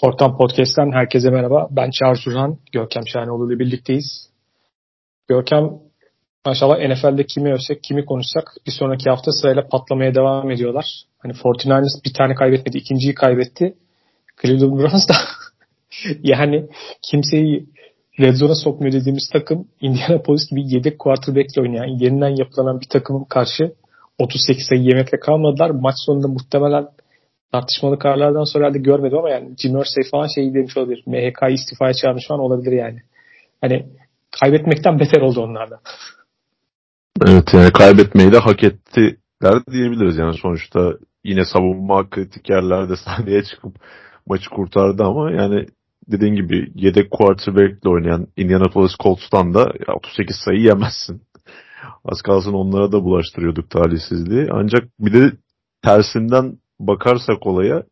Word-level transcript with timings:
Fortan 0.00 0.36
Podcast'ten 0.36 0.92
herkese 0.92 1.30
merhaba. 1.30 1.68
Ben 1.70 1.90
Çağrı 1.90 2.16
Surhan, 2.16 2.58
Görkem 2.72 3.02
Şahinoğlu 3.06 3.52
ile 3.52 3.58
birlikteyiz. 3.58 4.30
Görkem, 5.28 5.70
maşallah 6.46 6.78
NFL'de 6.78 7.26
kimi 7.26 7.52
övsek, 7.52 7.82
kimi 7.82 8.04
konuşsak 8.04 8.54
bir 8.66 8.72
sonraki 8.72 9.10
hafta 9.10 9.32
sırayla 9.32 9.68
patlamaya 9.68 10.14
devam 10.14 10.50
ediyorlar. 10.50 10.86
Hani 11.18 11.32
49ers 11.32 12.04
bir 12.04 12.14
tane 12.14 12.34
kaybetmedi, 12.34 12.78
ikinciyi 12.78 13.14
kaybetti. 13.14 13.74
Cleveland 14.42 14.78
Browns 14.78 15.08
da 15.08 15.14
yani 16.22 16.66
kimseyi 17.10 17.66
red 18.20 18.34
zone'a 18.34 18.54
sokmuyor 18.54 18.92
dediğimiz 18.92 19.30
takım 19.32 19.68
Indianapolis 19.80 20.50
gibi 20.50 20.74
yedek 20.74 20.98
quarterback'le 20.98 21.58
oynayan, 21.58 21.98
yeniden 22.00 22.36
yapılanan 22.36 22.80
bir 22.80 22.88
takımın 22.88 23.24
karşı 23.24 23.72
38 24.18 24.66
sayı 24.66 24.82
yemekle 24.82 25.20
kalmadılar. 25.20 25.70
Maç 25.70 25.94
sonunda 26.06 26.28
muhtemelen 26.28 26.88
tartışmalı 27.52 27.98
kararlardan 27.98 28.44
sonra 28.44 28.64
herhalde 28.64 28.78
görmedim 28.78 29.18
ama 29.18 29.30
yani 29.30 29.54
Jim 29.58 29.80
Irsay 29.80 30.04
falan 30.10 30.26
şey 30.34 30.54
demiş 30.54 30.76
olabilir. 30.76 31.02
MHK 31.06 31.58
istifaya 31.58 31.94
çağırmış 31.94 32.28
falan 32.28 32.40
olabilir 32.40 32.72
yani. 32.72 32.98
Hani 33.60 33.86
kaybetmekten 34.40 34.98
beter 34.98 35.20
oldu 35.20 35.40
onlardan. 35.40 35.78
Evet 37.26 37.54
yani 37.54 37.72
kaybetmeyi 37.72 38.32
de 38.32 38.38
hak 38.38 38.64
ettiler 38.64 39.66
diyebiliriz 39.72 40.16
yani 40.16 40.34
sonuçta 40.38 40.92
yine 41.24 41.44
savunma 41.44 42.10
kritik 42.10 42.50
yerlerde 42.50 42.96
sahneye 43.04 43.44
çıkıp 43.44 43.76
maçı 44.26 44.50
kurtardı 44.50 45.02
ama 45.02 45.30
yani 45.30 45.66
dediğin 46.08 46.34
gibi 46.34 46.72
yedek 46.74 47.10
quarterback 47.10 47.82
ile 47.82 47.90
oynayan 47.90 48.26
Indianapolis 48.36 48.92
Colts'tan 49.02 49.54
da 49.54 49.72
38 49.96 50.36
sayı 50.44 50.60
yemezsin. 50.60 51.22
Az 52.04 52.22
kalsın 52.22 52.52
onlara 52.52 52.92
da 52.92 53.04
bulaştırıyorduk 53.04 53.70
talihsizliği. 53.70 54.48
Ancak 54.52 54.84
bir 55.00 55.12
de 55.12 55.32
tersinden 55.84 56.58
bakarsak 56.86 57.46
olaya 57.46 57.82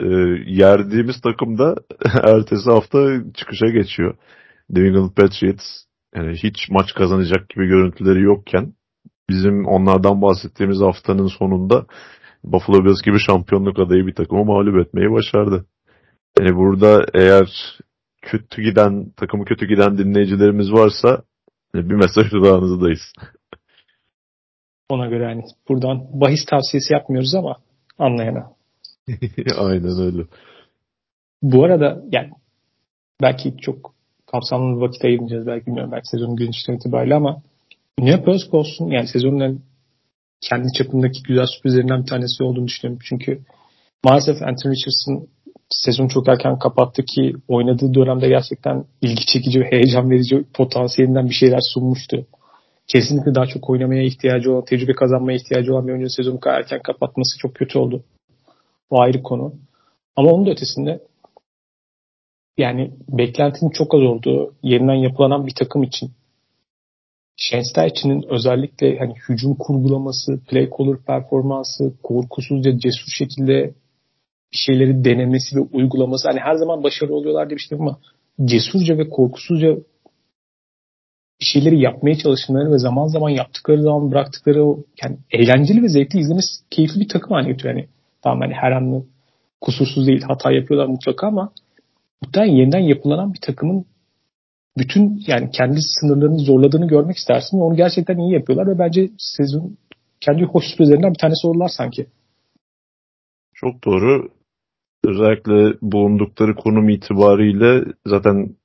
e, 0.00 0.06
yerdiğimiz 0.46 1.20
takım 1.20 1.58
da 1.58 1.74
ertesi 2.22 2.70
hafta 2.70 3.08
çıkışa 3.34 3.66
geçiyor. 3.66 4.14
New 4.70 4.88
England 4.88 5.10
Patriots 5.10 5.64
yani 6.16 6.36
hiç 6.36 6.68
maç 6.70 6.94
kazanacak 6.94 7.48
gibi 7.48 7.66
görüntüleri 7.66 8.22
yokken 8.22 8.72
bizim 9.30 9.66
onlardan 9.66 10.22
bahsettiğimiz 10.22 10.80
haftanın 10.80 11.26
sonunda 11.38 11.86
Buffalo 12.44 12.84
Bills 12.84 13.02
gibi 13.02 13.18
şampiyonluk 13.18 13.78
adayı 13.78 14.06
bir 14.06 14.14
takımı 14.14 14.44
mağlup 14.44 14.86
etmeyi 14.86 15.12
başardı. 15.12 15.66
Yani 16.38 16.56
burada 16.56 17.06
eğer 17.14 17.78
kötü 18.22 18.62
giden, 18.62 19.10
takımı 19.16 19.44
kötü 19.44 19.66
giden 19.66 19.98
dinleyicilerimiz 19.98 20.72
varsa 20.72 21.22
bir 21.74 21.94
mesaj 21.94 22.32
dudağınızdayız. 22.32 23.12
Ona 24.88 25.06
göre 25.06 25.22
yani 25.22 25.42
buradan 25.68 26.20
bahis 26.20 26.44
tavsiyesi 26.44 26.94
yapmıyoruz 26.94 27.34
ama 27.34 27.56
anlayana. 28.02 28.52
Aynen 29.58 30.00
öyle. 30.00 30.22
Bu 31.42 31.64
arada 31.64 32.02
yani 32.12 32.30
belki 33.22 33.56
çok 33.56 33.94
kapsamlı 34.32 34.76
bir 34.76 34.80
vakit 34.80 35.04
ayırmayacağız 35.04 35.46
belki 35.46 35.66
bilmiyorum 35.66 35.92
belki 35.92 36.08
sezonun 36.08 36.36
genişliği 36.36 36.78
itibariyle 36.78 37.14
ama 37.14 37.42
Minneapolis 37.98 38.54
olsun 38.54 38.90
yani 38.90 39.08
sezonun 39.08 39.62
kendi 40.40 40.72
çapındaki 40.72 41.22
güzel 41.22 41.46
sürprizlerinden 41.46 42.02
bir 42.02 42.06
tanesi 42.06 42.44
olduğunu 42.44 42.66
düşünüyorum. 42.66 43.02
Çünkü 43.08 43.40
maalesef 44.04 44.42
Anthony 44.42 44.74
Richardson 44.74 45.28
sezon 45.70 46.08
çok 46.08 46.28
erken 46.28 46.58
kapattı 46.58 47.04
ki 47.04 47.32
oynadığı 47.48 47.94
dönemde 47.94 48.28
gerçekten 48.28 48.84
ilgi 49.02 49.26
çekici 49.26 49.60
ve 49.60 49.70
heyecan 49.70 50.10
verici 50.10 50.44
potansiyelinden 50.54 51.28
bir 51.28 51.34
şeyler 51.34 51.60
sunmuştu. 51.74 52.26
Kesinlikle 52.92 53.34
daha 53.34 53.46
çok 53.46 53.70
oynamaya 53.70 54.02
ihtiyacı 54.02 54.52
olan, 54.52 54.64
tecrübe 54.64 54.92
kazanmaya 54.92 55.38
ihtiyacı 55.38 55.72
olan 55.72 55.86
bir 55.86 55.92
oyuncu 55.92 56.10
sezonu 56.10 56.38
erken 56.44 56.82
kapatması 56.82 57.38
çok 57.38 57.54
kötü 57.54 57.78
oldu. 57.78 58.04
O 58.90 59.00
ayrı 59.00 59.22
konu. 59.22 59.54
Ama 60.16 60.30
onun 60.30 60.46
da 60.46 60.50
ötesinde 60.50 61.00
yani 62.58 62.92
beklentinin 63.08 63.70
çok 63.70 63.94
az 63.94 64.00
olduğu, 64.00 64.54
yerinden 64.62 64.94
yapılanan 64.94 65.46
bir 65.46 65.54
takım 65.54 65.82
için 65.82 66.10
Şensteich'in 67.36 68.22
özellikle 68.28 68.98
hani 68.98 69.14
hücum 69.28 69.54
kurgulaması, 69.54 70.40
play 70.48 70.70
caller 70.78 70.98
performansı, 71.06 71.92
korkusuzca 72.02 72.78
cesur 72.78 73.10
şekilde 73.18 73.74
bir 74.52 74.58
şeyleri 74.58 75.04
denemesi 75.04 75.56
ve 75.56 75.60
uygulaması 75.60 76.28
hani 76.28 76.40
her 76.40 76.54
zaman 76.54 76.82
başarılı 76.82 77.14
oluyorlar 77.14 77.48
diye 77.48 77.56
bir 77.56 77.62
şey 77.62 77.78
ama 77.78 77.98
cesurca 78.44 78.98
ve 78.98 79.08
korkusuzca 79.08 79.76
bir 81.42 81.46
şeyleri 81.46 81.80
yapmaya 81.80 82.18
çalışmaları 82.18 82.72
ve 82.72 82.78
zaman 82.78 83.06
zaman 83.06 83.30
yaptıkları 83.30 83.82
zaman 83.82 84.10
bıraktıkları 84.10 84.64
o 84.64 84.84
yani 85.02 85.16
eğlenceli 85.30 85.82
ve 85.82 85.88
zevkli 85.88 86.18
izlemesi 86.18 86.48
keyifli 86.70 87.00
bir 87.00 87.08
takım 87.08 87.30
haline 87.30 87.52
getiriyor. 87.52 87.74
Yani 87.74 87.88
tamam 88.22 88.40
hani 88.40 88.54
her 88.54 88.72
anlı 88.72 89.04
kusursuz 89.60 90.06
değil 90.06 90.22
hata 90.22 90.52
yapıyorlar 90.52 90.86
mutlaka 90.86 91.26
ama 91.26 91.52
muhtemelen 92.22 92.52
yeniden 92.52 92.78
yapılanan 92.78 93.34
bir 93.34 93.40
takımın 93.40 93.84
bütün 94.78 95.22
yani 95.26 95.50
kendi 95.50 95.80
sınırlarını 95.82 96.38
zorladığını 96.38 96.88
görmek 96.88 97.16
istersin 97.16 97.60
onu 97.60 97.76
gerçekten 97.76 98.18
iyi 98.18 98.32
yapıyorlar 98.32 98.74
ve 98.74 98.78
bence 98.78 99.10
sezon 99.18 99.76
kendi 100.20 100.44
hoş 100.44 100.64
sürprizlerinden 100.64 101.12
bir 101.12 101.18
tanesi 101.18 101.46
oldular 101.46 101.70
sanki. 101.76 102.06
Çok 103.54 103.84
doğru. 103.84 104.28
Özellikle 105.04 105.78
bulundukları 105.82 106.54
konum 106.54 106.88
itibariyle 106.88 107.84
zaten 108.06 108.56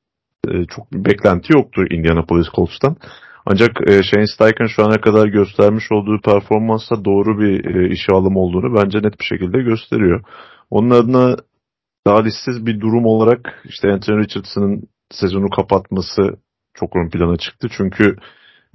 e, 0.48 0.66
çok 0.66 0.94
bir 0.94 1.06
beklenti 1.06 1.54
yoktu 1.54 1.86
Indianapolis 1.90 2.48
Colts'tan. 2.56 2.96
Ancak 3.46 3.72
e, 3.90 4.04
Shane 4.04 4.28
Steichen 4.28 4.68
şu 4.68 4.86
ana 4.86 5.02
kadar 5.02 5.28
göstermiş 5.28 5.92
olduğu 5.92 6.22
performansla 6.22 7.06
doğru 7.06 7.40
bir 7.40 7.76
e, 7.76 7.90
işe 7.90 8.12
alım 8.12 8.36
olduğunu 8.36 8.76
bence 8.76 8.98
net 8.98 9.20
bir 9.20 9.26
şekilde 9.26 9.62
gösteriyor. 9.62 10.24
Onun 10.70 10.90
adına 10.90 11.36
talihsiz 12.06 12.66
bir 12.66 12.80
durum 12.80 13.06
olarak 13.06 13.62
işte 13.66 13.92
Anthony 13.92 14.24
Richardson'ın 14.24 14.84
sezonu 15.12 15.50
kapatması 15.50 16.22
çok 16.74 16.96
ön 16.96 17.10
plana 17.10 17.38
çıktı. 17.38 17.68
Çünkü 17.78 18.16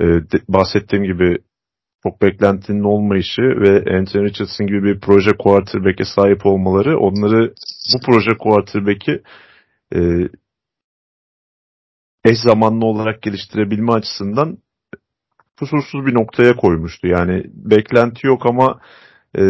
e, 0.00 0.04
bahsettiğim 0.48 1.04
gibi 1.04 1.38
çok 2.02 2.22
beklentinin 2.22 2.84
olmayışı 2.84 3.42
ve 3.42 3.96
Anthony 3.98 4.24
Richardson 4.24 4.66
gibi 4.66 4.82
bir 4.82 5.00
proje 5.00 5.30
quarterback'e 5.38 6.04
sahip 6.04 6.46
olmaları 6.46 6.98
onları 6.98 7.54
bu 7.94 8.00
proje 8.06 8.30
quarterback'i 8.38 9.22
eş 12.25 12.38
zamanlı 12.38 12.87
olarak 12.87 13.22
geliştirebilme 13.22 13.93
açısından 13.93 14.59
kusursuz 15.59 16.06
bir 16.06 16.15
noktaya 16.15 16.56
koymuştu. 16.56 17.06
Yani 17.06 17.44
beklenti 17.55 18.27
yok 18.27 18.47
ama 18.47 18.81
e, 19.38 19.43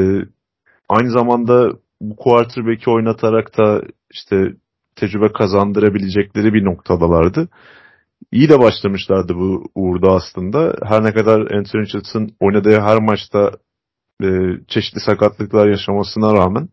aynı 0.88 1.10
zamanda 1.10 1.70
bu 2.00 2.16
quarterback'i 2.16 2.90
oynatarak 2.90 3.58
da 3.58 3.82
işte 4.10 4.52
tecrübe 4.96 5.32
kazandırabilecekleri 5.32 6.54
bir 6.54 6.64
noktadalardı. 6.64 7.48
İyi 8.32 8.48
de 8.48 8.58
başlamışlardı 8.58 9.34
bu 9.34 9.70
uğurda 9.74 10.12
aslında. 10.12 10.74
Her 10.82 11.04
ne 11.04 11.12
kadar 11.12 11.40
Anthony 11.40 11.82
Richardson 11.82 12.30
oynadığı 12.40 12.80
her 12.80 13.02
maçta 13.02 13.50
e, 14.22 14.26
çeşitli 14.68 15.00
sakatlıklar 15.00 15.68
yaşamasına 15.68 16.34
rağmen 16.34 16.68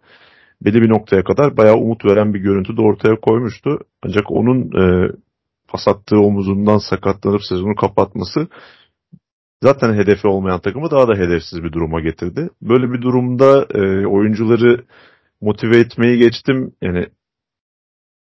belli 0.61 0.81
bir 0.81 0.89
noktaya 0.89 1.23
kadar 1.23 1.57
bayağı 1.57 1.75
umut 1.75 2.05
veren 2.05 2.33
bir 2.33 2.39
görüntü 2.39 2.77
de 2.77 2.81
ortaya 2.81 3.15
koymuştu. 3.15 3.79
Ancak 4.03 4.31
onun 4.31 4.59
e, 4.81 5.11
pas 5.71 5.87
attığı 5.87 6.19
omuzundan 6.19 6.77
sakatlanıp 6.77 7.41
sezonu 7.43 7.75
kapatması 7.75 8.47
zaten 9.63 9.93
hedefi 9.93 10.27
olmayan 10.27 10.59
takımı 10.59 10.91
daha 10.91 11.07
da 11.07 11.15
hedefsiz 11.15 11.63
bir 11.63 11.71
duruma 11.71 12.01
getirdi. 12.01 12.49
Böyle 12.61 12.93
bir 12.93 13.01
durumda 13.01 13.67
e, 13.73 14.07
oyuncuları 14.07 14.85
motive 15.41 15.77
etmeyi 15.77 16.17
geçtim. 16.17 16.73
Yani 16.81 17.07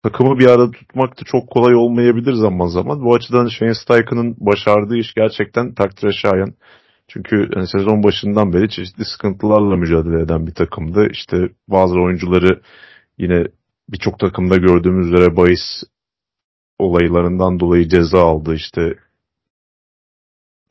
takımı 0.03 0.39
bir 0.39 0.47
arada 0.47 0.71
tutmak 0.71 1.19
da 1.19 1.23
çok 1.25 1.49
kolay 1.49 1.75
olmayabilir 1.75 2.33
zaman 2.33 2.67
zaman. 2.67 3.01
Bu 3.01 3.15
açıdan 3.15 3.47
Shane 3.47 3.73
Steichen'ın 3.73 4.35
başardığı 4.39 4.97
iş 4.97 5.13
gerçekten 5.13 5.73
takdire 5.73 6.11
şayan. 6.11 6.53
Çünkü 7.07 7.49
yani 7.55 7.67
sezon 7.67 8.03
başından 8.03 8.53
beri 8.53 8.69
çeşitli 8.69 9.05
sıkıntılarla 9.05 9.75
mücadele 9.75 10.21
eden 10.21 10.47
bir 10.47 10.53
takımdı. 10.53 11.07
İşte 11.11 11.37
bazı 11.67 11.99
oyuncuları 11.99 12.61
yine 13.17 13.47
birçok 13.89 14.19
takımda 14.19 14.57
gördüğümüz 14.57 15.07
üzere 15.07 15.37
bahis 15.37 15.83
olaylarından 16.79 17.59
dolayı 17.59 17.87
ceza 17.87 18.19
aldı. 18.19 18.55
İşte 18.55 18.95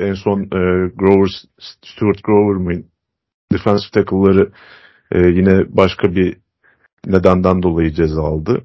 en 0.00 0.14
son 0.14 0.40
e, 0.42 0.88
Grover, 0.94 1.30
Stuart 1.82 2.22
Grover 2.24 2.56
mı 2.56 2.82
defensive 3.52 3.90
tackle'ları 3.92 4.52
e, 5.12 5.18
yine 5.18 5.76
başka 5.76 6.14
bir 6.14 6.36
nedenden 7.06 7.62
dolayı 7.62 7.90
ceza 7.92 8.22
aldı. 8.22 8.64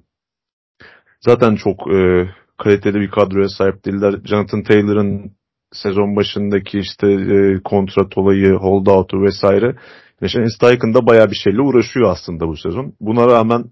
Zaten 1.21 1.56
çok 1.56 1.94
e, 1.94 2.30
kaliteli 2.57 3.00
bir 3.00 3.12
kadroya 3.12 3.50
sahip 3.50 3.86
değiller. 3.86 4.15
Jonathan 4.25 4.63
Taylor'ın 4.63 5.31
sezon 5.71 6.15
başındaki 6.15 6.80
işte 6.80 7.07
e, 7.12 7.59
kontrat 7.63 8.18
olayı, 8.18 8.53
holdout'u 8.53 9.21
vesaire. 9.21 9.75
Neşen 10.21 10.45
Steichen 10.56 10.94
da 10.94 11.06
bayağı 11.07 11.31
bir 11.31 11.36
şeyle 11.36 11.62
uğraşıyor 11.62 12.12
aslında 12.12 12.47
bu 12.47 12.57
sezon. 12.57 12.94
Buna 13.01 13.27
rağmen 13.27 13.63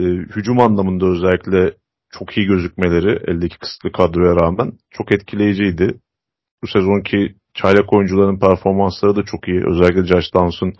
e, 0.00 0.04
hücum 0.04 0.60
anlamında 0.60 1.06
özellikle 1.06 1.74
çok 2.10 2.36
iyi 2.36 2.46
gözükmeleri 2.46 3.30
eldeki 3.30 3.58
kısıtlı 3.58 3.92
kadroya 3.92 4.36
rağmen 4.36 4.72
çok 4.90 5.12
etkileyiciydi. 5.12 6.00
Bu 6.62 6.66
sezonki 6.66 7.34
çaylak 7.54 7.92
oyuncuların 7.92 8.38
performansları 8.38 9.16
da 9.16 9.22
çok 9.22 9.48
iyi. 9.48 9.62
Özellikle 9.66 10.06
Josh 10.06 10.34
Downs'un 10.34 10.72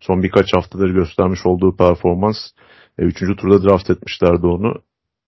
son 0.00 0.22
birkaç 0.22 0.54
haftadır 0.54 0.90
göstermiş 0.90 1.46
olduğu 1.46 1.76
performans 1.76 2.36
E, 2.98 3.02
üçüncü 3.02 3.36
turda 3.36 3.64
draft 3.64 3.90
etmişlerdi 3.90 4.46
onu. 4.46 4.74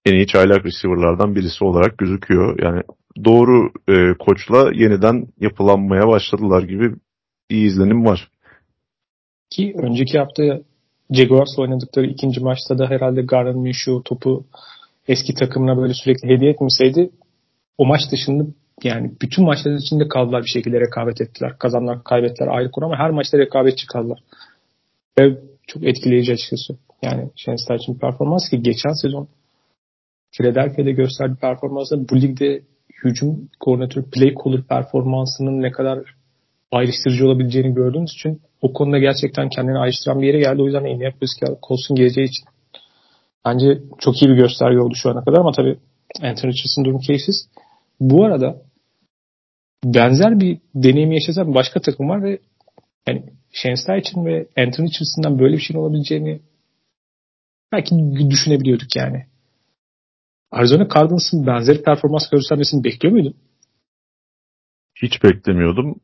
En 0.06 0.14
iyi 0.14 0.26
çaylak 0.26 0.66
receiver'lardan 0.66 1.34
birisi 1.34 1.64
olarak 1.64 1.98
gözüküyor. 1.98 2.58
Yani 2.62 2.82
doğru 3.24 3.70
e, 3.88 4.14
koçla 4.18 4.70
yeniden 4.74 5.26
yapılanmaya 5.40 6.08
başladılar 6.08 6.62
gibi 6.62 6.94
iyi 7.50 7.66
izlenim 7.66 8.04
var. 8.06 8.28
Ki 9.50 9.74
önceki 9.82 10.18
hafta 10.18 10.42
Jaguars 11.10 11.58
oynadıkları 11.58 12.06
ikinci 12.06 12.40
maçta 12.40 12.78
da 12.78 12.86
herhalde 12.86 13.22
Garner 13.22 13.54
Minshew 13.54 14.02
topu 14.04 14.46
eski 15.08 15.34
takımına 15.34 15.76
böyle 15.76 15.94
sürekli 15.94 16.28
hediye 16.28 16.50
etmeseydi 16.50 17.10
o 17.78 17.86
maç 17.86 18.00
dışında 18.12 18.44
yani 18.82 19.12
bütün 19.22 19.44
maçlar 19.44 19.72
içinde 19.72 20.08
kaldılar 20.08 20.42
bir 20.42 20.48
şekilde 20.48 20.80
rekabet 20.80 21.20
ettiler. 21.20 21.58
Kazanlar 21.58 22.04
kaybettiler 22.04 22.48
ayrı 22.48 22.70
konu 22.70 22.84
ama 22.84 22.98
her 22.98 23.10
maçta 23.10 23.38
rekabetçi 23.38 23.86
kaldılar. 23.86 24.18
Ve 25.18 25.38
çok 25.66 25.84
etkileyici 25.84 26.32
açıkçası. 26.32 26.78
Yani 27.02 27.30
Şensler 27.36 27.76
için 27.76 27.94
performans 27.94 28.50
ki 28.50 28.62
geçen 28.62 28.92
sezon 29.02 29.28
Philadelphia'da 30.32 30.90
gösterdiği 30.90 31.36
performansla 31.36 32.08
bu 32.08 32.20
ligde 32.20 32.62
hücum 33.04 33.48
koordinatörü 33.60 34.10
play 34.10 34.34
caller 34.44 34.62
performansının 34.62 35.62
ne 35.62 35.70
kadar 35.70 35.98
ayrıştırıcı 36.72 37.26
olabileceğini 37.26 37.74
gördüğümüz 37.74 38.12
için 38.12 38.40
o 38.62 38.72
konuda 38.72 38.98
gerçekten 38.98 39.48
kendini 39.48 39.78
ayrıştıran 39.78 40.22
bir 40.22 40.26
yere 40.26 40.38
geldi. 40.38 40.62
O 40.62 40.64
yüzden 40.64 40.84
Indianapolis 40.84 41.30
Colts'un 41.68 41.96
geleceği 41.96 42.24
için 42.24 42.44
bence 43.48 43.82
çok 43.98 44.22
iyi 44.22 44.30
bir 44.30 44.36
gösterge 44.36 44.78
oldu 44.78 44.94
şu 44.94 45.10
ana 45.10 45.24
kadar 45.24 45.38
ama 45.38 45.52
tabii 45.52 45.78
Anthony 46.22 46.52
Richardson 46.52 46.84
durum 46.84 47.00
keyifsiz. 47.00 47.48
Bu 48.00 48.24
arada 48.24 48.62
benzer 49.84 50.40
bir 50.40 50.58
deneyimi 50.74 51.14
yaşatan 51.14 51.54
başka 51.54 51.80
takım 51.80 52.08
var 52.08 52.22
ve 52.22 52.38
yani 53.08 53.24
Shane 53.52 54.00
için 54.00 54.24
ve 54.24 54.48
Anthony 54.56 54.86
Richardson'dan 54.86 55.38
böyle 55.38 55.56
bir 55.56 55.62
şey 55.62 55.76
olabileceğini 55.76 56.40
belki 57.72 57.94
düşünebiliyorduk 58.30 58.96
yani. 58.96 59.26
Arizona 60.50 60.88
Cardinals'ın 60.94 61.46
benzeri 61.46 61.82
performans 61.82 62.30
göstermesini 62.30 62.84
bekliyor 62.84 63.12
muydun? 63.12 63.34
Hiç 65.02 65.22
beklemiyordum. 65.24 66.00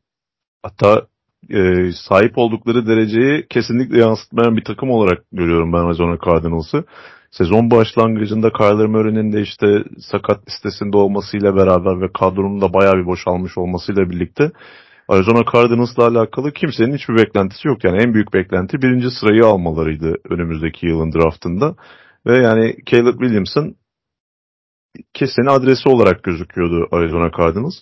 Hatta 0.63 1.07
e, 1.49 1.91
sahip 1.91 2.37
oldukları 2.37 2.87
dereceyi 2.87 3.47
kesinlikle 3.49 3.99
yansıtmayan 3.99 4.57
bir 4.57 4.63
takım 4.63 4.89
olarak 4.89 5.23
görüyorum 5.31 5.73
ben 5.73 5.77
Arizona 5.77 6.17
Cardinals'ı. 6.25 6.85
Sezon 7.37 7.71
başlangıcında 7.71 8.51
Kyler 8.51 8.87
Murray'nin 8.87 9.33
de 9.33 9.41
işte 9.41 9.83
sakat 9.99 10.47
listesinde 10.47 10.97
olmasıyla 10.97 11.55
beraber 11.55 12.01
ve 12.01 12.11
kadronun 12.13 12.61
da 12.61 12.73
bayağı 12.73 12.93
bir 12.93 13.05
boşalmış 13.05 13.57
olmasıyla 13.57 14.09
birlikte 14.09 14.51
Arizona 15.07 15.41
Cardinals'la 15.53 16.07
alakalı 16.07 16.51
kimsenin 16.51 16.97
hiçbir 16.97 17.17
beklentisi 17.17 17.67
yok. 17.67 17.83
Yani 17.83 18.01
en 18.01 18.13
büyük 18.13 18.33
beklenti 18.33 18.81
birinci 18.81 19.11
sırayı 19.11 19.45
almalarıydı 19.45 20.15
önümüzdeki 20.29 20.85
yılın 20.85 21.11
draftında. 21.11 21.75
Ve 22.25 22.37
yani 22.37 22.75
Caleb 22.85 23.19
Williamson 23.19 23.75
kesin 25.13 25.45
adresi 25.45 25.89
olarak 25.89 26.23
gözüküyordu 26.23 26.87
Arizona 26.91 27.31
Cardinals. 27.37 27.75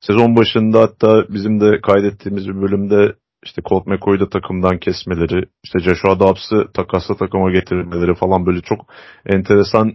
Sezon 0.00 0.36
başında 0.36 0.80
hatta 0.80 1.24
bizim 1.28 1.60
de 1.60 1.80
kaydettiğimiz 1.80 2.48
bir 2.48 2.62
bölümde 2.62 3.14
işte 3.44 3.62
Colt 3.62 3.86
McCoy'u 3.86 4.20
da 4.20 4.28
takımdan 4.28 4.78
kesmeleri, 4.78 5.44
işte 5.64 5.78
Joshua 5.78 6.20
Dobbs'ı 6.20 6.72
takasla 6.74 7.16
takıma 7.16 7.50
getirmeleri 7.50 8.14
falan 8.14 8.46
böyle 8.46 8.60
çok 8.60 8.80
enteresan 9.26 9.92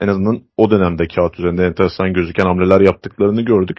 en 0.00 0.08
azından 0.08 0.42
o 0.56 0.70
dönemde 0.70 1.06
kağıt 1.08 1.38
üzerinde 1.38 1.66
enteresan 1.66 2.12
gözüken 2.12 2.44
hamleler 2.44 2.80
yaptıklarını 2.80 3.42
gördük. 3.42 3.78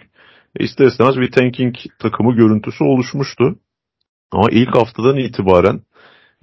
E 0.56 0.64
ister 0.64 0.86
istemez 0.86 1.16
bir 1.16 1.30
tanking 1.30 1.74
takımı 1.98 2.34
görüntüsü 2.36 2.84
oluşmuştu. 2.84 3.58
Ama 4.32 4.48
ilk 4.50 4.76
haftadan 4.76 5.16
itibaren 5.16 5.80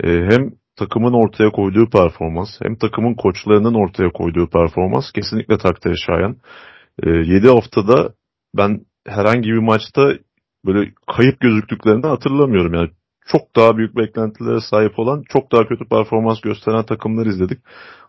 e, 0.04 0.08
hem 0.08 0.52
takımın 0.76 1.14
ortaya 1.14 1.50
koyduğu 1.50 1.90
performans 1.90 2.50
hem 2.62 2.76
takımın 2.76 3.14
koçlarının 3.14 3.74
ortaya 3.74 4.12
koyduğu 4.12 4.50
performans 4.50 5.12
kesinlikle 5.12 5.58
takdire 5.58 5.94
şayan. 6.06 6.38
E, 7.04 7.10
7 7.10 7.48
haftada 7.48 8.14
ben 8.58 8.82
herhangi 9.08 9.50
bir 9.50 9.58
maçta 9.58 10.14
böyle 10.66 10.92
kayıp 11.16 11.40
gözüktüklerini 11.40 12.08
hatırlamıyorum. 12.08 12.74
Yani 12.74 12.90
çok 13.28 13.56
daha 13.56 13.78
büyük 13.78 13.98
beklentilere 13.98 14.60
sahip 14.70 15.00
olan, 15.00 15.24
çok 15.30 15.52
daha 15.52 15.68
kötü 15.68 15.86
performans 15.86 16.42
gösteren 16.42 16.86
takımlar 16.86 17.26
izledik. 17.26 17.60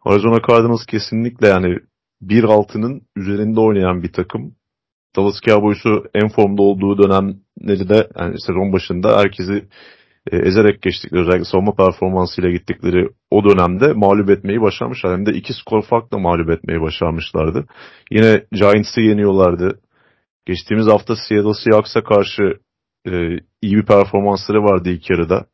Arizona 0.04 0.40
Cardinals 0.48 0.86
kesinlikle 0.86 1.48
yani 1.48 1.78
1-6'nın 2.22 3.02
üzerinde 3.16 3.60
oynayan 3.60 4.02
bir 4.02 4.12
takım. 4.12 4.54
Dallas 5.16 5.40
Cowboys'u 5.40 6.04
en 6.14 6.28
formda 6.28 6.62
olduğu 6.62 6.98
dönemleri 7.02 7.88
de 7.88 8.08
yani 8.18 8.40
sezon 8.40 8.72
başında 8.72 9.18
herkesi 9.18 9.64
e, 10.32 10.36
ezerek 10.36 10.82
geçtikleri 10.82 11.20
özellikle 11.20 11.44
savunma 11.44 11.74
performansıyla 11.74 12.50
gittikleri 12.50 13.08
o 13.30 13.44
dönemde 13.44 13.92
mağlup 13.92 14.30
etmeyi 14.30 14.60
başarmışlar. 14.60 15.12
Hem 15.12 15.26
de 15.26 15.32
iki 15.32 15.52
skor 15.52 15.82
farkla 15.82 16.18
mağlup 16.18 16.50
etmeyi 16.50 16.80
başarmışlardı. 16.80 17.64
Yine 18.10 18.44
Giants'ı 18.52 19.00
yeniyorlardı. 19.00 19.80
Geçtiğimiz 20.46 20.86
hafta 20.86 21.14
Seattle 21.28 21.54
Seahawks'a 21.64 22.04
karşı 22.04 22.42
e, 23.06 23.12
iyi 23.62 23.76
bir 23.76 23.86
performansları 23.86 24.62
vardı 24.62 24.88
ilk 24.88 25.10
yarıda. 25.10 25.46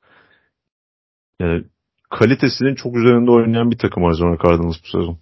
Yani 1.41 1.65
kalitesinin 2.11 2.75
çok 2.75 2.97
üzerinde 2.97 3.31
oynayan 3.31 3.71
bir 3.71 3.79
takım 3.79 4.05
Arizona 4.05 4.37
Cardinals 4.43 4.77
bu 4.85 4.99
sezon. 4.99 5.19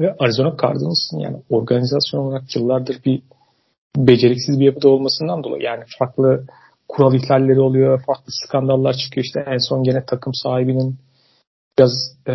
Ve 0.00 0.16
Arizona 0.18 0.56
Cardinals'ın 0.62 1.18
yani 1.18 1.36
organizasyon 1.50 2.20
olarak 2.20 2.56
yıllardır 2.56 3.04
bir 3.04 3.22
beceriksiz 3.96 4.60
bir 4.60 4.64
yapıda 4.64 4.88
olmasından 4.88 5.44
dolayı 5.44 5.62
yani 5.62 5.84
farklı 5.98 6.46
kural 6.88 7.14
ihlalleri 7.14 7.60
oluyor, 7.60 8.02
farklı 8.06 8.32
skandallar 8.46 8.92
çıkıyor. 8.92 9.24
İşte 9.24 9.44
en 9.46 9.68
son 9.68 9.82
gene 9.82 10.04
takım 10.06 10.32
sahibinin 10.34 10.98
biraz 11.78 11.92
e, 12.28 12.32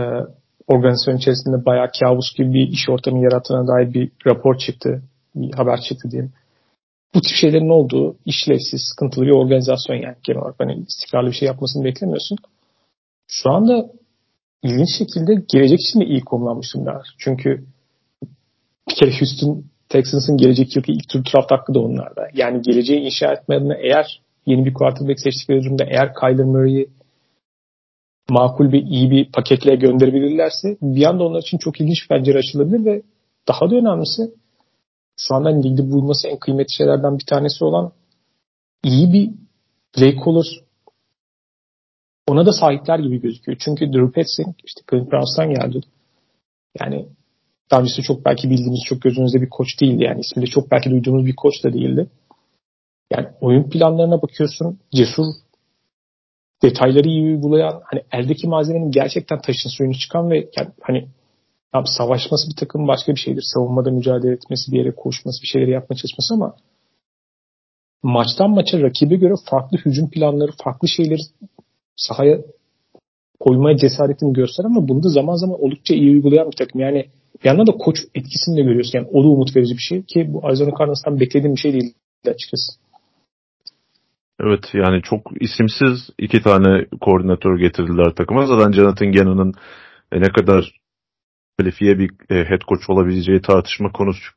organizasyon 0.67 1.17
içerisinde 1.17 1.65
bayağı 1.65 1.89
kabus 1.99 2.35
gibi 2.37 2.53
bir 2.53 2.67
iş 2.67 2.89
ortamı 2.89 3.23
yarattığına 3.23 3.67
dair 3.67 3.93
bir 3.93 4.11
rapor 4.27 4.57
çıktı 4.57 5.01
bir 5.35 5.53
haber 5.53 5.81
çıktı 5.81 6.11
diyeyim. 6.11 6.33
Bu 7.15 7.21
tip 7.21 7.35
şeylerin 7.41 7.69
olduğu 7.69 8.15
işlevsiz, 8.25 8.81
sıkıntılı 8.89 9.25
bir 9.25 9.31
organizasyon 9.31 9.95
yani 9.95 10.15
genel 10.23 10.41
olarak 10.41 10.55
hani 10.59 10.83
istikrarlı 10.87 11.29
bir 11.29 11.35
şey 11.35 11.47
yapmasını 11.47 11.83
beklemiyorsun. 11.83 12.37
Şu 13.27 13.49
anda 13.49 13.89
ilginç 14.63 14.89
şekilde 14.97 15.43
gelecek 15.47 15.79
için 15.79 15.99
de 15.99 16.05
iyi 16.05 16.21
konumlanmış. 16.21 16.67
Çünkü 17.17 17.65
bir 18.89 18.95
kere 18.95 19.11
Houston 19.19 19.63
Texans'ın 19.89 20.37
gelecek 20.37 20.75
yılki 20.75 20.91
ilk 20.91 21.09
tur 21.09 21.19
draft 21.25 21.51
hakkı 21.51 21.73
da 21.73 21.79
onlarda. 21.79 22.27
Yani 22.33 22.61
geleceği 22.61 22.99
inşa 22.99 23.33
etme 23.33 23.55
adına 23.55 23.75
eğer 23.75 24.21
yeni 24.45 24.65
bir 24.65 24.73
quarterback 24.73 25.19
seçtikleri 25.19 25.63
durumda 25.63 25.83
eğer 25.83 26.13
Kyler 26.13 26.45
Murray'i 26.45 26.89
makul 28.29 28.71
bir 28.71 28.83
iyi 28.83 29.11
bir 29.11 29.31
paketle 29.31 29.75
gönderebilirlerse 29.75 30.77
bir 30.81 31.05
anda 31.05 31.23
onlar 31.23 31.41
için 31.41 31.57
çok 31.57 31.81
ilginç 31.81 32.03
bir 32.03 32.07
pencere 32.07 32.37
açılabilir 32.37 32.85
ve 32.85 33.01
daha 33.47 33.71
da 33.71 33.75
önemlisi 33.75 34.31
şu 35.19 35.35
anda 35.35 35.49
hani 35.49 35.63
ligde 35.63 35.91
bulunması 35.91 36.27
en 36.27 36.37
kıymetli 36.37 36.73
şeylerden 36.73 37.19
bir 37.19 37.25
tanesi 37.25 37.63
olan 37.63 37.91
iyi 38.83 39.13
bir 39.13 39.31
play 39.93 40.15
caller 40.25 40.69
ona 42.27 42.45
da 42.45 42.53
sahipler 42.53 42.99
gibi 42.99 43.21
gözüküyor. 43.21 43.57
Çünkü 43.65 43.93
Drew 43.93 44.11
Petzing 44.11 44.55
işte 44.63 44.81
Cleveland 44.89 45.11
Browns'tan 45.11 45.49
geldi. 45.49 45.81
Yani 46.79 47.07
daha 47.71 47.81
öncesi 47.81 48.01
çok 48.01 48.25
belki 48.25 48.49
bildiğimiz, 48.49 48.79
çok 48.85 49.01
gözünüzde 49.01 49.41
bir 49.41 49.49
koç 49.49 49.81
değildi. 49.81 50.03
Yani 50.03 50.19
isminde 50.19 50.47
çok 50.47 50.71
belki 50.71 50.89
duyduğumuz 50.89 51.25
bir 51.25 51.35
koç 51.35 51.63
da 51.63 51.73
değildi. 51.73 52.09
Yani 53.11 53.27
oyun 53.41 53.69
planlarına 53.69 54.21
bakıyorsun. 54.21 54.79
Cesur 54.95 55.25
detayları 56.61 57.07
iyi 57.07 57.23
uygulayan 57.23 57.81
hani 57.83 58.01
eldeki 58.11 58.47
malzemenin 58.47 58.91
gerçekten 58.91 59.41
taşın 59.41 59.69
suyunu 59.69 59.93
çıkan 59.93 60.31
ve 60.31 60.49
yani 60.57 60.69
hani 60.81 61.07
Abi 61.73 61.87
savaşması 61.97 62.49
bir 62.49 62.55
takım 62.55 62.87
başka 62.87 63.11
bir 63.11 63.19
şeydir. 63.19 63.43
Savunmada 63.53 63.91
mücadele 63.91 64.33
etmesi, 64.33 64.71
bir 64.71 64.77
yere 64.77 64.95
koşması, 64.95 65.41
bir 65.41 65.47
şeyleri 65.47 65.71
yapmaya 65.71 65.95
çalışması 65.95 66.33
ama 66.33 66.55
maçtan 68.03 68.49
maça 68.49 68.81
rakibe 68.81 69.15
göre 69.15 69.33
farklı 69.49 69.77
hücum 69.77 70.09
planları, 70.09 70.51
farklı 70.63 70.87
şeyleri 70.87 71.21
sahaya 71.95 72.39
koymaya 73.39 73.77
cesaretini 73.77 74.33
göster 74.33 74.65
ama 74.65 74.87
bunu 74.87 75.03
da 75.03 75.09
zaman 75.09 75.35
zaman 75.35 75.63
oldukça 75.63 75.95
iyi 75.95 76.11
uygulayan 76.11 76.51
bir 76.51 76.55
takım. 76.57 76.81
Yani 76.81 77.05
bir 77.43 77.47
yandan 77.47 77.67
da 77.67 77.71
koç 77.71 77.97
etkisini 78.15 78.57
de 78.57 78.61
görüyorsun. 78.61 78.99
Yani 78.99 79.07
o 79.11 79.23
da 79.23 79.27
umut 79.27 79.55
verici 79.55 79.73
bir 79.73 79.81
şey 79.89 80.03
ki 80.03 80.33
bu 80.33 80.45
Arizona 80.45 80.71
Cardinals'tan 80.79 81.19
beklediğim 81.19 81.55
bir 81.55 81.61
şey 81.61 81.73
değil 81.73 81.93
açıkçası. 82.27 82.79
Evet 84.41 84.63
yani 84.73 85.01
çok 85.01 85.31
isimsiz 85.41 86.09
iki 86.17 86.41
tane 86.41 86.85
koordinatör 87.01 87.59
getirdiler 87.59 88.15
takıma. 88.15 88.45
Zaten 88.45 88.71
Jonathan 88.71 89.11
Gannon'ın 89.11 89.53
ne 90.13 90.29
kadar 90.29 90.78
kalifiye 91.59 91.99
bir 91.99 92.09
e, 92.29 92.49
head 92.49 92.61
coach 92.69 92.89
olabileceği 92.89 93.41
tartışma 93.41 93.91
konusu 93.91 94.31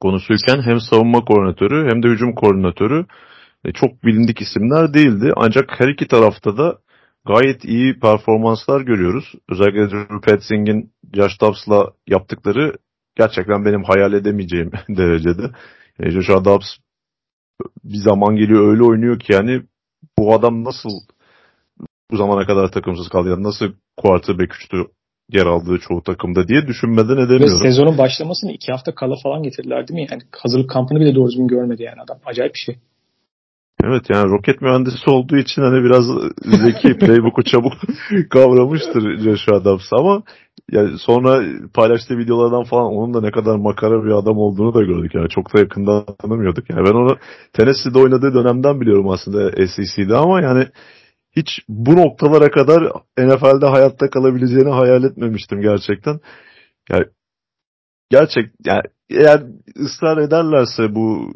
konusuyken 0.00 0.62
hem 0.62 0.80
savunma 0.80 1.24
koordinatörü 1.24 1.90
hem 1.90 2.02
de 2.02 2.08
hücum 2.08 2.34
koordinatörü 2.34 3.06
e, 3.64 3.72
çok 3.72 4.04
bilindik 4.04 4.40
isimler 4.40 4.94
değildi. 4.94 5.32
Ancak 5.36 5.80
her 5.80 5.88
iki 5.88 6.08
tarafta 6.08 6.58
da 6.58 6.78
gayet 7.26 7.64
iyi 7.64 7.98
performanslar 8.00 8.80
görüyoruz. 8.80 9.34
Özellikle 9.48 9.90
Drew 9.90 10.20
Petzing'in 10.20 10.92
Josh 11.14 11.40
Dobbs'la 11.40 11.92
yaptıkları 12.06 12.72
gerçekten 13.16 13.64
benim 13.64 13.84
hayal 13.84 14.12
edemeyeceğim 14.12 14.70
derecede. 14.88 15.50
E, 16.00 16.10
Josh 16.10 16.28
Dobbs 16.28 16.68
bir 17.84 17.98
zaman 17.98 18.36
geliyor 18.36 18.70
öyle 18.70 18.82
oynuyor 18.82 19.18
ki 19.18 19.32
yani 19.32 19.62
bu 20.18 20.34
adam 20.34 20.64
nasıl 20.64 20.90
bu 22.10 22.16
zamana 22.16 22.46
kadar 22.46 22.70
takımsız 22.70 23.08
kaldı 23.08 23.28
ya 23.30 23.42
nasıl 23.42 23.72
quarterback 23.96 24.54
üçtü 24.54 24.86
yer 25.32 25.46
aldığı 25.46 25.78
çoğu 25.78 26.02
takımda 26.02 26.48
diye 26.48 26.66
düşünmeden 26.66 27.16
edemiyorum. 27.16 27.60
Ve 27.60 27.70
sezonun 27.70 27.98
başlamasını 27.98 28.52
iki 28.52 28.72
hafta 28.72 28.94
kala 28.94 29.14
falan 29.22 29.42
getirdiler 29.42 29.88
değil 29.88 30.00
mi? 30.00 30.06
Yani 30.10 30.22
hazırlık 30.42 30.70
kampını 30.70 31.00
bile 31.00 31.14
doğru 31.14 31.28
düzgün 31.28 31.48
görmedi 31.48 31.82
yani 31.82 32.00
adam. 32.00 32.18
Acayip 32.26 32.54
bir 32.54 32.58
şey. 32.58 32.76
Evet 33.84 34.10
yani 34.10 34.30
roket 34.30 34.62
mühendisi 34.62 35.10
olduğu 35.10 35.36
için 35.36 35.62
hani 35.62 35.84
biraz 35.84 36.04
zeki 36.44 36.98
playbook'u 36.98 37.42
çabuk 37.42 37.72
kavramıştır 38.30 39.18
Joshua 39.18 39.64
Dobbs 39.64 39.92
ama 39.92 40.22
yani 40.72 40.98
sonra 40.98 41.42
paylaştığı 41.74 42.18
videolardan 42.18 42.64
falan 42.64 42.86
onun 42.86 43.14
da 43.14 43.20
ne 43.20 43.30
kadar 43.30 43.56
makara 43.56 44.04
bir 44.04 44.10
adam 44.10 44.38
olduğunu 44.38 44.74
da 44.74 44.82
gördük. 44.82 45.14
Yani 45.14 45.28
çok 45.28 45.54
da 45.54 45.58
yakından 45.58 46.04
tanımıyorduk. 46.18 46.70
Yani 46.70 46.84
ben 46.84 46.94
onu 46.94 47.16
Tennessee'de 47.52 47.98
oynadığı 47.98 48.34
dönemden 48.34 48.80
biliyorum 48.80 49.08
aslında 49.08 49.66
SEC'de 49.66 50.16
ama 50.16 50.40
yani 50.40 50.66
hiç 51.36 51.48
bu 51.68 51.96
noktalara 51.96 52.50
kadar 52.50 52.82
NFL'de 53.18 53.66
hayatta 53.66 54.10
kalabileceğini 54.10 54.70
hayal 54.70 55.04
etmemiştim 55.04 55.60
gerçekten. 55.60 56.20
Yani 56.90 57.04
gerçek 58.10 58.50
yani 58.64 58.82
eğer 59.10 59.42
ısrar 59.80 60.18
ederlerse 60.18 60.94
bu 60.94 61.32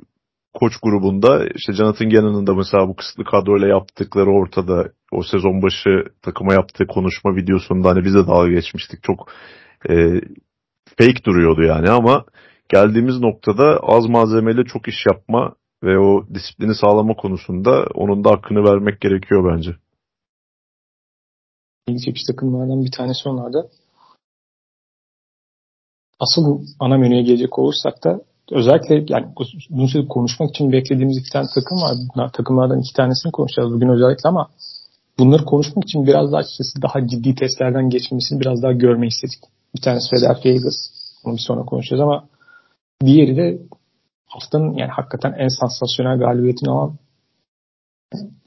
koç 0.55 0.73
grubunda 0.83 1.47
işte 1.55 1.73
Jonathan 1.73 2.11
Gannon'ın 2.11 2.47
da 2.47 2.55
mesela 2.55 2.89
bu 2.89 2.97
kısıtlı 2.97 3.25
kadroyla 3.25 3.69
yaptıkları 3.69 4.31
ortada 4.31 4.93
o 5.13 5.23
sezon 5.23 5.63
başı 5.63 6.05
takıma 6.23 6.55
yaptığı 6.55 6.87
konuşma 6.87 7.37
videosunda 7.37 7.89
hani 7.89 8.05
biz 8.05 8.15
de 8.15 8.27
dalga 8.27 8.51
geçmiştik. 8.51 9.03
Çok 9.03 9.33
e, 9.89 10.21
fake 10.99 11.25
duruyordu 11.25 11.63
yani 11.63 11.91
ama 11.91 12.25
geldiğimiz 12.69 13.21
noktada 13.21 13.79
az 13.83 14.09
malzemeyle 14.09 14.65
çok 14.65 14.89
iş 14.89 15.07
yapma 15.07 15.55
ve 15.85 15.99
o 15.99 16.27
disiplini 16.35 16.75
sağlama 16.75 17.15
konusunda 17.15 17.87
onun 17.95 18.25
da 18.25 18.31
hakkını 18.31 18.65
vermek 18.65 19.01
gerekiyor 19.01 19.53
bence. 19.57 19.77
Çekici 21.89 22.27
takımlardan 22.27 22.85
bir 22.85 22.91
tanesi 22.91 23.29
onlarda. 23.29 23.67
Asıl 26.21 26.65
ana 26.81 26.99
menüye 26.99 27.23
gelecek 27.23 27.59
olursak 27.59 28.05
da 28.05 28.21
özellikle 28.51 29.05
yani 29.09 29.27
bunu 29.71 30.09
konuşmak 30.09 30.51
için 30.51 30.73
beklediğimiz 30.73 31.19
iki 31.19 31.31
tane 31.33 31.47
takım 31.55 31.83
var. 31.83 31.97
Bunlar, 32.15 32.33
takımlardan 32.33 32.81
iki 32.81 32.93
tanesini 32.93 33.33
konuşacağız 33.33 33.73
bugün 33.73 33.89
özellikle 33.89 34.29
ama 34.29 34.51
bunları 35.19 35.45
konuşmak 35.45 35.85
için 35.85 36.07
biraz 36.07 36.33
daha 36.33 36.41
açıkçası 36.41 36.83
daha 36.83 37.07
ciddi 37.07 37.35
testlerden 37.35 37.91
geçmesini 37.91 38.41
biraz 38.41 38.63
daha 38.63 38.73
görmeyi 38.73 39.09
istedik. 39.09 39.41
Bir 39.75 39.81
tanesi 39.81 40.11
Philadelphia 40.11 40.49
Eagles. 40.49 40.91
Onu 41.25 41.35
bir 41.35 41.41
sonra 41.47 41.65
konuşacağız 41.65 42.01
ama 42.01 42.25
diğeri 43.05 43.37
de 43.37 43.59
haftanın 44.27 44.73
yani 44.75 44.91
hakikaten 44.91 45.33
en 45.33 45.49
sansasyonel 45.49 46.19
galibiyetini 46.19 46.71
alan 46.71 46.97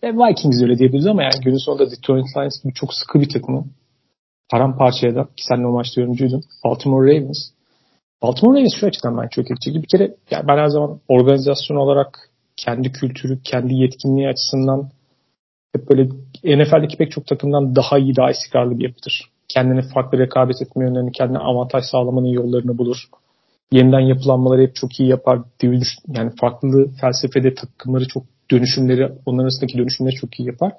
e, 0.04 0.14
Vikings 0.14 0.62
öyle 0.62 0.78
diyebiliriz 0.78 1.08
ama 1.08 1.24
yani 1.24 1.44
günün 1.44 1.66
sonunda 1.66 1.92
Detroit 1.92 2.26
Lions 2.38 2.64
gibi 2.64 2.74
çok 2.74 2.94
sıkı 2.94 3.22
bir 3.22 3.30
takımı 3.30 3.66
paramparça 4.50 5.08
eden 5.08 5.26
ki 5.26 5.44
sen 5.50 5.64
o 5.64 5.72
maçta 5.72 6.02
yorumcuydun. 6.02 6.44
Baltimore 6.66 7.16
Ravens 7.16 7.54
Baltimore 8.24 8.58
Ravens 8.58 8.76
şu 8.80 8.88
açıdan 8.88 9.18
ben 9.18 9.28
çok 9.28 9.52
etkili. 9.52 9.82
Bir 9.82 9.88
kere 9.88 10.16
yani 10.32 10.48
ben 10.48 10.58
her 10.58 10.68
zaman 10.68 11.00
organizasyon 11.08 11.78
olarak 11.78 12.30
kendi 12.58 12.92
kültürü, 12.92 13.42
kendi 13.44 13.74
yetkinliği 13.74 14.28
açısından 14.28 14.90
hep 15.76 15.90
böyle 15.90 16.10
NFL'deki 16.44 16.98
pek 16.98 17.12
çok 17.12 17.28
takımdan 17.28 17.76
daha 17.76 17.98
iyi, 17.98 18.16
daha 18.16 18.32
istikrarlı 18.32 18.80
bir 18.80 18.84
yapıdır. 18.84 19.30
Kendine 19.48 19.82
farklı 19.94 20.18
rekabet 20.18 20.62
etme 20.62 20.86
yönlerini, 20.86 21.12
kendine 21.12 21.38
avantaj 21.38 21.84
sağlamanın 21.86 22.28
yollarını 22.28 22.78
bulur. 22.78 22.98
Yeniden 23.72 24.00
yapılanmaları 24.00 24.62
hep 24.62 24.76
çok 24.76 25.00
iyi 25.00 25.10
yapar. 25.10 25.40
Yani 26.08 26.32
farklı 26.42 26.90
felsefede 27.02 27.54
takımları 27.54 28.08
çok 28.08 28.24
dönüşümleri, 28.52 29.10
onların 29.26 29.44
arasındaki 29.44 29.78
dönüşümleri 29.78 30.16
çok 30.16 30.40
iyi 30.40 30.48
yapar. 30.48 30.74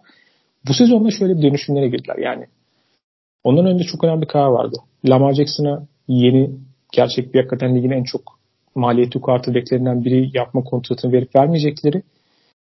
Bu 0.69 0.75
sezonda 0.75 1.11
şöyle 1.11 1.37
bir 1.37 1.43
dönüşümlere 1.43 1.89
girdiler. 1.89 2.17
Yani 2.19 2.47
ondan 3.45 3.67
önce 3.67 3.85
çok 3.85 4.05
önemli 4.05 4.23
bir 4.23 4.27
karar 4.27 4.49
vardı. 4.49 4.77
Lamar 5.05 5.35
Jackson'a 5.35 5.87
yeni 6.09 6.51
gerçek 6.93 7.35
bir 7.35 7.39
hakikaten 7.39 7.77
ligin 7.77 7.91
en 7.91 8.05
çok 8.05 8.39
maliyeti 8.75 9.19
yukarı 9.19 9.55
beklerinden 9.55 10.05
biri 10.05 10.31
yapma 10.35 10.65
kontratını 10.65 11.13
verip 11.13 11.37
vermeyecekleri 11.37 12.03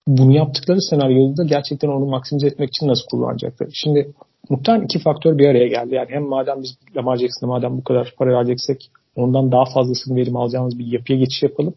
bunu 0.08 0.32
yaptıkları 0.32 0.82
senaryoda 0.82 1.44
gerçekten 1.44 1.88
onu 1.88 2.06
maksimize 2.06 2.46
etmek 2.46 2.68
için 2.68 2.88
nasıl 2.88 3.06
kullanacaklar? 3.10 3.68
Şimdi 3.72 4.12
muhtemelen 4.48 4.84
iki 4.84 4.98
faktör 4.98 5.38
bir 5.38 5.48
araya 5.48 5.68
geldi. 5.68 5.94
Yani 5.94 6.08
hem 6.10 6.22
madem 6.22 6.62
biz 6.62 6.78
Lamar 6.96 7.16
Jackson'a 7.16 7.50
madem 7.50 7.78
bu 7.78 7.84
kadar 7.84 8.14
para 8.18 8.38
vereceksek 8.38 8.90
ondan 9.16 9.52
daha 9.52 9.64
fazlasını 9.64 10.16
verim 10.16 10.36
alacağımız 10.36 10.78
bir 10.78 10.86
yapıya 10.86 11.18
geçiş 11.18 11.42
yapalım. 11.42 11.74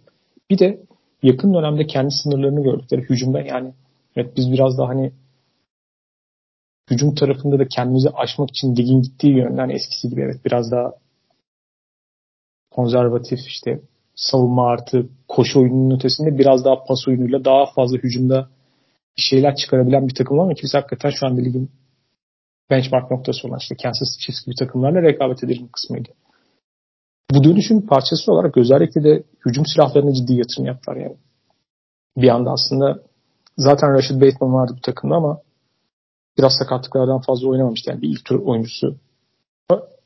Bir 0.49 0.59
de 0.59 0.79
yakın 1.23 1.53
dönemde 1.53 1.87
kendi 1.87 2.11
sınırlarını 2.11 2.63
gördükleri 2.63 3.01
hücumda 3.01 3.41
yani 3.41 3.73
evet 4.15 4.37
biz 4.37 4.51
biraz 4.51 4.77
daha 4.77 4.87
hani 4.87 5.11
hücum 6.91 7.15
tarafında 7.15 7.59
da 7.59 7.67
kendimizi 7.67 8.09
aşmak 8.09 8.49
için 8.49 8.75
ligin 8.75 9.01
gittiği 9.01 9.37
yönden 9.37 9.69
eskisi 9.69 10.09
gibi 10.09 10.21
evet 10.21 10.45
biraz 10.45 10.71
daha 10.71 10.93
konservatif 12.71 13.39
işte 13.47 13.81
savunma 14.15 14.67
artı 14.67 15.09
koşu 15.27 15.59
oyununun 15.59 15.95
ötesinde 15.95 16.37
biraz 16.37 16.65
daha 16.65 16.83
pas 16.83 17.07
oyunuyla 17.07 17.45
daha 17.45 17.65
fazla 17.65 17.97
hücumda 17.97 18.49
bir 19.17 19.21
şeyler 19.21 19.55
çıkarabilen 19.55 20.07
bir 20.07 20.15
takım 20.15 20.39
ama 20.39 20.53
ki 20.53 20.61
biz 20.63 20.73
hakikaten 20.73 21.09
şu 21.09 21.27
anda 21.27 21.41
ligin 21.41 21.71
benchmark 22.69 23.11
noktası 23.11 23.47
olan 23.47 23.59
işte 23.59 23.75
Kansas 23.83 24.19
Chiefs 24.19 24.45
gibi 24.45 24.55
takımlarla 24.55 25.01
rekabet 25.01 25.43
edelim 25.43 25.69
kısmıydı. 25.73 26.09
Bu 27.31 27.43
dönüşüm 27.43 27.87
parçası 27.87 28.33
olarak 28.33 28.57
özellikle 28.57 29.03
de 29.03 29.23
hücum 29.45 29.65
silahlarına 29.65 30.13
ciddi 30.13 30.33
yatırım 30.33 30.65
yaptılar 30.65 30.97
yani. 30.97 31.17
Bir 32.17 32.29
anda 32.29 32.51
aslında 32.51 33.03
zaten 33.57 33.93
Rashid 33.93 34.21
Bateman 34.21 34.53
vardı 34.53 34.73
bu 34.77 34.81
takımda 34.81 35.15
ama 35.15 35.41
biraz 36.37 36.53
sakatlıklardan 36.59 37.21
fazla 37.21 37.47
oynamamıştı. 37.47 37.91
Yani 37.91 38.01
bir 38.01 38.09
ilk 38.09 38.25
tur 38.25 38.39
oyuncusu. 38.39 38.95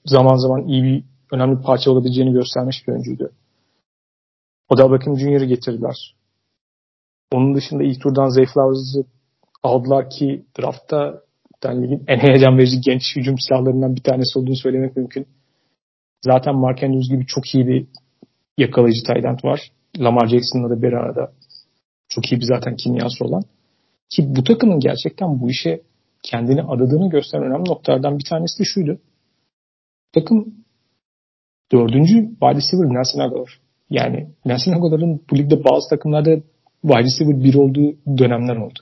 Zaman 0.05 0.35
zaman 0.35 0.67
iyi 0.67 0.83
bir 0.83 1.03
önemli 1.31 1.59
bir 1.59 1.63
parça 1.63 1.91
olabileceğini 1.91 2.33
göstermiş 2.33 2.87
bir 2.87 2.93
oyuncuydu. 2.93 3.31
Odell 4.69 4.91
Beckham 4.91 5.19
Jr.'ı 5.19 5.45
getirdiler. 5.45 6.15
Onun 7.33 7.55
dışında 7.55 7.83
ilk 7.83 8.01
turdan 8.01 8.29
Zay 8.29 8.45
Flowers'ı 8.45 9.05
aldılar 9.63 10.09
ki 10.09 10.45
draftta 10.59 11.21
yani 11.63 11.83
ligin 11.83 12.03
en 12.07 12.17
heyecan 12.17 12.57
verici 12.57 12.81
genç 12.81 13.15
hücum 13.15 13.39
silahlarından 13.39 13.95
bir 13.95 14.03
tanesi 14.03 14.39
olduğunu 14.39 14.55
söylemek 14.55 14.97
mümkün. 14.97 15.27
Zaten 16.23 16.55
Mark 16.55 16.83
Andrews 16.83 17.09
gibi 17.09 17.25
çok 17.25 17.55
iyi 17.55 17.67
bir 17.67 17.87
yakalayıcı 18.57 19.03
Tayland 19.03 19.39
var. 19.43 19.71
Lamar 19.97 20.27
Jackson'la 20.27 20.69
da 20.69 20.81
bir 20.81 20.93
arada 20.93 21.31
çok 22.07 22.31
iyi 22.31 22.41
bir 22.41 22.45
zaten 22.45 22.75
kimyası 22.75 23.25
olan. 23.25 23.43
Ki 24.09 24.35
bu 24.35 24.43
takımın 24.43 24.79
gerçekten 24.79 25.41
bu 25.41 25.49
işe 25.49 25.81
kendini 26.23 26.63
adadığını 26.63 27.09
gösteren 27.09 27.43
önemli 27.43 27.69
noktalardan 27.69 28.19
bir 28.19 28.25
tanesi 28.29 28.59
de 28.59 28.63
şuydu. 28.63 28.99
Takım 30.13 30.53
Dördüncü 31.71 32.13
wide 32.13 32.55
receiver 32.55 32.87
Nelson 32.87 33.19
Aguilar. 33.19 33.59
Yani 33.89 34.27
Nelson 34.45 34.71
Aguilar'ın 34.71 35.21
bu 35.31 35.37
ligde 35.37 35.63
bazı 35.63 35.89
takımlarda 35.89 36.35
wide 36.81 37.03
receiver 37.03 37.43
bir 37.43 37.55
olduğu 37.55 38.17
dönemler 38.17 38.55
oldu. 38.55 38.79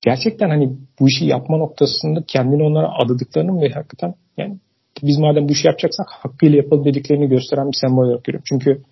Gerçekten 0.00 0.48
hani 0.48 0.76
bu 1.00 1.08
işi 1.08 1.24
yapma 1.24 1.56
noktasında 1.56 2.24
kendini 2.26 2.62
onlara 2.62 2.88
adadıklarını 3.04 3.60
ve 3.60 3.68
hakikaten 3.68 4.14
yani 4.36 4.58
biz 5.02 5.18
madem 5.18 5.48
bu 5.48 5.52
işi 5.52 5.66
yapacaksak 5.66 6.06
hakkıyla 6.10 6.56
yapalım 6.56 6.84
dediklerini 6.84 7.28
gösteren 7.28 7.66
bir 7.66 7.78
sembol 7.80 8.04
olarak 8.04 8.24
görüyorum. 8.24 8.44
Çünkü 8.48 8.82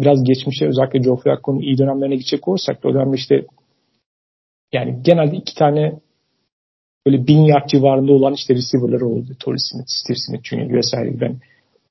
biraz 0.00 0.24
geçmişe 0.24 0.66
özellikle 0.66 1.02
Joe 1.02 1.16
Flacco'nun 1.16 1.60
iyi 1.60 1.78
dönemlerine 1.78 2.14
gidecek 2.14 2.48
olursak 2.48 2.84
o 2.84 2.94
dönemde 2.94 3.16
işte 3.16 3.46
yani 4.72 5.02
genelde 5.02 5.36
iki 5.36 5.54
tane 5.54 5.98
böyle 7.06 7.26
bin 7.26 7.38
yard 7.38 7.68
civarında 7.68 8.12
olan 8.12 8.32
işte 8.32 8.54
receiver'ları 8.54 9.06
oldu. 9.06 9.36
Torrey 9.40 9.58
Smith, 9.58 9.88
Steve 9.88 10.18
Smith 10.26 10.44
Jr. 10.44 10.74
vesaire 10.76 11.10
gibi. 11.10 11.24
Yani 11.24 11.36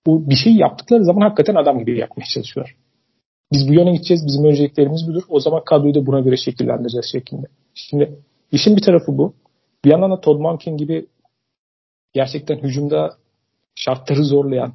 bu 0.05 0.29
bir 0.29 0.35
şey 0.35 0.53
yaptıkları 0.53 1.05
zaman 1.05 1.21
hakikaten 1.21 1.55
adam 1.55 1.79
gibi 1.79 1.99
yapmaya 1.99 2.25
çalışıyorlar. 2.33 2.75
Biz 3.51 3.69
bu 3.69 3.73
yöne 3.73 3.91
gideceğiz. 3.91 4.25
Bizim 4.27 4.45
önceliklerimiz 4.45 5.07
budur. 5.07 5.23
O 5.29 5.39
zaman 5.39 5.63
kadroyu 5.65 5.95
da 5.95 6.05
buna 6.05 6.19
göre 6.19 6.37
şekillendireceğiz 6.37 7.05
şeklinde. 7.11 7.47
Şimdi 7.73 8.19
işin 8.51 8.75
bir 8.75 8.81
tarafı 8.81 9.17
bu. 9.17 9.33
Bir 9.85 9.91
yandan 9.91 10.11
da 10.11 10.21
Todd 10.21 10.39
Monken 10.39 10.77
gibi 10.77 11.05
gerçekten 12.13 12.57
hücumda 12.57 13.17
şartları 13.77 14.25
zorlayan, 14.25 14.73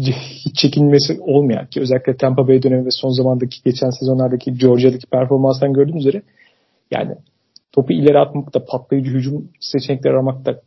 hiç 0.00 0.56
çekinmesi 0.56 1.20
olmayan 1.20 1.66
ki 1.66 1.80
özellikle 1.80 2.16
Tampa 2.16 2.48
Bay 2.48 2.62
dönemi 2.62 2.86
ve 2.86 2.90
son 2.90 3.10
zamandaki 3.10 3.56
geçen 3.64 3.90
sezonlardaki 3.90 4.58
Georgia'daki 4.58 5.06
performanstan 5.06 5.72
gördüğümüz 5.72 6.06
üzere 6.06 6.22
yani 6.90 7.14
topu 7.72 7.92
ileri 7.92 8.18
atmakta, 8.18 8.64
patlayıcı 8.64 9.10
hücum 9.10 9.48
seçenekleri 9.60 10.12
aramakta, 10.12 10.60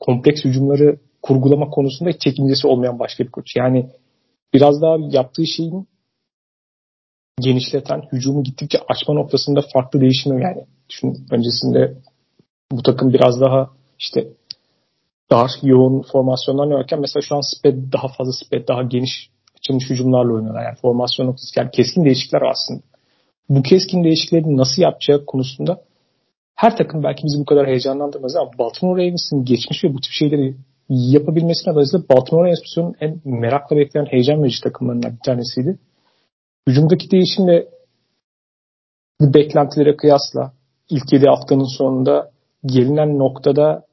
kompleks 0.00 0.44
hücumları 0.44 0.98
kurgulama 1.22 1.70
konusunda 1.70 2.10
hiç 2.10 2.20
çekincesi 2.20 2.66
olmayan 2.66 2.98
başka 2.98 3.24
bir 3.24 3.30
koç. 3.30 3.56
Yani 3.56 3.90
biraz 4.54 4.82
daha 4.82 4.96
yaptığı 5.10 5.46
şeyin 5.46 5.88
genişleten, 7.40 8.02
hücumu 8.12 8.42
gittikçe 8.42 8.78
açma 8.88 9.14
noktasında 9.14 9.60
farklı 9.72 10.00
değişimi 10.00 10.42
yani. 10.42 10.64
Düşün 10.90 11.26
öncesinde 11.30 11.94
bu 12.72 12.82
takım 12.82 13.12
biraz 13.12 13.40
daha 13.40 13.70
işte 13.98 14.28
dar, 15.30 15.50
yoğun 15.62 16.02
formasyonlarla 16.12 16.74
oynarken 16.74 17.00
mesela 17.00 17.22
şu 17.22 17.36
an 17.36 17.56
sped 17.56 17.92
daha 17.92 18.08
fazla 18.08 18.32
sped, 18.32 18.68
daha 18.68 18.82
geniş 18.82 19.30
açılmış 19.58 19.90
hücumlarla 19.90 20.32
oynuyorlar. 20.32 20.64
Yani 20.64 20.76
formasyon 20.82 21.26
noktası 21.26 21.60
yani 21.60 21.70
keskin 21.70 22.04
değişiklikler 22.04 22.42
aslında. 22.42 22.80
Bu 23.48 23.62
keskin 23.62 24.04
değişiklikleri 24.04 24.56
nasıl 24.56 24.82
yapacağı 24.82 25.26
konusunda 25.26 25.82
her 26.54 26.76
takım 26.76 27.02
belki 27.02 27.24
bizi 27.24 27.40
bu 27.40 27.44
kadar 27.44 27.66
heyecanlandırmaz 27.66 28.36
ama 28.36 28.50
Baltimore 28.58 29.02
Ravens'ın 29.02 29.44
geçmiş 29.44 29.84
ve 29.84 29.94
bu 29.94 30.00
tip 30.00 30.12
şeyleri 30.12 30.56
yapabilmesine 30.88 31.74
dolayısıyla 31.74 32.08
Baltimore 32.08 32.44
Ravens'ın 32.44 32.94
en 33.00 33.20
merakla 33.24 33.76
bekleyen 33.76 34.06
heyecan 34.06 34.42
verici 34.42 34.60
takımlarından 34.60 35.12
bir 35.12 35.22
tanesiydi. 35.24 35.78
Hücumdaki 36.68 37.10
değişimle 37.10 37.68
bu 39.20 39.34
beklentilere 39.34 39.96
kıyasla 39.96 40.52
ilk 40.90 41.12
7 41.12 41.26
haftanın 41.26 41.76
sonunda 41.78 42.30
gelinen 42.66 43.18
noktada 43.18 43.86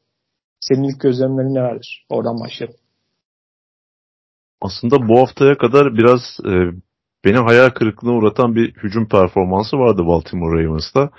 senin 0.67 0.83
ilk 0.83 0.99
gözlemlerin 1.01 1.55
nelerdir? 1.55 2.05
Oradan 2.09 2.39
başlayalım. 2.39 2.79
Aslında 4.61 5.07
bu 5.07 5.19
haftaya 5.19 5.57
kadar 5.57 5.97
biraz 5.97 6.21
e, 6.45 6.51
beni 7.25 7.37
hayal 7.37 7.69
kırıklığına 7.69 8.13
uğratan 8.13 8.55
bir 8.55 8.73
hücum 8.75 9.07
performansı 9.07 9.77
vardı 9.77 10.05
Baltimore 10.05 10.63
Ravens'ta. 10.63 11.09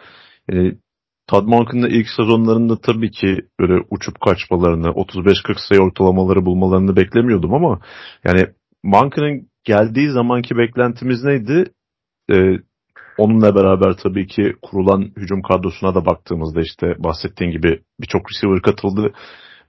Yani 0.50 0.78
Todd 1.26 1.46
Monken'ın 1.48 1.90
ilk 1.90 2.08
sezonlarında 2.16 2.80
tabii 2.80 3.10
ki 3.10 3.36
böyle 3.60 3.84
uçup 3.90 4.20
kaçmalarını, 4.20 4.86
35-40 4.86 5.68
sayı 5.68 5.80
ortalamaları 5.80 6.46
bulmalarını 6.46 6.96
beklemiyordum 6.96 7.54
ama 7.54 7.80
yani 8.24 8.46
Monken'ın 8.82 9.48
geldiği 9.64 10.10
zamanki 10.10 10.56
beklentimiz 10.56 11.24
neydi? 11.24 11.64
Ee, 12.30 12.56
onunla 13.18 13.54
beraber 13.54 13.92
tabii 14.02 14.26
ki 14.26 14.54
kurulan 14.62 15.10
hücum 15.16 15.42
kadrosuna 15.42 15.94
da 15.94 16.06
baktığımızda 16.06 16.60
işte 16.60 16.94
bahsettiğin 16.98 17.50
gibi 17.50 17.80
birçok 18.00 18.22
receiver 18.30 18.62
katıldı 18.62 19.12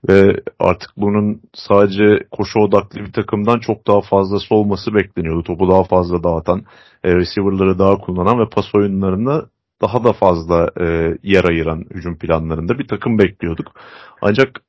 ve 0.08 0.40
artık 0.58 0.90
bunun 0.96 1.40
sadece 1.54 2.26
koşu 2.30 2.58
odaklı 2.58 3.00
bir 3.00 3.12
takımdan 3.12 3.58
çok 3.58 3.86
daha 3.86 4.00
fazlası 4.00 4.54
olması 4.54 4.94
bekleniyordu. 4.94 5.42
Topu 5.42 5.70
daha 5.70 5.84
fazla 5.84 6.22
dağıtan, 6.22 6.62
e, 7.04 7.14
receiver'ları 7.14 7.78
daha 7.78 7.98
kullanan 7.98 8.38
ve 8.38 8.48
pas 8.48 8.74
oyunlarında 8.74 9.46
daha 9.82 10.04
da 10.04 10.12
fazla 10.12 10.70
e, 10.80 11.14
yer 11.22 11.44
ayıran 11.44 11.84
hücum 11.90 12.18
planlarında 12.18 12.78
bir 12.78 12.88
takım 12.88 13.18
bekliyorduk. 13.18 13.72
Ancak 14.22 14.60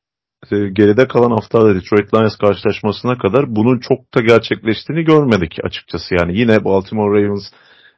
e, 0.52 0.56
geride 0.70 1.08
kalan 1.08 1.32
haftalarda 1.32 1.76
Detroit 1.76 2.14
Lions 2.14 2.36
karşılaşmasına 2.38 3.18
kadar 3.18 3.56
bunun 3.56 3.80
çok 3.80 4.16
da 4.16 4.22
gerçekleştiğini 4.22 5.04
görmedik 5.04 5.58
açıkçası. 5.64 6.16
Yani 6.16 6.40
yine 6.40 6.64
Baltimore 6.64 7.24
Ravens 7.24 7.44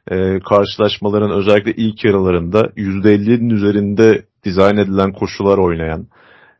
e, 0.08 0.38
karşılaşmaların 0.40 1.30
özellikle 1.30 1.72
ilk 1.72 2.04
yarılarında 2.04 2.60
%50'nin 2.76 3.50
üzerinde 3.50 4.24
dizayn 4.44 4.76
edilen 4.76 5.12
koşular 5.12 5.58
oynayan, 5.58 6.06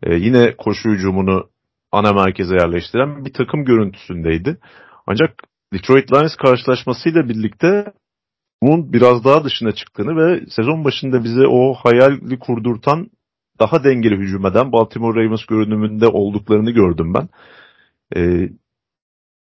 e, 0.03 0.15
yine 0.15 0.57
koşu 0.57 0.89
hücumunu 0.91 1.49
ana 1.93 2.13
merkeze 2.13 2.55
yerleştiren 2.55 3.25
bir 3.25 3.33
takım 3.33 3.65
görüntüsündeydi. 3.65 4.59
Ancak 5.07 5.43
Detroit 5.73 6.13
Lions 6.13 6.37
karşılaşmasıyla 6.37 7.29
birlikte 7.29 7.93
bunun 8.63 8.93
biraz 8.93 9.25
daha 9.25 9.45
dışına 9.45 9.73
çıktığını 9.73 10.17
ve 10.17 10.47
sezon 10.51 10.85
başında 10.85 11.25
bize 11.25 11.47
o 11.47 11.75
hayali 11.75 12.39
kurdurtan 12.39 13.11
daha 13.61 13.85
dengeli 13.85 14.17
hücum 14.17 14.47
eden 14.47 14.73
Baltimore 14.73 15.25
Ravens 15.25 15.45
görünümünde 15.45 16.07
olduklarını 16.07 16.71
gördüm 16.71 17.15
ben. 17.15 17.29
Ee, 18.17 18.49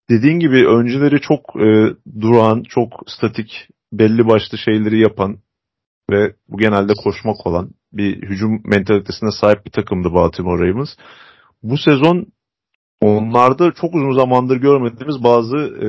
dediğin 0.09 0.39
gibi 0.39 0.67
önceleri 0.67 1.21
çok 1.21 1.39
e, 1.55 1.95
duran, 2.21 2.63
çok 2.63 3.03
statik, 3.07 3.67
belli 3.93 4.27
başlı 4.27 4.57
şeyleri 4.57 4.99
yapan 4.99 5.39
ve 6.11 6.35
bu 6.47 6.57
genelde 6.57 6.93
koşmak 6.93 7.47
olan 7.47 7.71
bir 7.93 8.29
hücum 8.29 8.61
mentalitesine 8.65 9.31
sahip 9.31 9.65
bir 9.65 9.71
takımdı 9.71 10.13
Baltimore 10.13 10.69
Ravens. 10.69 10.89
Bu 11.63 11.77
sezon 11.77 12.27
onlarda 13.01 13.71
çok 13.71 13.95
uzun 13.95 14.11
zamandır 14.11 14.57
görmediğimiz 14.57 15.23
bazı 15.23 15.57
e, 15.57 15.87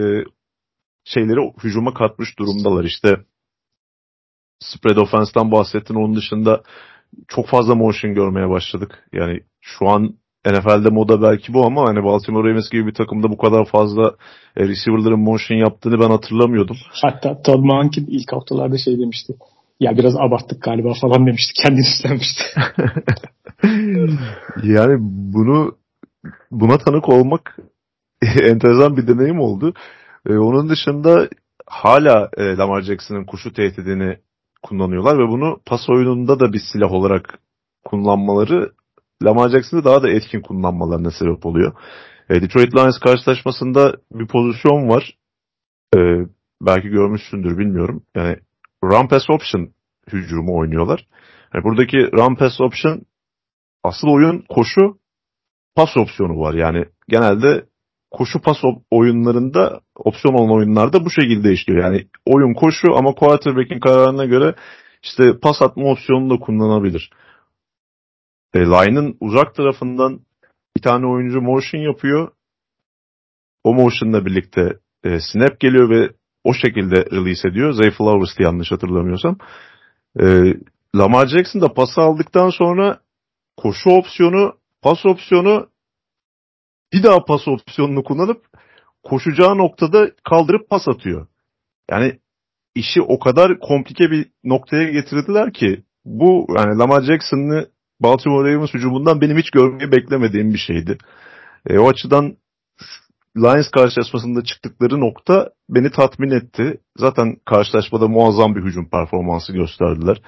şeyleri 1.05 1.53
hücuma 1.65 1.95
katmış 1.95 2.39
durumdalar. 2.39 2.85
İşte 2.85 3.17
spread 4.61 4.97
offense'dan 4.97 5.53
bahsettin. 5.53 5.95
Onun 5.95 6.17
dışında 6.17 6.63
çok 7.29 7.49
fazla 7.49 7.75
motion 7.75 8.15
görmeye 8.15 8.49
başladık. 8.49 9.09
Yani 9.13 9.41
şu 9.61 9.89
an 9.89 10.19
NFL'de 10.47 10.91
moda 10.91 11.23
belki 11.23 11.55
bu 11.55 11.67
ama 11.67 11.89
hani 11.89 12.05
Baltimore 12.05 12.51
Ravens 12.51 12.71
gibi 12.71 12.87
bir 12.87 12.95
takımda 12.95 13.31
bu 13.31 13.37
kadar 13.37 13.65
fazla 13.65 14.15
e, 14.57 14.69
receiver'ların 14.69 15.21
motion 15.21 15.59
yaptığını 15.59 16.01
ben 16.01 16.11
hatırlamıyordum. 16.11 16.77
Hatta 17.03 17.43
Todd 17.43 17.65
Monken 17.65 18.07
ilk 18.09 18.33
haftalarda 18.33 18.79
şey 18.79 18.99
demişti. 18.99 19.33
Ya 19.81 19.97
biraz 19.97 20.17
abarttık 20.17 20.63
galiba 20.63 20.93
falan 21.01 21.27
demişti. 21.27 21.53
Kendini 21.63 21.87
istemişti. 21.87 22.43
yani 24.63 24.97
bunu 25.35 25.73
buna 26.51 26.79
tanık 26.79 27.09
olmak 27.09 27.57
enteresan 28.23 28.97
bir 28.97 29.07
deneyim 29.07 29.41
oldu. 29.41 29.75
Ee, 30.29 30.33
onun 30.33 30.69
dışında 30.69 31.29
hala 31.67 32.31
e, 32.37 32.57
Lamar 32.57 32.83
Jackson'ın 32.83 33.25
kuşu 33.25 33.53
tehdidini 33.53 34.19
kullanıyorlar 34.63 35.19
ve 35.19 35.29
bunu 35.29 35.61
pas 35.67 35.91
oyununda 35.91 36.41
da 36.41 36.53
bir 36.53 36.61
silah 36.73 36.93
olarak 36.93 37.39
kullanmaları 37.85 38.73
Lamar 39.25 39.49
Jackson'ı 39.49 39.85
daha 39.85 40.03
da 40.03 40.11
etkin 40.11 40.41
kullanmalarına 40.41 41.11
sebep 41.11 41.47
oluyor. 41.47 41.73
E, 42.31 42.43
Detroit 42.43 42.75
Lions 42.75 42.99
karşılaşmasında 42.99 43.97
bir 44.13 44.27
pozisyon 44.27 44.89
var. 44.89 45.17
E, 45.97 45.99
belki 46.63 46.89
görmüşsündür 46.89 47.59
bilmiyorum. 47.59 48.03
Yani 48.17 48.37
run 48.85 49.07
pass 49.09 49.31
option 49.31 49.69
hücumu 50.13 50.59
oynuyorlar. 50.59 51.07
Yani 51.55 51.65
buradaki 51.65 51.97
run 51.97 52.35
pass 52.35 52.61
option 52.61 53.03
asıl 53.85 54.09
oyun 54.09 54.45
koşu 54.49 54.99
pas 55.75 55.97
opsiyonu 55.97 56.41
var. 56.41 56.55
Yani 56.55 56.85
genelde 57.09 57.65
koşu 58.11 58.41
pas 58.41 58.57
oyunlarında 58.91 59.81
opsiyon 59.97 60.35
olan 60.35 60.57
oyunlarda 60.57 61.05
bu 61.05 61.11
şekilde 61.11 61.53
işliyor. 61.53 61.85
Yani 61.85 62.07
oyun 62.27 62.55
koşu 62.55 62.97
ama 62.97 63.15
quarterback'in 63.15 63.81
kararına 63.81 64.25
göre 64.25 64.55
işte 65.03 65.39
pas 65.43 65.63
atma 65.63 65.91
opsiyonunu 65.91 66.31
da 66.31 66.39
kullanabilir. 66.39 67.11
E, 68.55 68.61
line'ın 68.61 69.17
uzak 69.21 69.55
tarafından 69.55 70.21
bir 70.77 70.83
tane 70.83 71.07
oyuncu 71.07 71.41
motion 71.41 71.81
yapıyor. 71.81 72.33
O 73.65 73.75
motion'la 73.75 74.27
birlikte 74.27 74.79
e, 75.05 75.19
snap 75.21 75.61
geliyor 75.61 75.91
ve 75.91 76.11
o 76.45 76.55
şekilde 76.55 76.97
release 76.97 77.49
ediyor. 77.49 77.73
Zay 77.73 77.91
Flowers'tı 77.91 78.43
yanlış 78.43 78.73
hatırlamıyorsam. 78.73 79.39
E, 80.21 80.55
Lamar 80.97 81.27
Jackson 81.27 81.61
da 81.61 81.73
pası 81.73 82.01
aldıktan 82.01 82.51
sonra 82.51 83.01
koşu 83.57 83.91
opsiyonu, 83.91 84.55
pas 84.83 85.07
opsiyonu 85.07 85.69
bir 86.93 87.03
daha 87.03 87.25
pas 87.25 87.49
opsiyonunu 87.49 88.05
kullanıp 88.05 88.47
koşacağı 89.03 89.59
noktada 89.59 90.11
kaldırıp 90.25 90.71
pas 90.71 90.89
atıyor. 90.89 91.27
Yani 91.91 92.19
işi 92.75 93.03
o 93.03 93.19
kadar 93.19 93.59
komplike 93.59 94.11
bir 94.11 94.31
noktaya 94.45 94.91
getirdiler 94.91 95.53
ki 95.53 95.83
bu 96.05 96.47
yani 96.57 96.79
Lamar 96.79 97.03
Jackson'ı 97.03 97.67
Baltimore 98.03 98.55
Ravens 98.55 98.75
hücumundan 98.75 99.21
benim 99.21 99.39
hiç 99.39 99.51
görmeyi 99.51 99.93
beklemediğim 99.93 100.55
bir 100.55 100.59
şeydi. 100.59 100.99
E, 101.67 101.79
o 101.79 101.89
açıdan 101.89 102.37
Lions 103.37 103.71
karşılaşmasında 103.71 104.45
çıktıkları 104.45 105.01
nokta 105.01 105.51
beni 105.69 105.91
tatmin 105.91 106.31
etti. 106.31 106.81
Zaten 106.97 107.37
karşılaşmada 107.45 108.09
muazzam 108.09 108.57
bir 108.57 108.63
hücum 108.63 108.91
performansı 108.91 109.53
gösterdiler. 109.53 110.23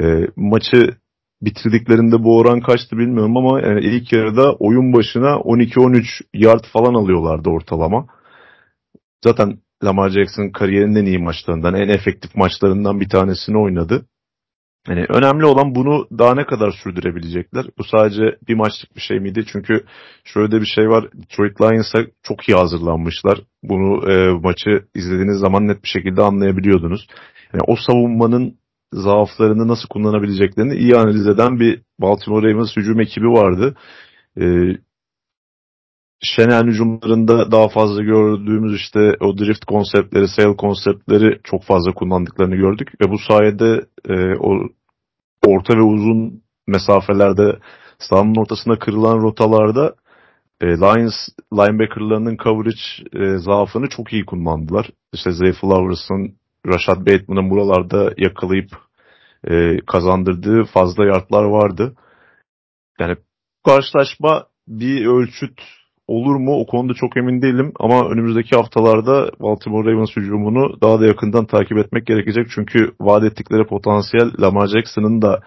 E, 0.00 0.26
maçı 0.36 0.96
bitirdiklerinde 1.42 2.24
bu 2.24 2.38
oran 2.38 2.60
kaçtı 2.60 2.98
bilmiyorum 2.98 3.36
ama 3.36 3.60
yani 3.60 3.80
ilk 3.80 4.12
yarıda 4.12 4.52
oyun 4.52 4.92
başına 4.92 5.28
12-13 5.28 6.04
yard 6.34 6.64
falan 6.72 6.94
alıyorlardı 6.94 7.48
ortalama. 7.48 8.06
Zaten 9.24 9.58
Lamar 9.84 10.10
Jackson 10.10 10.50
kariyerinin 10.50 10.94
en 10.94 11.06
iyi 11.06 11.18
maçlarından, 11.18 11.74
en 11.74 11.88
efektif 11.88 12.34
maçlarından 12.36 13.00
bir 13.00 13.08
tanesini 13.08 13.58
oynadı. 13.58 14.06
Yani 14.88 15.06
önemli 15.08 15.44
olan 15.44 15.74
bunu 15.74 16.06
daha 16.18 16.34
ne 16.34 16.46
kadar 16.46 16.70
sürdürebilecekler. 16.82 17.66
Bu 17.78 17.84
sadece 17.84 18.38
bir 18.48 18.54
maçlık 18.54 18.96
bir 18.96 19.00
şey 19.00 19.20
miydi? 19.20 19.44
Çünkü 19.52 19.84
şöyle 20.24 20.52
de 20.52 20.60
bir 20.60 20.66
şey 20.66 20.88
var. 20.88 21.08
Detroit 21.12 21.60
Lions'a 21.60 21.98
çok 22.22 22.48
iyi 22.48 22.56
hazırlanmışlar. 22.56 23.38
Bunu 23.62 24.12
e, 24.12 24.32
maçı 24.42 24.84
izlediğiniz 24.94 25.38
zaman 25.38 25.68
net 25.68 25.82
bir 25.82 25.88
şekilde 25.88 26.22
anlayabiliyordunuz. 26.22 27.06
Yani 27.52 27.62
o 27.66 27.76
savunmanın 27.76 28.58
zaaflarını 28.92 29.68
nasıl 29.68 29.88
kullanabileceklerini 29.88 30.74
iyi 30.74 30.96
analiz 30.96 31.26
eden 31.26 31.60
bir 31.60 31.82
Baltimore 32.00 32.52
Ravens 32.52 32.76
hücum 32.76 33.00
ekibi 33.00 33.26
vardı. 33.26 33.76
Ee, 34.40 34.76
Şenel 36.22 36.66
hücumlarında 36.66 37.52
daha 37.52 37.68
fazla 37.68 38.02
gördüğümüz 38.02 38.74
işte 38.74 39.14
o 39.20 39.38
drift 39.38 39.64
konseptleri, 39.64 40.28
sail 40.28 40.56
konseptleri 40.56 41.40
çok 41.44 41.62
fazla 41.64 41.92
kullandıklarını 41.92 42.56
gördük 42.56 42.92
ve 43.00 43.10
bu 43.10 43.18
sayede 43.18 43.86
e, 44.08 44.36
o 44.40 44.68
orta 45.46 45.74
ve 45.74 45.82
uzun 45.82 46.42
mesafelerde 46.66 47.58
sahanın 47.98 48.40
ortasında 48.40 48.78
kırılan 48.78 49.18
rotalarda 49.18 49.94
e, 50.60 50.66
Lions 50.66 51.28
linebackerlarının 51.52 52.36
coverage 52.36 52.82
e, 53.12 53.38
zaafını 53.38 53.88
çok 53.88 54.12
iyi 54.12 54.26
kullandılar. 54.26 54.90
İşte 55.12 55.32
Zay 55.32 55.52
Flowers'ın 55.52 56.34
Rashad 56.66 57.00
Bateman'ın 57.06 57.50
buralarda 57.50 58.14
yakalayıp 58.16 58.70
e, 59.44 59.78
kazandırdığı 59.86 60.64
fazla 60.64 61.04
yardlar 61.06 61.44
vardı. 61.44 61.94
Yani 63.00 63.16
karşılaşma 63.66 64.46
bir 64.68 65.06
ölçüt 65.06 65.60
olur 66.08 66.36
mu 66.36 66.60
o 66.60 66.66
konuda 66.66 66.94
çok 66.94 67.16
emin 67.16 67.42
değilim 67.42 67.72
ama 67.80 68.08
önümüzdeki 68.08 68.56
haftalarda 68.56 69.30
Baltimore 69.40 69.92
Ravens 69.92 70.16
hücumunu 70.16 70.80
daha 70.80 71.00
da 71.00 71.06
yakından 71.06 71.46
takip 71.46 71.78
etmek 71.78 72.06
gerekecek 72.06 72.46
çünkü 72.54 72.92
vaat 73.00 73.24
ettikleri 73.24 73.66
potansiyel 73.66 74.30
Lamar 74.40 74.66
Jackson'ın 74.66 75.22
da 75.22 75.40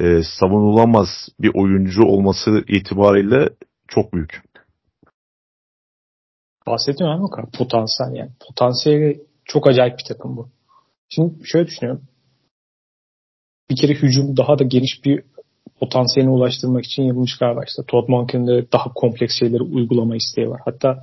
e, 0.00 0.22
savunulamaz 0.40 1.08
bir 1.40 1.50
oyuncu 1.54 2.02
olması 2.02 2.64
itibariyle 2.68 3.48
çok 3.88 4.12
büyük. 4.12 4.42
bahsetmiyorum 6.66 7.24
ama 7.24 7.48
potansiyel 7.58 8.12
yani. 8.14 8.30
Potansiyeli 8.48 9.20
çok 9.44 9.66
acayip 9.66 9.98
bir 9.98 10.04
takım 10.04 10.36
bu. 10.36 10.48
Şimdi 11.08 11.34
şöyle 11.44 11.66
düşünüyorum. 11.66 12.02
Bir 13.70 13.76
kere 13.76 13.92
hücum 13.92 14.36
daha 14.36 14.58
da 14.58 14.64
geniş 14.64 15.04
bir 15.04 15.24
potansiyeline 15.80 16.32
ulaştırmak 16.32 16.84
için 16.84 17.02
yapılmış 17.02 17.38
galiba 17.38 17.64
işte. 17.66 17.82
Todd 17.88 18.08
Monken'ın 18.08 18.46
da 18.46 18.72
daha 18.72 18.92
kompleks 18.94 19.38
şeyleri 19.38 19.62
uygulama 19.62 20.16
isteği 20.16 20.50
var. 20.50 20.60
Hatta 20.64 21.02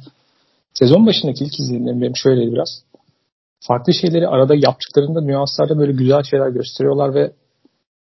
sezon 0.73 1.05
başındaki 1.07 1.43
ilk 1.43 1.59
izlenimlerim 1.59 2.01
benim 2.01 2.15
şöyle 2.15 2.51
biraz. 2.51 2.83
Farklı 3.59 3.93
şeyleri 3.93 4.27
arada 4.27 4.55
yaptıklarında 4.55 5.21
nüanslarda 5.21 5.77
böyle 5.77 5.91
güzel 5.91 6.23
şeyler 6.23 6.49
gösteriyorlar 6.49 7.13
ve 7.15 7.31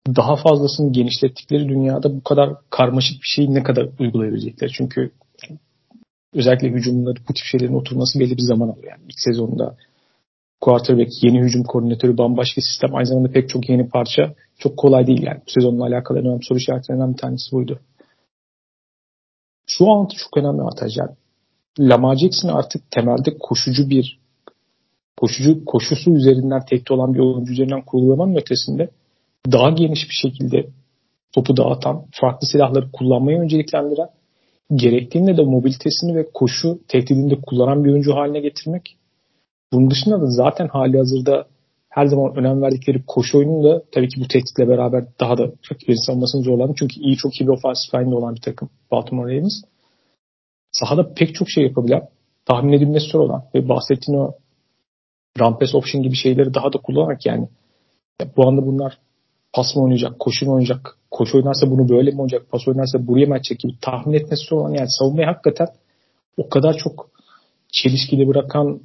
daha 0.07 0.35
fazlasını 0.35 0.91
genişlettikleri 0.91 1.69
dünyada 1.69 2.15
bu 2.15 2.23
kadar 2.23 2.49
karmaşık 2.69 3.15
bir 3.21 3.27
şeyi 3.35 3.53
ne 3.53 3.63
kadar 3.63 3.89
uygulayabilecekler. 3.99 4.71
Çünkü 4.77 5.11
özellikle 6.33 6.67
hücumları 6.67 7.15
bu 7.29 7.33
tip 7.33 7.45
şeylerin 7.51 7.73
oturması 7.73 8.19
belli 8.19 8.37
bir 8.37 8.43
zaman 8.43 8.67
alıyor. 8.69 8.91
Yani 8.91 9.01
ilk 9.05 9.19
sezonda 9.19 9.77
quarterback, 10.61 11.23
yeni 11.23 11.41
hücum 11.41 11.63
koordinatörü, 11.63 12.17
bambaşka 12.17 12.61
sistem, 12.61 12.95
aynı 12.95 13.07
zamanda 13.07 13.31
pek 13.31 13.49
çok 13.49 13.69
yeni 13.69 13.89
parça 13.89 14.33
çok 14.57 14.77
kolay 14.77 15.07
değil 15.07 15.23
yani. 15.23 15.41
Bu 15.47 15.51
sezonla 15.51 15.85
alakalı 15.85 16.19
en 16.19 16.25
önemli 16.25 16.43
soru 16.43 16.57
işaretlerinden 16.57 17.13
bir 17.13 17.17
tanesi 17.17 17.51
buydu. 17.51 17.79
Şu 19.67 19.91
an 19.91 20.05
çok 20.05 20.37
önemli 20.37 20.61
avantaj 20.61 20.97
yani. 20.97 21.11
Lamar 21.79 22.15
Jackson 22.15 22.49
artık 22.49 22.91
temelde 22.91 23.37
koşucu 23.39 23.89
bir 23.89 24.19
koşucu 25.17 25.65
koşusu 25.65 26.11
üzerinden 26.11 26.65
tekte 26.69 26.93
olan 26.93 27.13
bir 27.13 27.19
oyuncu 27.19 27.53
üzerinden 27.53 27.81
kurulamanın 27.81 28.35
ötesinde 28.35 28.89
daha 29.51 29.69
geniş 29.69 30.09
bir 30.09 30.29
şekilde 30.29 30.69
topu 31.31 31.57
dağıtan, 31.57 32.05
farklı 32.11 32.47
silahları 32.47 32.91
kullanmayı 32.91 33.39
önceliklendiren, 33.39 34.09
gerektiğinde 34.75 35.37
de 35.37 35.41
mobilitesini 35.41 36.15
ve 36.15 36.27
koşu 36.33 36.79
tehdidinde 36.87 37.41
kullanan 37.41 37.83
bir 37.83 37.91
oyuncu 37.91 38.15
haline 38.15 38.39
getirmek. 38.39 38.97
Bunun 39.73 39.91
dışında 39.91 40.21
da 40.21 40.25
zaten 40.25 40.67
hali 40.67 40.97
hazırda 40.97 41.47
her 41.93 42.05
zaman 42.05 42.35
önem 42.35 42.61
verdikleri 42.61 43.03
koşu 43.07 43.37
oyunu 43.37 43.63
da 43.63 43.83
tabii 43.91 44.07
ki 44.09 44.21
bu 44.21 44.27
tehditle 44.27 44.67
beraber 44.67 45.05
daha 45.19 45.37
da 45.37 45.43
rakiplerin 45.43 46.05
savunmasını 46.05 46.43
zorlandı. 46.43 46.73
Çünkü 46.79 46.99
iyi 46.99 47.17
çok 47.17 47.41
iyi 47.41 47.47
bir 47.47 47.53
offensive 47.53 48.01
line'de 48.01 48.15
olan 48.15 48.35
bir 48.35 48.41
takım 48.41 48.69
Baltimore 48.91 49.35
Ravens. 49.35 49.61
Sahada 50.71 51.13
pek 51.13 51.35
çok 51.35 51.49
şey 51.49 51.63
yapabilen, 51.63 52.09
tahmin 52.45 52.73
edilmesi 52.73 53.07
zor 53.07 53.19
olan 53.19 53.43
ve 53.55 53.69
bahsettiğin 53.69 54.19
o 54.19 54.31
rampes 55.39 55.75
option 55.75 56.03
gibi 56.03 56.15
şeyleri 56.15 56.53
daha 56.53 56.73
da 56.73 56.77
kullanarak 56.77 57.25
yani 57.25 57.47
bu 58.37 58.47
anda 58.47 58.65
bunlar 58.65 58.97
pas 59.53 59.75
mı 59.75 59.83
oynayacak, 59.83 60.19
koşu 60.19 60.45
mu 60.45 60.51
oynayacak, 60.51 60.97
koşu 61.11 61.37
oynarsa 61.37 61.71
bunu 61.71 61.89
böyle 61.89 62.11
mi 62.11 62.21
oynayacak, 62.21 62.49
pas 62.51 62.67
oynarsa 62.67 63.07
buraya 63.07 63.25
mı 63.25 63.33
açacak 63.33 63.59
gibi 63.59 63.73
tahmin 63.81 64.13
etmesi 64.13 64.55
olan 64.55 64.73
yani 64.73 64.87
savunmayı 64.89 65.27
hakikaten 65.27 65.67
o 66.37 66.49
kadar 66.49 66.77
çok 66.77 67.09
çelişkili 67.71 68.27
bırakan, 68.27 68.81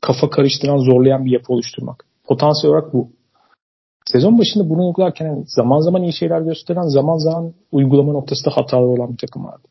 kafa 0.00 0.30
karıştıran, 0.30 0.78
zorlayan 0.78 1.24
bir 1.24 1.30
yapı 1.30 1.52
oluşturmak. 1.52 2.06
Potansiyel 2.24 2.74
olarak 2.74 2.94
bu. 2.94 3.10
Sezon 4.12 4.38
başında 4.38 4.70
bunu 4.70 4.86
uygularken 4.86 5.44
zaman 5.46 5.80
zaman 5.80 6.02
iyi 6.02 6.12
şeyler 6.12 6.40
gösteren, 6.40 6.88
zaman 6.88 7.16
zaman 7.16 7.52
uygulama 7.72 8.12
noktasında 8.12 8.56
hatalı 8.56 8.86
olan 8.86 9.12
bir 9.12 9.18
takım 9.18 9.44
vardı. 9.44 9.68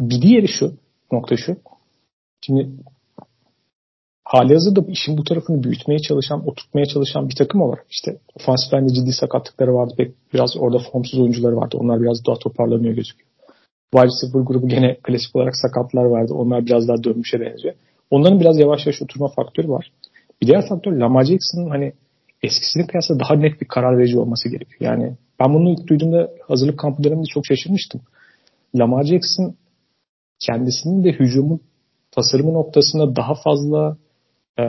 Bir 0.00 0.22
diğeri 0.22 0.48
şu, 0.48 0.72
nokta 1.12 1.36
şu. 1.36 1.56
Şimdi 2.46 2.70
hali 4.24 4.52
hazırda 4.52 4.80
işin 4.88 5.18
bu 5.18 5.24
tarafını 5.24 5.62
büyütmeye 5.62 5.98
çalışan, 5.98 6.48
oturtmaya 6.48 6.86
çalışan 6.86 7.28
bir 7.28 7.34
takım 7.34 7.60
olarak 7.62 7.86
işte 7.90 8.18
ofansif 8.34 8.72
bende 8.72 8.94
ciddi 8.94 9.12
sakatlıkları 9.12 9.74
vardı. 9.74 9.94
Pek 9.96 10.14
biraz 10.34 10.56
orada 10.56 10.78
formsuz 10.92 11.20
oyuncuları 11.20 11.56
vardı. 11.56 11.76
Onlar 11.80 12.02
biraz 12.02 12.26
daha 12.26 12.36
toparlanıyor 12.36 12.94
gözüküyor. 12.94 13.30
Wide 13.94 14.06
receiver 14.06 14.46
grubu 14.46 14.68
gene 14.68 14.96
klasik 15.02 15.36
olarak 15.36 15.56
sakatlar 15.56 16.04
vardı. 16.04 16.34
Onlar 16.34 16.66
biraz 16.66 16.88
daha 16.88 17.04
dönmüşe 17.04 17.40
benziyor. 17.40 17.74
Onların 18.10 18.40
biraz 18.40 18.58
yavaş 18.58 18.86
yavaş 18.86 19.02
oturma 19.02 19.28
faktörü 19.28 19.68
var. 19.68 19.92
Bir 20.42 20.46
diğer 20.46 20.68
faktör 20.68 20.92
Lamar 20.92 21.24
Jackson'ın 21.24 21.70
hani 21.70 21.92
eskisine 22.42 22.86
kıyasla 22.86 23.20
daha 23.20 23.34
net 23.34 23.60
bir 23.60 23.68
karar 23.68 23.98
verici 23.98 24.18
olması 24.18 24.48
gerekiyor. 24.48 24.92
Yani 24.92 25.16
ben 25.40 25.54
bunu 25.54 25.70
ilk 25.70 25.86
duyduğumda 25.86 26.30
hazırlık 26.48 26.78
kampı 26.78 27.04
döneminde 27.04 27.26
çok 27.26 27.46
şaşırmıştım. 27.46 28.00
Lamar 28.74 29.04
Jackson 29.04 29.54
kendisinin 30.38 31.04
de 31.04 31.12
hücumun 31.12 31.60
tasarımı 32.10 32.54
noktasında 32.54 33.16
daha 33.16 33.34
fazla 33.34 33.96
e, 34.58 34.62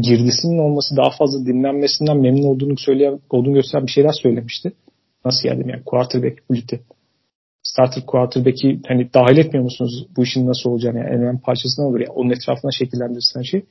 girdisinin 0.00 0.58
olması 0.58 0.96
daha 0.96 1.10
fazla 1.10 1.46
dinlenmesinden 1.46 2.20
memnun 2.20 2.42
olduğunu 2.42 2.78
söyleyen, 2.78 3.20
olduğunu 3.30 3.54
gösteren 3.54 3.86
bir 3.86 3.90
şeyler 3.90 4.12
söylemişti. 4.22 4.72
Nasıl 5.24 5.48
yani? 5.48 5.70
Yani 5.70 5.82
quarterback 5.84 6.50
birlikte. 6.50 6.80
Starter 7.64 8.06
quarterback'i 8.06 8.80
hani 8.88 9.14
dahil 9.14 9.38
etmiyor 9.38 9.64
musunuz 9.64 10.06
bu 10.16 10.22
işin 10.22 10.46
nasıl 10.46 10.70
olacağını? 10.70 10.98
Yani 10.98 11.08
en 11.08 11.22
önemli 11.22 11.40
parçası 11.40 11.82
ne 11.82 11.86
olur? 11.86 12.00
Yani 12.00 12.12
onun 12.12 12.30
etrafına 12.30 12.70
şekillendirsen 12.70 13.42
şey. 13.42 13.64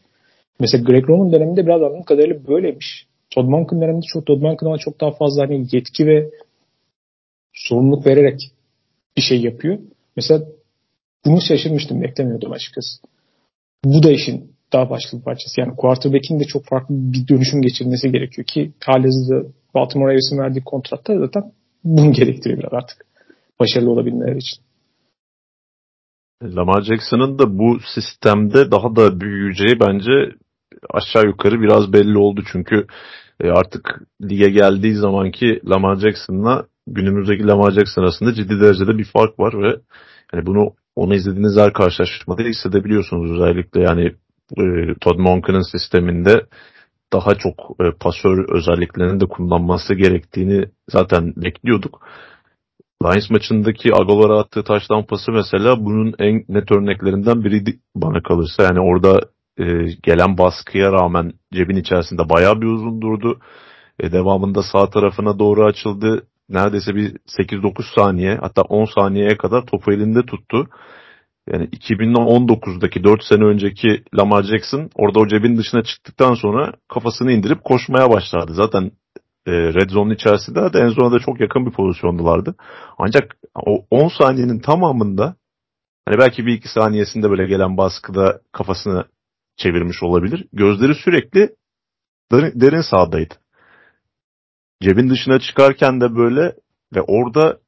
Mesela 0.60 0.84
Greg 0.84 1.10
Roman 1.10 1.32
döneminde 1.32 1.66
biraz 1.66 1.82
anladığım 1.82 2.04
kadarıyla 2.04 2.48
böyleymiş. 2.48 3.08
Todd 3.30 3.46
Monken 3.46 3.82
döneminde 3.82 4.06
çok 4.14 4.26
Todd 4.26 4.42
Monken 4.42 4.68
ama 4.68 4.78
çok 4.78 5.02
daha 5.02 5.12
fazla 5.12 5.44
hani 5.44 5.68
yetki 5.72 6.08
ve 6.08 6.30
sorumluluk 7.54 8.08
vererek 8.08 8.40
bir 9.18 9.22
şey 9.22 9.42
yapıyor. 9.42 9.80
Mesela 10.16 10.44
bunu 11.26 11.42
şaşırmıştım. 11.42 12.02
Beklemiyordum 12.02 12.52
açıkçası. 12.52 13.02
Bu 13.86 14.04
da 14.04 14.12
işin 14.12 14.54
daha 14.74 14.90
başka 14.90 15.18
bir 15.18 15.24
parçası. 15.24 15.62
Yani 15.62 15.76
quarterback'in 15.76 16.40
de 16.40 16.44
çok 16.44 16.66
farklı 16.66 16.96
bir 16.96 17.28
dönüşüm 17.28 17.62
geçirmesi 17.62 18.12
gerekiyor 18.12 18.48
ki 18.48 18.72
halihazırda 18.86 19.48
Baltimore 19.74 20.10
Ravens'in 20.10 20.38
verdiği 20.38 20.64
kontratta 20.64 21.20
zaten 21.20 21.52
bunu 21.84 22.12
gerektiriyor 22.12 22.60
biraz 22.60 22.74
artık. 22.74 23.06
Başarılı 23.60 23.92
olabilmeleri 23.92 24.38
için. 24.38 24.64
Lamar 26.44 26.82
Jackson'ın 26.82 27.40
da 27.40 27.58
bu 27.58 27.80
sistemde 27.96 28.72
daha 28.72 28.96
da 28.96 29.20
büyüyeceği 29.20 29.80
bence 29.80 30.36
aşağı 30.90 31.26
yukarı 31.26 31.62
biraz 31.62 31.94
belli 31.94 32.18
oldu. 32.18 32.44
Çünkü 32.52 32.88
e, 33.40 33.50
artık 33.50 34.02
lige 34.22 34.50
geldiği 34.50 34.96
zamanki 34.96 35.62
Lamar 35.66 35.96
Jackson'la 35.96 36.66
günümüzdeki 36.88 37.48
Lamar 37.48 37.72
Jackson 37.72 38.02
arasında 38.02 38.34
ciddi 38.34 38.62
derecede 38.62 38.98
bir 38.98 39.06
fark 39.06 39.40
var 39.40 39.54
ve 39.64 39.80
yani 40.34 40.46
bunu 40.46 40.74
onu 40.96 41.16
izlediğiniz 41.16 41.58
her 41.58 41.74
karşılaşmada 41.74 42.44
hissedebiliyorsunuz 42.44 43.32
özellikle 43.32 43.82
yani 43.82 44.06
e, 44.58 44.64
Todd 45.02 45.20
Monken'ın 45.20 45.72
sisteminde 45.72 46.46
daha 47.14 47.36
çok 47.36 47.76
e, 47.82 47.84
pasör 48.00 48.56
özelliklerini 48.56 49.20
de 49.20 49.26
kullanması 49.26 49.94
gerektiğini 49.94 50.66
zaten 50.90 51.34
bekliyorduk. 51.36 52.02
Lions 53.04 53.30
maçındaki 53.30 53.96
Aguilar'a 53.96 54.40
attığı 54.40 54.64
taştan 54.64 55.06
pası 55.06 55.32
mesela 55.32 55.86
bunun 55.86 56.14
en 56.20 56.46
net 56.50 56.72
örneklerinden 56.72 57.44
biriydi 57.44 57.80
bana 57.96 58.24
kalırsa. 58.24 58.64
Yani 58.64 58.80
orada 58.80 59.22
e, 59.60 59.64
gelen 60.04 60.38
baskıya 60.38 60.92
rağmen 60.92 61.34
cebin 61.54 61.76
içerisinde 61.76 62.30
bayağı 62.30 62.62
bir 62.62 62.68
uzun 62.68 63.02
durdu. 63.02 63.40
E, 64.00 64.12
devamında 64.12 64.64
sağ 64.64 64.90
tarafına 64.90 65.40
doğru 65.40 65.66
açıldı. 65.66 66.28
Neredeyse 66.50 66.96
bir 66.96 67.18
8-9 67.40 67.96
saniye 67.96 68.38
hatta 68.42 68.62
10 68.62 68.86
saniyeye 68.86 69.38
kadar 69.38 69.66
topu 69.66 69.92
elinde 69.92 70.26
tuttu. 70.26 70.68
Yani 71.52 71.66
2019'daki 71.66 73.04
4 73.04 73.24
sene 73.24 73.44
önceki 73.44 74.04
Lamar 74.18 74.44
Jackson 74.44 74.90
orada 74.96 75.20
o 75.20 75.28
cebin 75.28 75.58
dışına 75.58 75.84
çıktıktan 75.84 76.34
sonra 76.34 76.74
kafasını 76.88 77.32
indirip 77.32 77.64
koşmaya 77.64 78.10
başladı. 78.10 78.54
Zaten 78.54 78.92
e, 79.48 79.52
red 79.52 79.90
zone 79.90 80.14
içerisinde 80.14 80.74
de 80.74 80.80
en 80.80 81.12
da 81.12 81.20
çok 81.20 81.40
yakın 81.40 81.66
bir 81.66 81.72
pozisyondulardı. 81.72 82.56
Ancak 82.98 83.38
o 83.56 83.86
10 83.92 84.08
saniyenin 84.08 84.60
tamamında 84.60 85.36
hani 86.08 86.18
belki 86.18 86.46
bir 86.46 86.54
iki 86.54 86.70
saniyesinde 86.70 87.30
böyle 87.30 87.46
gelen 87.46 87.78
baskıda 87.78 88.42
kafasını 88.52 89.06
çevirmiş 89.58 90.04
olabilir. 90.04 90.48
Gözleri 90.54 90.96
sürekli 90.96 91.56
derin, 92.32 92.62
derin 92.62 92.82
sahadaydı. 92.82 93.34
Cebin 94.82 95.10
dışına 95.10 95.40
çıkarken 95.40 96.02
de 96.02 96.16
böyle 96.16 96.56
ve 96.96 97.02
orada 97.02 97.60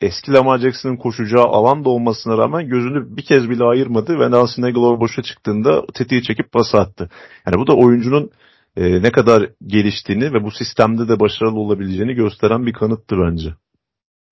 eski 0.00 0.32
Lamar 0.32 0.58
Jackson'ın 0.58 0.96
koşacağı 0.96 1.44
alan 1.44 1.84
da 1.84 1.88
olmasına 1.88 2.38
rağmen 2.38 2.68
gözünü 2.68 3.16
bir 3.16 3.22
kez 3.22 3.50
bile 3.50 3.64
ayırmadı 3.64 4.18
ve 4.18 4.30
Nelson 4.30 4.62
Aguilar 4.62 5.00
boşa 5.00 5.22
çıktığında 5.22 5.86
tetiği 5.94 6.22
çekip 6.22 6.52
pas 6.52 6.74
attı. 6.74 7.10
Yani 7.46 7.56
bu 7.58 7.66
da 7.66 7.72
oyuncunun 7.76 8.30
e, 8.78 9.02
ne 9.02 9.12
kadar 9.12 9.50
geliştiğini 9.66 10.24
ve 10.24 10.44
bu 10.44 10.50
sistemde 10.50 11.08
de 11.08 11.20
başarılı 11.20 11.60
olabileceğini 11.60 12.14
gösteren 12.14 12.66
bir 12.66 12.72
kanıttı 12.72 13.16
bence. 13.26 13.48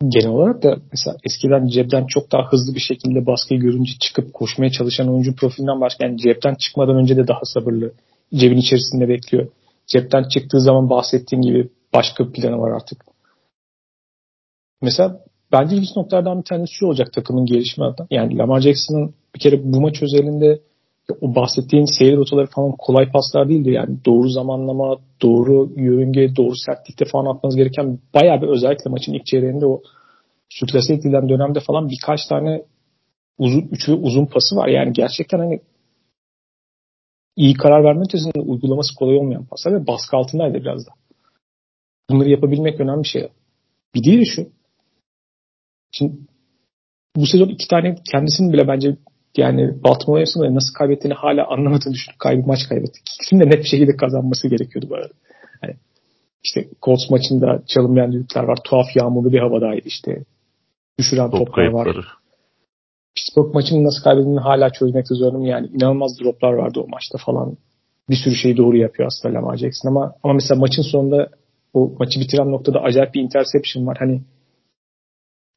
Genel 0.09 0.29
olarak 0.29 0.63
da 0.63 0.77
mesela 0.93 1.17
eskiden 1.25 1.67
cepten 1.67 2.07
çok 2.07 2.33
daha 2.33 2.43
hızlı 2.53 2.75
bir 2.75 2.81
şekilde 2.81 3.27
baskıyı 3.27 3.61
görünce 3.61 3.93
çıkıp 4.01 4.35
koşmaya 4.35 4.71
çalışan 4.71 5.09
oyuncu 5.09 5.37
profilinden 5.37 5.81
başka 5.81 6.07
yani 6.07 6.19
cepten 6.19 6.55
çıkmadan 6.55 6.97
önce 6.97 7.17
de 7.17 7.29
daha 7.29 7.41
sabırlı. 7.45 7.93
Cebin 8.35 8.57
içerisinde 8.57 9.09
bekliyor. 9.09 9.49
Cepten 9.87 10.25
çıktığı 10.29 10.61
zaman 10.61 10.91
bahsettiğim 10.91 11.43
gibi 11.43 11.69
başka 11.95 12.29
bir 12.29 12.33
planı 12.33 12.59
var 12.59 12.71
artık. 12.71 13.05
Mesela 14.83 15.21
bence 15.53 15.77
ilginç 15.77 15.97
noktalardan 15.97 16.39
bir 16.39 16.45
tanesi 16.45 16.75
şu 16.75 16.87
olacak 16.87 17.13
takımın 17.13 17.47
gelişimi 17.47 17.87
adına. 17.87 18.07
Yani 18.11 18.39
Lamar 18.39 18.61
Jackson'ın 18.61 19.15
bir 19.35 19.41
kere 19.41 19.73
bu 19.73 19.81
maç 19.81 20.03
özelinde 20.03 20.61
o 21.21 21.35
bahsettiğin 21.35 21.99
seyir 21.99 22.16
rotaları 22.16 22.47
falan 22.47 22.73
kolay 22.79 23.11
paslar 23.11 23.49
değildi. 23.49 23.71
Yani 23.71 23.99
doğru 24.07 24.29
zamanlama, 24.29 24.99
doğru 25.23 25.73
yörünge, 25.77 26.37
doğru 26.37 26.57
sertlikte 26.66 27.05
falan 27.05 27.35
atmanız 27.35 27.57
gereken 27.57 27.99
bayağı 28.14 28.42
bir 28.42 28.49
özellikle 28.49 28.90
maçın 28.90 29.12
ilk 29.12 29.27
çeyreğinde 29.27 29.66
o 29.66 29.83
sürklase 30.49 30.95
edilen 30.95 31.29
dönemde 31.29 31.61
falan 31.61 31.88
birkaç 31.88 32.27
tane 32.27 32.62
uzun 33.38 33.61
üçlü 33.61 33.92
uzun 33.92 34.27
pası 34.27 34.57
var. 34.57 34.69
Yani 34.69 34.92
gerçekten 34.92 35.38
hani 35.38 35.61
iyi 37.37 37.55
karar 37.55 37.85
verme 37.85 38.05
ötesinde 38.05 38.40
uygulaması 38.40 38.95
kolay 38.95 39.16
olmayan 39.16 39.47
paslar 39.47 39.73
ve 39.73 39.87
baskı 39.87 40.16
altındaydı 40.16 40.59
biraz 40.59 40.87
da. 40.87 40.90
Bunları 42.11 42.29
yapabilmek 42.29 42.81
önemli 42.81 43.03
bir 43.03 43.09
şey. 43.09 43.29
Bir 43.95 44.03
diğeri 44.03 44.27
şu. 44.27 44.49
Şimdi 45.92 46.16
bu 47.16 47.27
sezon 47.27 47.49
iki 47.49 47.69
tane 47.69 47.97
kendisinin 48.12 48.53
bile 48.53 48.69
bence 48.69 48.97
yani 49.38 49.83
Baltimore 49.85 50.20
Ravens'ın 50.20 50.55
nasıl 50.55 50.75
kaybettiğini 50.75 51.14
hala 51.14 51.46
anlamadığını 51.46 51.92
düşünüp 51.94 52.18
kaybı 52.18 52.46
maç 52.46 52.59
kaybetti. 52.68 52.99
İkisinin 53.20 53.40
de 53.40 53.46
net 53.46 53.59
bir 53.59 53.68
şekilde 53.68 53.96
kazanması 53.96 54.49
gerekiyordu 54.49 54.87
bu 54.90 54.94
arada. 54.94 55.12
Yani 55.62 55.75
işte 56.44 56.68
Colts 56.83 57.11
maçında 57.11 57.62
çalınmayan 57.66 58.12
düdükler 58.12 58.42
var. 58.44 58.59
Tuhaf 58.64 58.87
yağmurlu 58.96 59.33
bir 59.33 59.38
havadaydı 59.38 59.88
işte. 59.88 60.25
Düşüren 60.99 61.31
Top 61.31 61.38
toplar 61.38 61.55
kayıpları. 61.55 61.99
var. 61.99 62.07
Pittsburgh 63.16 63.55
maçını 63.55 63.85
nasıl 63.85 64.03
kaybettiğini 64.03 64.40
hala 64.40 64.70
çözmekte 64.70 65.14
zorlanım. 65.14 65.44
Yani 65.44 65.66
inanılmaz 65.66 66.20
droplar 66.20 66.53
vardı 66.53 66.81
o 66.81 66.88
maçta 66.88 67.18
falan. 67.27 67.57
Bir 68.11 68.16
sürü 68.16 68.35
şeyi 68.35 68.57
doğru 68.57 68.77
yapıyor 68.77 69.07
aslında 69.07 69.35
Lamar 69.35 69.57
Jackson 69.57 69.88
ama 69.88 70.12
ama 70.22 70.35
mesela 70.35 70.61
maçın 70.61 70.83
sonunda 70.83 71.29
o 71.75 71.92
maçı 71.99 72.20
bitiren 72.20 72.51
noktada 72.53 72.81
acayip 72.81 73.14
bir 73.14 73.20
interception 73.22 73.87
var. 73.87 73.96
Hani 74.01 74.22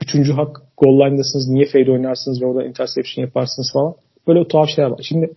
üçüncü 0.02 0.34
hak 0.34 0.62
goal 0.78 1.00
line'dasınız 1.00 1.48
niye 1.48 1.66
fade 1.66 1.92
oynarsınız 1.92 2.42
ve 2.42 2.46
orada 2.46 2.66
interception 2.66 3.26
yaparsınız 3.26 3.70
falan. 3.74 3.96
Böyle 4.28 4.48
tuhaf 4.48 4.70
şeyler 4.70 4.90
var. 4.90 5.00
Şimdi 5.04 5.34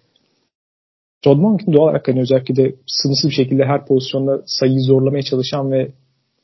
Todd 1.22 1.38
Monken 1.38 1.74
doğal 1.74 1.84
olarak 1.84 2.08
hani 2.08 2.20
özellikle 2.20 2.56
de 2.56 2.74
sınırsız 2.86 3.30
bir 3.30 3.34
şekilde 3.34 3.64
her 3.64 3.86
pozisyonda 3.86 4.42
sayıyı 4.46 4.80
zorlamaya 4.80 5.22
çalışan 5.22 5.72
ve 5.72 5.92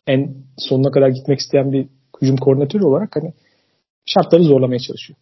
en 0.06 0.34
sonuna 0.58 0.90
kadar 0.90 1.08
gitmek 1.08 1.38
isteyen 1.38 1.72
bir 1.72 1.88
hücum 2.22 2.36
koordinatörü 2.36 2.84
olarak 2.84 3.16
hani 3.16 3.32
şartları 4.06 4.42
zorlamaya 4.42 4.78
çalışıyor. 4.78 5.18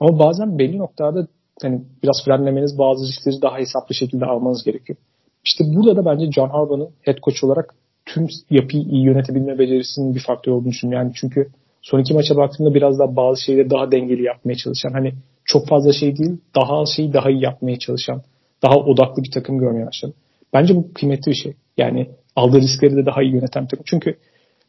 Ama 0.00 0.18
bazen 0.18 0.58
belli 0.58 0.78
noktada 0.78 1.28
hani 1.62 1.82
biraz 2.02 2.16
frenlemeniz 2.24 2.78
bazı 2.78 3.06
riskleri 3.06 3.42
daha 3.42 3.58
hesaplı 3.58 3.94
şekilde 3.94 4.24
almanız 4.24 4.64
gerekiyor. 4.64 4.98
İşte 5.44 5.64
burada 5.74 5.96
da 5.96 6.04
bence 6.04 6.32
John 6.32 6.48
Harbaugh'ın 6.48 6.90
head 7.02 7.18
coach 7.18 7.44
olarak 7.44 7.74
tüm 8.06 8.26
yapıyı 8.50 8.82
iyi 8.82 9.04
yönetebilme 9.04 9.58
becerisinin 9.58 10.14
bir 10.14 10.20
faktör 10.20 10.52
olduğunu 10.52 10.70
düşünüyorum. 10.70 11.06
Yani 11.06 11.14
çünkü 11.16 11.50
son 11.82 12.00
iki 12.00 12.14
maça 12.14 12.36
baktığımda 12.36 12.74
biraz 12.74 12.98
daha 12.98 13.16
bazı 13.16 13.42
şeyleri 13.42 13.70
daha 13.70 13.92
dengeli 13.92 14.22
yapmaya 14.22 14.56
çalışan 14.56 14.92
hani 14.92 15.12
çok 15.44 15.68
fazla 15.68 15.92
şey 15.92 16.16
değil 16.16 16.36
daha 16.54 16.80
az 16.80 16.88
şeyi 16.96 17.12
daha 17.12 17.30
iyi 17.30 17.42
yapmaya 17.42 17.78
çalışan 17.78 18.22
daha 18.62 18.76
odaklı 18.76 19.22
bir 19.22 19.30
takım 19.30 19.58
görmeye 19.58 19.86
başladım. 19.86 20.14
Bence 20.52 20.76
bu 20.76 20.92
kıymetli 20.92 21.30
bir 21.30 21.36
şey. 21.36 21.54
Yani 21.76 22.10
aldığı 22.36 22.60
riskleri 22.60 22.96
de 22.96 23.06
daha 23.06 23.22
iyi 23.22 23.32
yöneten 23.32 23.64
bir 23.64 23.68
takım. 23.68 23.84
Çünkü 23.88 24.18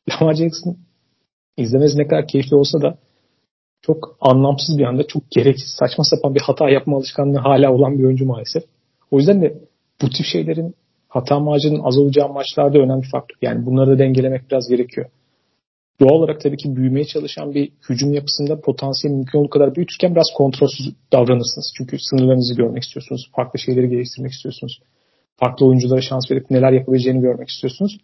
Lamar 0.10 0.34
Jackson 0.34 0.78
izlemesi 1.58 1.98
ne 1.98 2.08
kadar 2.08 2.28
keyifli 2.28 2.56
olsa 2.56 2.82
da 2.82 2.98
çok 3.82 4.18
anlamsız 4.22 4.78
bir 4.78 4.84
anda 4.84 5.08
çok 5.08 5.32
gereksiz 5.32 5.76
saçma 5.80 6.04
sapan 6.04 6.36
bir 6.36 6.42
hata 6.42 6.70
yapma 6.70 6.98
alışkanlığı 6.98 7.38
hala 7.38 7.74
olan 7.74 8.00
bir 8.00 8.04
oyuncu 8.04 8.26
maalesef. 8.26 8.64
O 9.12 9.18
yüzden 9.18 9.42
de 9.42 9.58
bu 10.02 10.10
tip 10.10 10.26
şeylerin 10.26 10.76
hata 11.08 11.40
marjının 11.40 11.84
az 11.84 11.98
olacağı 11.98 12.30
maçlarda 12.30 12.80
önemli 12.80 13.08
faktör. 13.12 13.38
Yani 13.42 13.66
bunları 13.66 13.92
da 13.92 14.00
dengelemek 14.00 14.52
biraz 14.52 14.70
gerekiyor. 14.70 15.10
Doğal 16.02 16.10
olarak 16.10 16.42
tabii 16.42 16.58
ki 16.58 16.76
büyümeye 16.76 17.06
çalışan 17.06 17.54
bir 17.54 17.72
hücum 17.90 18.14
yapısında 18.14 18.62
potansiyel 18.62 19.16
mümkün 19.16 19.40
olduğu 19.40 19.50
kadar 19.50 19.76
büyütürken 19.76 20.16
biraz 20.16 20.28
kontrolsüz 20.38 20.94
davranırsınız. 21.14 21.74
Çünkü 21.78 21.98
sınırlarınızı 22.00 22.56
görmek 22.56 22.84
istiyorsunuz. 22.84 23.30
Farklı 23.36 23.60
şeyleri 23.60 23.90
geliştirmek 23.90 24.32
istiyorsunuz. 24.32 24.80
Farklı 25.38 25.66
oyunculara 25.66 26.02
şans 26.02 26.32
verip 26.32 26.52
neler 26.52 26.72
yapabileceğini 26.72 27.22
görmek 27.22 27.50
istiyorsunuz. 27.50 27.98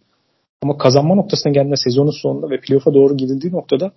Ama 0.62 0.78
kazanma 0.78 1.16
noktasına 1.16 1.54
geldiğinde 1.54 1.76
sezonun 1.76 2.22
sonunda 2.22 2.50
ve 2.50 2.60
playoff'a 2.60 2.94
doğru 2.94 3.18
gidildiği 3.18 3.54
noktada 3.54 3.92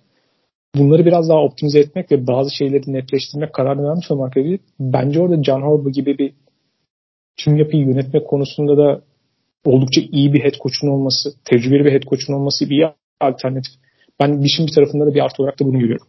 bunları 0.75 1.05
biraz 1.05 1.29
daha 1.29 1.39
optimize 1.43 1.79
etmek 1.79 2.11
ve 2.11 2.27
bazı 2.27 2.55
şeyleri 2.55 2.93
netleştirmek 2.93 3.53
kararını 3.53 3.89
vermiş 3.89 4.11
olmak 4.11 4.33
gerekiyor. 4.33 4.59
Bence 4.79 5.19
orada 5.21 5.43
John 5.43 5.61
Harbaugh 5.61 5.93
gibi 5.93 6.17
bir 6.17 6.33
tüm 7.37 7.55
yapıyı 7.55 7.85
yönetmek 7.85 8.27
konusunda 8.27 8.77
da 8.77 9.01
oldukça 9.65 10.01
iyi 10.11 10.33
bir 10.33 10.43
head 10.43 10.53
coach'un 10.63 10.87
olması, 10.87 11.29
tecrübeli 11.45 11.85
bir 11.85 11.91
head 11.91 12.03
coach'un 12.03 12.33
olması 12.33 12.69
bir 12.69 12.85
alternatif. 13.21 13.73
Ben 14.19 14.41
işin 14.41 14.67
bir 14.67 14.71
tarafında 14.75 15.05
da 15.05 15.13
bir 15.13 15.23
artı 15.23 15.43
olarak 15.43 15.59
da 15.59 15.65
bunu 15.65 15.79
görüyorum. 15.79 16.07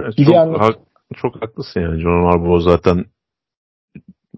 Evet, 0.00 0.16
çok, 0.16 0.34
yani... 0.34 0.56
çok 1.16 1.42
haklısın 1.42 1.80
yani. 1.80 2.00
John 2.00 2.24
Harbaugh 2.24 2.62
zaten 2.62 3.04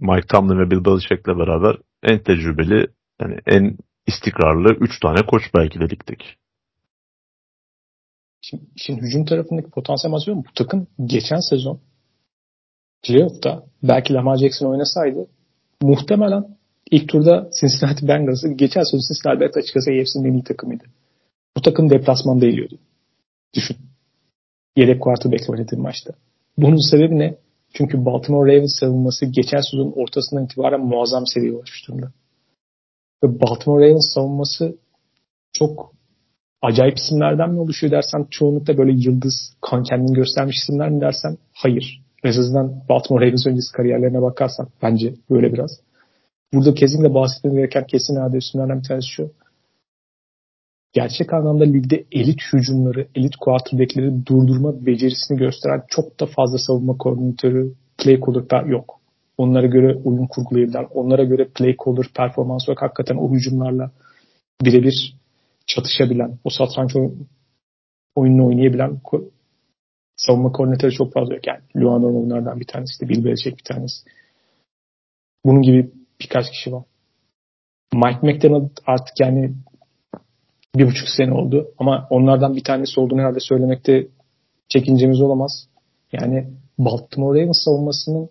Mike 0.00 0.26
Tomlin 0.26 0.58
ve 0.58 0.70
Bill 0.70 0.84
Belichick'le 0.84 1.38
beraber 1.38 1.76
en 2.02 2.18
tecrübeli 2.18 2.86
yani 3.20 3.38
en 3.46 3.76
istikrarlı 4.06 4.74
3 4.80 5.00
tane 5.00 5.26
koç 5.26 5.42
belki 5.54 5.80
de 5.80 5.84
ligdeki. 5.84 6.26
Şimdi, 8.40 8.64
şimdi 8.76 9.00
hücum 9.00 9.24
tarafındaki 9.24 9.70
potansiyel 9.70 10.12
bahsediyorum. 10.12 10.44
Bu 10.48 10.54
takım 10.54 10.86
geçen 11.06 11.40
sezon 11.50 11.80
playoff'ta 13.02 13.66
belki 13.82 14.14
Lamar 14.14 14.36
Jackson 14.36 14.70
oynasaydı 14.70 15.26
muhtemelen 15.82 16.56
ilk 16.90 17.08
turda 17.08 17.50
Cincinnati 17.60 18.08
Bengals'ı 18.08 18.48
geçen 18.48 18.82
sezon 18.82 19.00
Cincinnati 19.08 19.40
Bengals 19.40 19.56
açıkçası 19.56 19.90
AFC'nin 19.90 20.24
en 20.24 20.32
iyi 20.32 20.44
takımıydı. 20.44 20.84
Bu 21.56 21.62
takım 21.62 21.90
deplasmanda 21.90 22.46
eğiliyordu. 22.46 22.78
Düşün. 23.54 23.76
Yedek 24.76 25.02
quarterback'le 25.02 25.50
oynadığı 25.50 25.76
maçta. 25.76 26.12
Bunun 26.58 26.90
sebebi 26.90 27.18
ne? 27.18 27.36
Çünkü 27.72 28.04
Baltimore 28.04 28.56
Ravens 28.56 28.78
savunması 28.80 29.26
geçen 29.26 29.60
sezonun 29.60 29.92
ortasından 29.92 30.44
itibaren 30.44 30.80
muazzam 30.80 31.22
bir 31.22 31.30
seviyeye 31.34 31.56
ulaşmış 31.56 31.88
durumda. 31.88 32.12
Ve 33.24 33.40
Baltimore 33.40 33.84
Ravens 33.84 34.14
savunması 34.14 34.76
çok 35.52 35.92
acayip 36.62 36.98
isimlerden 36.98 37.50
mi 37.50 37.60
oluşuyor 37.60 37.92
dersen 37.92 38.26
çoğunlukla 38.30 38.78
böyle 38.78 38.92
yıldız 38.92 39.56
kan 39.60 39.82
kendini 39.82 40.16
göstermiş 40.16 40.56
isimler 40.62 40.90
mi 40.90 41.00
dersen 41.00 41.38
hayır. 41.52 42.02
En 42.24 42.28
azından 42.28 42.82
Baltimore 42.88 43.26
Ravens 43.26 43.46
öncesi 43.46 43.72
kariyerlerine 43.72 44.22
bakarsan 44.22 44.68
bence 44.82 45.14
böyle 45.30 45.52
biraz. 45.52 45.70
Burada 46.52 46.74
kesinlikle 46.74 47.14
bahsetmem 47.14 47.54
gereken 47.54 47.86
kesin 47.86 48.16
herhalde 48.16 48.38
isimlerden 48.38 48.78
bir 48.78 48.88
tanesi 48.88 49.08
şu. 49.08 49.30
Gerçek 50.96 51.32
anlamda 51.32 51.64
ligde 51.64 52.04
elit 52.12 52.40
hücumları, 52.52 53.08
elit 53.14 53.36
quarterbackleri 53.36 54.26
durdurma 54.26 54.86
becerisini 54.86 55.38
gösteren 55.38 55.82
çok 55.88 56.20
da 56.20 56.26
fazla 56.26 56.58
savunma 56.58 56.96
koordinatörü, 56.98 57.74
play 57.98 58.20
caller 58.20 58.64
yok. 58.64 59.00
Onlara 59.38 59.66
göre 59.66 59.94
oyun 60.04 60.26
kurgulayabilirler. 60.26 60.86
Onlara 60.94 61.24
göre 61.24 61.48
play 61.48 61.76
caller 61.84 62.06
performans 62.14 62.68
olarak 62.68 62.82
hakikaten 62.82 63.16
o 63.16 63.32
hücumlarla 63.32 63.90
birebir 64.62 65.16
çatışabilen, 65.66 66.38
o 66.44 66.50
satranç 66.50 66.96
oyununu 68.14 68.46
oynayabilen 68.46 69.00
savunma 70.16 70.52
koordinatörü 70.52 70.92
çok 70.92 71.12
fazla 71.12 71.34
yok. 71.34 71.46
Yani 71.46 71.60
Luan'ın 71.76 72.24
onlardan 72.24 72.60
bir 72.60 72.66
tanesi 72.66 73.00
de 73.00 73.08
Bill 73.08 73.24
Belichick 73.24 73.58
bir 73.58 73.64
tanesi. 73.64 74.10
Bunun 75.44 75.62
gibi 75.62 75.90
birkaç 76.20 76.50
kişi 76.50 76.72
var. 76.72 76.82
Mike 77.94 78.20
McDonald 78.22 78.70
artık 78.86 79.20
yani 79.20 79.54
bir 80.78 80.86
buçuk 80.86 81.08
sene 81.08 81.32
oldu 81.32 81.68
ama 81.78 82.06
onlardan 82.10 82.56
bir 82.56 82.64
tanesi 82.64 83.00
olduğunu 83.00 83.20
herhalde 83.20 83.40
söylemekte 83.40 84.08
çekincemiz 84.68 85.20
olamaz. 85.20 85.68
Yani 86.12 86.48
Baltimore 86.78 87.40
Ravens 87.40 87.64
savunmasının 87.64 88.28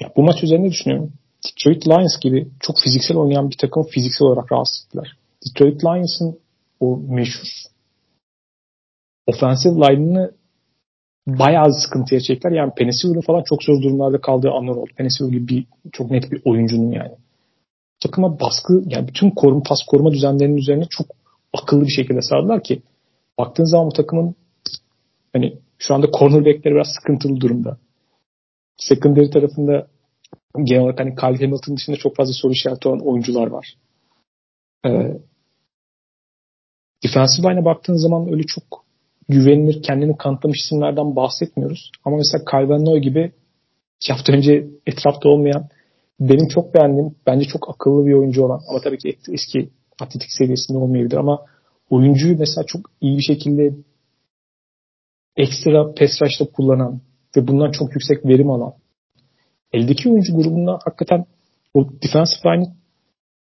ya 0.00 0.12
bu 0.16 0.22
maç 0.22 0.42
üzerine 0.42 0.70
düşünüyorum. 0.70 1.12
Detroit 1.46 1.88
Lions 1.88 2.20
gibi 2.20 2.48
çok 2.60 2.76
fiziksel 2.84 3.16
oynayan 3.16 3.50
bir 3.50 3.56
takım 3.56 3.82
fiziksel 3.82 4.28
olarak 4.28 4.52
rahatsız 4.52 4.86
ettiler. 4.86 5.16
Detroit 5.46 5.84
Lions'ın 5.84 6.38
o 6.80 6.96
meşhur 6.96 7.48
offensive 9.26 9.74
line'ını 9.74 10.32
bayağı 11.26 11.72
sıkıntıya 11.72 12.20
çektiler. 12.20 12.52
Yani 12.52 12.72
Penicillin 12.76 13.20
falan 13.20 13.42
çok 13.42 13.62
zor 13.62 13.82
durumlarda 13.82 14.20
kaldığı 14.20 14.50
anlar 14.50 14.76
oldu. 14.76 14.90
Penicillin 14.96 15.30
gibi 15.30 15.48
bir, 15.48 15.66
çok 15.92 16.10
net 16.10 16.32
bir 16.32 16.42
oyuncunun 16.44 16.90
yani. 16.90 17.14
Takıma 18.00 18.40
baskı, 18.40 18.82
yani 18.86 19.08
bütün 19.08 19.30
koruma, 19.30 19.62
pas 19.62 19.78
koruma 19.86 20.12
düzenlerinin 20.12 20.56
üzerine 20.56 20.84
çok 20.90 21.06
akıllı 21.52 21.82
bir 21.84 21.92
şekilde 21.96 22.22
sağladılar 22.22 22.62
ki 22.62 22.82
baktığın 23.38 23.64
zaman 23.64 23.86
bu 23.86 23.92
takımın 23.92 24.34
hani 25.32 25.58
şu 25.78 25.94
anda 25.94 26.06
cornerbackleri 26.18 26.74
biraz 26.74 26.88
sıkıntılı 26.98 27.40
durumda. 27.40 27.78
Secondary 28.76 29.30
tarafında 29.30 29.86
genel 30.64 30.82
olarak 30.82 31.00
hani 31.00 31.14
Kyle 31.14 31.44
Hamilton 31.46 31.76
dışında 31.76 31.96
çok 31.96 32.16
fazla 32.16 32.32
soru 32.32 32.52
işareti 32.52 32.88
olan 32.88 33.06
oyuncular 33.06 33.46
var. 33.46 33.74
Ee, 34.86 35.18
defensive 37.04 37.50
line'e 37.50 37.64
baktığın 37.64 37.96
zaman 37.96 38.32
öyle 38.32 38.42
çok 38.42 38.84
güvenilir, 39.28 39.82
kendini 39.82 40.16
kanıtlamış 40.16 40.58
isimlerden 40.64 41.16
bahsetmiyoruz. 41.16 41.90
Ama 42.04 42.16
mesela 42.16 42.44
Calvin 42.52 42.84
Noy 42.84 42.98
gibi 42.98 43.32
iki 44.00 44.12
hafta 44.12 44.32
önce 44.32 44.66
etrafta 44.86 45.28
olmayan 45.28 45.68
benim 46.20 46.48
çok 46.48 46.74
beğendiğim, 46.74 47.14
bence 47.26 47.44
çok 47.48 47.70
akıllı 47.70 48.06
bir 48.06 48.12
oyuncu 48.12 48.44
olan 48.44 48.60
ama 48.70 48.80
tabii 48.80 48.98
ki 48.98 49.18
eski 49.32 49.70
atletik 50.00 50.32
seviyesinde 50.38 50.78
olmayabilir 50.78 51.16
ama 51.16 51.44
oyuncuyu 51.90 52.38
mesela 52.38 52.64
çok 52.66 52.90
iyi 53.00 53.18
bir 53.18 53.22
şekilde 53.22 53.74
ekstra 55.36 55.94
pass 55.94 56.22
rush'ta 56.22 56.44
kullanan 56.44 57.00
ve 57.36 57.48
bundan 57.48 57.70
çok 57.70 57.94
yüksek 57.94 58.26
verim 58.26 58.50
alan 58.50 58.72
eldeki 59.72 60.10
oyuncu 60.10 60.36
grubunda 60.36 60.78
hakikaten 60.84 61.24
o 61.74 61.88
defensive 62.02 62.56
line 62.56 62.66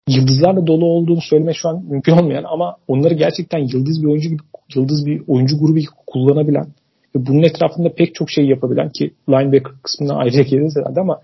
yıldızlarla 0.07 0.67
dolu 0.67 0.85
olduğunu 0.85 1.21
söylemek 1.21 1.55
şu 1.55 1.69
an 1.69 1.85
mümkün 1.85 2.11
olmayan 2.11 2.43
ama 2.43 2.75
onları 2.87 3.13
gerçekten 3.13 3.59
yıldız 3.59 4.01
bir 4.01 4.07
oyuncu 4.07 4.29
gibi 4.29 4.41
yıldız 4.75 5.05
bir 5.05 5.23
oyuncu 5.27 5.59
grubu 5.59 5.79
gibi 5.79 5.91
kullanabilen 6.07 6.67
Ve 7.15 7.25
bunun 7.25 7.43
etrafında 7.43 7.93
pek 7.93 8.15
çok 8.15 8.29
şey 8.31 8.45
yapabilen 8.47 8.89
ki 8.89 9.13
linebacker 9.29 9.73
kısmına 9.83 10.15
ayrıca 10.15 10.41
geliriz 10.41 10.75
herhalde 10.75 10.99
ama 10.99 11.21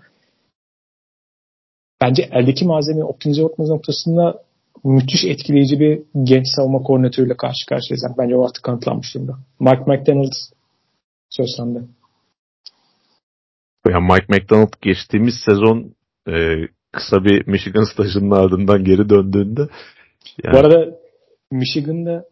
bence 2.00 2.28
eldeki 2.32 2.64
malzemeyi 2.64 3.04
optimize 3.04 3.42
etme 3.42 3.68
noktasında 3.68 4.42
müthiş 4.84 5.24
etkileyici 5.24 5.80
bir 5.80 6.02
genç 6.22 6.46
savunma 6.56 6.78
koordinatörüyle 6.78 7.36
karşı 7.36 7.66
karşıyayız. 7.68 8.04
Yani 8.08 8.14
bence 8.18 8.36
o 8.36 8.44
artık 8.44 8.64
kanıtlanmış 8.64 9.14
durumda. 9.14 9.38
Mike 9.60 9.84
McDonald 9.86 10.32
söz 11.30 11.46
sende. 11.56 11.78
Yani 13.88 14.12
Mike 14.12 14.26
McDonald 14.28 14.72
geçtiğimiz 14.82 15.34
sezon 15.44 15.94
e, 16.28 16.32
kısa 16.92 17.24
bir 17.24 17.46
Michigan 17.46 17.92
stajının 17.92 18.30
ardından 18.30 18.84
geri 18.84 19.08
döndüğünde 19.08 19.68
yani... 20.44 20.54
Bu 20.54 20.58
arada 20.58 20.98
Michigan'da 21.52 22.24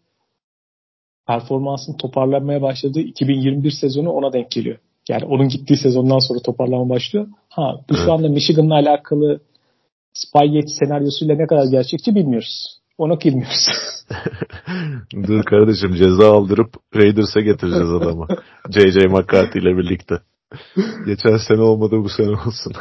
performansını 1.26 1.96
toparlanmaya 1.96 2.62
başladığı 2.62 3.00
2021 3.00 3.70
sezonu 3.70 4.10
ona 4.10 4.32
denk 4.32 4.50
geliyor. 4.50 4.78
Yani 5.08 5.24
onun 5.24 5.48
gittiği 5.48 5.76
sezondan 5.76 6.18
sonra 6.18 6.38
toparlama 6.44 6.88
başlıyor. 6.88 7.28
Ha 7.48 7.80
bu 7.90 7.94
şu 7.94 8.12
anda 8.12 8.28
Michigan'la 8.28 8.74
alakalı 8.74 9.40
Spygate 10.20 10.68
senaryosuyla 10.68 11.36
ne 11.36 11.46
kadar 11.46 11.70
gerçekçi 11.70 12.14
bilmiyoruz. 12.14 12.78
Onu 12.98 13.20
bilmiyoruz. 13.20 13.66
Dur 15.26 15.42
kardeşim 15.42 15.94
ceza 15.94 16.32
aldırıp 16.32 16.74
Raiders'e 16.96 17.40
getireceğiz 17.40 17.92
adamı. 17.92 18.26
J.J. 18.70 19.06
McCarthy 19.06 19.62
ile 19.62 19.76
birlikte. 19.76 20.14
Geçen 21.06 21.36
sene 21.36 21.60
olmadı 21.60 21.96
bu 22.04 22.08
sene 22.08 22.30
olsun. 22.30 22.72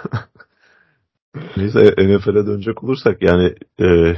Neyse 1.57 1.79
NFL'e 1.97 2.47
dönecek 2.47 2.83
olursak 2.83 3.21
yani 3.21 3.55
e, 3.81 4.15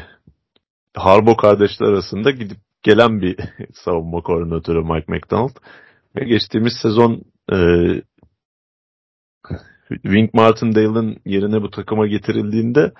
Harbo 0.95 1.35
kardeşler 1.35 1.87
arasında 1.87 2.31
gidip 2.31 2.57
gelen 2.83 3.21
bir 3.21 3.35
savunma 3.73 4.21
koordinatörü 4.21 4.81
Mike 4.81 5.13
McDonald. 5.13 5.55
Ve 6.15 6.25
geçtiğimiz 6.25 6.73
sezon 6.81 7.21
e, 7.53 7.57
Wink 9.89 10.33
Martindale'ın 10.33 11.17
yerine 11.25 11.61
bu 11.61 11.69
takıma 11.69 12.07
getirildiğinde 12.07 12.91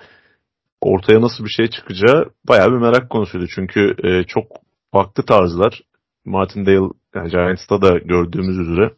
ortaya 0.80 1.20
nasıl 1.20 1.44
bir 1.44 1.50
şey 1.50 1.70
çıkacağı 1.70 2.30
bayağı 2.48 2.72
bir 2.72 2.78
merak 2.78 3.10
konusuydu. 3.10 3.46
Çünkü 3.54 3.94
e, 4.04 4.24
çok 4.24 4.46
farklı 4.92 5.22
tarzlar. 5.22 5.80
Martindale 6.24 6.92
yani 7.14 7.30
Giants'ta 7.30 7.82
da 7.82 7.98
gördüğümüz 7.98 8.58
üzere 8.58 8.90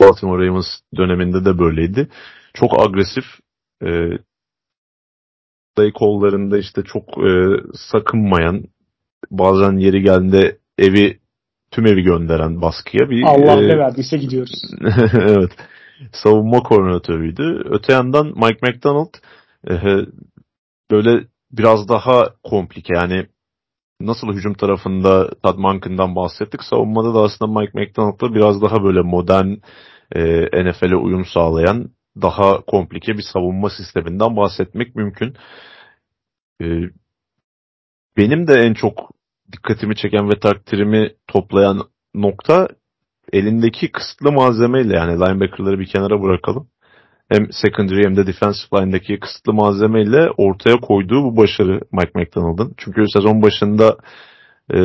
Baltimore 0.00 0.46
Ravens 0.46 0.66
döneminde 0.96 1.44
de 1.44 1.58
böyleydi. 1.58 2.08
Çok 2.54 2.80
agresif. 2.80 3.24
E, 3.82 3.88
kollarında 5.94 6.58
işte 6.58 6.82
çok 6.82 7.02
e, 7.02 7.32
sakınmayan 7.74 8.64
bazen 9.30 9.72
yeri 9.72 10.02
geldiğinde 10.02 10.58
evi 10.78 11.18
tüm 11.70 11.86
evi 11.86 12.02
gönderen 12.02 12.62
baskıya 12.62 13.10
bir 13.10 13.22
Allah 13.22 13.62
e, 13.62 13.68
ne 13.68 13.78
verdiyse 13.78 14.16
gidiyoruz. 14.16 14.62
evet. 15.12 15.50
Savunma 16.12 16.62
koordinatörüydü. 16.62 17.62
Öte 17.64 17.92
yandan 17.92 18.26
Mike 18.26 18.58
McDonald 18.62 19.14
e, 19.70 19.74
böyle 20.90 21.24
biraz 21.52 21.88
daha 21.88 22.34
komplike 22.42 22.94
yani 22.96 23.26
nasıl 24.00 24.32
hücum 24.32 24.54
tarafında 24.54 25.30
Todd 25.42 25.58
Monken'dan 25.58 26.16
bahsettik. 26.16 26.62
Savunmada 26.62 27.14
da 27.14 27.20
aslında 27.20 27.60
Mike 27.60 27.72
McDonald'la 27.74 28.34
biraz 28.34 28.62
daha 28.62 28.84
böyle 28.84 29.00
modern 29.00 29.56
e, 30.14 30.44
NFL'e 30.64 30.96
uyum 30.96 31.24
sağlayan 31.24 31.90
daha 32.22 32.60
komplike 32.60 33.18
bir 33.18 33.24
savunma 33.32 33.70
sisteminden 33.70 34.36
bahsetmek 34.36 34.94
mümkün. 34.94 35.36
E, 36.62 36.66
benim 38.16 38.46
de 38.46 38.54
en 38.54 38.74
çok 38.74 39.10
dikkatimi 39.52 39.96
çeken 39.96 40.30
ve 40.30 40.40
takdirimi 40.40 41.14
toplayan 41.26 41.80
nokta 42.14 42.68
elindeki 43.34 43.92
kısıtlı 43.92 44.32
malzemeyle 44.32 44.96
yani 44.96 45.12
linebacker'ları 45.12 45.78
bir 45.78 45.86
kenara 45.86 46.22
bırakalım. 46.22 46.68
Hem 47.28 47.52
secondary 47.52 48.04
hem 48.04 48.16
de 48.16 48.26
defensive 48.26 48.80
line'daki 48.80 49.20
kısıtlı 49.20 49.52
malzemeyle 49.52 50.30
ortaya 50.36 50.76
koyduğu 50.76 51.24
bu 51.24 51.36
başarı 51.36 51.80
Mike 51.92 52.12
McDonald'ın. 52.14 52.74
Çünkü 52.76 53.04
sezon 53.12 53.42
başında 53.42 53.96
e, 54.74 54.78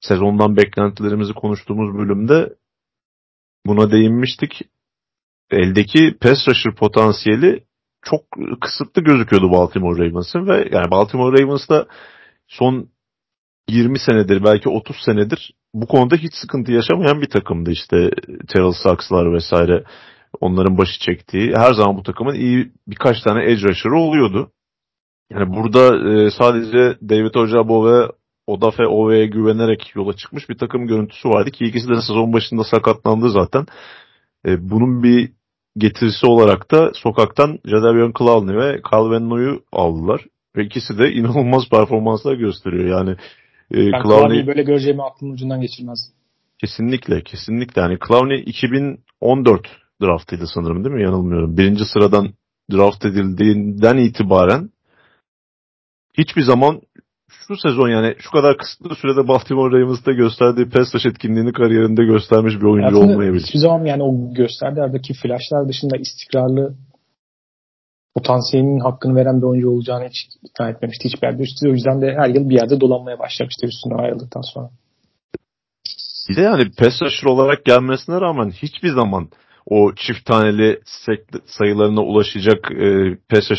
sezondan 0.00 0.56
beklentilerimizi 0.56 1.32
konuştuğumuz 1.32 1.98
bölümde 1.98 2.54
buna 3.66 3.90
değinmiştik. 3.90 4.62
Eldeki 5.50 6.16
pass 6.20 6.48
rusher 6.48 6.74
potansiyeli 6.74 7.64
çok 8.02 8.20
kısıtlı 8.60 9.02
gözüküyordu 9.02 9.50
Baltimore 9.50 9.98
Ravens'ın 9.98 10.46
ve 10.46 10.68
yani 10.72 10.90
Baltimore 10.90 11.42
Ravens'da 11.42 11.86
son 12.46 12.88
20 13.68 13.98
senedir 13.98 14.44
belki 14.44 14.68
30 14.68 14.96
senedir 15.04 15.54
bu 15.74 15.86
konuda 15.86 16.16
hiç 16.16 16.34
sıkıntı 16.34 16.72
yaşamayan 16.72 17.20
bir 17.22 17.28
takımdı 17.28 17.70
işte 17.70 18.10
Terrell 18.48 18.72
Saks'lar 18.72 19.34
vesaire 19.34 19.84
onların 20.40 20.78
başı 20.78 21.00
çektiği 21.00 21.52
her 21.56 21.72
zaman 21.72 21.96
bu 21.96 22.02
takımın 22.02 22.34
iyi 22.34 22.72
birkaç 22.88 23.20
tane 23.22 23.44
edge 23.44 23.68
rusher'ı 23.68 23.96
oluyordu. 23.96 24.50
Yani 25.32 25.56
burada 25.56 26.10
e, 26.10 26.30
sadece 26.30 26.98
David 27.08 27.34
Ojabo 27.34 27.86
ve 27.86 28.08
Odafe 28.46 28.86
Ove'ye 28.86 29.26
güvenerek 29.26 29.92
yola 29.94 30.12
çıkmış 30.12 30.48
bir 30.48 30.58
takım 30.58 30.86
görüntüsü 30.86 31.28
vardı 31.28 31.50
ki 31.50 31.64
ikisi 31.64 31.88
de 31.88 31.94
sezon 31.94 32.32
başında 32.32 32.64
sakatlandı 32.64 33.30
zaten. 33.30 33.66
E, 34.46 34.70
bunun 34.70 35.02
bir 35.02 35.32
getirisi 35.76 36.26
olarak 36.26 36.70
da 36.70 36.90
sokaktan 36.94 37.58
Jadavion 37.64 38.12
Clowney 38.18 38.56
ve 38.56 38.80
Calvin 38.92 39.30
Noy'u 39.30 39.60
aldılar. 39.72 40.24
Ve 40.56 40.64
ikisi 40.64 40.98
de 40.98 41.12
inanılmaz 41.12 41.68
performanslar 41.70 42.34
gösteriyor. 42.34 42.84
Yani 42.98 43.16
e, 43.74 43.92
ben 43.92 44.02
Clowney'i 44.02 44.46
böyle 44.46 44.62
göreceğimi 44.62 45.02
aklımın 45.02 45.34
ucundan 45.34 45.60
geçirmezdim. 45.60 46.14
Kesinlikle, 46.58 47.22
kesinlikle. 47.22 47.82
Yani 47.82 47.98
Clowney 48.08 48.42
2014 48.46 49.66
draftıydı 50.02 50.46
sanırım 50.54 50.84
değil 50.84 50.94
mi? 50.94 51.02
Yanılmıyorum. 51.02 51.56
Birinci 51.56 51.84
sıradan 51.84 52.28
draft 52.72 53.04
edildiğinden 53.04 53.96
itibaren 53.96 54.70
hiçbir 56.18 56.42
zaman 56.42 56.80
şu 57.48 57.56
sezon 57.56 57.88
yani 57.88 58.14
şu 58.18 58.30
kadar 58.30 58.56
kısıtlı 58.58 58.94
sürede 58.94 59.28
Baltimore 59.28 59.80
Ravens'ta 59.80 60.12
gösterdiği 60.12 60.68
pass 60.68 61.06
etkinliğini 61.06 61.52
kariyerinde 61.52 62.04
göstermiş 62.04 62.54
bir 62.54 62.66
oyuncu 62.66 62.96
Aslında 62.96 63.12
olmayabilir. 63.12 63.46
Hiçbir 63.46 63.58
zaman 63.58 63.84
yani 63.84 64.02
o 64.02 64.34
gösterdiği 64.34 64.82
aradaki 64.82 65.14
flashlar 65.14 65.68
dışında 65.68 65.96
istikrarlı 65.96 66.74
potansiyelinin 68.18 68.80
hakkını 68.80 69.16
veren 69.16 69.38
bir 69.38 69.46
oyuncu 69.46 69.70
olacağını 69.70 70.08
hiç 70.08 70.16
ikna 70.42 70.70
etmemişti 70.70 71.04
hiçbir 71.04 71.26
yerde. 71.28 71.42
Üstü, 71.42 71.68
o 71.68 71.72
yüzden 71.72 72.00
de 72.02 72.14
her 72.18 72.28
yıl 72.28 72.48
bir 72.50 72.54
yerde 72.54 72.80
dolanmaya 72.80 73.18
başlamıştı 73.18 73.66
üstüne 73.66 73.94
ayrıldıktan 73.94 74.42
sonra. 74.54 74.70
Bir 76.28 76.36
de 76.36 76.40
yani 76.40 76.70
pass 76.78 77.02
rusher 77.02 77.26
olarak 77.26 77.64
gelmesine 77.64 78.20
rağmen 78.20 78.50
hiçbir 78.50 78.92
zaman 78.92 79.28
o 79.66 79.94
çift 79.94 80.24
taneli 80.26 80.80
sayılarına 81.46 82.00
ulaşacak 82.00 82.72
e, 82.72 83.16
pass 83.28 83.50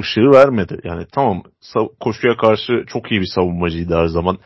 ışığı 0.00 0.30
vermedi. 0.30 0.80
Yani 0.84 1.06
tamam 1.12 1.42
koşuya 2.00 2.36
karşı 2.36 2.72
çok 2.86 3.10
iyi 3.10 3.20
bir 3.20 3.30
savunmacıydı 3.34 3.94
her 3.96 4.06
zaman. 4.06 4.38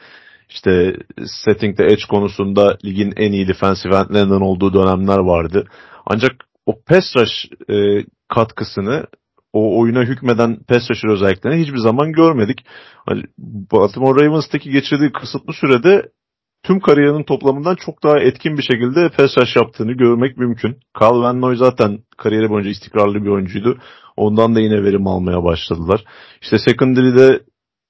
İşte 0.49 0.97
setting'de 1.45 1.85
edge 1.85 2.03
konusunda 2.11 2.79
ligin 2.85 3.13
en 3.17 3.33
iyi 3.33 3.49
defensive 3.49 3.97
endlerinden 3.97 4.41
olduğu 4.41 4.73
dönemler 4.73 5.19
vardı. 5.19 5.65
Ancak 6.07 6.33
o 6.67 6.75
pass 6.87 7.17
rush 7.17 7.71
e, 7.71 8.05
katkısını 8.29 9.07
o 9.53 9.81
oyuna 9.81 10.03
hükmeden 10.03 10.57
pass 10.69 10.91
rusher 10.91 11.09
özelliklerini 11.09 11.63
hiçbir 11.63 11.79
zaman 11.79 12.13
görmedik. 12.13 12.67
Hani 13.07 13.23
Baltimore 13.73 14.25
Ravens'taki 14.25 14.71
geçirdiği 14.71 15.13
kısıtlı 15.13 15.53
sürede 15.53 16.09
tüm 16.63 16.81
kariyerinin 16.81 17.23
toplamından 17.23 17.75
çok 17.75 18.03
daha 18.03 18.19
etkin 18.19 18.57
bir 18.59 18.63
şekilde 18.63 19.09
pass 19.09 19.39
rush 19.39 19.57
yaptığını 19.57 19.93
görmek 19.93 20.37
mümkün. 20.37 20.77
Carl 21.01 21.21
Van 21.23 21.41
Noy 21.41 21.57
zaten 21.57 21.99
kariyeri 22.17 22.51
boyunca 22.51 22.71
istikrarlı 22.71 23.25
bir 23.25 23.29
oyuncuydu. 23.29 23.79
Ondan 24.17 24.55
da 24.55 24.61
yine 24.61 24.85
verim 24.85 25.07
almaya 25.07 25.45
başladılar. 25.45 26.05
İşte 26.43 26.59
secondary'de 26.59 27.43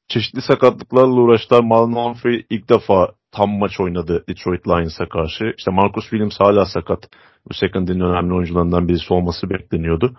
çeşitli 0.09 0.42
sakatlıklarla 0.42 1.21
uğraştılar. 1.21 1.61
Marlon 1.61 1.92
Humphrey 1.92 2.46
ilk 2.50 2.69
defa 2.69 3.09
tam 3.33 3.50
maç 3.59 3.81
oynadı 3.81 4.25
Detroit 4.29 4.69
Lions'a 4.69 5.09
karşı. 5.09 5.44
İşte 5.59 5.71
Marcus 5.71 6.04
Williams 6.04 6.40
hala 6.40 6.67
sakat. 6.67 7.09
Bu 7.48 7.54
secondary'nin 7.54 8.04
önemli 8.04 8.35
oyuncularından 8.35 8.88
birisi 8.88 9.15
olması 9.15 9.50
bekleniyordu. 9.50 10.17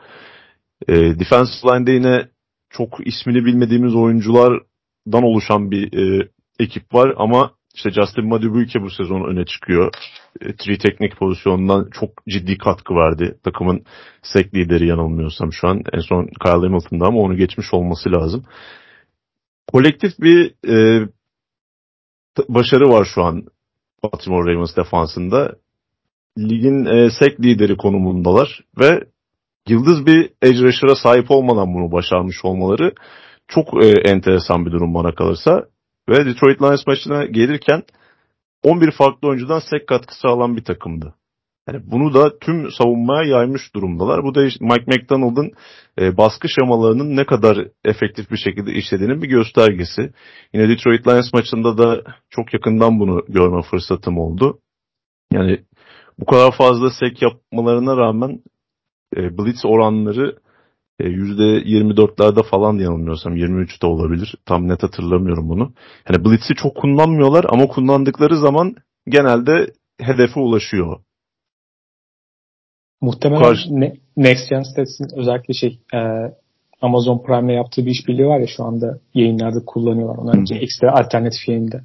E, 0.88 0.94
defensive 0.94 1.72
line'de 1.72 1.92
yine 1.92 2.28
çok 2.70 3.08
ismini 3.08 3.46
bilmediğimiz 3.46 3.96
oyunculardan 3.96 5.24
oluşan 5.24 5.72
bir 5.72 5.94
e, 5.94 6.30
ekip 6.60 6.94
var 6.94 7.14
ama 7.18 7.52
işte 7.76 7.92
Justin 7.92 8.28
Madubuike 8.28 8.82
bu 8.82 8.90
sezon 8.90 9.24
öne 9.24 9.46
çıkıyor. 9.46 9.94
E, 10.42 10.56
tri 10.56 10.78
teknik 10.78 11.18
pozisyonundan 11.18 11.90
çok 11.92 12.10
ciddi 12.30 12.58
katkı 12.58 12.96
verdi. 12.96 13.38
Takımın 13.44 13.84
sek 14.24 14.56
lideri 14.56 14.88
yanılmıyorsam 14.88 15.54
şu 15.54 15.68
an. 15.68 15.84
En 15.94 16.00
son 16.00 16.26
Kyle 16.26 16.68
Hamilton'da 16.68 17.06
ama 17.06 17.20
onu 17.20 17.38
geçmiş 17.38 17.74
olması 17.74 18.12
lazım. 18.12 18.44
Kolektif 19.68 20.20
bir 20.20 20.54
e, 20.68 21.08
başarı 22.50 22.90
var 22.90 23.08
şu 23.16 23.24
an 23.24 23.46
Baltimore 24.04 24.54
Ravens 24.54 24.78
defansında. 24.78 25.56
Ligin 26.38 26.86
e, 26.86 27.10
sek 27.20 27.40
lideri 27.40 27.78
konumundalar 27.78 28.62
ve 28.80 29.04
yıldız 29.68 30.06
bir 30.06 30.32
edge 30.42 30.96
sahip 30.96 31.32
olmadan 31.32 31.74
bunu 31.74 31.92
başarmış 31.92 32.46
olmaları 32.46 32.94
çok 33.48 33.84
e, 33.84 33.88
enteresan 33.88 34.66
bir 34.66 34.72
durum 34.72 34.94
bana 34.94 35.16
kalırsa. 35.16 35.66
Ve 36.10 36.26
Detroit 36.26 36.62
Lions 36.62 36.88
maçına 36.88 37.26
gelirken 37.26 37.84
11 38.64 38.92
farklı 38.92 39.28
oyuncudan 39.28 39.62
sek 39.70 39.88
katkısı 39.88 40.28
alan 40.28 40.58
bir 40.58 40.64
takımdı. 40.64 41.14
Yani 41.68 41.82
bunu 41.92 42.14
da 42.14 42.40
tüm 42.40 42.72
savunmaya 42.72 43.30
yaymış 43.30 43.76
durumdalar. 43.76 44.24
Bu 44.24 44.36
da 44.36 44.46
işte 44.46 44.66
Mike 44.66 44.84
McDonald'ın 44.88 45.52
e, 46.00 46.18
baskı 46.18 46.50
şemalarının 46.50 47.16
ne 47.16 47.26
kadar 47.26 47.68
efektif 47.86 48.32
bir 48.32 48.38
şekilde 48.38 48.72
işlediğinin 48.72 49.22
bir 49.22 49.28
göstergesi. 49.28 50.14
Yine 50.54 50.70
Detroit 50.70 51.08
Lions 51.08 51.34
maçında 51.34 51.78
da 51.78 52.04
çok 52.30 52.54
yakından 52.54 53.00
bunu 53.00 53.26
görme 53.30 53.62
fırsatım 53.62 54.18
oldu. 54.18 54.60
Yani 55.34 55.60
bu 56.20 56.26
kadar 56.26 56.52
fazla 56.52 56.90
sek 57.00 57.22
yapmalarına 57.22 57.98
rağmen 57.98 58.40
e, 59.18 59.38
blitz 59.38 59.66
oranları 59.66 60.36
e, 61.00 61.04
%24'lerde 61.04 62.44
falan 62.44 62.78
yanılmıyorsam 62.78 63.36
23'te 63.36 63.88
olabilir. 63.88 64.36
Tam 64.46 64.68
net 64.68 64.84
hatırlamıyorum 64.84 65.50
bunu. 65.50 65.74
Yani 66.10 66.26
blitz'i 66.26 66.56
çok 66.56 66.76
kullanmıyorlar 66.76 67.46
ama 67.50 67.68
kullandıkları 67.68 68.38
zaman 68.38 68.76
genelde 69.08 69.74
hedefe 70.02 70.40
ulaşıyor. 70.40 71.00
Muhtemelen 73.02 73.44
Karşı... 73.44 73.70
Next 74.18 74.50
Gen 74.50 74.62
Stats'in 74.62 75.20
özellikle 75.20 75.54
şey 75.54 75.80
e, 75.94 76.00
Amazon 76.82 77.24
Prime'le 77.24 77.56
yaptığı 77.56 77.86
bir 77.86 77.92
işbirliği 77.92 78.28
var 78.28 78.40
ya 78.40 78.48
şu 78.48 78.64
anda 78.64 79.00
yayınlarda 79.14 79.66
kullanıyorlar. 79.66 80.18
Onların 80.18 80.44
için 80.44 80.56
ekstra 80.56 80.92
alternatif 80.92 81.48
yayında. 81.48 81.82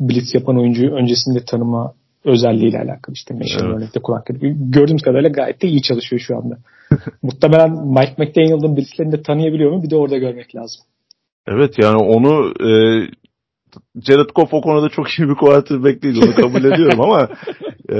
Blitz 0.00 0.34
yapan 0.34 0.58
oyuncuyu 0.58 0.90
öncesinde 0.90 1.44
tanıma 1.44 1.94
özelliğiyle 2.24 2.78
alakalı 2.78 3.14
işte 3.14 3.34
machine 3.34 3.62
evet. 3.62 3.70
learning'de 3.70 4.00
kullanmak. 4.02 4.28
Gördüğümüz 4.72 5.02
kadarıyla 5.02 5.28
gayet 5.28 5.62
de 5.62 5.68
iyi 5.68 5.82
çalışıyor 5.82 6.20
şu 6.20 6.36
anda. 6.36 6.58
Muhtemelen 7.22 7.70
Mike 7.70 8.14
McDaniel'ın 8.18 8.76
blitzlerini 8.76 9.12
de 9.12 9.22
tanıyabiliyor 9.22 9.72
mu? 9.72 9.82
Bir 9.82 9.90
de 9.90 9.96
orada 9.96 10.18
görmek 10.18 10.56
lazım. 10.56 10.82
Evet 11.46 11.74
yani 11.78 11.96
onu 11.96 12.54
e, 12.60 12.70
Jared 14.02 14.30
Goff 14.34 14.54
o 14.54 14.60
konuda 14.60 14.88
çok 14.88 15.18
iyi 15.18 15.28
bir 15.28 15.34
quarterback 15.34 16.02
değil 16.02 16.22
onu 16.22 16.34
kabul 16.34 16.64
ediyorum 16.64 17.00
ama 17.00 17.28
e, 17.92 17.96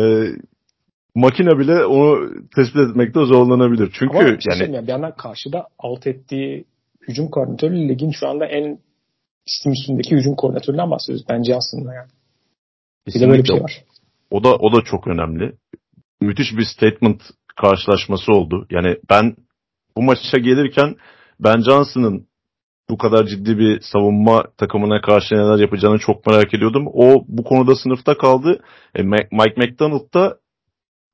makine 1.14 1.58
bile 1.58 1.84
onu 1.84 2.30
tespit 2.56 2.76
etmekte 2.76 3.24
zorlanabilir. 3.24 3.90
Çünkü 3.98 4.18
Ama 4.18 4.40
şey 4.40 4.68
yani 4.68 4.82
bir 4.82 4.92
yandan 4.92 5.16
karşıda 5.16 5.66
alt 5.78 6.06
ettiği 6.06 6.64
hücum 7.08 7.28
koordinatörü 7.28 7.88
ligin 7.88 8.10
şu 8.10 8.28
anda 8.28 8.46
en 8.46 8.78
istim 9.46 9.72
üstündeki 9.72 10.16
hücum 10.16 10.34
koordinatöründen 10.34 10.90
bahsediyoruz 10.90 11.26
bence 11.30 11.56
aslında 11.56 11.94
yani. 11.94 12.08
Bir 13.06 13.20
de 13.20 13.28
böyle 13.28 13.42
bir 13.42 13.48
şey 13.48 13.62
var. 13.62 13.84
O 14.34 14.44
da 14.44 14.56
o 14.56 14.72
da 14.72 14.80
çok 14.84 15.06
önemli. 15.06 15.52
Müthiş 16.20 16.56
bir 16.56 16.64
statement 16.64 17.22
karşılaşması 17.56 18.32
oldu. 18.32 18.66
Yani 18.70 18.96
ben 19.10 19.36
bu 19.96 20.02
maça 20.02 20.38
gelirken 20.38 20.96
Ben 21.40 21.60
Johnson'ın 21.60 22.26
bu 22.90 22.98
kadar 22.98 23.26
ciddi 23.26 23.58
bir 23.58 23.80
savunma 23.80 24.44
takımına 24.56 25.00
karşı 25.00 25.34
neler 25.34 25.58
yapacağını 25.58 25.98
çok 25.98 26.26
merak 26.26 26.54
ediyordum. 26.54 26.86
O 26.92 27.24
bu 27.28 27.44
konuda 27.44 27.76
sınıfta 27.76 28.18
kaldı. 28.18 28.62
E, 28.94 29.02
Mike 29.02 29.54
McDonald 29.56 30.14
da 30.14 30.36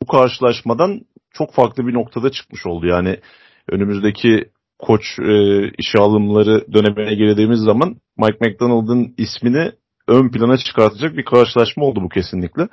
bu 0.03 0.07
karşılaşmadan 0.07 1.01
çok 1.31 1.55
farklı 1.55 1.87
bir 1.87 1.95
noktada 1.95 2.31
çıkmış 2.31 2.67
oldu. 2.67 2.87
Yani 2.87 3.21
önümüzdeki 3.69 4.51
koç 4.79 5.03
e, 5.19 5.69
işe 5.79 5.99
alımları 5.99 6.73
dönemine 6.73 7.15
girdiğimiz 7.15 7.61
zaman 7.61 7.97
Mike 8.19 8.39
McDonald'ın 8.41 9.15
ismini 9.17 9.73
ön 10.09 10.31
plana 10.31 10.57
çıkartacak 10.57 11.17
bir 11.17 11.25
karşılaşma 11.25 11.85
oldu 11.85 12.01
bu 12.03 12.09
kesinlikle. 12.09 12.69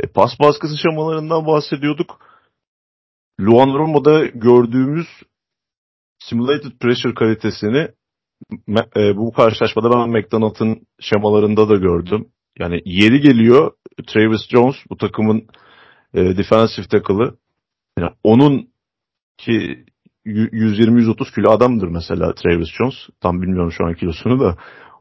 E, 0.00 0.06
pas 0.06 0.30
baskısı 0.40 0.78
şemalarından 0.78 1.46
bahsediyorduk. 1.46 2.20
Luan 3.40 3.78
Romo'da 3.78 4.26
gördüğümüz 4.26 5.06
simulated 6.18 6.72
pressure 6.80 7.14
kalitesini 7.14 7.88
e, 8.96 9.16
bu 9.16 9.32
karşılaşmada 9.32 9.90
ben 9.90 10.10
McDonald'ın 10.10 10.86
şemalarında 11.00 11.68
da 11.68 11.76
gördüm. 11.76 12.28
Yani 12.58 12.80
yeri 12.84 13.20
geliyor 13.20 13.72
Travis 14.06 14.48
Jones 14.48 14.76
bu 14.90 14.96
takımın 14.96 15.46
e, 16.14 16.36
defensive 16.36 16.86
tackle'ı. 16.86 17.36
Yani 17.98 18.10
onun 18.22 18.68
ki 19.38 19.84
120-130 20.26 21.34
kilo 21.34 21.50
adamdır 21.50 21.88
mesela 21.88 22.34
Travis 22.34 22.68
Jones. 22.78 22.94
Tam 23.20 23.42
bilmiyorum 23.42 23.72
şu 23.72 23.86
an 23.86 23.94
kilosunu 23.94 24.40
da. 24.40 24.56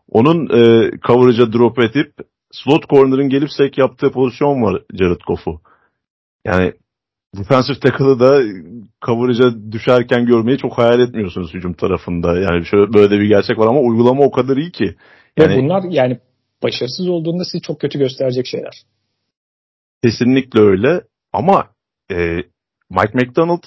Onun 0.10 0.46
e, 0.46 0.92
coverage'a 1.08 1.54
drop 1.54 1.80
edip 1.80 2.14
slot 2.52 2.90
corner'ın 2.90 3.30
gelip 3.30 3.52
sek 3.52 3.78
yaptığı 3.78 4.12
pozisyon 4.12 4.62
var 4.62 4.82
Jared 4.94 5.22
Goff'u. 5.28 5.62
Yani 6.46 6.74
defensive 7.36 7.80
tackle'ı 7.80 8.20
da 8.20 8.42
coverage'a 9.06 9.72
düşerken 9.72 10.26
görmeyi 10.26 10.58
çok 10.58 10.78
hayal 10.78 11.00
etmiyorsunuz 11.00 11.54
hücum 11.54 11.74
tarafında. 11.74 12.40
Yani 12.40 12.66
şöyle 12.66 12.94
böyle 12.94 13.20
bir 13.20 13.28
gerçek 13.28 13.58
var 13.58 13.68
ama 13.68 13.80
uygulama 13.80 14.24
o 14.24 14.32
kadar 14.32 14.58
iyi 14.58 14.72
ki. 14.72 14.96
Yani, 15.38 15.54
Ve 15.54 15.64
bunlar 15.64 15.84
yani 15.90 16.20
başarısız 16.64 17.08
olduğunda 17.08 17.44
sizi 17.44 17.62
çok 17.62 17.82
kötü 17.82 18.00
gösterecek 18.00 18.46
şeyler. 18.48 18.84
Kesinlikle 20.04 20.62
öyle. 20.62 21.02
Ama 21.34 21.68
e, 22.12 22.16
Mike 22.90 23.14
McDonald 23.14 23.64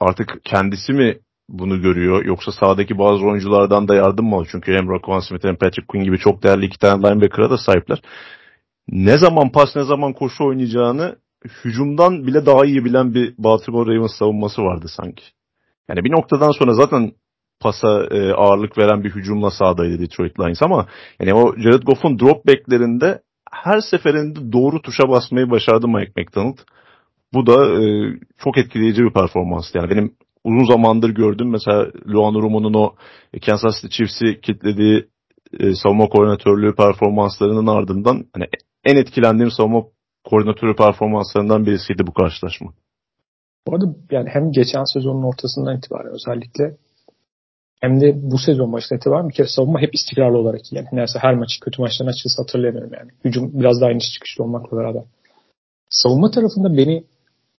artık 0.00 0.40
kendisi 0.44 0.92
mi 0.92 1.18
bunu 1.48 1.82
görüyor 1.82 2.24
yoksa 2.24 2.52
sahadaki 2.52 2.98
bazı 2.98 3.24
oyunculardan 3.24 3.88
da 3.88 3.94
yardım 3.94 4.26
mı 4.26 4.34
alıyor? 4.34 4.48
Çünkü 4.52 4.72
hem 4.72 4.90
Raquan 4.90 5.20
Smith 5.20 5.44
hem 5.44 5.56
Patrick 5.56 5.86
Quinn 5.86 6.04
gibi 6.04 6.18
çok 6.18 6.42
değerli 6.42 6.66
iki 6.66 6.78
tane 6.78 7.08
linebacker'a 7.08 7.50
da 7.50 7.58
sahipler. 7.58 8.02
Ne 8.88 9.18
zaman 9.18 9.52
pas 9.52 9.76
ne 9.76 9.84
zaman 9.84 10.12
koşu 10.12 10.44
oynayacağını 10.44 11.16
hücumdan 11.64 12.26
bile 12.26 12.46
daha 12.46 12.64
iyi 12.64 12.84
bilen 12.84 13.14
bir 13.14 13.34
Baltimore 13.38 13.94
Ravens 13.94 14.18
savunması 14.18 14.62
vardı 14.62 14.86
sanki. 14.88 15.24
Yani 15.88 16.04
bir 16.04 16.12
noktadan 16.12 16.50
sonra 16.50 16.74
zaten 16.74 17.12
pasa 17.60 18.06
e, 18.10 18.32
ağırlık 18.32 18.78
veren 18.78 19.04
bir 19.04 19.10
hücumla 19.10 19.50
sahadaydı 19.50 19.98
Detroit 19.98 20.40
Lions 20.40 20.62
ama 20.62 20.86
yani 21.20 21.34
o 21.34 21.56
Jared 21.56 21.82
Goff'un 21.82 22.18
drop 22.18 22.46
backlerinde 22.46 23.22
her 23.52 23.80
seferinde 23.80 24.52
doğru 24.52 24.82
tuşa 24.82 25.08
basmayı 25.08 25.50
başardı 25.50 25.88
Mike 25.88 26.12
McDonald. 26.16 26.58
Bu 27.32 27.46
da 27.46 27.82
e, 27.82 27.84
çok 28.38 28.58
etkileyici 28.58 29.02
bir 29.02 29.12
performanstı. 29.12 29.78
Yani 29.78 29.90
benim 29.90 30.14
uzun 30.46 30.72
zamandır 30.72 31.10
gördüm 31.10 31.50
mesela 31.50 31.86
Luan 32.08 32.34
Rumo'nun 32.34 32.74
o 32.74 32.94
Kansas 33.46 33.74
City 33.80 33.96
Chiefs'i 33.96 34.40
kitlediği 34.40 35.08
e, 35.60 35.74
savunma 35.74 36.08
koordinatörlüğü 36.08 36.74
performanslarının 36.74 37.66
ardından 37.66 38.26
hani 38.32 38.46
en 38.84 38.96
etkilendiğim 38.96 39.50
savunma 39.50 39.82
koordinatörü 40.24 40.76
performanslarından 40.76 41.66
birisiydi 41.66 42.06
bu 42.06 42.12
karşılaşma. 42.12 42.72
Bu 43.66 43.74
arada 43.74 43.86
yani 44.10 44.28
hem 44.32 44.52
geçen 44.52 44.84
sezonun 44.92 45.22
ortasından 45.22 45.76
itibaren 45.78 46.12
özellikle 46.12 46.76
hem 47.80 48.00
de 48.00 48.12
bu 48.16 48.38
sezon 48.38 48.72
başına 48.72 48.98
itibaren 48.98 49.28
bir 49.28 49.34
kere 49.34 49.48
savunma 49.48 49.80
hep 49.80 49.94
istikrarlı 49.94 50.38
olarak. 50.38 50.72
Yani 50.72 50.86
neredeyse 50.92 51.18
her 51.18 51.34
maçı 51.34 51.60
kötü 51.60 51.82
maçtan 51.82 52.06
açıkçası 52.06 52.42
hatırlayamıyorum 52.42 52.92
yani. 52.98 53.10
Hücum 53.24 53.60
biraz 53.60 53.80
daha 53.80 53.90
iniş 53.90 54.12
çıkışlı 54.14 54.44
olmakla 54.44 54.76
beraber. 54.76 55.02
Savunma 55.90 56.30
tarafında 56.30 56.76
beni 56.76 57.04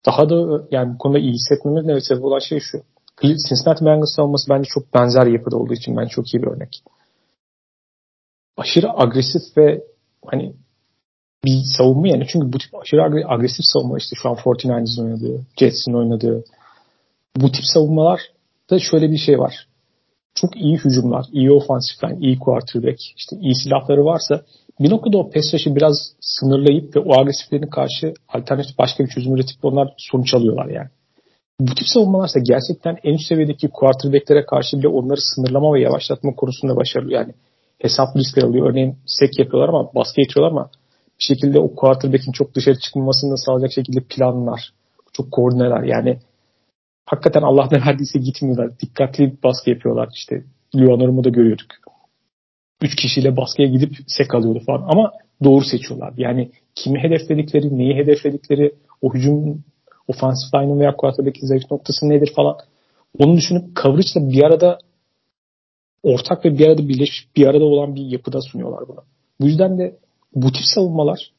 daha 0.08 0.30
da 0.30 0.68
yani 0.72 0.94
bu 0.94 0.98
konuda 0.98 1.20
iyi 1.20 1.34
hissetmeme 1.34 1.88
ne 1.88 2.02
sebep 2.02 2.24
olan 2.24 2.40
şey 2.40 2.60
şu. 2.60 2.82
Cincinnati 3.22 3.86
Bengals 3.86 4.16
savunması 4.16 4.50
bence 4.50 4.70
çok 4.74 4.94
benzer 4.94 5.28
yapıda 5.28 5.58
olduğu 5.58 5.74
için 5.74 5.98
bence 5.98 6.10
çok 6.10 6.34
iyi 6.34 6.42
bir 6.42 6.48
örnek. 6.48 6.84
Aşırı 8.58 9.00
agresif 9.00 9.58
ve 9.58 9.84
hani 10.26 10.54
bir 11.46 11.62
savunma 11.78 12.08
yani. 12.08 12.26
Çünkü 12.28 12.54
bu 12.54 12.58
tip 12.58 12.76
aşırı 12.76 13.04
agresif 13.28 13.66
savunma 13.66 13.98
işte 13.98 14.16
şu 14.22 14.30
an 14.30 14.36
49ers'ın 14.36 15.06
oynadığı, 15.06 15.46
Jets'in 15.60 15.94
oynadığı 15.94 16.44
bu 17.36 17.52
tip 17.52 17.66
savunmalar 17.66 18.22
da 18.70 18.80
şöyle 18.80 19.12
bir 19.12 19.18
şey 19.18 19.40
var 19.40 19.68
çok 20.38 20.58
iyi 20.58 20.78
hücumlar, 20.78 21.26
iyi 21.32 21.52
ofansif 21.52 21.98
iyi 22.20 22.40
quarterback, 22.40 23.00
işte 23.18 23.38
iyi 23.38 23.56
silahları 23.56 24.06
varsa 24.06 24.42
bir 24.80 24.90
noktada 24.90 25.18
o 25.18 25.32
rush'ı 25.36 25.76
biraz 25.76 26.14
sınırlayıp 26.22 26.96
ve 26.96 27.00
o 27.00 27.20
agresiflerine 27.20 27.70
karşı 27.70 28.14
alternatif 28.28 28.78
başka 28.78 29.04
bir 29.04 29.10
çözüm 29.10 29.36
üretip 29.36 29.66
onlar 29.66 29.94
sonuç 29.98 30.34
alıyorlar 30.34 30.66
yani. 30.66 30.90
Bu 31.60 31.76
tip 31.76 31.88
savunmalarsa 31.88 32.40
gerçekten 32.40 32.98
en 33.04 33.14
üst 33.14 33.28
seviyedeki 33.28 33.68
quarterbacklere 33.68 34.46
karşı 34.46 34.78
bile 34.78 34.88
onları 34.88 35.22
sınırlama 35.22 35.74
ve 35.74 35.82
yavaşlatma 35.82 36.36
konusunda 36.36 36.76
başarılı. 36.76 37.14
Yani 37.14 37.34
hesaplı 37.80 38.20
riskler 38.20 38.44
alıyor. 38.44 38.70
Örneğin 38.70 38.96
sek 39.06 39.40
yapıyorlar 39.40 39.70
ama 39.70 39.94
baskı 39.96 40.22
geçiyorlar 40.22 40.52
ama 40.52 40.70
bir 41.20 41.24
şekilde 41.24 41.60
o 41.60 41.76
quarterback'in 41.76 42.32
çok 42.32 42.56
dışarı 42.56 42.80
çıkmamasını 42.80 43.38
sağlayacak 43.38 43.72
şekilde 43.72 44.00
planlar, 44.10 44.74
çok 45.14 45.32
koordineler. 45.32 45.84
Yani 45.84 46.20
hakikaten 47.06 47.42
Allah 47.42 47.70
ne 47.72 47.78
verdiyse 47.88 48.20
gitmiyorlar. 48.20 48.80
Dikkatli 48.80 49.38
baskı 49.44 49.70
yapıyorlar. 49.70 50.10
İşte 50.14 50.44
Luanor'umu 50.76 51.24
da 51.24 51.30
görüyorduk. 51.30 51.68
Üç 52.82 52.96
kişiyle 52.96 53.38
baskıya 53.38 53.68
gidip 53.68 53.96
sek 54.08 54.36
alıyordu 54.36 54.60
falan. 54.66 54.88
Ama 54.90 55.12
doğru 55.44 55.66
seçiyorlar. 55.66 56.14
Yani 56.18 56.52
kimi 56.76 57.00
hedefledikleri, 57.00 57.78
neyi 57.78 57.96
hedefledikleri, 57.96 58.76
o 59.02 59.14
hücum 59.14 59.64
offensive 60.08 60.64
line'ın 60.64 60.80
veya 60.80 60.96
quarterback'in 60.96 61.48
zayıf 61.48 61.72
noktası 61.72 62.10
nedir 62.10 62.32
falan. 62.36 62.58
Onu 63.20 63.38
düşünüp 63.38 63.76
coverage'la 63.76 64.30
bir 64.30 64.44
arada 64.44 64.78
ortak 66.04 66.46
ve 66.46 66.58
bir 66.58 66.68
arada 66.68 66.88
birleşmiş 66.90 67.28
bir 67.36 67.48
arada 67.48 67.64
olan 67.64 67.96
bir 67.96 68.06
yapıda 68.06 68.42
sunuyorlar 68.42 68.88
bunu. 68.88 69.04
Bu 69.42 69.46
yüzden 69.46 69.78
de 69.78 69.98
bu 70.36 70.52
tip 70.52 70.64
savunmalar 70.76 71.32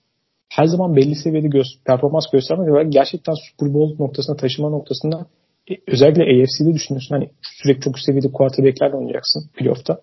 her 0.49 0.67
zaman 0.67 0.97
belli 0.97 1.15
seviyede 1.15 1.47
gö- 1.47 1.85
performans 1.87 2.25
göstermek 2.33 2.75
ve 2.75 2.89
gerçekten 2.89 3.35
Super 3.51 3.75
Bowl 3.75 4.03
noktasına 4.03 4.37
taşıma 4.37 4.69
noktasında 4.71 5.27
e, 5.71 5.75
özellikle 5.87 6.23
AFC'de 6.23 6.75
düşünüyorsun 6.75 7.15
hani 7.15 7.31
sürekli 7.43 7.81
çok 7.81 7.97
üst 7.97 8.07
seviyede 8.07 8.33
quarterback'lerle 8.33 8.97
oynayacaksın 8.97 9.51
playoff'ta. 9.55 10.01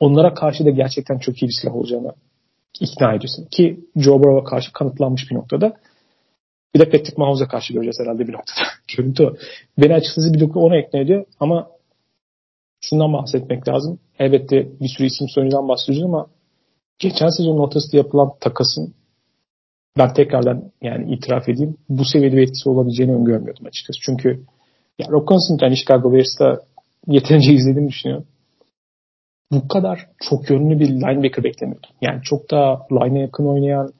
Onlara 0.00 0.34
karşı 0.34 0.64
da 0.64 0.70
gerçekten 0.70 1.18
çok 1.18 1.42
iyi 1.42 1.46
bir 1.46 1.54
silah 1.60 1.74
olacağını 1.74 2.12
ikna 2.80 3.14
ediyorsun. 3.14 3.44
Ki 3.50 3.80
Joe 3.96 4.18
Burrow'a 4.18 4.44
karşı 4.44 4.72
kanıtlanmış 4.72 5.30
bir 5.30 5.36
noktada. 5.36 5.76
Bir 6.74 6.80
de 6.80 6.84
Patrick 6.84 7.14
Mahomes'a 7.16 7.48
karşı 7.48 7.72
göreceğiz 7.72 8.00
herhalde 8.00 8.28
bir 8.28 8.32
noktada. 8.32 8.60
Görüntü 8.96 9.24
o. 9.24 9.34
Beni 9.78 9.94
açıkçası 9.94 10.34
bir 10.34 10.40
nokta 10.40 10.60
ona 10.60 10.78
ikna 10.80 11.00
ediyor 11.00 11.24
ama 11.40 11.68
şundan 12.80 13.12
bahsetmek 13.12 13.68
lazım. 13.68 13.98
Elbette 14.18 14.68
bir 14.80 14.88
sürü 14.88 15.06
isim 15.06 15.26
oyuncudan 15.38 15.68
bahsediyoruz 15.68 16.04
ama 16.04 16.26
geçen 16.98 17.28
sezonun 17.28 17.58
ortasında 17.58 17.96
yapılan 17.96 18.30
takasın 18.40 18.94
ben 19.98 20.14
tekrardan 20.14 20.72
yani 20.82 21.14
itiraf 21.14 21.48
edeyim 21.48 21.76
bu 21.88 22.04
seviyede 22.04 22.36
bir 22.36 22.42
etkisi 22.42 22.68
olabileceğini 22.68 23.14
öngörmüyordum 23.14 23.66
açıkçası. 23.66 23.98
Çünkü 24.02 24.28
ya 24.98 25.06
Rock 25.10 25.28
Constantine 25.28 25.76
Chicago 25.76 26.12
Bears'ta 26.12 26.60
yeterince 27.06 27.52
izlediğimi 27.52 27.88
düşünüyorum. 27.88 28.26
Bu 29.52 29.68
kadar 29.68 30.06
çok 30.28 30.50
yönlü 30.50 30.80
bir 30.80 30.88
linebacker 30.88 31.44
beklemiyordum. 31.44 31.90
Yani 32.00 32.22
çok 32.22 32.50
daha 32.50 32.86
line'e 32.92 33.20
yakın 33.20 33.46
oynayan, 33.46 33.92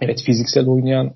evet 0.00 0.22
fiziksel 0.26 0.68
oynayan, 0.68 1.12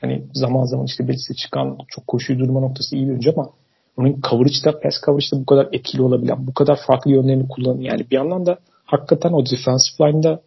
hani 0.00 0.24
zaman 0.32 0.64
zaman 0.64 0.86
işte 0.86 1.08
belirse 1.08 1.34
çıkan, 1.34 1.78
çok 1.88 2.06
koşuyu 2.06 2.38
durma 2.38 2.60
noktası 2.60 2.96
iyi 2.96 3.04
bir 3.04 3.10
oyuncu 3.10 3.32
ama 3.36 3.50
onun 3.96 4.20
coverage'da, 4.30 4.80
pass 4.80 4.94
coverage'da 5.06 5.40
bu 5.40 5.46
kadar 5.46 5.68
etkili 5.72 6.02
olabilen, 6.02 6.46
bu 6.46 6.54
kadar 6.54 6.78
farklı 6.86 7.10
yönlerini 7.10 7.48
kullanan 7.48 7.80
yani 7.80 8.00
bir 8.10 8.16
yandan 8.16 8.46
da 8.46 8.58
hakikaten 8.84 9.32
o 9.32 9.44
defensive 9.46 10.12
line'da 10.12 10.40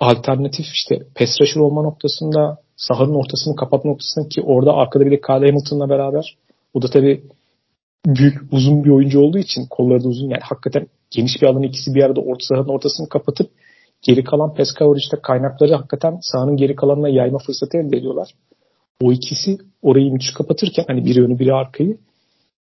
alternatif 0.00 0.66
işte 0.66 0.98
pass 1.14 1.40
rusher 1.40 1.60
olma 1.60 1.82
noktasında 1.82 2.58
sahanın 2.76 3.14
ortasını 3.14 3.56
kapatma 3.56 3.90
noktasında 3.90 4.28
ki 4.28 4.42
orada 4.42 4.72
arkada 4.72 5.06
bir 5.06 5.10
de 5.10 5.20
Kyle 5.20 5.46
Hamilton'la 5.46 5.88
beraber 5.88 6.36
o 6.74 6.82
da 6.82 6.86
tabii 6.90 7.24
büyük 8.06 8.52
uzun 8.52 8.84
bir 8.84 8.90
oyuncu 8.90 9.20
olduğu 9.20 9.38
için 9.38 9.66
kolları 9.70 10.04
da 10.04 10.08
uzun 10.08 10.28
yani 10.28 10.42
hakikaten 10.42 10.86
geniş 11.10 11.42
bir 11.42 11.46
alanı 11.46 11.66
ikisi 11.66 11.94
bir 11.94 12.02
arada 12.02 12.20
orta 12.20 12.44
sahanın 12.48 12.68
ortasını 12.68 13.08
kapatıp 13.08 13.50
geri 14.02 14.24
kalan 14.24 14.54
pass 14.54 14.74
coverage'da 14.78 15.22
kaynakları 15.22 15.74
hakikaten 15.74 16.18
sahanın 16.20 16.56
geri 16.56 16.76
kalanına 16.76 17.08
yayma 17.08 17.38
fırsatı 17.38 17.78
elde 17.78 17.96
ediyorlar. 17.96 18.34
O 19.02 19.12
ikisi 19.12 19.58
orayı 19.82 20.12
müthiş 20.12 20.34
kapatırken 20.34 20.84
hani 20.88 21.04
biri 21.04 21.22
önü 21.22 21.38
biri 21.38 21.54
arkayı 21.54 21.98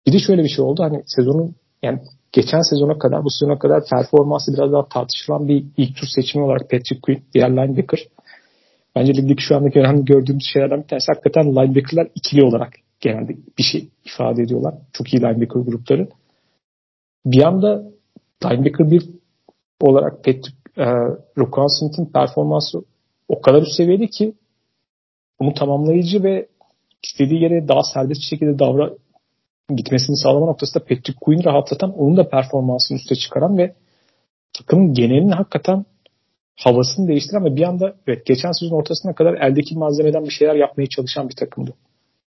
bir 0.07 0.13
de 0.13 0.19
şöyle 0.19 0.45
bir 0.45 0.49
şey 0.49 0.65
oldu 0.65 0.83
hani 0.83 1.03
sezonun 1.07 1.55
yani 1.83 2.01
geçen 2.33 2.61
sezona 2.61 2.99
kadar 2.99 3.25
bu 3.25 3.31
sezona 3.31 3.59
kadar 3.59 3.83
performansı 3.91 4.53
biraz 4.53 4.73
daha 4.73 4.89
tartışılan 4.89 5.49
bir 5.49 5.65
ilk 5.77 5.97
tur 5.97 6.07
seçimi 6.15 6.45
olarak 6.45 6.71
Patrick 6.71 7.01
Quinn 7.03 7.23
diğer 7.35 7.51
linebacker. 7.51 8.01
Bence 8.97 9.15
ligdeki 9.15 9.43
şu 9.43 9.57
andaki 9.57 9.81
önemli 9.81 10.05
gördüğümüz 10.05 10.45
şeylerden 10.53 10.83
bir 10.83 10.89
tanesi 10.89 11.07
hakikaten 11.15 11.47
linebacker'lar 11.53 12.09
ikili 12.15 12.45
olarak 12.45 12.73
genelde 13.01 13.37
bir 13.59 13.63
şey 13.63 13.89
ifade 14.05 14.43
ediyorlar. 14.43 14.75
Çok 14.93 15.15
iyi 15.15 15.21
linebacker 15.21 15.61
grupları. 15.61 16.09
Bir 17.27 17.43
anda 17.43 17.85
linebacker 18.45 18.91
bir 18.91 19.11
olarak 19.81 20.25
Patrick 20.25 20.53
e, 20.77 20.85
Rokan 21.39 21.79
Smith'in 21.79 22.13
performansı 22.13 22.79
o 23.29 23.41
kadar 23.41 23.63
üst 23.63 23.73
seviyede 23.73 24.07
ki 24.07 24.35
bunu 25.41 25.55
tamamlayıcı 25.55 26.23
ve 26.23 26.49
istediği 27.03 27.43
yere 27.43 27.69
daha 27.69 27.83
serbest 27.83 28.21
bir 28.21 28.27
şekilde 28.27 28.59
davra 28.59 28.91
gitmesini 29.77 30.17
sağlama 30.17 30.47
noktasında 30.47 30.85
Patrick 30.85 31.15
Quinn 31.21 31.45
rahatlatan 31.45 31.99
onun 31.99 32.17
da 32.17 32.29
performansını 32.29 32.99
üste 32.99 33.15
çıkaran 33.15 33.59
ve 33.59 33.75
takımın 34.53 34.95
genelini 34.95 35.33
hakikaten 35.33 35.85
havasını 36.57 37.09
değiştiren 37.09 37.45
ve 37.45 37.57
bir 37.57 37.63
anda 37.63 37.95
evet 38.07 38.27
geçen 38.27 38.53
sezon 38.53 38.77
ortasına 38.77 39.15
kadar 39.15 39.35
eldeki 39.35 39.79
malzemeden 39.79 40.25
bir 40.25 40.31
şeyler 40.31 40.55
yapmaya 40.55 40.87
çalışan 40.87 41.29
bir 41.29 41.37
takımdı. 41.37 41.75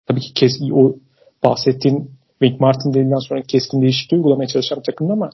Tabii 0.10 0.20
ki 0.20 0.34
kes, 0.34 0.52
o 0.74 0.96
bahsettiğin 1.44 2.12
Wink 2.42 2.62
Martin 2.62 2.94
denilen 2.94 3.28
sonra 3.30 3.42
keskin 3.42 3.82
değişikliği 3.82 4.18
uygulamaya 4.18 4.48
çalışan 4.48 4.80
bir 4.80 4.84
takımdı 4.84 5.14
ama 5.14 5.30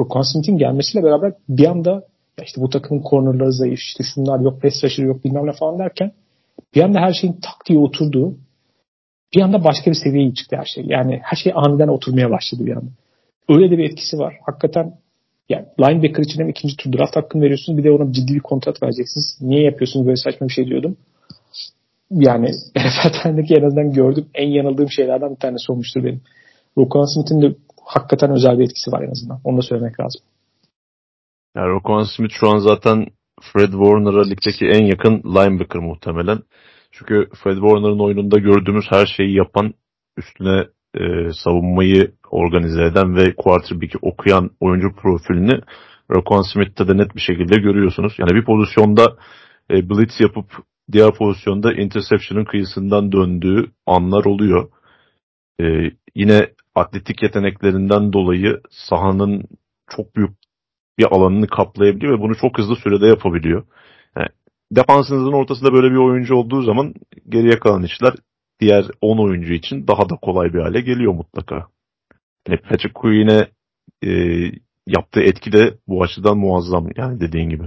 Rokon 0.00 0.22
Smith'in 0.22 0.58
gelmesiyle 0.58 1.04
beraber 1.04 1.32
bir 1.48 1.66
anda 1.66 1.90
ya 2.38 2.44
işte 2.44 2.60
bu 2.60 2.70
takımın 2.70 3.02
cornerları 3.10 3.52
zayıf, 3.52 3.78
işte 3.78 4.04
şunlar 4.14 4.40
yok, 4.40 4.62
pass 4.62 4.84
rusher 4.84 5.04
yok 5.04 5.24
bilmem 5.24 5.46
ne 5.46 5.52
falan 5.52 5.78
derken 5.78 6.12
bir 6.74 6.82
anda 6.82 7.00
her 7.00 7.12
şeyin 7.12 7.32
tak 7.32 7.66
diye 7.68 7.78
oturduğu 7.78 8.34
bir 9.34 9.40
anda 9.40 9.64
başka 9.64 9.90
bir 9.90 9.96
seviyeye 9.96 10.34
çıktı 10.34 10.56
her 10.56 10.64
şey. 10.64 10.84
Yani 10.86 11.20
her 11.22 11.36
şey 11.36 11.52
aniden 11.56 11.88
oturmaya 11.88 12.30
başladı 12.30 12.66
bir 12.66 12.76
anda. 12.76 12.90
Öyle 13.48 13.70
de 13.70 13.78
bir 13.78 13.84
etkisi 13.84 14.18
var. 14.18 14.34
Hakikaten 14.46 14.94
yani 15.48 15.66
linebacker 15.80 16.22
için 16.22 16.40
hem 16.40 16.48
ikinci 16.48 16.76
tur 16.76 16.92
draft 16.92 17.16
hakkını 17.16 17.42
veriyorsunuz 17.42 17.78
bir 17.78 17.84
de 17.84 17.90
ona 17.90 18.12
ciddi 18.12 18.34
bir 18.34 18.40
kontrat 18.40 18.82
vereceksiniz. 18.82 19.38
Niye 19.40 19.62
yapıyorsunuz 19.62 20.06
böyle 20.06 20.16
saçma 20.16 20.48
bir 20.48 20.52
şey 20.52 20.66
diyordum. 20.66 20.96
Yani 22.10 22.46
NFL 22.76 23.22
tarihindeki 23.22 23.54
en 23.54 23.62
azından 23.62 23.92
gördüğüm 23.92 24.26
en 24.34 24.48
yanıldığım 24.48 24.90
şeylerden 24.90 25.30
bir 25.30 25.40
tanesi 25.40 25.72
olmuştur 25.72 26.04
benim. 26.04 26.22
Rokon 26.78 27.14
Smith'in 27.14 27.42
de 27.42 27.56
hakikaten 27.84 28.30
özel 28.30 28.58
bir 28.58 28.64
etkisi 28.64 28.92
var 28.92 29.02
en 29.02 29.10
azından. 29.10 29.40
Onu 29.44 29.56
da 29.56 29.62
söylemek 29.62 30.00
lazım. 30.00 30.20
Yani 31.56 31.68
Rokon 31.68 32.02
Smith 32.02 32.34
şu 32.40 32.48
an 32.48 32.58
zaten 32.58 33.06
Fred 33.40 33.70
Warner'a 33.70 34.24
ligdeki 34.28 34.66
en 34.66 34.84
yakın 34.84 35.22
linebacker 35.24 35.82
muhtemelen. 35.82 36.38
Çünkü 36.90 37.28
Fred 37.42 37.54
Warner'ın 37.54 37.98
oyununda 37.98 38.38
gördüğümüz 38.38 38.84
her 38.90 39.06
şeyi 39.06 39.36
yapan, 39.36 39.74
üstüne 40.16 40.64
e, 40.94 41.32
savunmayı 41.32 42.12
organize 42.30 42.84
eden 42.84 43.16
ve 43.16 43.34
quarterback'i 43.36 43.98
okuyan 44.02 44.50
oyuncu 44.60 44.88
profilini 44.96 45.60
Rokon 46.10 46.42
Smith'te 46.52 46.88
de 46.88 46.96
net 46.96 47.14
bir 47.16 47.20
şekilde 47.20 47.56
görüyorsunuz. 47.56 48.12
Yani 48.18 48.30
bir 48.30 48.44
pozisyonda 48.44 49.16
e, 49.70 49.88
blitz 49.90 50.20
yapıp 50.20 50.46
diğer 50.92 51.14
pozisyonda 51.14 51.72
interception'ın 51.72 52.44
kıyısından 52.44 53.12
döndüğü 53.12 53.72
anlar 53.86 54.24
oluyor. 54.24 54.70
E, 55.60 55.64
yine 56.14 56.48
atletik 56.74 57.22
yeteneklerinden 57.22 58.12
dolayı 58.12 58.60
sahanın 58.70 59.44
çok 59.96 60.16
büyük 60.16 60.30
bir 60.98 61.04
alanını 61.04 61.46
kaplayabiliyor 61.46 62.18
ve 62.18 62.22
bunu 62.22 62.36
çok 62.36 62.58
hızlı 62.58 62.76
sürede 62.76 63.06
yapabiliyor. 63.06 63.66
Yani 64.16 64.28
defansınızın 64.72 65.32
ortasında 65.32 65.72
böyle 65.72 65.90
bir 65.90 65.96
oyuncu 65.96 66.34
olduğu 66.34 66.62
zaman 66.62 66.94
geriye 67.28 67.58
kalan 67.58 67.82
işler 67.82 68.14
diğer 68.60 68.84
10 69.00 69.18
oyuncu 69.18 69.52
için 69.52 69.86
daha 69.86 70.08
da 70.08 70.16
kolay 70.16 70.52
bir 70.54 70.60
hale 70.60 70.80
geliyor 70.80 71.12
mutlaka. 71.12 71.66
Yani 72.48 72.60
Patrick 72.60 72.92
Queen'e 72.94 73.48
e, 74.04 74.10
yaptığı 74.86 75.20
etki 75.20 75.52
de 75.52 75.78
bu 75.88 76.02
açıdan 76.02 76.38
muazzam 76.38 76.88
yani 76.96 77.20
dediğin 77.20 77.50
gibi. 77.50 77.64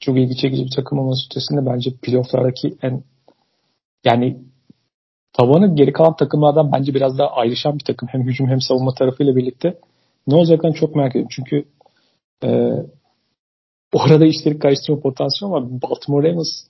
Çok 0.00 0.18
ilgi 0.18 0.36
çekici 0.36 0.64
bir 0.64 0.76
takım 0.76 0.98
olması 0.98 1.20
ötesinde 1.30 1.66
bence 1.66 1.90
playofflardaki 2.02 2.76
en 2.82 3.02
yani 4.04 4.38
tavanı 5.32 5.76
geri 5.76 5.92
kalan 5.92 6.16
takımlardan 6.16 6.72
bence 6.72 6.94
biraz 6.94 7.18
daha 7.18 7.28
ayrışan 7.28 7.78
bir 7.78 7.84
takım. 7.84 8.08
Hem 8.12 8.22
hücum 8.22 8.48
hem 8.48 8.60
savunma 8.60 8.94
tarafıyla 8.94 9.36
birlikte. 9.36 9.78
Ne 10.26 10.34
olacaklarını 10.34 10.76
çok 10.76 10.96
merak 10.96 11.10
ediyorum. 11.10 11.30
Çünkü 11.32 11.64
e, 12.44 12.70
orada 13.92 14.26
işleri 14.26 14.58
karıştırma 14.58 15.00
potansiyeli 15.00 15.54
ama 15.54 15.82
Baltimore 15.82 16.28
Ravens 16.28 16.66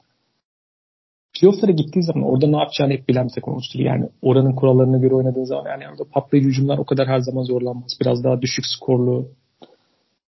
playoff'lara 1.35 1.73
gittiği 1.73 2.03
zaman 2.03 2.25
orada 2.25 2.47
ne 2.47 2.57
yapacağını 2.57 2.93
hep 2.93 3.09
bilen 3.09 3.29
bir 3.29 3.33
takım 3.33 3.53
olmuştur. 3.53 3.81
Yani 3.81 4.09
oranın 4.23 4.53
kurallarına 4.53 4.99
göre 4.99 5.15
oynadığın 5.15 5.45
zaman 5.45 5.71
yani 5.71 5.89
orada 5.89 6.05
patlayıcı 6.05 6.49
hücumlar 6.49 6.79
o 6.79 6.85
kadar 6.85 7.09
her 7.09 7.19
zaman 7.19 7.43
zorlanmaz. 7.43 7.93
Biraz 8.01 8.25
daha 8.25 8.43
düşük 8.43 8.65
skorlu, 8.67 9.29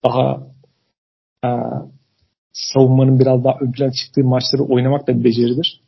daha 0.06 0.48
e, 1.46 1.50
savunmanın 2.74 3.20
biraz 3.20 3.44
daha 3.44 3.58
ön 3.62 3.72
plana 3.72 3.92
çıktığı 3.92 4.24
maçları 4.24 4.64
oynamak 4.64 5.08
da 5.08 5.20
bir 5.20 5.24
beceridir. 5.24 5.82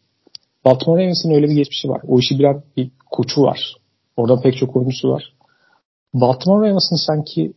Baltimore 0.66 1.04
Ravens'in 1.04 1.32
öyle 1.32 1.48
bir 1.48 1.56
geçmişi 1.56 1.90
var. 1.90 2.02
O 2.08 2.20
işi 2.20 2.40
bilen 2.40 2.64
bir 2.78 2.92
koçu 3.12 3.42
var. 3.42 3.76
Orada 4.18 4.42
pek 4.42 4.58
çok 4.58 4.76
oyuncusu 4.76 5.10
var. 5.10 5.34
Baltimore 6.14 6.68
Ravens'ın 6.68 7.06
sanki 7.08 7.54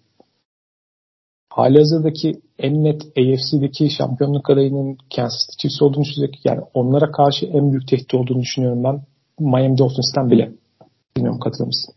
hali 1.48 1.78
hazırdaki 1.78 2.40
en 2.58 2.84
net 2.84 3.02
AFC'deki 3.02 3.90
şampiyonluk 3.90 4.50
adayının 4.50 4.98
Kansas 5.16 5.40
City 5.40 5.62
Chiefs 5.62 5.82
olduğunu 5.82 6.04
düşünecek. 6.04 6.40
Yani 6.44 6.60
onlara 6.74 7.10
karşı 7.10 7.46
en 7.46 7.72
büyük 7.72 7.88
tehdit 7.88 8.14
olduğunu 8.14 8.40
düşünüyorum 8.40 8.84
ben. 8.84 9.02
Miami 9.38 9.78
Dolphins'ten 9.78 10.30
bile. 10.30 10.52
Bilmiyorum 11.16 11.40
katılır 11.40 11.66
mısın? 11.66 11.94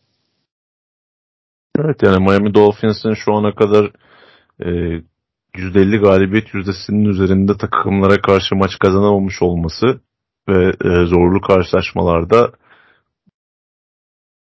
Evet 1.80 2.04
yani 2.04 2.26
Miami 2.26 2.54
Dolphins'in 2.54 3.14
şu 3.14 3.34
ana 3.34 3.56
kadar 3.56 3.92
e, 4.66 4.70
%50 5.58 5.98
galibiyet 6.02 6.54
yüzdesinin 6.54 7.06
üzerinde 7.06 7.58
takımlara 7.58 8.22
karşı 8.22 8.56
maç 8.56 8.80
kazanamamış 8.80 9.42
olması 9.42 9.86
ve 10.50 10.74
e, 10.84 11.06
zorlu 11.06 11.42
karşılaşmalarda 11.42 12.52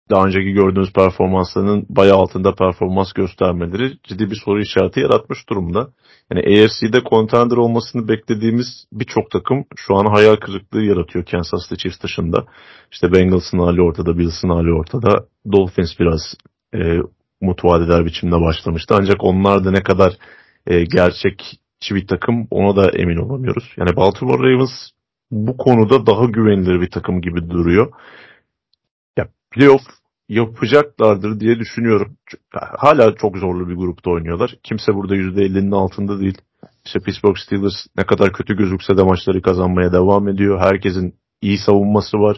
daha 0.10 0.26
önceki 0.26 0.51
gördüğünüz 0.51 0.93
performanslarının 0.93 1.86
bayağı 1.89 2.18
altında 2.18 2.55
performans 2.55 3.14
göstermeleri 3.14 3.97
ciddi 4.03 4.32
bir 4.32 4.41
soru 4.45 4.62
işareti 4.62 4.99
yaratmış 4.99 5.49
durumda. 5.49 5.88
Yani 6.32 6.41
AFC'de 6.41 7.01
contender 7.10 7.57
olmasını 7.57 8.07
beklediğimiz 8.07 8.86
birçok 8.93 9.32
takım 9.32 9.66
şu 9.76 9.95
an 9.95 10.05
hayal 10.05 10.36
kırıklığı 10.36 10.82
yaratıyor 10.82 11.26
Kansas 11.26 11.70
City 11.70 11.82
Chiefs 11.82 12.03
dışında. 12.03 12.45
İşte 12.91 13.14
Bengals'ın 13.14 13.60
hali 13.60 13.82
ortada, 13.82 14.18
Bills'ın 14.18 14.49
hali 14.49 14.74
ortada. 14.74 15.26
Dolphins 15.51 15.99
biraz 15.99 16.22
e, 16.74 16.80
umut 17.41 17.66
vadeder 17.66 18.05
biçimde 18.05 18.41
başlamıştı. 18.41 18.95
Ancak 18.99 19.24
onlar 19.24 19.66
da 19.66 19.72
ne 19.72 19.84
kadar 19.84 20.14
e, 20.68 20.84
gerçekçi 20.84 21.95
bir 21.95 22.07
takım 22.07 22.47
ona 22.51 22.76
da 22.76 22.91
emin 22.91 23.18
olamıyoruz. 23.18 23.74
Yani 23.78 23.95
Baltimore 23.95 24.51
Ravens 24.51 24.89
bu 25.32 25.57
konuda 25.57 26.05
daha 26.05 26.26
güvenilir 26.26 26.82
bir 26.82 26.89
takım 26.89 27.22
gibi 27.22 27.49
duruyor. 27.49 27.91
Ya 29.18 29.28
playoff 29.51 29.82
yapacaklardır 30.30 31.39
diye 31.39 31.60
düşünüyorum. 31.60 32.18
Hala 32.78 33.16
çok 33.16 33.38
zorlu 33.38 33.70
bir 33.70 33.76
grupta 33.76 34.12
oynuyorlar. 34.12 34.55
Kimse 34.64 34.95
burada 34.95 35.16
%50'nin 35.16 35.72
altında 35.72 36.20
değil. 36.20 36.38
İşte 36.86 36.99
Pittsburgh 36.99 37.38
Steelers 37.38 37.88
ne 37.97 38.05
kadar 38.05 38.34
kötü 38.34 38.57
gözükse 38.57 38.97
de 38.97 39.03
maçları 39.03 39.41
kazanmaya 39.41 39.91
devam 39.91 40.28
ediyor. 40.28 40.60
Herkesin 40.60 41.16
iyi 41.41 41.57
savunması 41.57 42.18
var. 42.18 42.38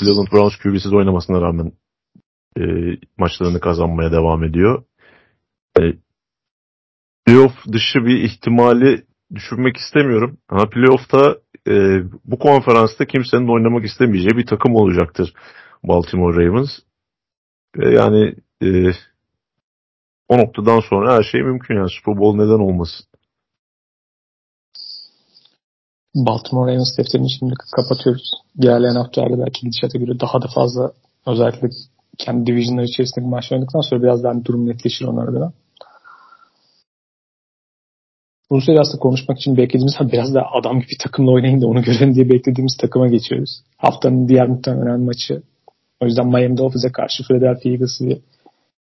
Cleveland 0.00 0.28
Browns 0.32 0.56
QB'siz 0.56 0.92
oynamasına 0.92 1.40
rağmen 1.40 1.72
e, 2.58 2.62
maçlarını 3.18 3.60
kazanmaya 3.60 4.12
devam 4.12 4.44
ediyor. 4.44 4.84
E, 5.80 5.82
playoff 7.26 7.52
dışı 7.72 7.98
bir 8.04 8.22
ihtimali 8.22 9.04
düşünmek 9.34 9.76
istemiyorum. 9.76 10.38
Ama 10.48 10.68
playoff'ta 10.70 11.36
e, 11.68 12.02
bu 12.24 12.38
konferansta 12.38 13.04
kimsenin 13.04 13.48
oynamak 13.48 13.84
istemeyeceği 13.84 14.36
bir 14.36 14.46
takım 14.46 14.74
olacaktır 14.76 15.34
Baltimore 15.84 16.46
Ravens. 16.46 16.70
E, 17.82 17.88
yani 17.88 18.34
e, 18.62 18.68
o 20.28 20.38
noktadan 20.38 20.80
sonra 20.80 21.16
her 21.16 21.22
şey 21.22 21.42
mümkün 21.42 21.76
yani 21.76 21.90
Super 21.90 22.18
Bowl 22.18 22.36
neden 22.36 22.64
olmasın. 22.68 23.06
Baltimore 26.14 26.72
Ravens 26.72 26.98
defterini 26.98 27.30
şimdi 27.38 27.54
kapatıyoruz. 27.76 28.30
Diğerleyen 28.60 28.94
haftalarda 28.94 29.38
belki 29.38 29.60
gidişata 29.60 29.98
göre 29.98 30.20
daha 30.20 30.42
da 30.42 30.46
fazla 30.54 30.92
özellikle 31.26 31.68
kendi 32.18 32.46
divisionlar 32.46 32.82
içerisindeki 32.82 33.30
maç 33.30 33.52
oynadıktan 33.52 33.80
sonra 33.80 34.02
biraz 34.02 34.24
daha 34.24 34.44
durum 34.44 34.66
netleşir 34.66 35.04
onlar 35.04 35.28
adına. 35.28 35.52
Süre 38.60 38.80
aslında 38.80 38.98
konuşmak 38.98 39.38
için 39.38 39.56
beklediğimiz 39.56 39.94
biraz 40.12 40.34
daha 40.34 40.46
adam 40.58 40.80
gibi 40.80 40.98
takımla 41.02 41.30
oynayın 41.30 41.60
da 41.62 41.66
onu 41.66 41.82
görelim 41.82 42.14
diye 42.14 42.30
beklediğimiz 42.30 42.76
takıma 42.76 43.08
geçiyoruz. 43.08 43.62
Haftanın 43.76 44.28
diğer 44.28 44.48
muhtemelen 44.48 44.86
önemli 44.86 45.04
maçı. 45.04 45.42
O 46.00 46.06
yüzden 46.06 46.26
Miami 46.26 46.56
Dolphins'e 46.56 46.92
karşı 46.92 47.22
Philadelphia 47.22 47.70
Eagles'ı 47.70 48.22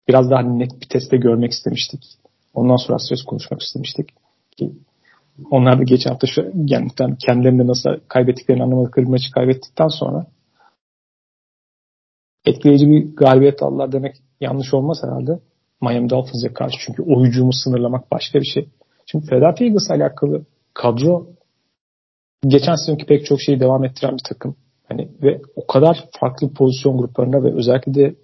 biraz 0.07 0.29
daha 0.29 0.41
net 0.41 0.81
bir 0.81 0.89
testte 0.89 1.17
görmek 1.17 1.51
istemiştik. 1.51 2.03
Ondan 2.53 2.75
sonra 2.75 2.99
söz 2.99 3.23
konuşmak 3.23 3.61
istemiştik. 3.61 4.09
Ki 4.57 4.71
onlar 5.51 5.79
da 5.79 5.83
geçen 5.83 6.09
hafta 6.09 6.27
şu, 6.27 6.51
yani 6.67 6.87
kendilerinde 7.27 7.67
nasıl 7.67 7.89
kaybettiklerini 8.07 8.63
anlamadıkları 8.63 9.09
maçı 9.09 9.31
kaybettikten 9.31 9.87
sonra 9.87 10.25
etkileyici 12.45 12.87
bir 12.87 13.15
galibiyet 13.15 13.63
aldılar 13.63 13.91
demek 13.91 14.15
yanlış 14.41 14.73
olmaz 14.73 14.97
herhalde. 15.03 15.39
Miami 15.81 16.09
Dolphins'e 16.09 16.53
karşı 16.53 16.75
çünkü 16.85 17.03
o 17.03 17.25
hücumu 17.25 17.53
sınırlamak 17.53 18.11
başka 18.11 18.39
bir 18.39 18.45
şey. 18.53 18.69
Şimdi 19.11 19.25
Philadelphia 19.25 19.65
Eagles'la 19.65 19.95
alakalı 19.95 20.45
kadro 20.73 21.27
geçen 22.47 22.75
sezonki 22.75 23.05
pek 23.05 23.25
çok 23.25 23.41
şeyi 23.41 23.59
devam 23.59 23.83
ettiren 23.83 24.13
bir 24.13 24.23
takım. 24.29 24.55
Hani 24.87 25.09
ve 25.23 25.41
o 25.55 25.67
kadar 25.67 26.05
farklı 26.19 26.53
pozisyon 26.53 26.97
gruplarında 26.97 27.43
ve 27.43 27.53
özellikle 27.53 27.93
de 27.93 28.15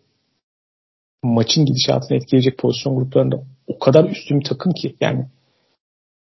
maçın 1.23 1.65
gidişatını 1.65 2.17
etkileyecek 2.17 2.57
pozisyon 2.57 2.95
gruplarında 2.95 3.43
o 3.67 3.79
kadar 3.79 4.09
üstün 4.09 4.39
bir 4.39 4.45
takım 4.45 4.71
ki 4.71 4.95
yani 5.01 5.25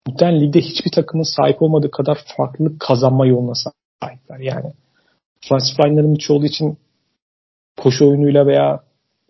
muhtemelen 0.09 0.41
ligde 0.41 0.61
hiçbir 0.61 0.91
takımın 0.91 1.37
sahip 1.37 1.63
olmadığı 1.63 1.91
kadar 1.91 2.19
farklı 2.37 2.79
kazanma 2.79 3.27
yoluna 3.27 3.55
sahipler. 3.55 4.39
Yani 4.39 4.73
offensive 5.45 5.89
line'ların 5.89 6.15
çoğu 6.15 6.45
için 6.45 6.79
koşu 7.77 8.09
oyunuyla 8.09 8.47
veya 8.47 8.81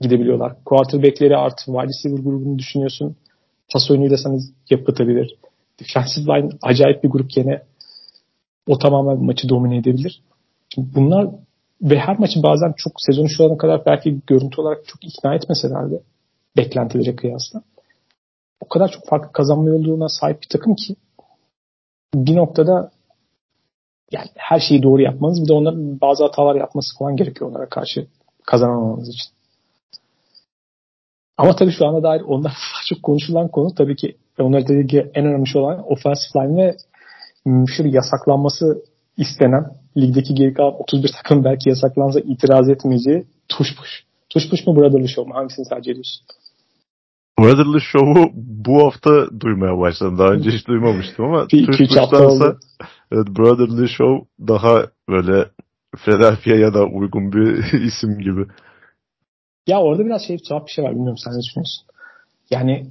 gidebiliyorlar. 0.01 0.64
Quarterback'leri 0.64 1.37
artı 1.37 1.64
wide 1.64 1.89
receiver 1.89 2.22
grubunu 2.24 2.59
düşünüyorsun. 2.59 3.16
Pas 3.73 3.91
oyunuyla 3.91 4.17
sana 4.17 4.39
yapıtabilir. 4.71 5.37
Defensive 5.81 6.25
line 6.25 6.51
acayip 6.62 7.05
bir 7.05 7.09
grup 7.09 7.37
yine 7.37 7.62
o 8.67 8.79
tamamen 8.79 9.25
maçı 9.25 9.49
domine 9.49 9.77
edebilir. 9.77 10.23
Şimdi 10.75 10.95
bunlar 10.95 11.29
ve 11.83 11.99
her 11.99 12.19
maçı 12.19 12.43
bazen 12.43 12.75
çok 12.77 12.93
sezonu 12.99 13.29
şu 13.29 13.45
ana 13.45 13.57
kadar 13.57 13.87
belki 13.87 14.21
görüntü 14.27 14.61
olarak 14.61 14.87
çok 14.87 15.05
ikna 15.05 15.35
etmeseler 15.35 15.91
de 15.91 16.03
beklentilere 16.57 17.17
kıyasla 17.17 17.62
o 18.61 18.69
kadar 18.69 18.91
çok 18.91 19.07
farklı 19.07 19.33
kazanma 19.33 19.69
yoluna 19.69 20.09
sahip 20.09 20.43
bir 20.43 20.49
takım 20.49 20.75
ki 20.75 20.97
bir 22.14 22.37
noktada 22.37 22.91
yani 24.12 24.29
her 24.35 24.61
şeyi 24.61 24.83
doğru 24.83 25.03
yapmanız 25.03 25.43
bir 25.43 25.49
de 25.49 25.53
onların 25.53 26.01
bazı 26.01 26.25
hatalar 26.25 26.55
yapması 26.55 26.99
falan 26.99 27.17
gerekiyor 27.17 27.51
onlara 27.51 27.69
karşı 27.69 28.07
kazanamamanız 28.47 29.09
için. 29.09 29.36
Ama 31.39 31.57
tabii 31.57 31.72
şu 31.72 31.87
anda 31.87 32.03
dair 32.03 32.20
onlar 32.20 32.53
çok 32.89 33.03
konuşulan 33.03 33.49
konu 33.49 33.74
tabii 33.74 33.97
ki 33.97 34.16
onlar 34.39 34.68
dediği 34.68 34.87
ki 34.87 35.11
en 35.14 35.26
önemli 35.26 35.47
şey 35.49 35.62
olan 35.62 35.93
offensive 35.93 36.45
line 36.45 36.62
ve 36.62 36.76
müşür 37.45 37.84
yasaklanması 37.84 38.82
istenen 39.16 39.64
ligdeki 39.97 40.34
geri 40.34 40.55
kalan 40.55 40.74
31 40.82 41.12
takım 41.22 41.45
belki 41.45 41.68
yasaklansa 41.68 42.20
itiraz 42.20 42.68
etmeyeceği 42.68 43.26
tuş 43.49 43.76
push 44.51 44.66
mu 44.66 44.76
Brotherly 44.76 45.09
Show 45.09 45.28
mu? 45.28 45.34
Hangisini 45.34 45.68
tercih 45.68 45.91
ediyorsun? 45.91 46.26
Brotherly 47.39 47.80
Show'u 47.80 48.30
bu 48.34 48.84
hafta 48.84 49.41
duymaya 49.41 49.78
başladım. 49.78 50.18
Daha 50.18 50.28
önce 50.28 50.51
hiç 50.51 50.66
duymamıştım 50.68 51.24
ama 51.24 51.47
bir, 51.53 51.66
Tuş 51.66 51.78
Push'tansa 51.78 52.57
evet, 53.12 53.26
Brotherly 53.39 53.89
Show 53.89 54.26
daha 54.49 54.87
böyle 55.09 55.49
Philadelphia'ya 55.97 56.74
da 56.74 56.84
uygun 56.84 57.32
bir 57.32 57.72
isim 57.87 58.18
gibi. 58.18 58.47
Ya 59.67 59.83
orada 59.83 60.07
biraz 60.07 60.23
şey 60.23 60.39
tuhaf 60.39 60.67
bir 60.67 60.73
şey 60.73 60.85
var. 60.85 60.91
Bilmiyorum 60.91 61.19
sen 61.25 61.33
ne 61.33 61.43
düşünüyorsun? 61.43 61.87
Yani 62.51 62.87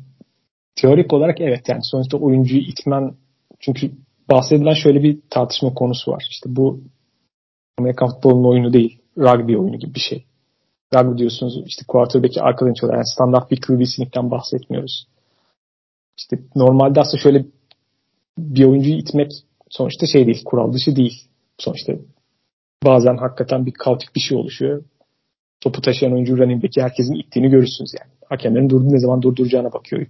teorik 0.76 1.14
olarak 1.14 1.42
evet 1.42 1.70
yani 1.70 1.84
sonuçta 1.84 2.18
oyuncuyu 2.18 2.62
itmen 2.62 3.16
çünkü 3.60 3.92
bahsedilen 4.32 4.74
şöyle 4.74 5.04
bir 5.04 5.20
tartışma 5.30 5.74
konusu 5.74 6.12
var. 6.12 6.28
İşte 6.30 6.56
bu 6.56 6.82
Amerikan 7.78 8.10
futbolunun 8.10 8.50
oyunu 8.50 8.74
değil. 8.74 9.02
Rugby 9.18 9.58
oyunu 9.58 9.80
gibi 9.80 9.94
bir 9.96 10.00
şey. 10.00 10.26
Rugby 10.94 11.18
diyorsunuz 11.18 11.64
işte 11.66 11.86
quarterback'i 11.88 12.42
arkadan 12.42 12.74
çalıyor. 12.74 12.96
Yani 12.96 13.08
standart 13.08 13.52
bir 13.52 13.62
QB 13.62 13.86
sneak'ten 13.86 14.32
bahsetmiyoruz. 14.32 15.08
İşte 16.18 16.40
normalde 16.56 17.00
aslında 17.02 17.24
şöyle 17.24 17.46
bir 18.38 18.64
oyuncuyu 18.64 18.96
itmek 18.96 19.32
sonuçta 19.70 20.08
şey 20.08 20.26
değil. 20.26 20.44
Kural 20.46 20.74
dışı 20.74 20.96
değil. 20.96 21.28
Sonuçta 21.58 21.94
bazen 22.84 23.18
hakikaten 23.18 23.66
bir 23.66 23.72
kaotik 23.72 24.16
bir 24.16 24.22
şey 24.22 24.38
oluşuyor. 24.38 24.84
Topu 25.62 25.82
taşıyan 25.82 26.14
oyuncu 26.14 26.38
running 26.38 26.64
back'i 26.64 26.82
herkesin 26.82 27.14
ittiğini 27.14 27.50
görürsünüz 27.50 27.92
yani. 28.00 28.12
Hakemlerin 28.30 28.70
durduğu 28.70 28.94
ne 28.94 29.00
zaman 29.00 29.22
durduracağına 29.22 29.74
bakıyor. 29.74 30.06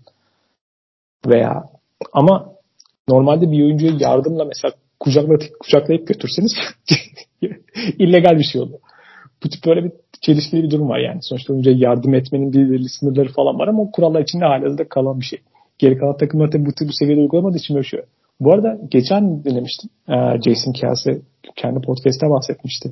Veya 1.28 1.64
ama 2.14 2.52
normalde 3.10 3.52
bir 3.52 3.64
oyuncuyu 3.64 3.98
yardımla 4.00 4.46
mesela 4.46 4.74
kucaklayıp, 5.00 5.60
kucaklayıp 5.60 6.08
götürseniz 6.08 6.52
illegal 8.00 8.40
bir 8.40 8.44
şey 8.44 8.62
oluyor. 8.62 8.80
Bu 9.44 9.50
tip 9.50 9.66
böyle 9.66 9.84
bir 9.84 9.92
çelişkili 10.22 10.64
bir 10.64 10.72
durum 10.72 10.90
var 10.90 11.00
yani. 11.00 11.20
Sonuçta 11.22 11.54
oyuncuya 11.54 11.76
yardım 11.80 12.14
etmenin 12.14 12.54
belirli 12.54 12.90
sınırları 12.90 13.30
falan 13.34 13.60
var 13.60 13.68
ama 13.68 13.82
o 13.82 13.92
kurallar 13.92 14.22
içinde 14.22 14.46
hala 14.46 14.90
kalan 14.90 15.20
bir 15.20 15.26
şey. 15.26 15.40
Geri 15.78 15.98
kalan 15.98 16.18
takımlar 16.18 16.52
tabii 16.52 16.66
bu, 16.66 16.72
bu 16.82 16.94
seviyede 17.00 17.22
uygulamadığı 17.22 17.58
için 17.58 17.76
böyle 17.76 17.88
şey. 17.88 18.00
Bu 18.40 18.54
arada 18.54 18.78
geçen 18.92 19.44
dinlemiştim. 19.44 19.90
Ee, 20.10 20.14
Jason 20.46 20.72
Kelsey 20.72 21.22
kendi 21.56 21.82
podcast'te 21.82 22.30
bahsetmişti. 22.30 22.92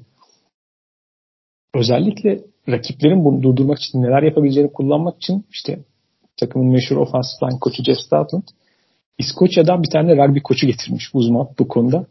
Özellikle 1.73 2.39
rakiplerin 2.69 3.25
bunu 3.25 3.43
durdurmak 3.43 3.79
için 3.79 4.01
neler 4.01 4.23
yapabileceğini 4.23 4.73
kullanmak 4.73 5.17
için 5.17 5.45
işte 5.51 5.79
takımın 6.37 6.71
meşhur 6.71 6.97
offensive 6.97 7.49
line 7.49 7.59
koçu 7.59 7.83
Jeff 7.83 7.99
Stoutland 7.99 8.43
İskoçya'dan 9.17 9.83
bir 9.83 9.89
tane 9.89 10.15
rugby 10.15 10.39
koçu 10.39 10.67
getirmiş 10.67 11.09
uzman 11.13 11.49
bu 11.59 11.67
konuda. 11.67 12.05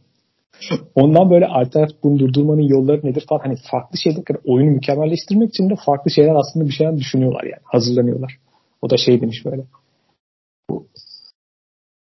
Ondan 0.95 1.31
böyle 1.31 1.47
alternatif 1.47 2.03
bunu 2.03 2.19
durdurmanın 2.19 2.63
yolları 2.63 3.07
nedir 3.07 3.25
falan 3.29 3.41
hani 3.41 3.57
farklı 3.71 3.99
şeyler 3.99 4.23
oyunu 4.45 4.71
mükemmelleştirmek 4.71 5.49
için 5.49 5.71
de 5.71 5.75
farklı 5.87 6.11
şeyler 6.11 6.35
aslında 6.35 6.69
bir 6.69 6.73
şeyler 6.73 6.97
düşünüyorlar 6.97 7.45
yani 7.45 7.63
hazırlanıyorlar. 7.65 8.37
O 8.83 8.91
da 8.91 8.97
şey 8.97 9.21
demiş 9.21 9.45
böyle 9.45 9.63
bu 10.71 10.87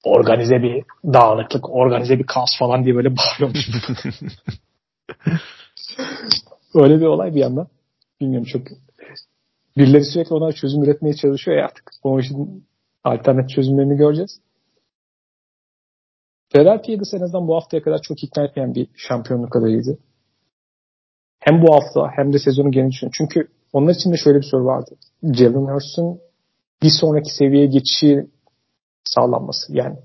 organize 0.03 0.55
bir 0.55 0.83
dağınıklık, 1.13 1.69
organize 1.69 2.19
bir 2.19 2.25
kaos 2.25 2.59
falan 2.59 2.85
diye 2.85 2.95
böyle 2.95 3.09
bağırıyormuş. 3.17 3.69
Öyle 6.75 6.99
bir 6.99 7.05
olay 7.05 7.35
bir 7.35 7.39
yandan. 7.39 7.67
Bilmiyorum 8.21 8.47
çok 8.51 8.61
birileri 9.77 10.05
sürekli 10.05 10.35
ona 10.35 10.51
çözüm 10.51 10.83
üretmeye 10.83 11.15
çalışıyor 11.15 11.57
ya 11.57 11.65
artık. 11.65 11.91
O 12.03 12.19
işin 12.19 12.67
alternatif 13.03 13.55
çözümlerini 13.55 13.97
göreceğiz. 13.97 14.39
Philadelphia 16.49 16.91
Eagles 16.91 17.13
en 17.13 17.21
azından 17.21 17.47
bu 17.47 17.55
haftaya 17.55 17.83
kadar 17.83 18.01
çok 18.01 18.23
ikna 18.23 18.43
etmeyen 18.43 18.75
bir 18.75 18.87
şampiyonluk 18.95 19.55
adayıydı. 19.55 19.97
Hem 21.39 21.61
bu 21.61 21.73
hafta 21.73 22.09
hem 22.15 22.33
de 22.33 22.39
sezonu 22.39 22.71
genel 22.71 22.87
için. 22.87 23.09
Çünkü 23.17 23.47
onlar 23.73 23.93
için 23.93 24.11
de 24.11 24.17
şöyle 24.17 24.37
bir 24.37 24.47
soru 24.51 24.65
vardı. 24.65 24.95
Jalen 25.23 25.73
Hurst'un 25.73 26.19
bir 26.83 26.91
sonraki 27.01 27.35
seviyeye 27.35 27.67
geçişi 27.67 28.27
sağlanması. 29.03 29.75
Yani 29.75 29.97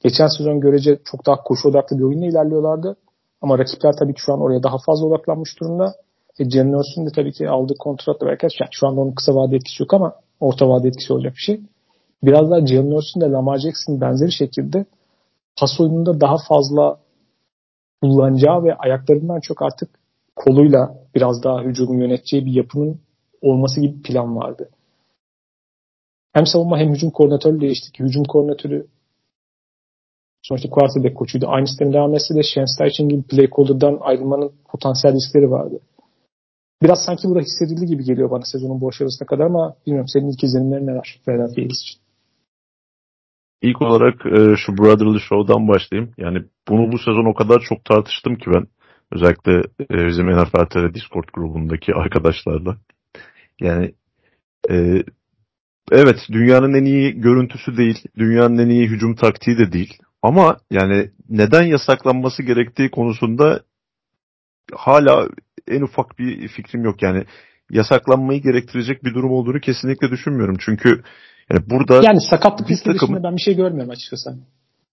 geçen 0.00 0.26
sezon 0.26 0.60
görece 0.60 0.98
çok 1.04 1.26
daha 1.26 1.36
koşu 1.36 1.68
odaklı 1.68 1.98
bir 1.98 2.02
oyunla 2.02 2.26
ilerliyorlardı. 2.26 2.96
Ama 3.40 3.58
rakipler 3.58 3.92
tabii 3.98 4.14
ki 4.14 4.20
şu 4.20 4.32
an 4.32 4.40
oraya 4.40 4.62
daha 4.62 4.76
fazla 4.86 5.06
odaklanmış 5.06 5.60
durumda. 5.60 5.94
E, 6.38 6.50
Jalen 6.50 6.72
Hurst'un 6.72 7.06
de 7.06 7.10
tabii 7.10 7.32
ki 7.32 7.48
aldığı 7.48 7.74
kontratla 7.78 8.26
belki 8.26 8.44
yani 8.44 8.70
şu 8.70 8.86
anda 8.86 9.00
onun 9.00 9.12
kısa 9.12 9.34
vade 9.34 9.56
etkisi 9.56 9.82
yok 9.82 9.94
ama 9.94 10.14
orta 10.40 10.68
vade 10.68 10.88
etkisi 10.88 11.12
olacak 11.12 11.32
bir 11.32 11.40
şey. 11.40 11.60
Biraz 12.22 12.50
daha 12.50 12.66
Jalen 12.66 12.90
Hurst'un 12.90 13.20
da 13.20 13.32
Lamar 13.32 13.58
Jackson 13.58 14.00
benzeri 14.00 14.32
şekilde 14.32 14.86
pas 15.60 15.80
oyununda 15.80 16.20
daha 16.20 16.36
fazla 16.48 17.00
kullanacağı 18.02 18.64
ve 18.64 18.74
ayaklarından 18.74 19.40
çok 19.40 19.62
artık 19.62 19.90
koluyla 20.36 20.94
biraz 21.14 21.42
daha 21.42 21.62
hücumu 21.62 22.02
yöneteceği 22.02 22.46
bir 22.46 22.52
yapının 22.52 23.00
olması 23.42 23.80
gibi 23.80 24.02
plan 24.02 24.36
vardı. 24.36 24.70
Hem 26.32 26.46
savunma 26.46 26.78
hem 26.78 26.94
hücum 26.94 27.10
koordinatörü 27.10 27.60
değiştik. 27.60 28.00
Hücum 28.00 28.24
koordinatörü 28.24 28.86
Sonuçta 30.42 30.70
quarterback 30.70 31.16
koçuydu. 31.16 31.46
Aynı 31.48 31.68
sistemi 31.68 31.92
devam 31.92 32.14
etse 32.14 32.34
de 32.34 32.42
Shane 32.42 32.66
Steichen 32.66 33.08
gibi 33.08 33.22
play 33.22 33.48
caller'dan 33.56 33.98
ayrılmanın 34.00 34.52
potansiyel 34.68 35.14
riskleri 35.14 35.50
vardı. 35.50 35.80
Biraz 36.82 37.04
sanki 37.06 37.28
burada 37.28 37.40
hissedildi 37.40 37.86
gibi 37.86 38.04
geliyor 38.04 38.30
bana 38.30 38.42
sezonun 38.44 38.80
bu 38.80 38.88
aşamasına 38.88 39.26
kadar 39.26 39.44
ama 39.44 39.74
bilmiyorum 39.86 40.08
senin 40.08 40.32
ilk 40.32 40.44
izlenimlerin 40.44 40.86
neler 40.86 41.20
Philadelphia 41.24 41.62
için? 41.62 42.02
İlk 43.62 43.82
olarak 43.82 44.26
e, 44.26 44.56
şu 44.56 44.78
Brotherly 44.78 45.20
Show'dan 45.20 45.68
başlayayım. 45.68 46.12
Yani 46.18 46.44
bunu 46.68 46.92
bu 46.92 46.98
sezon 46.98 47.30
o 47.30 47.34
kadar 47.34 47.60
çok 47.60 47.84
tartıştım 47.84 48.36
ki 48.36 48.50
ben. 48.54 48.66
Özellikle 49.12 49.52
e, 49.80 50.06
bizim 50.06 50.30
NFL 50.30 50.94
Discord 50.94 51.28
grubundaki 51.32 51.94
arkadaşlarla. 51.94 52.76
Yani 53.60 53.94
e, 54.70 55.02
evet 55.92 56.16
dünyanın 56.32 56.74
en 56.74 56.84
iyi 56.84 57.20
görüntüsü 57.20 57.76
değil. 57.76 58.04
Dünyanın 58.18 58.58
en 58.58 58.68
iyi 58.68 58.88
hücum 58.88 59.14
taktiği 59.14 59.58
de 59.58 59.72
değil. 59.72 59.98
Ama 60.22 60.56
yani 60.70 61.10
neden 61.28 61.62
yasaklanması 61.62 62.42
gerektiği 62.42 62.90
konusunda 62.90 63.60
hala 64.74 65.28
en 65.68 65.82
ufak 65.82 66.18
bir 66.18 66.48
fikrim 66.48 66.84
yok. 66.84 67.02
Yani 67.02 67.24
yasaklanmayı 67.70 68.42
gerektirecek 68.42 69.04
bir 69.04 69.14
durum 69.14 69.30
olduğunu 69.30 69.60
kesinlikle 69.60 70.10
düşünmüyorum. 70.10 70.56
Çünkü 70.60 71.02
yani 71.50 71.70
burada 71.70 72.00
yani 72.02 72.20
sakatlık 72.20 72.70
riski 72.70 72.84
takım, 72.84 73.08
dışında 73.08 73.22
ben 73.22 73.36
bir 73.36 73.42
şey 73.42 73.56
görmüyorum 73.56 73.90
açıkçası. 73.90 74.30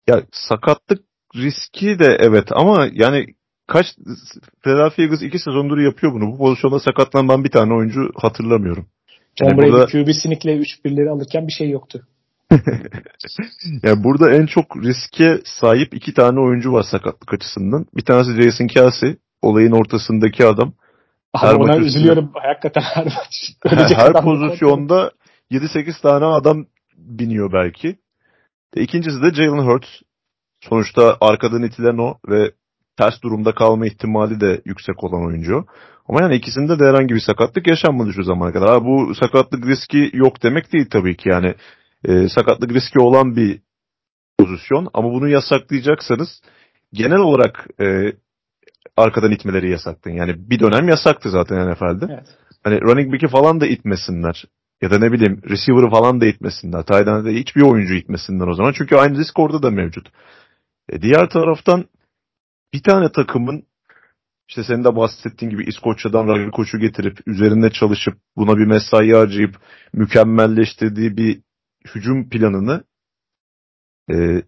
Ya 0.08 0.24
sakatlık 0.32 1.04
riski 1.36 2.00
de 2.00 2.18
evet 2.20 2.48
ama 2.52 2.88
yani 2.94 3.26
kaç 3.68 3.86
Philadelphia 4.64 5.04
Eagles 5.04 5.22
iki 5.22 5.40
sezondur 5.40 5.78
yapıyor 5.78 6.14
bunu. 6.14 6.32
Bu 6.32 6.38
pozisyonda 6.38 6.80
sakatlanan 6.80 7.44
bir 7.44 7.52
tane 7.52 7.74
oyuncu 7.74 8.10
hatırlamıyorum. 8.16 8.86
Yani 9.42 9.50
Tom 9.50 9.58
Brady 9.58 9.72
burada... 9.72 9.86
QB 9.86 10.14
Sneak'le 10.24 10.46
3-1'leri 10.46 11.10
alırken 11.10 11.48
bir 11.48 11.52
şey 11.52 11.70
yoktu. 11.70 12.08
yani 13.84 14.04
burada 14.04 14.34
en 14.34 14.46
çok 14.46 14.78
riske 14.84 15.42
sahip 15.46 15.94
iki 15.94 16.14
tane 16.14 16.40
oyuncu 16.40 16.72
var 16.72 16.84
sakatlık 16.84 17.34
açısından. 17.34 17.86
Bir 17.96 18.02
tanesi 18.02 18.42
Jason 18.42 18.68
Kelsey. 18.68 19.16
Olayın 19.42 19.72
ortasındaki 19.72 20.46
adam. 20.46 20.74
Her 21.36 21.54
ona 21.54 21.78
üzülüyorum. 21.78 22.32
Hakikaten 22.34 22.82
her 22.82 23.06
maç. 23.06 23.52
her 23.96 24.14
pozisyonda 24.14 25.12
7-8 25.52 26.02
tane 26.02 26.26
adam 26.26 26.66
biniyor 26.98 27.54
belki. 27.54 27.96
E, 28.76 28.82
ikincisi 28.82 29.22
de 29.22 29.34
Jalen 29.34 29.66
Hurts. 29.66 29.88
Sonuçta 30.62 31.18
arkadan 31.22 31.64
itilen 31.64 31.98
o 31.98 32.18
ve 32.30 32.52
ters 32.98 33.22
durumda 33.24 33.56
kalma 33.56 33.88
ihtimali 33.88 34.42
de 34.42 34.62
yüksek 34.66 35.04
olan 35.04 35.28
oyuncu. 35.28 35.66
Ama 36.10 36.22
yani 36.22 36.36
ikisinde 36.36 36.80
de 36.80 36.86
herhangi 36.86 37.16
bir 37.16 37.20
sakatlık 37.20 37.68
yaşanmadı 37.68 38.14
şu 38.14 38.24
zamana 38.24 38.54
kadar. 38.54 38.70
Ha, 38.70 38.86
bu 38.86 39.16
sakatlık 39.16 39.66
riski 39.66 40.10
yok 40.14 40.44
demek 40.44 40.74
değil 40.74 40.90
tabii 40.92 41.18
ki 41.18 41.30
yani. 41.30 41.56
E, 42.06 42.30
sakatlık 42.30 42.72
riski 42.72 43.00
olan 43.00 43.36
bir 43.36 43.62
pozisyon 44.40 44.88
ama 44.94 45.10
bunu 45.12 45.28
yasaklayacaksanız 45.30 46.42
genel 46.94 47.20
olarak 47.20 47.68
e, 47.82 48.14
arkadan 49.00 49.32
itmeleri 49.32 49.72
yasaklayın. 49.72 50.18
Yani 50.18 50.50
bir 50.50 50.60
dönem 50.60 50.90
yasaktı 50.90 51.30
zaten 51.30 51.72
NFL'de. 51.72 52.06
Evet. 52.10 52.28
Hani 52.64 52.82
running 52.82 53.14
back'i 53.14 53.28
falan 53.28 53.62
da 53.62 53.68
itmesinler. 53.68 54.46
Ya 54.82 54.92
da 54.92 55.00
ne 55.00 55.12
bileyim 55.12 55.42
receiver'ı 55.50 55.90
falan 55.90 56.22
da 56.22 56.26
itmesinler. 56.26 56.84
Tight 56.84 57.08
hiçbir 57.40 57.62
oyuncu 57.62 57.94
itmesinler 57.94 58.48
o 58.48 58.54
zaman. 58.54 58.74
Çünkü 58.78 58.96
aynı 58.96 59.18
risk 59.18 59.40
orada 59.40 59.64
da 59.64 59.72
mevcut. 59.72 60.08
E, 60.90 61.02
diğer 61.02 61.30
taraftan 61.30 61.86
bir 62.74 62.84
tane 62.84 63.12
takımın 63.12 63.64
işte 64.50 64.64
senin 64.64 64.84
de 64.84 64.96
bahsettiğin 64.96 65.50
gibi 65.50 65.64
İskoçya'dan 65.64 66.28
rugby 66.28 66.50
koçu 66.50 66.80
getirip 66.80 67.28
üzerinde 67.28 67.70
çalışıp 67.70 68.18
buna 68.38 68.58
bir 68.58 68.66
mesai 68.66 69.12
harcayıp 69.12 69.56
mükemmelleştirdiği 69.94 71.18
bir 71.18 71.42
hücum 71.96 72.30
planını 72.30 72.84
e, 74.12 74.44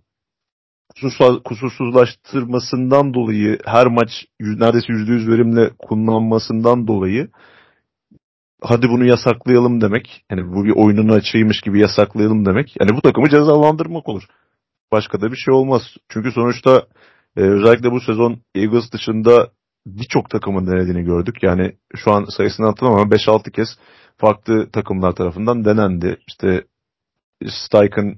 kusursuzlaştırmasından 1.45 3.13
dolayı 3.13 3.59
her 3.65 3.87
maç 3.87 4.09
neredeyse 4.39 4.93
%100 4.93 5.31
verimle 5.31 5.69
kullanmasından 5.79 6.87
dolayı 6.87 7.29
hadi 8.61 8.89
bunu 8.89 9.05
yasaklayalım 9.05 9.81
demek. 9.81 10.25
Yani 10.31 10.53
bu 10.53 10.65
bir 10.65 10.75
oyunun 10.75 11.09
açığıymış 11.09 11.61
gibi 11.61 11.79
yasaklayalım 11.79 12.45
demek. 12.45 12.75
Yani 12.79 12.97
bu 12.97 13.01
takımı 13.01 13.29
cezalandırmak 13.29 14.09
olur. 14.09 14.23
Başka 14.91 15.21
da 15.21 15.31
bir 15.31 15.37
şey 15.37 15.53
olmaz. 15.53 15.81
Çünkü 16.09 16.31
sonuçta 16.31 16.87
e, 17.37 17.41
özellikle 17.41 17.91
bu 17.91 17.99
sezon 17.99 18.41
Eagles 18.55 18.91
dışında 18.91 19.51
birçok 19.85 20.29
takımın 20.29 20.67
denediğini 20.67 21.03
gördük. 21.03 21.43
Yani 21.43 21.77
şu 21.95 22.11
an 22.11 22.25
sayısını 22.37 22.65
hatırlamam 22.65 22.99
ama 22.99 23.15
5-6 23.15 23.51
kez 23.51 23.67
farklı 24.17 24.71
takımlar 24.71 25.11
tarafından 25.11 25.65
denendi. 25.65 26.17
İşte 26.27 26.63
Steichen 27.47 28.15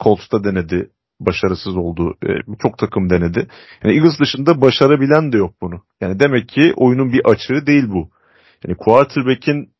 Colts'ta 0.00 0.44
denedi. 0.44 0.90
Başarısız 1.26 1.76
oldu. 1.76 2.14
E, 2.22 2.28
çok 2.62 2.78
takım 2.78 3.10
denedi. 3.10 3.48
Yani 3.84 3.94
Eagles 3.96 4.20
dışında 4.20 4.60
başarabilen 4.60 5.32
de 5.32 5.36
yok 5.36 5.54
bunu. 5.62 5.80
Yani 6.00 6.20
demek 6.20 6.48
ki 6.48 6.72
oyunun 6.76 7.12
bir 7.12 7.24
açığı 7.24 7.66
değil 7.66 7.84
bu. 7.88 8.08
Yani 8.66 8.76
quarterback'in 8.76 9.70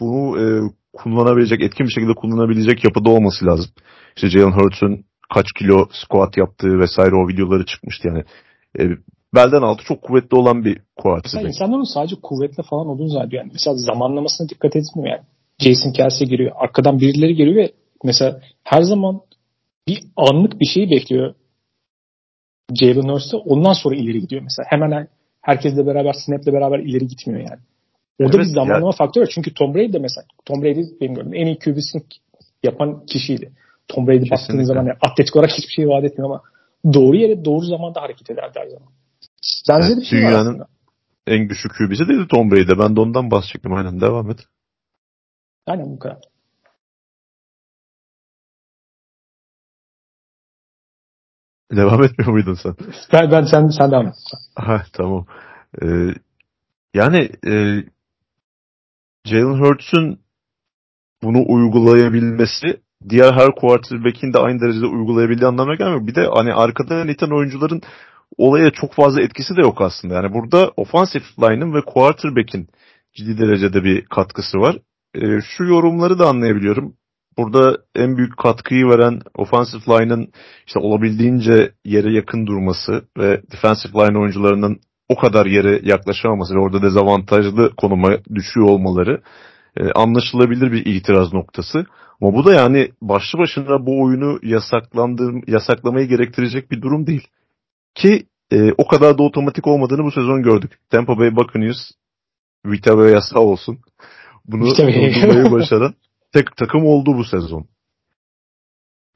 bunu 0.00 0.40
e, 0.40 0.44
kullanabilecek, 0.92 1.62
etkin 1.62 1.86
bir 1.86 1.92
şekilde 1.92 2.14
kullanabilecek 2.14 2.84
yapıda 2.84 3.10
olması 3.10 3.46
lazım. 3.46 3.70
İşte 4.16 4.28
Jalen 4.28 4.52
Hurts'un 4.52 5.04
kaç 5.34 5.46
kilo 5.58 5.86
squat 5.92 6.36
yaptığı 6.36 6.78
vesaire 6.78 7.14
o 7.16 7.28
videoları 7.28 7.66
çıkmıştı 7.66 8.08
yani. 8.08 8.24
E, 8.78 8.82
belden 9.34 9.62
altı 9.62 9.84
çok 9.84 10.02
kuvvetli 10.02 10.36
olan 10.36 10.64
bir 10.64 10.80
quarterback. 10.96 11.34
Mesela 11.34 11.48
insanların 11.48 11.94
sadece 11.94 12.16
kuvvetli 12.22 12.62
falan 12.62 12.86
olduğunu 12.86 13.08
zannediyor. 13.08 13.42
Yani 13.42 13.52
mesela 13.52 13.76
zamanlamasına 13.76 14.48
dikkat 14.48 14.76
etmiyor 14.76 15.16
yani. 15.16 15.26
Jason 15.58 15.92
Kelsey 15.92 16.28
giriyor. 16.28 16.52
Arkadan 16.56 17.00
birileri 17.00 17.34
geliyor 17.34 17.56
ve 17.56 17.72
mesela 18.04 18.40
her 18.64 18.82
zaman 18.82 19.20
bir 19.88 20.04
anlık 20.16 20.60
bir 20.60 20.66
şeyi 20.66 20.90
bekliyor. 20.90 21.34
Jalen 22.74 23.08
Hurts'ta 23.08 23.36
ondan 23.36 23.72
sonra 23.72 23.96
ileri 23.96 24.20
gidiyor 24.20 24.42
mesela. 24.42 24.66
Hemen 24.68 25.08
herkesle 25.40 25.86
beraber 25.86 26.14
snap'le 26.26 26.46
beraber 26.46 26.78
ileri 26.78 27.06
gitmiyor 27.06 27.40
yani. 27.40 27.60
Orada 28.20 28.36
evet, 28.36 28.46
bir 28.46 28.52
zamanlama 28.52 28.86
yani. 28.86 28.96
faktörü 28.96 29.24
var. 29.24 29.30
Çünkü 29.34 29.54
Tom 29.54 29.74
Brady 29.74 29.92
de 29.92 29.98
mesela 29.98 30.24
Tom 30.44 30.62
Brady 30.62 30.82
benim 31.00 31.14
gördüğüm 31.14 31.34
en 31.34 31.46
iyi 31.46 31.58
QB'sini 31.58 32.02
yapan 32.62 33.06
kişiydi. 33.06 33.52
Tom 33.88 34.06
Brady 34.06 34.30
baktığınız 34.30 34.66
zaman 34.66 34.86
yani 34.86 34.98
atletik 35.00 35.36
olarak 35.36 35.50
hiçbir 35.50 35.72
şey 35.72 35.88
vaat 35.88 36.04
etmiyor 36.04 36.30
ama 36.30 36.42
doğru 36.94 37.16
yere 37.16 37.44
doğru 37.44 37.64
zamanda 37.64 38.02
hareket 38.02 38.30
ederdi 38.30 38.58
her 38.58 38.66
zaman. 38.66 38.88
Bence 39.68 39.86
evet, 39.86 40.00
bir 40.00 40.06
şey 40.06 40.18
dünyanın 40.18 40.34
var 40.34 40.50
aslında. 40.50 40.66
en 41.26 41.48
güçlü 41.48 41.68
QB'si 41.68 42.08
dedi 42.08 42.28
Tom 42.28 42.50
Brady. 42.50 42.78
Ben 42.78 42.96
de 42.96 43.00
ondan 43.00 43.30
bahsedecektim. 43.30 43.72
Aynen 43.72 44.00
devam 44.00 44.30
et. 44.30 44.38
Aynen 45.66 45.86
bu 45.86 45.98
kadar. 45.98 46.18
Devam 51.76 52.04
etmiyor 52.04 52.32
muydun 52.32 52.54
sen? 52.54 52.74
Ben, 53.12 53.30
ben 53.30 53.44
sen, 53.44 53.68
sen 53.68 53.90
devam 53.90 54.06
et. 54.06 54.14
Ha, 54.56 54.82
tamam. 54.92 55.26
Ee, 55.82 56.14
yani 56.94 57.30
e, 57.46 57.84
Jalen 59.24 59.60
Hurts'un 59.60 60.18
bunu 61.22 61.44
uygulayabilmesi 61.46 62.80
diğer 63.08 63.32
her 63.32 63.54
quarterback'in 63.54 64.32
de 64.32 64.38
aynı 64.38 64.60
derecede 64.60 64.86
uygulayabildiği 64.86 65.48
anlamına 65.48 65.74
gelmiyor. 65.74 66.06
Bir 66.06 66.14
de 66.14 66.26
hani 66.34 66.54
arkada 66.54 67.10
iten 67.10 67.30
oyuncuların 67.30 67.82
olaya 68.36 68.70
çok 68.70 68.94
fazla 68.94 69.22
etkisi 69.22 69.56
de 69.56 69.60
yok 69.60 69.80
aslında. 69.80 70.14
Yani 70.14 70.32
burada 70.32 70.70
offensive 70.76 71.24
line'ın 71.40 71.74
ve 71.74 71.80
quarterback'in 71.80 72.68
ciddi 73.14 73.38
derecede 73.38 73.84
bir 73.84 74.04
katkısı 74.04 74.58
var. 74.58 74.76
E, 75.14 75.40
şu 75.40 75.64
yorumları 75.64 76.18
da 76.18 76.28
anlayabiliyorum. 76.28 76.94
Burada 77.38 77.78
en 77.94 78.16
büyük 78.16 78.36
katkıyı 78.36 78.86
veren 78.86 79.20
offensive 79.34 79.82
line'ın 79.88 80.28
işte 80.66 80.78
olabildiğince 80.78 81.72
yere 81.84 82.12
yakın 82.12 82.46
durması 82.46 83.04
ve 83.18 83.42
defensive 83.52 83.92
line 83.92 84.18
oyuncularının 84.18 84.80
o 85.08 85.16
kadar 85.16 85.46
yere 85.46 85.80
yaklaşamaması 85.82 86.54
ve 86.54 86.58
orada 86.58 86.82
dezavantajlı 86.82 87.76
konuma 87.76 88.10
düşüyor 88.34 88.66
olmaları 88.66 89.22
e, 89.76 89.92
anlaşılabilir 89.92 90.72
bir 90.72 90.86
itiraz 90.86 91.32
noktası. 91.32 91.86
Ama 92.20 92.34
bu 92.34 92.44
da 92.44 92.54
yani 92.54 92.90
başlı 93.02 93.38
başına 93.38 93.86
bu 93.86 94.02
oyunu 94.02 94.38
yasaklandır, 94.42 95.48
yasaklamayı 95.48 96.08
gerektirecek 96.08 96.70
bir 96.70 96.82
durum 96.82 97.06
değil. 97.06 97.28
Ki 97.94 98.26
e, 98.52 98.72
o 98.72 98.86
kadar 98.86 99.18
da 99.18 99.22
otomatik 99.22 99.66
olmadığını 99.66 100.04
bu 100.04 100.10
sezon 100.10 100.42
gördük. 100.42 100.78
Tampa 100.90 101.18
Bay 101.18 101.36
Buccaneers 101.36 101.90
Vita 102.66 102.98
ve 102.98 103.10
yasa 103.10 103.38
olsun. 103.38 103.78
Bunu 104.44 104.70
durdurmayı 104.70 105.52
başaran 105.52 105.94
tek 106.34 106.56
takım 106.56 106.86
oldu 106.86 107.16
bu 107.16 107.24
sezon. 107.24 107.66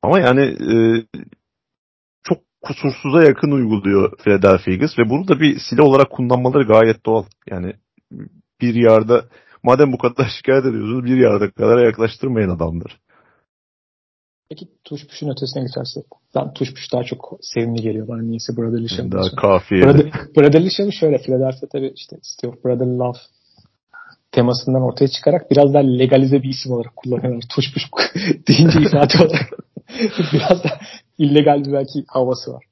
Ama 0.02 0.18
yani 0.18 0.42
e, 0.42 0.74
çok 2.22 2.38
kusursuza 2.62 3.24
yakın 3.24 3.50
uyguluyor 3.50 4.16
Philadelphia 4.18 4.70
Eagles 4.70 4.98
ve 4.98 5.10
bunu 5.10 5.28
da 5.28 5.40
bir 5.40 5.58
silah 5.70 5.84
olarak 5.84 6.10
kullanmaları 6.10 6.64
gayet 6.64 7.06
doğal. 7.06 7.24
Yani 7.50 7.72
bir 8.60 8.74
yarda 8.74 9.24
madem 9.62 9.92
bu 9.92 9.98
kadar 9.98 10.28
şikayet 10.38 10.64
ediyorsunuz 10.64 11.04
bir 11.04 11.16
yarda 11.16 11.50
kadar 11.50 11.84
yaklaştırmayın 11.84 12.50
adamları. 12.50 12.92
Peki 14.50 14.68
tuş 14.84 15.06
puşun 15.06 15.28
ötesine 15.28 15.62
geçersek. 15.62 16.04
Ben 16.34 16.52
tuş 16.52 16.74
puş 16.74 16.92
daha 16.92 17.04
çok 17.04 17.38
sevimli 17.40 17.82
geliyor 17.82 18.08
bana 18.08 18.22
niyeyse 18.22 18.56
Brotherly 18.56 18.88
Show. 18.88 19.12
Daha 19.12 19.36
kafiye. 19.36 19.82
Brother, 19.82 20.12
Brotherly 20.36 20.70
Show 20.70 20.92
şöyle 20.92 21.18
Philadelphia 21.18 21.66
tabii 21.72 21.92
işte 21.94 22.16
Steve 22.22 22.52
Brotherly 22.64 22.98
Love 22.98 23.18
temasından 24.39 24.82
ortaya 24.82 25.09
çıkarak 25.09 25.51
biraz 25.51 25.74
daha 25.74 25.82
legalize 25.82 26.43
bir 26.43 26.49
isim 26.49 26.72
olarak 26.72 26.97
kullanıyorlar. 26.97 27.45
Tuş 27.55 27.74
puş 27.74 27.82
deyince 28.49 28.80
ifade 28.80 29.24
olarak 29.24 29.51
biraz 30.32 30.64
da 30.64 30.70
illegal 31.18 31.64
bir 31.64 31.72
belki 31.72 32.05
havası 32.09 32.53
var. 32.53 32.64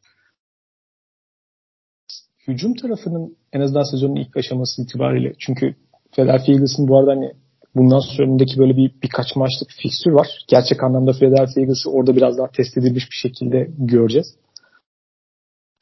Hücum 2.48 2.74
tarafının 2.74 3.36
en 3.52 3.60
azından 3.60 3.90
sezonun 3.90 4.16
ilk 4.16 4.36
aşaması 4.36 4.82
itibariyle 4.82 5.32
çünkü 5.38 5.74
Philadelphia 6.12 6.52
Eagles'ın 6.52 6.88
bu 6.88 6.98
arada 6.98 7.10
hani 7.10 7.32
bundan 7.74 8.00
sonra 8.00 8.28
önündeki 8.28 8.58
böyle 8.58 8.76
bir 8.76 8.94
birkaç 9.02 9.36
maçlık 9.36 9.70
fikstür 9.82 10.12
var. 10.12 10.28
Gerçek 10.48 10.82
anlamda 10.82 11.12
Philadelphia 11.12 11.60
Eagles'ı 11.60 11.90
orada 11.90 12.16
biraz 12.16 12.38
daha 12.38 12.50
test 12.50 12.78
edilmiş 12.78 13.04
bir 13.10 13.28
şekilde 13.28 13.70
göreceğiz. 13.78 14.36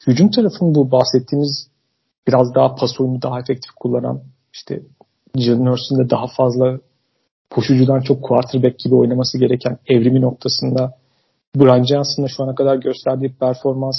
Hücum 0.07 0.31
tarafının 0.31 0.75
bu 0.75 0.91
bahsettiğimiz 0.91 1.67
biraz 2.27 2.55
daha 2.55 2.75
pas 2.75 3.01
oyunu 3.01 3.21
daha 3.21 3.39
efektif 3.39 3.71
kullanan 3.75 4.23
işte 4.53 4.81
Jalen 5.37 5.65
Hurst'un 5.65 5.97
da 5.99 6.09
daha 6.09 6.27
fazla 6.37 6.79
koşucudan 7.49 8.01
çok 8.01 8.23
quarterback 8.23 8.79
gibi 8.79 8.95
oynaması 8.95 9.37
gereken 9.37 9.77
evrimi 9.87 10.21
noktasında 10.21 10.93
Brian 11.55 11.83
Johnson'la 11.83 12.27
şu 12.27 12.43
ana 12.43 12.55
kadar 12.55 12.75
gösterdiği 12.75 13.35
performans 13.39 13.95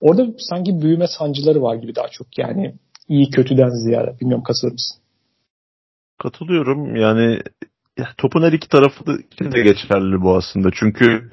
orada 0.00 0.26
sanki 0.38 0.82
büyüme 0.82 1.06
sancıları 1.18 1.62
var 1.62 1.74
gibi 1.74 1.94
daha 1.94 2.08
çok. 2.08 2.38
Yani 2.38 2.74
iyi 3.08 3.30
kötüden 3.30 3.68
ziyade. 3.68 4.20
Bilmiyorum 4.20 4.44
katılır 4.44 4.72
mısın? 4.72 5.02
Katılıyorum. 6.18 6.96
Yani 6.96 7.40
topun 8.18 8.42
her 8.42 8.52
iki 8.52 8.68
tarafı 8.68 9.04
için 9.32 9.52
de 9.52 9.62
geçerli 9.62 10.20
bu 10.20 10.36
aslında. 10.36 10.68
Çünkü 10.74 11.30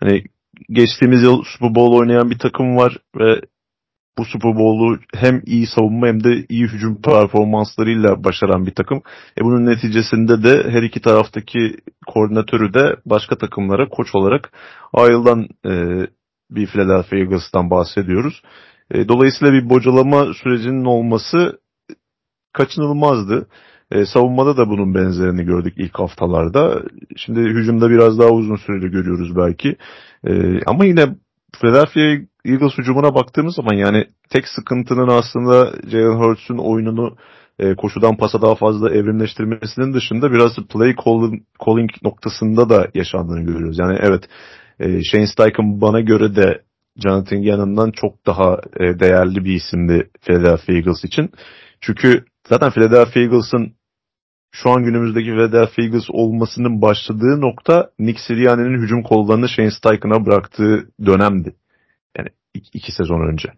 hani 0.00 0.24
geçtiğimiz 0.70 1.22
yıl 1.22 1.42
Super 1.44 1.74
Bowl 1.74 1.96
oynayan 1.96 2.30
bir 2.30 2.38
takım 2.38 2.76
var 2.76 2.96
ve 3.16 3.40
bu 4.18 4.24
Super 4.24 4.56
Bowl'u 4.56 4.98
hem 5.14 5.42
iyi 5.46 5.66
savunma 5.66 6.06
hem 6.06 6.24
de 6.24 6.46
iyi 6.48 6.66
hücum 6.66 7.02
performanslarıyla 7.02 8.24
başaran 8.24 8.66
bir 8.66 8.74
takım. 8.74 9.02
E 9.38 9.44
bunun 9.44 9.66
neticesinde 9.66 10.42
de 10.42 10.70
her 10.70 10.82
iki 10.82 11.00
taraftaki 11.00 11.76
koordinatörü 12.06 12.74
de 12.74 12.96
başka 13.06 13.38
takımlara 13.38 13.88
koç 13.88 14.14
olarak 14.14 14.52
ayrılan 14.92 15.48
e, 15.66 15.72
bir 16.50 16.66
Philadelphia 16.66 17.16
Eagles'tan 17.16 17.70
bahsediyoruz. 17.70 18.42
E, 18.90 19.08
dolayısıyla 19.08 19.52
bir 19.52 19.70
bocalama 19.70 20.34
sürecinin 20.34 20.84
olması 20.84 21.60
kaçınılmazdı. 22.52 23.46
E, 23.90 24.06
savunmada 24.06 24.56
da 24.56 24.68
bunun 24.68 24.94
benzerini 24.94 25.44
gördük 25.44 25.74
ilk 25.76 25.98
haftalarda. 25.98 26.82
Şimdi 27.16 27.40
hücumda 27.40 27.90
biraz 27.90 28.18
daha 28.18 28.28
uzun 28.28 28.56
süreli 28.56 28.90
görüyoruz 28.90 29.36
belki. 29.36 29.76
E, 30.26 30.60
ama 30.66 30.84
yine 30.84 31.06
Philadelphia 31.60 32.31
Eagles 32.44 32.78
hücumuna 32.78 33.14
baktığımız 33.14 33.54
zaman 33.54 33.74
yani 33.74 34.06
tek 34.30 34.48
sıkıntının 34.48 35.08
aslında 35.08 35.72
Jalen 35.90 36.18
Hurts'un 36.18 36.58
oyununu 36.58 37.16
e, 37.58 37.74
koşudan 37.74 38.16
pasa 38.16 38.42
daha 38.42 38.54
fazla 38.54 38.90
evrimleştirmesinin 38.90 39.94
dışında 39.94 40.32
biraz 40.32 40.56
play 40.56 40.94
calling, 41.04 41.42
calling 41.66 41.90
noktasında 42.02 42.68
da 42.68 42.88
yaşandığını 42.94 43.40
görüyoruz. 43.40 43.78
Yani 43.78 43.98
evet 44.00 44.28
e, 44.80 45.02
Shane 45.02 45.26
Steichen 45.26 45.80
bana 45.80 46.00
göre 46.00 46.36
de 46.36 46.62
Jonathan 46.96 47.42
Gannon'dan 47.42 47.90
çok 47.90 48.26
daha 48.26 48.60
e, 48.80 49.00
değerli 49.00 49.44
bir 49.44 49.54
isimdi 49.54 50.10
Philadelphia 50.20 50.72
Eagles 50.72 51.04
için. 51.04 51.30
Çünkü 51.80 52.24
zaten 52.48 52.70
Philadelphia 52.70 53.20
Eagles'ın 53.20 53.72
şu 54.52 54.70
an 54.70 54.84
günümüzdeki 54.84 55.30
Philadelphia 55.30 55.82
Eagles 55.82 56.10
olmasının 56.10 56.82
başladığı 56.82 57.40
nokta 57.40 57.90
Nick 57.98 58.20
Sirianni'nin 58.26 58.82
hücum 58.82 59.02
kollarını 59.02 59.48
Shane 59.48 59.70
Steichen'a 59.70 60.26
bıraktığı 60.26 60.88
dönemdi. 61.06 61.54
Yani 62.18 62.28
iki, 62.54 62.78
iki 62.78 62.92
sezon 62.92 63.32
önce. 63.32 63.52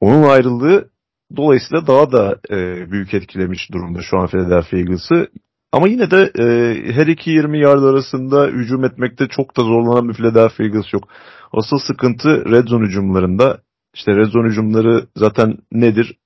Onun 0.00 0.22
ayrılığı 0.22 0.90
dolayısıyla 1.36 1.86
daha 1.86 2.12
da 2.12 2.38
e, 2.50 2.90
büyük 2.90 3.14
etkilemiş 3.14 3.72
durumda 3.72 4.02
şu 4.02 4.18
an 4.18 4.26
Philadelphia 4.26 4.76
Eagles'ı. 4.76 5.28
Ama 5.72 5.88
yine 5.88 6.10
de 6.10 6.32
e, 6.38 6.44
her 6.92 7.06
iki 7.06 7.30
20 7.30 7.60
yard 7.60 7.82
arasında 7.82 8.46
hücum 8.46 8.84
etmekte 8.84 9.28
çok 9.28 9.56
da 9.56 9.62
zorlanan 9.62 10.08
bir 10.08 10.14
Philadelphia 10.14 10.64
Eagles 10.64 10.92
yok. 10.92 11.08
Asıl 11.52 11.78
sıkıntı 11.78 12.44
red 12.50 12.68
zone 12.68 12.86
hücumlarında. 12.86 13.60
İşte 13.94 14.16
red 14.16 14.26
zone 14.26 14.48
hücumları 14.48 15.06
zaten 15.16 15.58
nedir? 15.72 16.16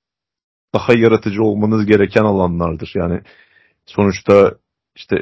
Daha 0.75 0.93
yaratıcı 0.95 1.43
olmanız 1.43 1.87
gereken 1.87 2.23
alanlardır. 2.23 2.93
Yani 2.95 3.21
sonuçta 3.87 4.55
işte 4.97 5.17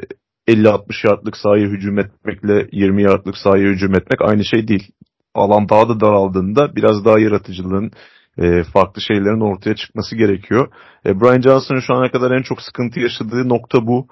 50-60 0.47 1.07
yardlık 1.07 1.37
sahaya 1.37 1.67
hücum 1.67 1.99
etmekle 1.99 2.67
20 2.71 3.03
yardlık 3.03 3.37
sahaya 3.37 3.69
hücum 3.69 3.95
etmek 3.95 4.21
aynı 4.21 4.45
şey 4.45 4.67
değil. 4.67 4.91
Alan 5.39 5.69
daha 5.69 5.89
da 5.89 5.99
daraldığında 5.99 6.75
biraz 6.75 7.05
daha 7.05 7.19
yaratıcılığın 7.19 7.91
e, 8.37 8.63
farklı 8.63 9.01
şeylerin 9.01 9.41
ortaya 9.41 9.75
çıkması 9.75 10.15
gerekiyor. 10.15 10.67
E, 11.05 11.21
Brian 11.21 11.41
Johnson'ın 11.41 11.79
şu 11.79 11.93
ana 11.93 12.11
kadar 12.11 12.31
en 12.31 12.41
çok 12.41 12.61
sıkıntı 12.61 12.99
yaşadığı 12.99 13.49
nokta 13.49 13.87
bu. 13.87 14.07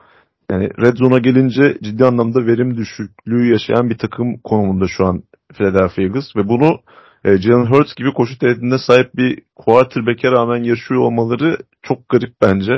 Yani 0.52 0.70
Red 0.82 0.98
Zone'a 0.98 1.20
gelince 1.20 1.78
ciddi 1.84 2.06
anlamda 2.06 2.46
verim 2.46 2.78
düşüklüğü 2.78 3.52
yaşayan 3.52 3.90
bir 3.90 3.98
takım 3.98 4.38
konumunda 4.38 4.88
şu 4.88 5.06
an 5.06 5.24
Philadelphia 5.54 6.02
Eagles 6.02 6.36
ve 6.36 6.48
bunu 6.48 6.80
e, 7.26 7.38
Jalen 7.38 7.66
Hurts 7.66 7.96
gibi 7.96 8.14
koşu 8.14 8.38
tehdidine 8.38 8.78
sahip 8.78 9.16
bir 9.16 9.42
quarterback'e 9.56 10.32
rağmen 10.32 10.64
yaşıyor 10.64 11.02
olmaları 11.02 11.58
çok 11.82 12.10
garip 12.10 12.34
bence. 12.42 12.74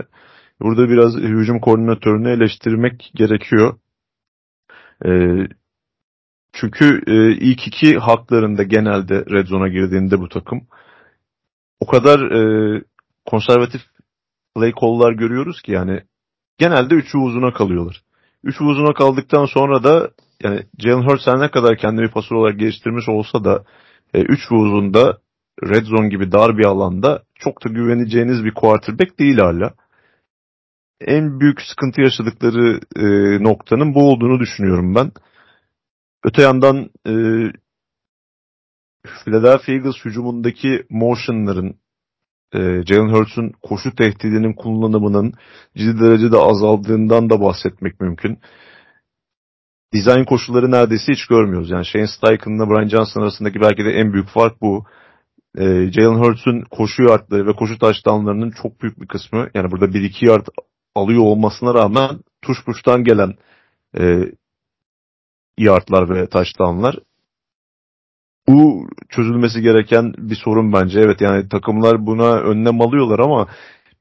Burada 0.61 0.89
biraz 0.89 1.15
hücum 1.15 1.59
koordinatörünü 1.59 2.29
eleştirmek 2.29 3.11
gerekiyor. 3.15 3.73
E, 5.05 5.09
çünkü 6.53 7.01
e, 7.07 7.31
ilk 7.31 7.67
iki 7.67 7.97
haklarında 7.97 8.63
genelde 8.63 9.25
red 9.31 9.47
zone'a 9.47 9.67
girdiğinde 9.67 10.19
bu 10.19 10.29
takım 10.29 10.61
o 11.79 11.87
kadar 11.87 12.19
e, 12.19 12.83
konservatif 13.25 13.81
play 14.55 14.73
call'lar 14.81 15.11
görüyoruz 15.11 15.61
ki 15.61 15.71
yani 15.71 16.01
genelde 16.57 16.95
üçü 16.95 17.17
uzuna 17.17 17.53
kalıyorlar. 17.53 18.03
Üçü 18.43 18.63
uzuna 18.63 18.93
kaldıktan 18.93 19.45
sonra 19.45 19.83
da 19.83 20.09
yani 20.43 20.63
Jalen 20.79 21.07
Hurts 21.07 21.27
ne 21.27 21.51
kadar 21.51 21.77
kendini 21.77 22.05
bir 22.05 22.11
pasör 22.11 22.35
olarak 22.35 22.59
geliştirmiş 22.59 23.09
olsa 23.09 23.43
da 23.43 23.63
e, 24.13 24.21
üç 24.21 24.51
uzunda 24.51 25.17
red 25.63 25.85
zone 25.85 26.09
gibi 26.09 26.31
dar 26.31 26.57
bir 26.57 26.65
alanda 26.65 27.23
çok 27.35 27.65
da 27.65 27.69
güveneceğiniz 27.69 28.45
bir 28.45 28.53
quarterback 28.53 29.19
değil 29.19 29.37
hala 29.37 29.73
en 31.01 31.39
büyük 31.39 31.61
sıkıntı 31.61 32.01
yaşadıkları 32.01 32.79
e, 32.95 33.03
noktanın 33.43 33.93
bu 33.93 34.11
olduğunu 34.11 34.39
düşünüyorum 34.39 34.95
ben. 34.95 35.11
Öte 36.23 36.41
yandan 36.41 36.89
e, 37.07 37.13
Philadelphia 39.23 39.71
Eagles 39.71 40.05
hücumundaki 40.05 40.85
motionların 40.89 41.75
e, 42.53 42.59
Jalen 42.85 43.13
Hurts'un 43.13 43.51
koşu 43.61 43.95
tehdidinin 43.95 44.53
kullanımının 44.53 45.33
ciddi 45.77 45.99
derecede 45.99 46.37
azaldığından 46.37 47.29
da 47.29 47.41
bahsetmek 47.41 48.01
mümkün. 48.01 48.39
Dizayn 49.93 50.25
koşulları 50.25 50.71
neredeyse 50.71 51.13
hiç 51.13 51.25
görmüyoruz. 51.27 51.69
Yani 51.69 51.85
Shane 51.85 52.07
Steichen'la 52.07 52.69
Brian 52.69 52.87
Johnson 52.87 53.21
arasındaki 53.21 53.61
belki 53.61 53.85
de 53.85 53.89
en 53.89 54.13
büyük 54.13 54.27
fark 54.27 54.61
bu. 54.61 54.85
E, 55.57 55.91
Jalen 55.91 56.19
Hurts'un 56.19 56.61
koşu 56.61 57.03
yardları 57.03 57.47
ve 57.47 57.53
koşu 57.53 57.79
taştanlarının 57.79 58.53
çok 58.61 58.81
büyük 58.81 59.01
bir 59.01 59.07
kısmı 59.07 59.49
yani 59.53 59.71
burada 59.71 59.85
1-2 59.85 60.29
yard 60.29 60.47
alıyor 60.95 61.21
olmasına 61.21 61.73
rağmen 61.73 62.09
tuş 62.41 62.65
puştan 62.65 63.03
gelen 63.03 63.33
e, 63.99 64.31
yardlar 65.63 66.09
ve 66.09 66.27
touchdownlar 66.27 66.95
bu 68.49 68.89
çözülmesi 69.09 69.61
gereken 69.61 70.13
bir 70.17 70.35
sorun 70.35 70.73
bence. 70.73 70.99
Evet 70.99 71.21
yani 71.21 71.49
takımlar 71.49 72.05
buna 72.05 72.39
önlem 72.39 72.81
alıyorlar 72.81 73.19
ama 73.19 73.47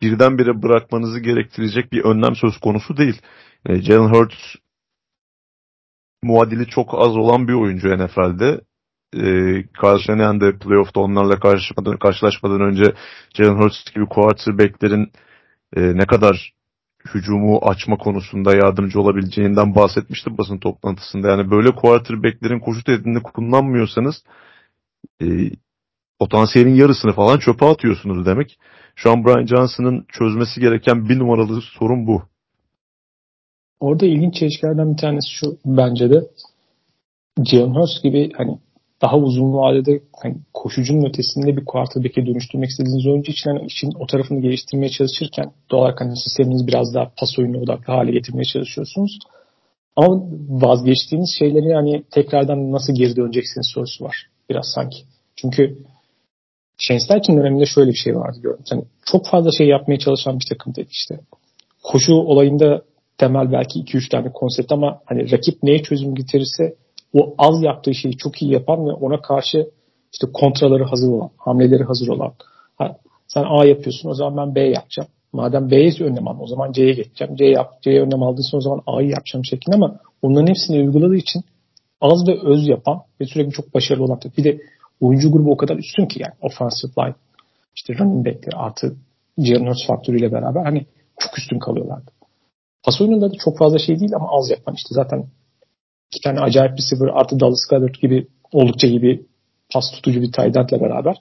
birdenbire 0.02 0.62
bırakmanızı 0.62 1.20
gerektirecek 1.20 1.92
bir 1.92 2.04
önlem 2.04 2.36
söz 2.36 2.58
konusu 2.58 2.96
değil. 2.96 3.20
E, 3.66 3.82
Jalen 3.82 4.08
Hurts 4.08 4.38
muadili 6.22 6.66
çok 6.66 6.94
az 6.94 7.16
olan 7.16 7.48
bir 7.48 7.52
oyuncu 7.52 7.88
NFL'de. 7.88 8.60
E, 9.14 9.24
Carl 9.82 9.98
Shanahan 9.98 10.58
playoff'ta 10.58 11.00
onlarla 11.00 11.40
karşılaşmadan, 11.40 11.98
karşılaşmadan 11.98 12.60
önce 12.60 12.94
Jalen 13.34 13.58
Hurts 13.58 13.84
gibi 13.94 14.06
quarterbacklerin 14.06 15.12
e, 15.76 15.80
ne 15.96 16.06
kadar 16.06 16.52
hücumu 17.14 17.58
açma 17.62 17.96
konusunda 17.96 18.54
yardımcı 18.54 19.00
olabileceğinden 19.00 19.74
bahsetmiştim 19.74 20.38
basın 20.38 20.58
toplantısında. 20.58 21.28
Yani 21.28 21.50
böyle 21.50 21.70
quarterbacklerin 21.70 22.60
koşu 22.60 22.84
tehdidini 22.84 23.22
kullanmıyorsanız 23.22 24.24
e, 25.22 25.26
potansiyelin 26.18 26.74
yarısını 26.74 27.12
falan 27.12 27.38
çöpe 27.38 27.66
atıyorsunuz 27.66 28.26
demek. 28.26 28.58
Şu 28.94 29.10
an 29.10 29.24
Brian 29.24 29.46
Johnson'ın 29.46 30.06
çözmesi 30.08 30.60
gereken 30.60 31.08
bir 31.08 31.18
numaralı 31.18 31.60
sorun 31.62 32.06
bu. 32.06 32.22
Orada 33.80 34.06
ilginç 34.06 34.34
çelişkilerden 34.34 34.92
bir 34.92 34.96
tanesi 34.96 35.30
şu 35.30 35.58
bence 35.64 36.10
de 36.10 36.20
Jalen 37.44 37.86
gibi 38.02 38.32
hani 38.36 38.58
daha 39.02 39.16
uzun 39.16 39.54
vadede 39.54 40.00
hani 40.22 40.36
koşucunun 40.54 41.08
ötesinde 41.08 41.56
bir 41.56 41.64
quarterback'e 41.64 42.26
dönüştürmek 42.26 42.70
istediğiniz 42.70 43.06
oyuncu 43.06 43.32
için 43.32 43.50
hani 43.50 43.66
için 43.66 43.92
o 44.00 44.06
tarafını 44.06 44.40
geliştirmeye 44.40 44.90
çalışırken 44.90 45.52
doğal 45.70 45.80
olarak 45.80 46.00
hani 46.00 46.16
sisteminiz 46.16 46.66
biraz 46.66 46.94
daha 46.94 47.12
pas 47.16 47.38
oyunu 47.38 47.58
odaklı 47.58 47.92
hale 47.92 48.10
getirmeye 48.10 48.44
çalışıyorsunuz. 48.44 49.18
Ama 49.96 50.22
vazgeçtiğiniz 50.48 51.36
şeyleri 51.38 51.74
hani 51.74 52.02
tekrardan 52.10 52.72
nasıl 52.72 52.94
geri 52.94 53.16
döneceksiniz 53.16 53.66
sorusu 53.74 54.04
var 54.04 54.16
biraz 54.50 54.66
sanki. 54.74 54.98
Çünkü 55.36 55.78
Shane 56.78 57.00
Steichen 57.00 57.36
döneminde 57.36 57.66
şöyle 57.66 57.90
bir 57.90 57.96
şey 57.96 58.16
vardı 58.16 58.38
gördüm. 58.42 58.64
Yani 58.70 58.84
çok 59.06 59.26
fazla 59.26 59.50
şey 59.58 59.66
yapmaya 59.66 59.98
çalışan 59.98 60.40
bir 60.40 60.46
takım 60.48 60.74
dedi 60.74 60.88
işte. 60.90 61.20
Koşu 61.82 62.12
olayında 62.12 62.82
temel 63.18 63.52
belki 63.52 63.80
2-3 63.80 64.10
tane 64.10 64.32
konsept 64.32 64.72
ama 64.72 65.00
hani 65.06 65.32
rakip 65.32 65.62
neye 65.62 65.82
çözüm 65.82 66.14
getirirse 66.14 66.74
o 67.14 67.34
az 67.38 67.62
yaptığı 67.62 67.94
şeyi 67.94 68.16
çok 68.16 68.42
iyi 68.42 68.52
yapan 68.52 68.86
ve 68.86 68.92
ona 68.92 69.20
karşı 69.20 69.70
işte 70.12 70.26
kontraları 70.34 70.84
hazır 70.84 71.12
olan, 71.12 71.30
hamleleri 71.36 71.84
hazır 71.84 72.08
olan. 72.08 72.32
Ha, 72.76 72.96
sen 73.26 73.44
A 73.48 73.64
yapıyorsun 73.64 74.08
o 74.08 74.14
zaman 74.14 74.36
ben 74.36 74.54
B 74.54 74.60
yapacağım. 74.60 75.08
Madem 75.32 75.70
B'ye 75.70 75.92
önlem 76.00 76.28
aldım 76.28 76.40
o 76.40 76.46
zaman 76.46 76.72
C'ye 76.72 76.92
geçeceğim. 76.92 77.36
C 77.36 77.44
yap, 77.44 77.82
C'ye 77.82 78.02
önlem 78.02 78.22
aldıysa 78.22 78.56
o 78.56 78.60
zaman 78.60 78.82
A'yı 78.86 79.08
yapacağım 79.08 79.44
şeklinde 79.44 79.76
ama 79.76 80.00
onların 80.22 80.46
hepsini 80.46 80.76
uyguladığı 80.76 81.16
için 81.16 81.42
az 82.00 82.28
ve 82.28 82.40
öz 82.42 82.68
yapan 82.68 83.02
ve 83.20 83.26
sürekli 83.26 83.50
çok 83.52 83.74
başarılı 83.74 84.04
olan. 84.04 84.20
Bir 84.38 84.44
de 84.44 84.60
oyuncu 85.00 85.32
grubu 85.32 85.52
o 85.52 85.56
kadar 85.56 85.76
üstün 85.76 86.06
ki 86.06 86.22
yani 86.22 86.34
offensive 86.40 86.92
line 86.98 87.14
işte 87.76 87.94
running 87.98 88.26
back'leri 88.26 88.56
artı 88.56 88.96
Jalen 89.38 89.74
faktörüyle 89.86 90.32
beraber 90.32 90.64
hani 90.64 90.86
çok 91.18 91.38
üstün 91.38 91.58
kalıyorlardı. 91.58 92.10
Pas 92.84 93.00
oyununda 93.00 93.30
da 93.30 93.34
çok 93.44 93.58
fazla 93.58 93.78
şey 93.78 94.00
değil 94.00 94.14
ama 94.14 94.28
az 94.30 94.50
yapan 94.50 94.74
işte 94.74 94.88
zaten 94.90 95.26
iki 96.12 96.22
tane 96.24 96.40
acayip 96.40 96.72
bir 96.72 96.82
receiver 96.82 97.08
artı 97.20 97.40
Dallas 97.40 97.68
Goddard 97.70 97.94
gibi 98.02 98.26
oldukça 98.52 98.86
iyi 98.86 99.02
bir 99.02 99.20
pas 99.72 99.84
tutucu 99.94 100.20
bir 100.20 100.32
tight 100.32 100.72
beraber 100.72 101.16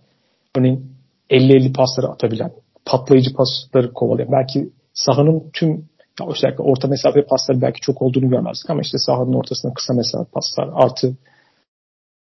örneğin 0.58 0.92
50-50 1.30 1.74
pasları 1.74 2.08
atabilen 2.08 2.52
patlayıcı 2.86 3.34
pasları 3.34 3.94
kovalayan 3.94 4.32
belki 4.32 4.70
sahanın 4.94 5.50
tüm 5.54 5.90
özellikle 6.28 6.64
orta 6.64 6.88
mesafe 6.88 7.26
pasları 7.26 7.62
belki 7.62 7.82
çok 7.82 8.02
olduğunu 8.02 8.30
görmezdik 8.30 8.70
ama 8.70 8.82
işte 8.82 8.98
sahanın 8.98 9.34
ortasında 9.34 9.74
kısa 9.74 9.94
mesafe 9.94 10.32
paslar 10.32 10.70
artı 10.74 11.16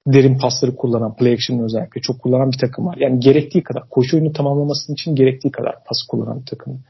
derin 0.08 0.38
pasları 0.38 0.76
kullanan, 0.76 1.16
play 1.16 1.34
action 1.34 1.60
özellikle 1.60 2.01
çok 2.01 2.22
kullanan 2.22 2.51
bir 2.51 2.58
takım 2.58 2.86
var. 2.86 2.97
Yani 2.99 3.20
gerektiği 3.20 3.64
kadar, 3.64 3.89
koşu 3.89 4.18
oyunu 4.18 4.34
tamamlaması 4.34 4.93
için 4.93 5.16
gerektiği 5.16 5.51
kadar 5.51 5.74
pas 5.74 5.97
kullanan 6.10 6.39
bir 6.39 6.45
takım. 6.45 6.84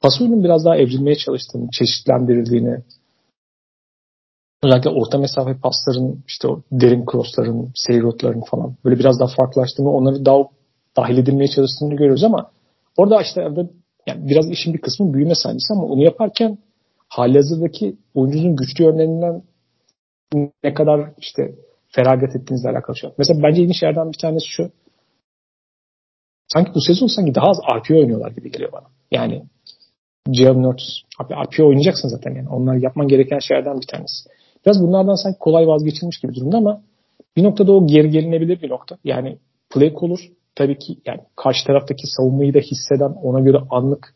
Pas 0.00 0.20
oyunun 0.20 0.44
biraz 0.44 0.64
daha 0.64 0.76
evrilmeye 0.76 1.16
çalıştığını, 1.16 1.68
çeşitlendirildiğini, 1.78 2.76
özellikle 4.64 4.90
orta 4.90 5.18
mesafe 5.18 5.56
pasların, 5.58 6.24
işte 6.26 6.48
o 6.48 6.62
derin 6.72 7.04
crossların, 7.12 7.72
seyrotların 7.74 8.42
falan 8.50 8.76
böyle 8.84 8.98
biraz 8.98 9.20
daha 9.20 9.28
farklılaştığını, 9.36 9.90
onları 9.90 10.24
daha 10.24 10.38
dahil 10.96 11.18
edilmeye 11.18 11.48
çalıştığını 11.48 11.94
görüyoruz 11.94 12.24
ama 12.24 12.50
orada 12.96 13.22
işte 13.22 13.40
yani 14.06 14.28
biraz 14.28 14.50
işin 14.50 14.74
bir 14.74 14.80
kısmı 14.80 15.14
büyüme 15.14 15.34
sahnesi 15.34 15.72
ama 15.72 15.84
onu 15.84 16.02
yaparken 16.02 16.58
hali 17.08 17.36
hazırdaki 17.36 17.96
oyuncunun 18.14 18.56
güçlü 18.56 18.84
yönlerinden 18.84 19.42
ne 20.64 20.74
kadar 20.74 21.10
işte 21.18 21.54
feragat 21.88 22.36
ettiğinizle 22.36 22.70
alakalı 22.70 22.96
şey. 22.96 23.10
Mesela 23.18 23.42
bence 23.42 23.62
ilginç 23.62 23.82
yerden 23.82 24.12
bir 24.12 24.18
tanesi 24.18 24.46
şu. 24.48 24.70
Sanki 26.52 26.74
bu 26.74 26.80
sezon 26.80 27.06
sanki 27.06 27.34
daha 27.34 27.46
az 27.46 27.58
RPO 27.76 27.94
oynuyorlar 27.94 28.30
gibi 28.30 28.50
geliyor 28.50 28.72
bana. 28.72 28.86
Yani 29.10 29.44
Jalen 30.32 30.64
Hurts, 30.64 30.84
abi 31.18 31.34
RPO 31.34 31.66
oynayacaksın 31.66 32.08
zaten 32.08 32.34
yani. 32.34 32.48
Onlar 32.48 32.74
yapman 32.74 33.08
gereken 33.08 33.38
şeylerden 33.38 33.80
bir 33.80 33.86
tanesi. 33.86 34.28
Biraz 34.66 34.82
bunlardan 34.82 35.14
sanki 35.14 35.38
kolay 35.38 35.66
vazgeçilmiş 35.66 36.18
gibi 36.18 36.34
durumda 36.34 36.56
ama 36.56 36.82
bir 37.36 37.42
noktada 37.42 37.72
o 37.72 37.86
geri 37.86 38.10
gelinebilir 38.10 38.62
bir 38.62 38.70
nokta. 38.70 38.98
Yani 39.04 39.38
play 39.70 39.92
olur. 39.96 40.18
Tabii 40.54 40.78
ki 40.78 40.96
yani 41.06 41.20
karşı 41.36 41.66
taraftaki 41.66 42.06
savunmayı 42.06 42.54
da 42.54 42.58
hisseden 42.58 43.10
ona 43.22 43.40
göre 43.40 43.58
anlık 43.70 44.14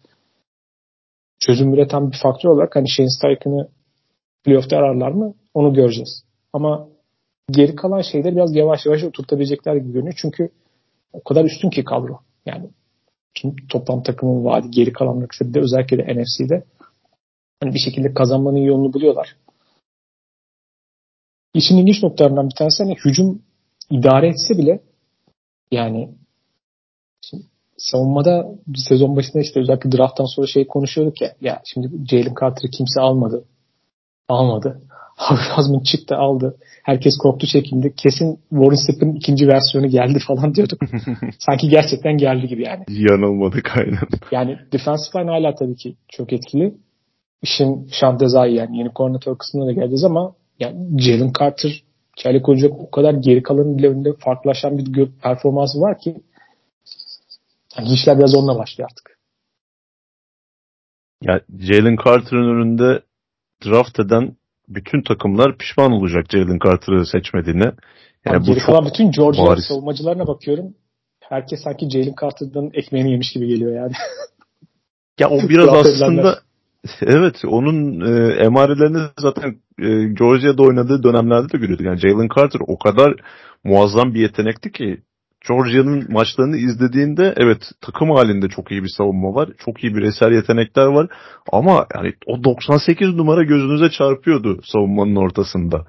çözüm 1.41 1.75
üreten 1.75 2.11
bir 2.11 2.17
faktör 2.23 2.51
olarak 2.51 2.77
hani 2.77 2.89
Shane 2.89 3.09
Steichen'ı 3.11 3.69
playoff'ta 4.45 4.77
ararlar 4.77 5.11
mı? 5.11 5.35
Onu 5.55 5.75
göreceğiz. 5.75 6.25
Ama 6.53 6.89
geri 7.51 7.77
kalan 7.77 8.01
şeyleri 8.01 8.37
biraz 8.37 8.57
yavaş 8.57 8.87
yavaş 8.87 9.05
oturtabilecekler 9.05 9.77
gibi 9.77 9.93
görünüyor. 9.93 10.19
Çünkü 10.23 10.51
o 11.13 11.23
kadar 11.23 11.45
üstün 11.45 11.71
ki 11.71 11.85
kadro. 11.85 12.21
Yani 12.47 12.71
tüm 13.35 13.57
toplam 13.69 14.03
takımın 14.03 14.45
vaadi 14.45 14.71
geri 14.71 14.93
kalan 14.93 15.23
rakipte 15.23 15.61
özellikle 15.61 15.99
de 15.99 16.23
NFC'de 16.23 16.65
hani 17.63 17.75
bir 17.75 17.79
şekilde 17.79 18.15
kazanmanın 18.15 18.59
yolunu 18.59 18.93
buluyorlar. 18.93 19.37
İşin 21.59 21.77
ilginç 21.77 22.03
noktalarından 22.03 22.49
bir 22.49 22.55
tanesi 22.55 22.83
hani 22.83 22.97
hücum 23.05 23.43
idare 23.91 24.29
etse 24.29 24.59
bile 24.59 24.81
yani 25.71 26.09
şimdi 27.31 27.45
savunmada 27.77 28.47
sezon 28.89 29.17
başında 29.17 29.43
işte 29.43 29.61
özellikle 29.61 29.93
drafttan 29.93 30.25
sonra 30.25 30.47
şey 30.47 30.67
konuşuyorduk 30.67 31.21
ya 31.21 31.35
ya 31.41 31.61
şimdi 31.65 31.89
Jalen 32.11 32.35
Carter'ı 32.41 32.71
kimse 32.71 33.01
almadı. 33.01 33.45
Almadı. 34.29 34.83
Hazmın 35.17 35.81
çıktı 35.81 36.17
aldı. 36.17 36.57
Herkes 36.83 37.19
korktu 37.23 37.47
çekildi. 37.47 37.95
Kesin 37.97 38.41
Warren 38.51 38.87
Sapp'ın 38.87 39.15
ikinci 39.15 39.49
versiyonu 39.49 39.89
geldi 39.89 40.19
falan 40.27 40.55
diyorduk. 40.55 40.81
Sanki 41.39 41.69
gerçekten 41.69 42.17
geldi 42.17 42.49
gibi 42.49 42.63
yani. 42.63 42.85
Yanılmadık 42.89 43.77
aynen. 43.77 44.09
Yani 44.33 44.59
defensive 44.73 45.23
line 45.23 45.31
hala 45.31 45.55
tabii 45.55 45.77
ki 45.77 45.97
çok 46.09 46.33
etkili. 46.33 46.75
İşin 47.43 47.89
şantezayı 47.93 48.55
yani 48.55 48.79
yeni 48.79 48.93
koordinatör 48.93 49.39
kısmına 49.39 49.67
da 49.67 49.73
geleceğiz 49.73 50.05
ama 50.05 50.35
yani 50.59 51.03
Jalen 51.03 51.33
Carter 51.39 51.83
Kelly 52.17 52.43
Koncak 52.43 52.73
o 52.73 52.91
kadar 52.91 53.15
geri 53.15 53.43
kalanın 53.43 53.79
bile 53.79 53.89
önünde 53.89 54.13
farklılaşan 54.13 54.79
bir 54.79 55.11
performansı 55.23 55.81
var 55.81 55.99
ki 55.99 56.23
yani 57.79 57.93
işler 57.93 58.19
biraz 58.19 58.35
onunla 58.35 58.59
başlıyor 58.59 58.91
artık. 58.93 59.19
Ya 61.23 61.41
Jalen 61.59 61.97
Carter'ın 62.05 62.57
önünde 62.57 63.03
draft 63.65 64.01
eden 64.01 64.37
bütün 64.69 65.03
takımlar 65.03 65.59
pişman 65.59 65.93
olacak 65.93 66.27
Jalen 66.31 66.59
Carter'ı 66.65 67.07
seçmediğine. 67.07 67.73
Yani 68.25 68.47
bu 68.47 68.59
kalan 68.67 68.87
bütün 68.87 69.11
Georgia 69.11 69.47
bariz. 69.47 69.65
savunmacılarına 69.65 70.27
bakıyorum. 70.27 70.75
Herkes 71.21 71.61
sanki 71.63 71.91
Jalen 71.91 72.15
Carter'dan 72.21 72.71
ekmeğini 72.75 73.11
yemiş 73.11 73.33
gibi 73.33 73.49
geliyor 73.49 73.77
yani. 73.77 73.93
ya 75.21 75.31
o 75.31 75.39
biraz 75.49 75.69
aslında 75.69 76.41
evet 77.03 77.45
onun 77.45 78.01
e, 78.01 78.35
emarelerini 78.35 78.99
zaten 79.19 79.57
e, 79.79 79.89
Georgia'da 80.19 80.63
oynadığı 80.63 81.03
dönemlerde 81.03 81.53
de 81.53 81.59
görüyorduk. 81.59 81.87
Yani 81.87 81.99
Jalen 81.99 82.29
Carter 82.37 82.61
o 82.67 82.79
kadar 82.79 83.15
muazzam 83.65 84.15
bir 84.15 84.21
yetenekti 84.21 84.73
ki 84.73 85.03
Georgia'nın 85.49 86.13
maçlarını 86.13 86.57
izlediğinde 86.57 87.35
evet 87.37 87.63
takım 87.81 88.11
halinde 88.11 88.49
çok 88.49 88.71
iyi 88.71 88.83
bir 88.83 88.93
savunma 88.97 89.35
var. 89.35 89.49
Çok 89.59 89.85
iyi 89.85 89.95
bireysel 89.95 90.33
yetenekler 90.33 90.87
var. 90.87 91.09
Ama 91.53 91.87
yani 91.95 92.13
o 92.27 92.45
98 92.45 93.15
numara 93.15 93.43
gözünüze 93.43 93.91
çarpıyordu 93.91 94.61
savunmanın 94.65 95.17
ortasında. 95.17 95.87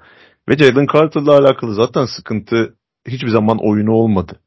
Ve 0.48 0.56
Jalen 0.56 0.86
Carter'la 0.92 1.38
alakalı 1.38 1.74
zaten 1.74 2.06
sıkıntı 2.16 2.74
hiçbir 3.08 3.28
zaman 3.28 3.58
oyunu 3.60 3.92
olmadı. 3.92 4.40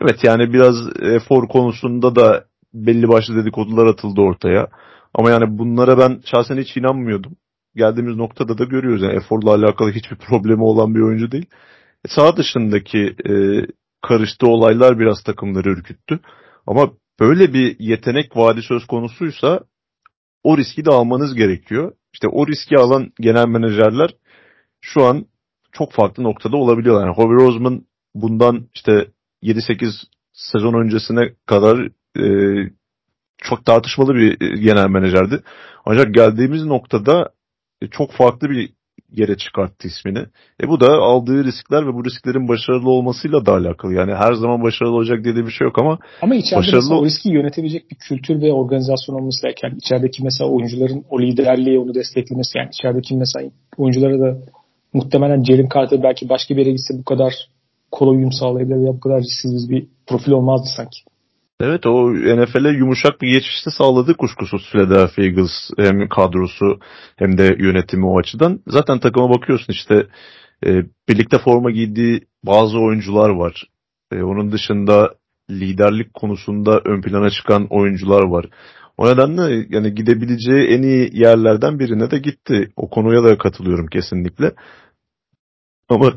Evet 0.00 0.24
yani 0.24 0.52
biraz 0.52 0.76
efor 1.02 1.48
konusunda 1.48 2.16
da 2.16 2.44
belli 2.74 3.08
başlı 3.08 3.36
dedikodular 3.36 3.86
atıldı 3.86 4.20
ortaya. 4.20 4.68
Ama 5.16 5.30
yani 5.30 5.58
bunlara 5.58 5.98
ben 5.98 6.20
şahsen 6.24 6.58
hiç 6.58 6.76
inanmıyordum. 6.76 7.36
Geldiğimiz 7.74 8.16
noktada 8.16 8.58
da 8.58 8.64
görüyoruz. 8.64 9.02
Yani 9.02 9.16
eforla 9.16 9.54
alakalı 9.54 9.92
hiçbir 9.92 10.16
problemi 10.28 10.62
olan 10.62 10.94
bir 10.94 11.00
oyuncu 11.00 11.30
değil. 11.30 11.46
E, 12.04 12.08
sağ 12.08 12.36
dışındaki 12.36 13.16
e, 13.28 13.32
karıştığı 14.08 14.46
olaylar 14.46 14.98
biraz 14.98 15.22
takımları 15.22 15.70
ürküttü. 15.70 16.20
Ama 16.66 16.90
böyle 17.20 17.52
bir 17.52 17.76
yetenek 17.78 18.36
vaadi 18.36 18.62
söz 18.62 18.86
konusuysa 18.86 19.60
o 20.42 20.58
riski 20.58 20.84
de 20.84 20.90
almanız 20.90 21.34
gerekiyor. 21.34 21.92
İşte 22.12 22.28
o 22.28 22.46
riski 22.46 22.76
alan 22.76 23.12
genel 23.20 23.48
menajerler 23.48 24.10
şu 24.80 25.04
an 25.04 25.26
çok 25.72 25.92
farklı 25.92 26.22
noktada 26.22 26.56
olabiliyorlar. 26.56 27.06
Yani 27.06 27.16
Howie 27.16 27.46
Roseman 27.46 27.82
bundan 28.14 28.68
işte 28.74 29.10
7-8 29.42 29.92
sezon 30.32 30.74
öncesine 30.74 31.32
kadar 31.46 31.88
e, 32.18 32.26
çok 33.38 33.64
tartışmalı 33.64 34.14
bir 34.14 34.40
e, 34.40 34.60
genel 34.60 34.88
menajerdi. 34.88 35.42
Ancak 35.84 36.14
geldiğimiz 36.14 36.64
noktada 36.64 37.30
e, 37.82 37.86
çok 37.86 38.12
farklı 38.12 38.50
bir 38.50 38.70
yere 39.10 39.36
çıkarttı 39.36 39.88
ismini. 39.88 40.18
E 40.62 40.68
bu 40.68 40.80
da 40.80 40.86
aldığı 40.92 41.44
riskler 41.44 41.86
ve 41.86 41.94
bu 41.94 42.04
risklerin 42.04 42.48
başarılı 42.48 42.90
olmasıyla 42.90 43.46
da 43.46 43.52
alakalı. 43.52 43.94
Yani 43.94 44.14
her 44.14 44.32
zaman 44.32 44.62
başarılı 44.62 44.94
olacak 44.94 45.24
dediği 45.24 45.46
bir 45.46 45.50
şey 45.50 45.64
yok 45.64 45.78
ama 45.78 45.98
ama 46.22 46.34
içeride 46.34 46.56
başarılı... 46.56 46.98
o 46.98 47.04
riski 47.04 47.28
yönetebilecek 47.28 47.90
bir 47.90 47.96
kültür 47.96 48.42
ve 48.42 48.52
organizasyon 48.52 49.16
olması 49.16 49.42
gereken 49.42 49.68
yani 49.68 49.78
içerideki 49.78 50.24
mesela 50.24 50.50
oyuncuların 50.50 51.04
o 51.10 51.20
liderliği 51.20 51.78
onu 51.78 51.94
desteklemesi 51.94 52.58
yani 52.58 52.68
içerideki 52.72 53.16
mesela 53.16 53.50
oyunculara 53.76 54.20
da 54.20 54.38
muhtemelen 54.92 55.44
Jalen 55.44 55.68
Carter 55.74 56.02
belki 56.02 56.28
başka 56.28 56.56
bir 56.56 56.60
yere 56.60 56.70
gitse 56.70 56.98
bu 56.98 57.04
kadar 57.04 57.32
kolay 57.90 58.16
uyum 58.16 58.32
sağlayabilir 58.32 58.76
veya 58.76 58.92
bu 58.92 59.00
kadar 59.00 59.20
risksiz 59.20 59.70
bir 59.70 59.86
profil 60.06 60.32
olmazdı 60.32 60.68
sanki. 60.76 61.00
Evet 61.60 61.86
o 61.86 62.12
NFL'e 62.14 62.70
yumuşak 62.70 63.22
bir 63.22 63.32
geçişte 63.32 63.70
sağladı 63.70 64.16
kuşkusuz 64.16 64.70
Philadelphia 64.72 65.22
Eagles 65.22 65.70
hem 65.78 66.08
kadrosu 66.08 66.80
hem 67.16 67.38
de 67.38 67.56
yönetimi 67.58 68.06
o 68.06 68.18
açıdan. 68.18 68.60
Zaten 68.66 68.98
takıma 68.98 69.30
bakıyorsun 69.30 69.72
işte 69.72 70.06
e, 70.66 70.84
birlikte 71.08 71.38
forma 71.38 71.70
giydiği 71.70 72.20
bazı 72.44 72.78
oyuncular 72.78 73.30
var. 73.30 73.64
E, 74.12 74.22
onun 74.22 74.52
dışında 74.52 75.14
liderlik 75.50 76.14
konusunda 76.14 76.80
ön 76.84 77.02
plana 77.02 77.30
çıkan 77.30 77.66
oyuncular 77.70 78.22
var. 78.22 78.46
O 78.96 79.08
nedenle 79.08 79.66
yani 79.70 79.94
gidebileceği 79.94 80.68
en 80.68 80.82
iyi 80.82 81.10
yerlerden 81.12 81.78
birine 81.78 82.10
de 82.10 82.18
gitti. 82.18 82.72
O 82.76 82.90
konuya 82.90 83.24
da 83.24 83.38
katılıyorum 83.38 83.86
kesinlikle. 83.86 84.52
Ama 85.88 86.12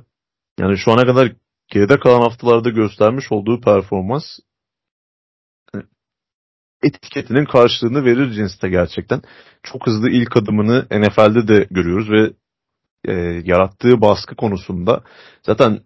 yani 0.60 0.78
şu 0.78 0.92
ana 0.92 1.06
kadar 1.06 1.32
geride 1.72 2.00
kalan 2.00 2.22
haftalarda 2.22 2.70
göstermiş 2.70 3.32
olduğu 3.32 3.62
performans 3.62 4.24
etiketinin 6.84 7.46
karşılığını 7.46 8.06
verir 8.06 8.32
cinste 8.32 8.70
gerçekten. 8.70 9.22
Çok 9.64 9.88
hızlı 9.88 10.10
ilk 10.10 10.38
adımını 10.38 10.88
NFL'de 10.92 11.48
de 11.48 11.68
görüyoruz 11.72 12.10
ve 12.12 12.34
e, 13.06 13.14
yarattığı 13.46 14.02
baskı 14.02 14.36
konusunda 14.36 15.04
zaten 15.44 15.80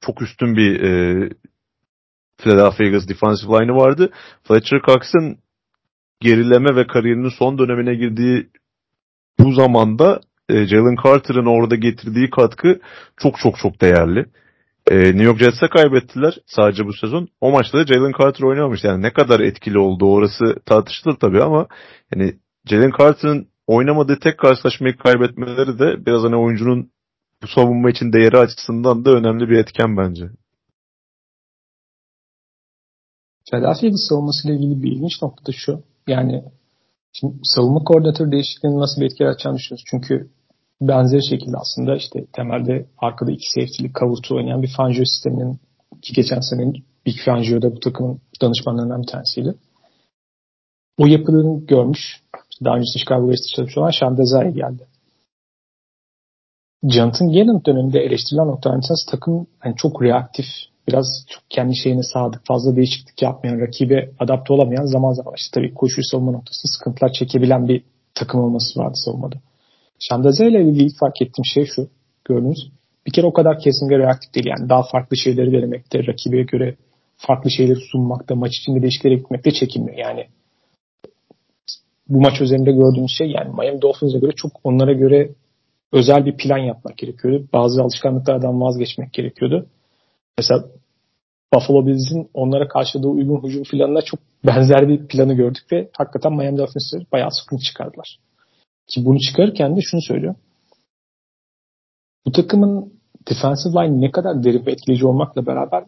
çok 0.00 0.22
üstün 0.22 0.56
bir 0.56 0.80
e, 0.80 1.28
Philadelphia 2.36 2.84
Eagles 2.84 3.08
defensive 3.08 3.52
line'ı 3.52 3.76
vardı. 3.76 4.10
Fletcher 4.44 4.80
Cox'ın 4.86 5.38
gerileme 6.20 6.76
ve 6.76 6.86
kariyerinin 6.86 7.32
son 7.38 7.58
dönemine 7.58 7.94
girdiği 7.94 8.48
bu 9.38 9.52
zamanda 9.52 10.20
e, 10.48 10.66
Jalen 10.66 10.96
Carter'ın 11.04 11.46
orada 11.46 11.76
getirdiği 11.76 12.30
katkı 12.30 12.80
çok 13.16 13.38
çok 13.38 13.58
çok 13.58 13.80
değerli. 13.80 14.26
E, 14.90 14.96
New 14.96 15.22
York 15.22 15.38
Jets'e 15.38 15.68
kaybettiler 15.68 16.38
sadece 16.46 16.86
bu 16.86 16.92
sezon. 16.92 17.28
O 17.40 17.50
maçta 17.50 17.78
da 17.78 17.86
Jalen 17.86 18.12
Carter 18.20 18.44
oynamamış. 18.44 18.84
Yani 18.84 19.02
ne 19.02 19.12
kadar 19.12 19.40
etkili 19.40 19.78
oldu 19.78 20.12
orası 20.12 20.44
tartışılır 20.66 21.16
tabii 21.16 21.42
ama 21.42 21.66
yani 22.14 22.38
Jalen 22.66 22.92
Carter'ın 22.98 23.48
oynamadığı 23.66 24.18
tek 24.20 24.38
karşılaşmayı 24.38 24.96
kaybetmeleri 24.96 25.78
de 25.78 26.06
biraz 26.06 26.22
hani 26.22 26.36
oyuncunun 26.36 26.90
bu 27.42 27.46
savunma 27.46 27.90
için 27.90 28.12
değeri 28.12 28.38
açısından 28.38 29.04
da 29.04 29.10
önemli 29.10 29.48
bir 29.48 29.58
etken 29.58 29.96
bence. 29.96 30.30
Philadelphia 33.50 33.86
Eagles 33.86 34.08
savunmasıyla 34.08 34.56
ilgili 34.56 34.82
bir 34.82 34.92
ilginç 34.92 35.22
nokta 35.22 35.46
da 35.46 35.52
şu. 35.52 35.82
Yani 36.06 36.44
şimdi 37.12 37.34
savunma 37.42 37.84
koordinatörü 37.84 38.32
değişikliğinin 38.32 38.80
nasıl 38.80 39.00
bir 39.00 39.06
etki 39.06 39.22
yaratacağını 39.22 39.56
düşünüyoruz. 39.56 39.84
Çünkü 39.90 40.30
benzer 40.80 41.20
şekilde 41.20 41.56
aslında 41.56 41.96
işte 41.96 42.26
temelde 42.32 42.86
arkada 42.98 43.30
iki 43.32 43.50
safety'lik 43.50 43.94
kavurtu 43.94 44.36
oynayan 44.36 44.62
bir 44.62 44.72
Fangio 44.76 45.04
sisteminin 45.04 45.60
ki 46.02 46.12
geçen 46.12 46.40
senenin 46.40 46.84
Big 47.06 47.16
Fangio 47.24 47.62
da 47.62 47.76
bu 47.76 47.80
takımın 47.80 48.20
danışmanlarından 48.42 49.02
bir 49.02 49.06
tanesiydi. 49.06 49.54
O 50.98 51.06
yapılarını 51.06 51.66
görmüş. 51.66 52.22
Daha 52.64 52.76
önce 52.76 52.98
Chicago 52.98 53.28
Bears'te 53.28 53.56
çalışmış 53.56 53.78
olan 53.78 53.90
Sean 53.90 54.16
Desai 54.16 54.54
geldi. 54.54 54.86
Jonathan 56.84 57.32
Gannon 57.32 57.64
döneminde 57.64 58.00
eleştirilen 58.00 58.46
noktalar 58.46 58.80
takım 59.10 59.46
yani 59.64 59.76
çok 59.76 60.02
reaktif, 60.02 60.46
biraz 60.88 61.06
çok 61.28 61.42
kendi 61.50 61.76
şeyine 61.76 62.02
sadık, 62.02 62.46
fazla 62.46 62.76
değişiklik 62.76 63.22
yapmayan, 63.22 63.60
rakibe 63.60 64.10
adapte 64.18 64.52
olamayan 64.52 64.84
zaman 64.84 65.12
zaman 65.12 65.34
işte 65.36 65.60
tabii 65.60 65.74
koşu 65.74 66.02
savunma 66.02 66.32
noktasında 66.32 66.72
sıkıntılar 66.72 67.12
çekebilen 67.12 67.68
bir 67.68 67.84
takım 68.14 68.40
olması 68.40 68.80
vardı 68.80 68.94
savunmada. 68.94 69.36
Şandaze 69.98 70.48
ile 70.48 70.62
ilgili 70.62 70.88
fark 71.00 71.22
ettiğim 71.22 71.44
şey 71.44 71.66
şu. 71.66 71.88
Gördünüz. 72.24 72.72
Bir 73.06 73.12
kere 73.12 73.26
o 73.26 73.32
kadar 73.32 73.58
kesinlikle 73.58 73.98
reaktif 73.98 74.34
değil. 74.34 74.46
Yani 74.46 74.68
daha 74.68 74.82
farklı 74.82 75.16
şeyleri 75.16 75.52
denemekte, 75.52 76.06
rakibe 76.06 76.42
göre 76.42 76.76
farklı 77.16 77.50
şeyleri 77.50 77.80
sunmakta, 77.92 78.34
maç 78.34 78.52
içinde 78.58 78.82
değişikliklere 78.82 79.14
gitmekte 79.14 79.50
çekinmiyor. 79.50 79.98
Yani 79.98 80.26
bu 82.08 82.20
maç 82.20 82.40
üzerinde 82.40 82.72
gördüğümüz 82.72 83.10
şey 83.18 83.30
yani 83.30 83.54
Miami 83.54 83.82
Dolphins'e 83.82 84.18
göre 84.18 84.32
çok 84.36 84.52
onlara 84.64 84.92
göre 84.92 85.30
özel 85.92 86.26
bir 86.26 86.36
plan 86.36 86.58
yapmak 86.58 86.98
gerekiyordu. 86.98 87.48
Bazı 87.52 87.82
alışkanlıklardan 87.82 88.60
vazgeçmek 88.60 89.12
gerekiyordu. 89.12 89.66
Mesela 90.38 90.64
Buffalo 91.54 91.86
Bills'in 91.86 92.30
onlara 92.34 92.68
karşıladığı 92.68 93.08
uygun 93.08 93.42
hücum 93.42 93.62
planına 93.62 94.02
çok 94.02 94.20
benzer 94.46 94.88
bir 94.88 95.06
planı 95.06 95.34
gördük 95.34 95.72
ve 95.72 95.90
hakikaten 95.98 96.32
Miami 96.32 96.58
Dolphins'ı 96.58 97.00
bayağı 97.12 97.30
sıkıntı 97.30 97.62
çıkardılar. 97.62 98.18
Ki 98.88 99.04
bunu 99.04 99.18
çıkarırken 99.18 99.76
de 99.76 99.80
şunu 99.80 100.02
söylüyor. 100.02 100.34
Bu 102.26 102.32
takımın 102.32 102.92
defensive 103.28 103.72
line 103.72 104.00
ne 104.00 104.10
kadar 104.10 104.44
derin 104.44 104.66
ve 104.66 104.72
etkileyici 104.72 105.06
olmakla 105.06 105.46
beraber 105.46 105.84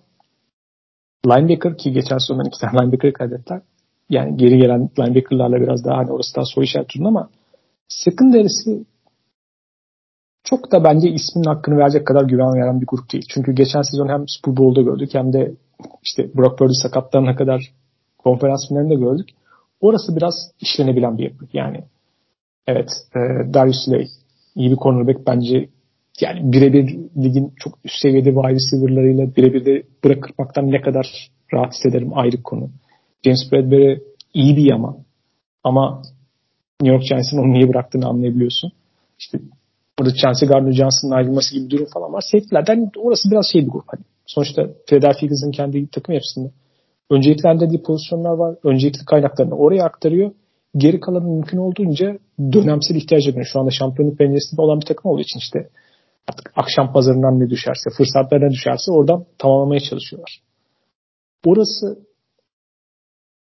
linebacker 1.27 1.79
ki 1.79 1.93
geçen 1.93 2.19
sezondan 2.19 2.47
iki 2.47 2.61
tane 2.61 2.83
linebacker 2.83 3.13
kaybettiler. 3.13 3.63
Yani 4.11 4.37
geri 4.37 4.59
gelen 4.59 4.91
linebackerlarla 4.99 5.61
biraz 5.61 5.85
daha 5.85 5.99
hani 5.99 6.13
orası 6.13 6.37
daha 6.37 6.45
soru 6.45 6.65
işareti 6.65 6.99
ama 7.05 7.31
secondary'si 7.89 8.85
çok 10.45 10.73
da 10.73 10.85
bence 10.85 11.11
ismin 11.11 11.45
hakkını 11.45 11.77
verecek 11.77 12.07
kadar 12.07 12.25
güven 12.25 12.55
veren 12.55 12.81
bir 12.81 12.87
grup 12.87 13.13
değil. 13.13 13.25
Çünkü 13.29 13.53
geçen 13.53 13.83
sezon 13.83 14.09
hem 14.09 14.25
Super 14.29 14.57
Bowl'da 14.57 14.83
gördük 14.83 15.11
hem 15.13 15.33
de 15.33 15.55
işte 16.03 16.35
Brock 16.35 16.59
Purdy 16.59 16.73
sakatlarına 16.83 17.37
kadar 17.37 17.73
konferans 18.19 18.69
finalinde 18.69 18.95
gördük. 18.95 19.29
Orası 19.81 20.17
biraz 20.17 20.35
işlenebilen 20.61 21.19
bir 21.19 21.25
yapı. 21.25 21.45
Yani 21.53 21.85
evet 22.71 22.91
e, 23.15 23.19
Darius 23.55 23.85
Slay 23.85 24.07
iyi 24.55 24.71
bir 24.71 24.77
cornerback 24.77 25.27
bence 25.27 25.69
yani 26.21 26.53
birebir 26.53 26.99
ligin 27.17 27.53
çok 27.57 27.79
üst 27.85 28.03
seviyede 28.03 28.31
wide 28.31 28.55
receiver'larıyla 28.55 29.37
birebir 29.37 29.65
de 29.65 29.83
bırakırmaktan 30.05 30.71
ne 30.71 30.81
kadar 30.81 31.31
rahat 31.55 31.75
hissederim 31.75 32.19
ayrı 32.19 32.43
konu. 32.43 32.71
James 33.25 33.53
Bradbury 33.53 33.99
iyi 34.35 34.57
bir 34.57 34.71
yama 34.71 34.97
ama 35.65 36.03
New 36.83 36.97
York 36.97 37.09
Giants'ın 37.09 37.39
onu 37.39 37.53
niye 37.53 37.69
bıraktığını 37.69 38.07
anlayabiliyorsun. 38.07 38.73
İşte 39.19 39.39
Burada 40.01 40.15
Chelsea 40.15 40.49
Gardner 40.49 40.73
Johnson'ın 40.73 41.13
ayrılması 41.13 41.55
gibi 41.55 41.65
bir 41.65 41.71
durum 41.71 41.87
falan 41.95 42.13
var. 42.13 42.21
Safety'lerden 42.21 42.91
orası 42.97 43.31
biraz 43.31 43.47
şey 43.53 43.67
bir 43.67 43.71
grup. 43.71 43.85
Hani 43.87 44.05
sonuçta 44.27 44.69
Philadelphia 44.87 45.27
Eagles'ın 45.27 45.51
kendi 45.51 45.87
takım 45.87 46.15
yapısında 46.15 46.51
önceliklendirdiği 47.11 47.83
pozisyonlar 47.83 48.31
var. 48.31 48.57
Öncelikli 48.65 49.05
kaynaklarını 49.05 49.55
oraya 49.55 49.85
aktarıyor. 49.85 50.31
Geri 50.77 51.01
kalanı 51.01 51.25
mümkün 51.25 51.59
olduğunca 51.59 52.19
dönemsel 52.39 52.97
ihtiyacı 52.97 53.37
var. 53.37 53.45
Şu 53.53 53.61
anda 53.61 53.71
şampiyonluk 53.71 54.19
penceresinde 54.19 54.63
olan 54.63 54.81
bir 54.81 54.87
takım 54.87 55.11
olduğu 55.11 55.21
için 55.21 55.39
işte 55.39 55.69
artık 56.29 56.53
akşam 56.57 56.93
pazarından 56.93 57.41
ne 57.41 57.51
düşerse, 57.51 57.91
fırsatlar 57.97 58.41
ne 58.41 58.51
düşerse 58.51 58.93
oradan 58.93 59.25
tamamlamaya 59.39 59.81
çalışıyorlar. 59.81 60.41
Orası 61.47 61.99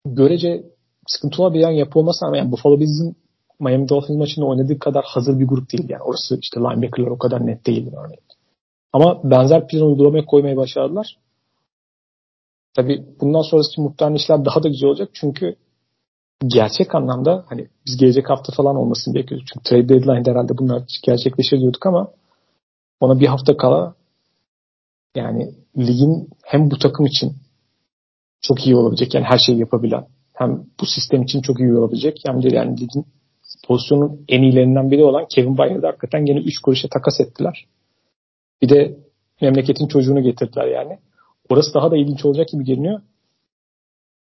görece 0.05 0.63
sıkıntı 1.07 1.43
olabilen 1.43 1.71
yapı 1.71 1.99
olmasına 1.99 2.27
ama 2.27 2.37
yani 2.37 2.51
Buffalo 2.51 2.79
Bills'in 2.79 3.15
Miami 3.59 3.89
Dolphins 3.89 4.17
maçında 4.17 4.45
oynadığı 4.45 4.79
kadar 4.79 5.03
hazır 5.07 5.39
bir 5.39 5.47
grup 5.47 5.71
değil. 5.71 5.89
Yani 5.89 6.03
orası 6.03 6.39
işte 6.41 6.59
linebacker'lar 6.59 7.11
o 7.11 7.17
kadar 7.17 7.47
net 7.47 7.65
değil 7.65 7.87
örneğin. 7.87 8.23
Ama 8.93 9.21
benzer 9.23 9.67
plan 9.67 9.87
uygulamaya 9.87 10.25
koymaya 10.25 10.57
başardılar. 10.57 11.17
Tabi 12.75 13.05
bundan 13.21 13.41
sonrası 13.41 13.81
muhtemelen 13.81 14.15
işler 14.15 14.45
daha 14.45 14.63
da 14.63 14.67
güzel 14.67 14.89
olacak. 14.89 15.09
Çünkü 15.13 15.55
gerçek 16.47 16.95
anlamda 16.95 17.45
hani 17.49 17.67
biz 17.85 17.97
gelecek 17.97 18.29
hafta 18.29 18.53
falan 18.53 18.75
olmasını 18.75 19.15
bekliyoruz. 19.15 19.47
Çünkü 19.53 19.63
trade 19.69 19.89
deadline 19.89 20.31
herhalde 20.31 20.57
bunlar 20.57 20.83
gerçekleşir 21.03 21.59
diyorduk 21.59 21.85
ama 21.85 22.11
ona 22.99 23.19
bir 23.19 23.27
hafta 23.27 23.57
kala 23.57 23.95
yani 25.15 25.51
ligin 25.77 26.29
hem 26.43 26.71
bu 26.71 26.77
takım 26.77 27.05
için 27.05 27.35
çok 28.41 28.65
iyi 28.65 28.75
olabilecek 28.75 29.13
yani 29.13 29.25
her 29.25 29.37
şeyi 29.37 29.59
yapabilen 29.59 30.07
hem 30.33 30.65
bu 30.81 30.85
sistem 30.85 31.21
için 31.21 31.41
çok 31.41 31.59
iyi 31.59 31.75
olabilecek 31.75 32.17
hem 32.25 32.43
de 32.43 32.55
yani 32.55 32.81
ligin 32.81 33.05
pozisyonun 33.67 34.25
en 34.29 34.41
iyilerinden 34.41 34.91
biri 34.91 35.03
olan 35.03 35.25
Kevin 35.35 35.57
Byard'ı 35.57 35.85
hakikaten 35.85 36.25
gene 36.25 36.39
3 36.39 36.61
kuruşa 36.61 36.87
takas 36.87 37.19
ettiler. 37.19 37.65
Bir 38.61 38.69
de 38.69 38.97
memleketin 39.41 39.87
çocuğunu 39.87 40.21
getirdiler 40.23 40.67
yani. 40.67 40.97
Orası 41.49 41.73
daha 41.73 41.91
da 41.91 41.97
ilginç 41.97 42.25
olacak 42.25 42.47
gibi 42.47 42.65
görünüyor. 42.65 43.01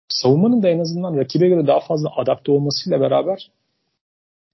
Savunmanın 0.09 0.63
da 0.63 0.69
en 0.69 0.79
azından 0.79 1.17
rakibe 1.17 1.47
göre 1.47 1.67
daha 1.67 1.79
fazla 1.79 2.09
adapte 2.15 2.51
olmasıyla 2.51 2.99
beraber 3.01 3.49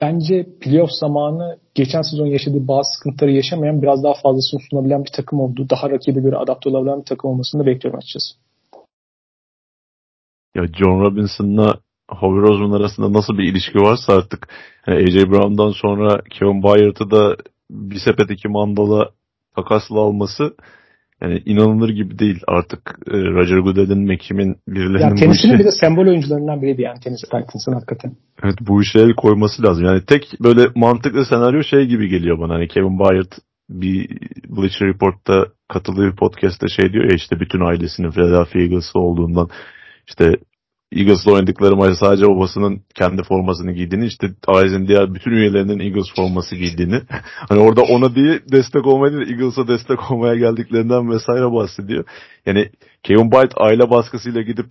bence 0.02 0.48
playoff 0.62 0.92
zamanı 0.92 1.60
geçen 1.76 2.02
sezon 2.02 2.26
yaşadığı 2.26 2.68
bazı 2.68 2.90
sıkıntıları 2.98 3.32
yaşamayan 3.32 3.82
biraz 3.82 4.04
daha 4.04 4.14
fazlasını 4.14 4.60
sunabilen 4.70 5.06
bir 5.06 5.12
takım 5.16 5.40
oldu. 5.40 5.68
Daha 5.70 5.90
rakibe 5.90 6.20
göre 6.20 6.38
adapte 6.38 6.70
olabilen 6.70 7.00
bir 7.00 7.06
takım 7.06 7.32
olmasını 7.32 7.62
da 7.62 7.66
bekliyorum 7.66 7.98
açıkçası. 7.98 8.36
Ya 10.56 10.68
John 10.68 11.02
Robinson'la 11.02 11.80
Howie 12.10 12.42
Roseman 12.42 12.80
arasında 12.80 13.14
nasıl 13.14 13.38
bir 13.38 13.52
ilişki 13.52 13.78
varsa 13.78 14.14
artık 14.14 14.54
yani 14.88 14.98
AJ 14.98 15.16
Brown'dan 15.16 15.72
sonra 15.72 16.22
Kevin 16.30 16.64
Byard'ı 16.64 17.12
da 17.12 17.38
bir 17.72 18.00
sepet 18.00 18.32
iki 18.32 18.48
mandala 18.48 19.10
takasla 19.56 20.00
alması 20.00 20.56
yani 21.22 21.44
inanılır 21.46 21.90
gibi 21.90 22.20
değil 22.20 22.40
artık 22.48 23.00
e, 23.08 23.12
Roger 23.12 23.58
Goodell'in, 23.58 24.14
McKim'in 24.14 24.56
birilerinin 24.68 25.16
ya, 25.16 25.28
bu 25.28 25.34
işe... 25.34 25.60
bir 25.60 25.64
de 25.64 25.72
sembol 25.72 26.08
oyuncularından 26.08 26.62
biriydi 26.62 26.82
yani 26.82 27.00
tenis 27.00 27.22
Titans'ın 27.22 27.74
hakikaten. 27.74 28.12
Evet 28.44 28.56
bu 28.62 28.82
işe 28.82 29.00
el 29.00 29.14
koyması 29.14 29.64
lazım. 29.64 29.86
Yani 29.86 30.06
tek 30.06 30.24
böyle 30.44 30.62
mantıklı 30.76 31.26
senaryo 31.26 31.64
şey 31.64 31.86
gibi 31.86 32.10
geliyor 32.10 32.40
bana. 32.40 32.54
Hani 32.54 32.68
Kevin 32.68 33.00
Byard 33.00 33.32
bir 33.70 34.10
Bleacher 34.50 34.88
Report'ta 34.88 35.46
katıldığı 35.68 36.12
bir 36.12 36.16
podcast'ta 36.16 36.68
şey 36.68 36.94
diyor 36.94 37.04
ya 37.04 37.16
işte 37.16 37.40
bütün 37.40 37.60
ailesinin 37.60 38.12
Philadelphia 38.12 38.60
Eagles'ı 38.60 39.00
olduğundan 39.00 39.48
işte 40.08 40.38
Eagles'la 40.96 41.32
oynadıkları 41.32 41.76
maçta 41.76 41.96
sadece 41.96 42.26
babasının 42.28 42.82
kendi 42.96 43.24
formasını 43.24 43.72
giydiğini 43.72 44.06
işte 44.06 44.28
ailenin 44.48 44.88
diğer 44.88 45.14
bütün 45.14 45.32
üyelerinin 45.32 45.80
Eagles 45.80 46.16
forması 46.16 46.56
giydiğini 46.56 47.02
hani 47.50 47.60
orada 47.60 47.82
ona 47.82 48.16
diye 48.16 48.40
destek 48.52 48.88
olmaya 48.88 49.14
değil 49.14 49.32
Eagles'a 49.32 49.68
destek 49.68 50.12
olmaya 50.12 50.36
geldiklerinden 50.36 51.12
vesaire 51.12 51.52
bahsediyor. 51.52 52.04
Yani 52.46 52.70
Kevin 53.04 53.32
Byte 53.32 53.56
aile 53.56 53.90
baskısıyla 53.90 54.42
gidip 54.42 54.66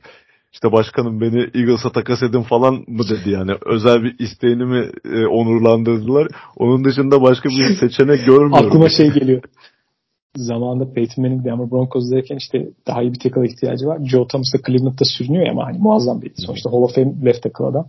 işte 0.53 0.73
başkanım 0.73 1.21
beni 1.21 1.41
Eagles'a 1.41 1.93
takas 1.93 2.23
edin 2.23 2.43
falan 2.43 2.75
mı 2.75 3.03
dedi 3.09 3.31
yani. 3.31 3.53
Özel 3.67 4.03
bir 4.03 4.19
isteğini 4.19 4.65
mi 4.65 4.91
e, 5.05 5.27
onurlandırdılar. 5.27 6.29
Onun 6.57 6.85
dışında 6.85 7.23
başka 7.23 7.49
bir 7.49 7.77
seçenek 7.81 8.27
görmüyorum. 8.27 8.55
Aklıma 8.55 8.89
şey 8.89 9.11
geliyor 9.11 9.43
zamanında 10.37 10.93
Peyton 10.93 11.25
Manning 11.25 11.45
Denver 11.45 11.71
Broncos'dayken 11.71 12.37
işte 12.37 12.69
daha 12.87 13.03
iyi 13.03 13.13
bir 13.13 13.19
tackle 13.19 13.47
ihtiyacı 13.47 13.87
var. 13.87 13.99
Joe 14.05 14.27
Thomas 14.27 14.55
da 14.55 14.59
Cleveland'da 14.67 15.05
sürünüyor 15.05 15.47
ama 15.49 15.67
hani 15.67 15.79
muazzam 15.79 16.23
bir 16.23 16.33
sonuçta 16.37 16.71
Hall 16.71 16.83
of 16.83 16.95
Fame 16.95 17.15
left 17.25 17.43
tackle 17.43 17.65
adam. 17.65 17.89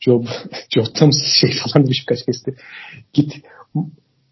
Joe, 0.00 0.22
Joe 0.74 0.84
Thomas 0.94 1.16
şey 1.40 1.50
falan 1.50 1.84
demiş 1.84 1.98
birkaç 2.02 2.24
kez 2.26 2.44
Git 3.12 3.32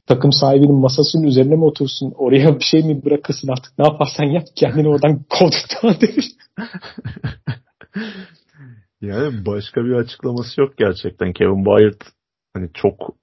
takım 0.07 0.33
sahibinin 0.33 0.75
masasının 0.75 1.23
üzerine 1.23 1.57
mi 1.57 1.65
otursun? 1.65 2.13
Oraya 2.17 2.59
bir 2.59 2.65
şey 2.65 2.83
mi 2.83 3.05
bırakırsın 3.05 3.49
artık? 3.49 3.79
Ne 3.79 3.85
yaparsan 3.85 4.25
yap 4.25 4.45
kendini 4.57 4.89
oradan 4.89 5.23
kovduktan 5.29 6.01
demiş. 6.01 6.27
yani 9.01 9.47
başka 9.47 9.85
bir 9.85 9.93
açıklaması 9.93 10.61
yok 10.61 10.77
gerçekten. 10.79 11.33
Kevin 11.33 11.65
Byard 11.65 12.01
hani 12.55 12.71
çok 12.75 13.15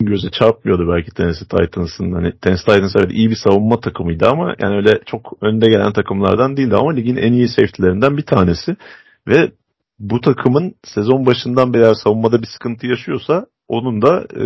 göze 0.00 0.30
çarpmıyordu 0.30 0.92
belki 0.94 1.10
Tennessee 1.10 1.48
Titans'ın. 1.48 2.12
Hani 2.12 2.32
Tennessee 2.32 2.74
Titans 2.74 2.96
evet 2.96 3.12
iyi 3.12 3.30
bir 3.30 3.36
savunma 3.36 3.80
takımıydı 3.80 4.28
ama 4.28 4.54
yani 4.58 4.76
öyle 4.76 5.00
çok 5.06 5.32
önde 5.40 5.66
gelen 5.66 5.92
takımlardan 5.92 6.56
değildi 6.56 6.76
ama 6.76 6.92
ligin 6.92 7.16
en 7.16 7.32
iyi 7.32 7.48
safety'lerinden 7.48 8.16
bir 8.16 8.26
tanesi. 8.26 8.76
Ve 9.28 9.52
bu 9.98 10.20
takımın 10.20 10.74
sezon 10.84 11.26
başından 11.26 11.74
beri 11.74 11.94
savunmada 12.04 12.42
bir 12.42 12.46
sıkıntı 12.46 12.86
yaşıyorsa 12.86 13.46
onun 13.68 14.02
da 14.02 14.20
e, 14.20 14.44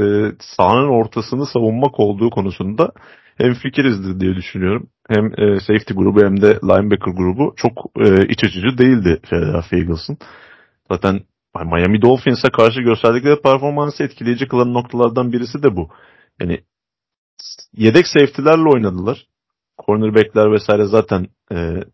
sahanın 0.57 0.89
ortasını 0.89 1.47
savunmak 1.47 2.01
olduğu 2.01 2.31
konusunda 2.31 2.93
hem 3.39 3.55
fikirizdir 3.55 4.21
diye 4.21 4.35
düşünüyorum. 4.35 4.87
Hem 5.09 5.27
e, 5.27 5.61
safety 5.61 5.95
grubu 5.95 6.21
hem 6.23 6.43
de 6.43 6.59
linebacker 6.63 7.13
grubu 7.13 7.55
çok 7.57 7.73
e, 8.01 8.27
iç 8.27 8.45
açıcı 8.45 8.79
değildi 8.79 9.21
Philadelphia 9.23 9.77
Eagles'ın. 9.77 10.19
Zaten 10.91 11.21
Miami 11.55 12.03
Dolphins'e 12.03 12.51
karşı 12.51 12.81
gösterdikleri 12.81 13.43
performansı 13.43 14.05
etkileyici 14.05 14.49
kılan 14.49 14.75
noktalardan 14.75 15.33
birisi 15.33 15.63
de 15.63 15.77
bu. 15.77 15.91
Yani 16.41 16.61
yedek 17.73 18.07
safety'lerle 18.07 18.69
oynadılar. 18.69 19.27
Cornerback'ler 19.87 20.53
vesaire 20.53 20.85
zaten 20.85 21.27
e, 21.53 21.85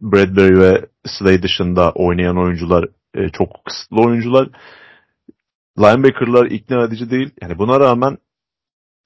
Bradbury 0.00 0.58
ve 0.58 0.86
Slay 1.06 1.42
dışında 1.42 1.92
oynayan 1.94 2.38
oyuncular 2.38 2.88
e, 3.14 3.28
çok 3.28 3.64
kısıtlı 3.64 3.96
oyuncular. 4.00 4.48
Linebacker'lar 5.78 6.46
ikna 6.46 6.84
edici 6.84 7.10
değil. 7.10 7.30
Yani 7.42 7.58
buna 7.58 7.80
rağmen 7.80 8.18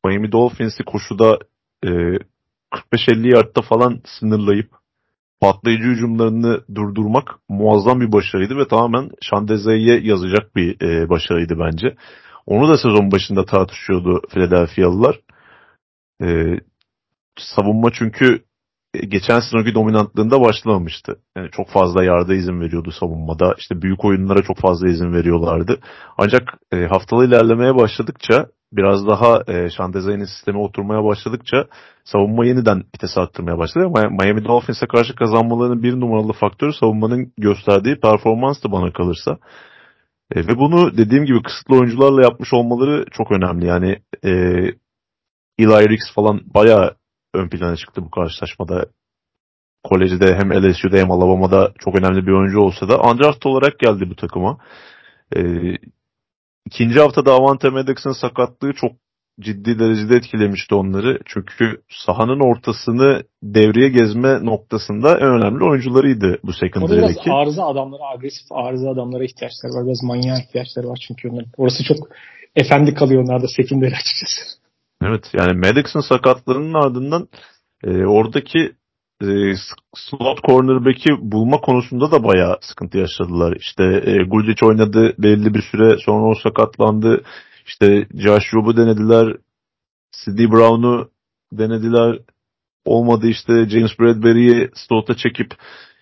Miami 0.05 0.33
Dolphins'i 0.33 0.85
koşuda 0.85 1.39
e, 1.85 1.89
45-50 2.93 3.35
yardta 3.35 3.63
falan 3.63 4.01
sınırlayıp 4.05 4.78
patlayıcı 5.41 5.85
hücumlarını 5.85 6.61
durdurmak 6.75 7.35
muazzam 7.49 8.01
bir 8.01 8.13
başarıydı 8.13 8.57
ve 8.57 8.69
tamamen 8.69 9.11
Şandeze'ye 9.23 10.01
yazacak 10.01 10.57
bir 10.57 10.81
e, 10.83 11.09
başarıydı 11.09 11.59
bence. 11.59 11.97
Onu 12.47 12.69
da 12.69 12.77
sezon 12.77 13.13
başında 13.13 13.45
tartışıyordu 13.45 14.23
Philadelphia'lılar. 14.31 15.21
E, 16.23 16.61
savunma 17.39 17.91
çünkü 17.93 18.45
geçen 19.09 19.41
sezonki 19.41 19.75
dominantlığında 19.75 20.41
başlamamıştı. 20.41 21.17
Yani 21.37 21.51
çok 21.51 21.69
fazla 21.69 22.05
yarda 22.05 22.35
izin 22.35 22.61
veriyordu 22.61 22.91
savunmada. 23.01 23.55
İşte 23.59 23.83
büyük 23.83 24.05
oyunlara 24.05 24.43
çok 24.43 24.59
fazla 24.59 24.89
izin 24.89 25.13
veriyorlardı. 25.13 25.81
Ancak 26.19 26.59
e, 26.73 26.77
haftalı 26.87 27.27
ilerlemeye 27.27 27.75
başladıkça 27.75 28.47
biraz 28.73 29.07
daha 29.07 29.43
e, 29.47 29.71
Şandezay'ın 29.71 30.25
sisteme 30.25 30.59
oturmaya 30.59 31.05
başladıkça 31.05 31.67
savunma 32.05 32.47
yeniden 32.47 32.79
vites 32.79 33.19
arttırmaya 33.19 33.59
başladı. 33.59 33.89
Miami 33.91 34.45
Dolphins'e 34.45 34.87
karşı 34.87 35.15
kazanmalarının 35.15 35.83
bir 35.83 36.01
numaralı 36.01 36.33
faktörü 36.33 36.73
savunmanın 36.73 37.33
gösterdiği 37.39 38.01
performanstı 38.01 38.73
bana 38.73 38.93
kalırsa. 38.93 39.39
E, 40.35 40.47
ve 40.47 40.57
bunu 40.57 40.97
dediğim 40.97 41.25
gibi 41.25 41.43
kısıtlı 41.43 41.79
oyuncularla 41.79 42.23
yapmış 42.23 42.53
olmaları 42.53 43.05
çok 43.11 43.33
önemli. 43.33 43.67
Yani 43.67 43.97
e, 44.25 44.31
Eli 45.59 45.89
Ricks 45.89 46.15
falan 46.15 46.41
bayağı 46.55 46.95
ön 47.35 47.49
plana 47.49 47.77
çıktı 47.77 48.03
bu 48.05 48.11
karşılaşmada. 48.11 48.87
Kolejde 49.85 50.35
hem 50.35 50.51
LSU'da 50.51 50.97
hem 50.97 51.11
Alabama'da 51.11 51.73
çok 51.79 51.99
önemli 51.99 52.27
bir 52.27 52.33
oyuncu 52.33 52.61
olsa 52.61 52.89
da 52.89 53.01
undraft 53.01 53.47
olarak 53.47 53.79
geldi 53.79 54.11
bu 54.11 54.17
takıma. 54.17 54.59
Ee, 55.37 55.77
ikinci 56.69 57.01
haftada 57.01 57.33
Avante 57.33 57.69
Maddox'ın 57.69 58.13
sakatlığı 58.13 58.73
çok 58.73 58.93
ciddi 59.41 59.79
derecede 59.79 60.17
etkilemişti 60.17 60.75
onları. 60.75 61.19
Çünkü 61.25 61.83
sahanın 62.07 62.41
ortasını 62.51 63.23
devreye 63.43 63.89
gezme 63.89 64.45
noktasında 64.45 65.19
en 65.19 65.31
önemli 65.39 65.65
oyuncularıydı 65.65 66.39
bu 66.45 66.53
secondary'deki. 66.53 67.27
Biraz 67.27 67.37
arıza 67.37 67.67
adamlara, 67.67 68.03
agresif 68.15 68.47
arıza 68.51 68.91
adamlara 68.91 69.25
ihtiyaçları 69.25 69.73
var. 69.73 69.87
Biraz 69.87 70.03
manyağa 70.03 70.39
ihtiyaçları 70.39 70.89
var 70.89 70.99
çünkü 71.09 71.29
onların. 71.29 71.51
Orası 71.57 71.85
çok 71.85 71.99
efendi 72.57 72.95
kalıyor 72.95 73.23
onlarda 73.23 73.47
secondary 73.57 73.95
açıkçası. 73.95 74.41
Evet 75.03 75.25
yani 75.39 75.53
Maddox'ın 75.53 76.01
sakatlığının 76.01 76.75
ardından 76.75 77.29
e, 77.85 78.07
oradaki 78.07 78.73
e, 79.23 79.55
slot 79.95 80.45
cornerback'i 80.45 81.11
bulma 81.21 81.61
konusunda 81.61 82.13
da 82.13 82.25
bayağı 82.25 82.59
sıkıntı 82.61 82.99
yaşadılar. 82.99 83.57
İşte 83.57 83.85
e, 83.85 84.17
Guldic 84.25 84.67
oynadı 84.67 85.15
belli 85.19 85.55
bir 85.55 85.63
süre 85.63 85.97
sonra 85.99 86.27
o 86.27 86.35
sakatlandı. 86.35 87.23
İşte 87.67 88.07
Josh 88.15 88.55
Robb'u 88.55 88.77
denediler. 88.77 89.37
C.D. 90.25 90.51
Brown'u 90.51 91.11
denediler. 91.53 92.19
Olmadı 92.85 93.27
işte 93.27 93.69
James 93.69 93.99
Bradbury'yi 94.01 94.71
slot'a 94.75 95.17
çekip 95.17 95.55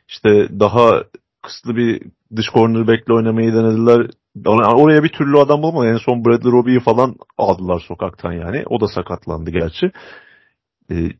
işte 0.08 0.48
daha 0.60 1.04
kısıtlı 1.42 1.76
bir 1.76 2.02
dış 2.36 2.46
cornerback'le 2.46 3.10
oynamayı 3.10 3.52
denediler. 3.52 4.10
Oraya 4.46 5.02
bir 5.02 5.08
türlü 5.08 5.38
adam 5.38 5.62
bulamadı. 5.62 5.88
En 5.88 5.96
son 5.96 6.24
Bradley 6.24 6.52
Roby'yi 6.52 6.80
falan 6.80 7.16
aldılar 7.38 7.84
sokaktan 7.88 8.32
yani. 8.32 8.64
O 8.66 8.80
da 8.80 8.88
sakatlandı 8.88 9.50
gerçi. 9.50 9.92
Ee, 10.90 11.10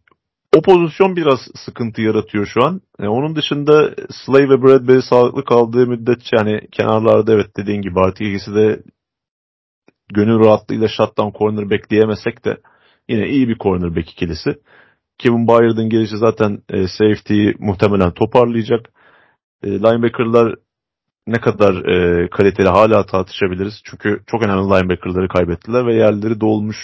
o 0.57 0.63
pozisyon 0.63 1.17
biraz 1.17 1.41
sıkıntı 1.55 2.03
yaratıyor 2.03 2.47
şu 2.47 2.65
an. 2.65 2.81
E, 3.01 3.07
onun 3.07 3.37
dışında 3.37 3.95
Slay 4.11 4.43
ve 4.43 4.63
Bradbury 4.63 5.03
sağlıklı 5.03 5.45
kaldığı 5.45 5.87
müddetçe 5.87 6.37
yani 6.37 6.61
kenarlarda 6.73 7.33
evet 7.33 7.57
dediğin 7.57 7.83
gibi 7.83 8.01
artık 8.01 8.21
ikisi 8.21 8.55
de 8.55 8.83
gönül 10.15 10.39
rahatlığıyla 10.39 10.89
shutdown 10.89 11.39
corner 11.39 11.71
bekleyemesek 11.71 12.45
de 12.45 12.57
yine 13.09 13.29
iyi 13.29 13.49
bir 13.49 13.59
cornerback 13.59 14.11
ikilisi. 14.11 14.51
Kevin 15.19 15.49
Byard'ın 15.49 15.89
gelişi 15.91 16.17
zaten 16.17 16.63
e, 16.69 16.89
safety'yi 16.89 17.55
muhtemelen 17.59 18.11
toparlayacak. 18.11 18.91
E, 19.63 19.69
linebacker'lar 19.71 20.55
ne 21.27 21.41
kadar 21.41 21.85
e, 21.85 22.29
kaliteli 22.31 22.69
hala 22.69 23.07
tartışabiliriz. 23.07 23.81
Çünkü 23.85 24.21
çok 24.27 24.43
önemli 24.43 24.63
linebacker'ları 24.63 25.29
kaybettiler 25.29 25.87
ve 25.87 25.95
yerleri 25.95 26.41
dolmuş 26.41 26.77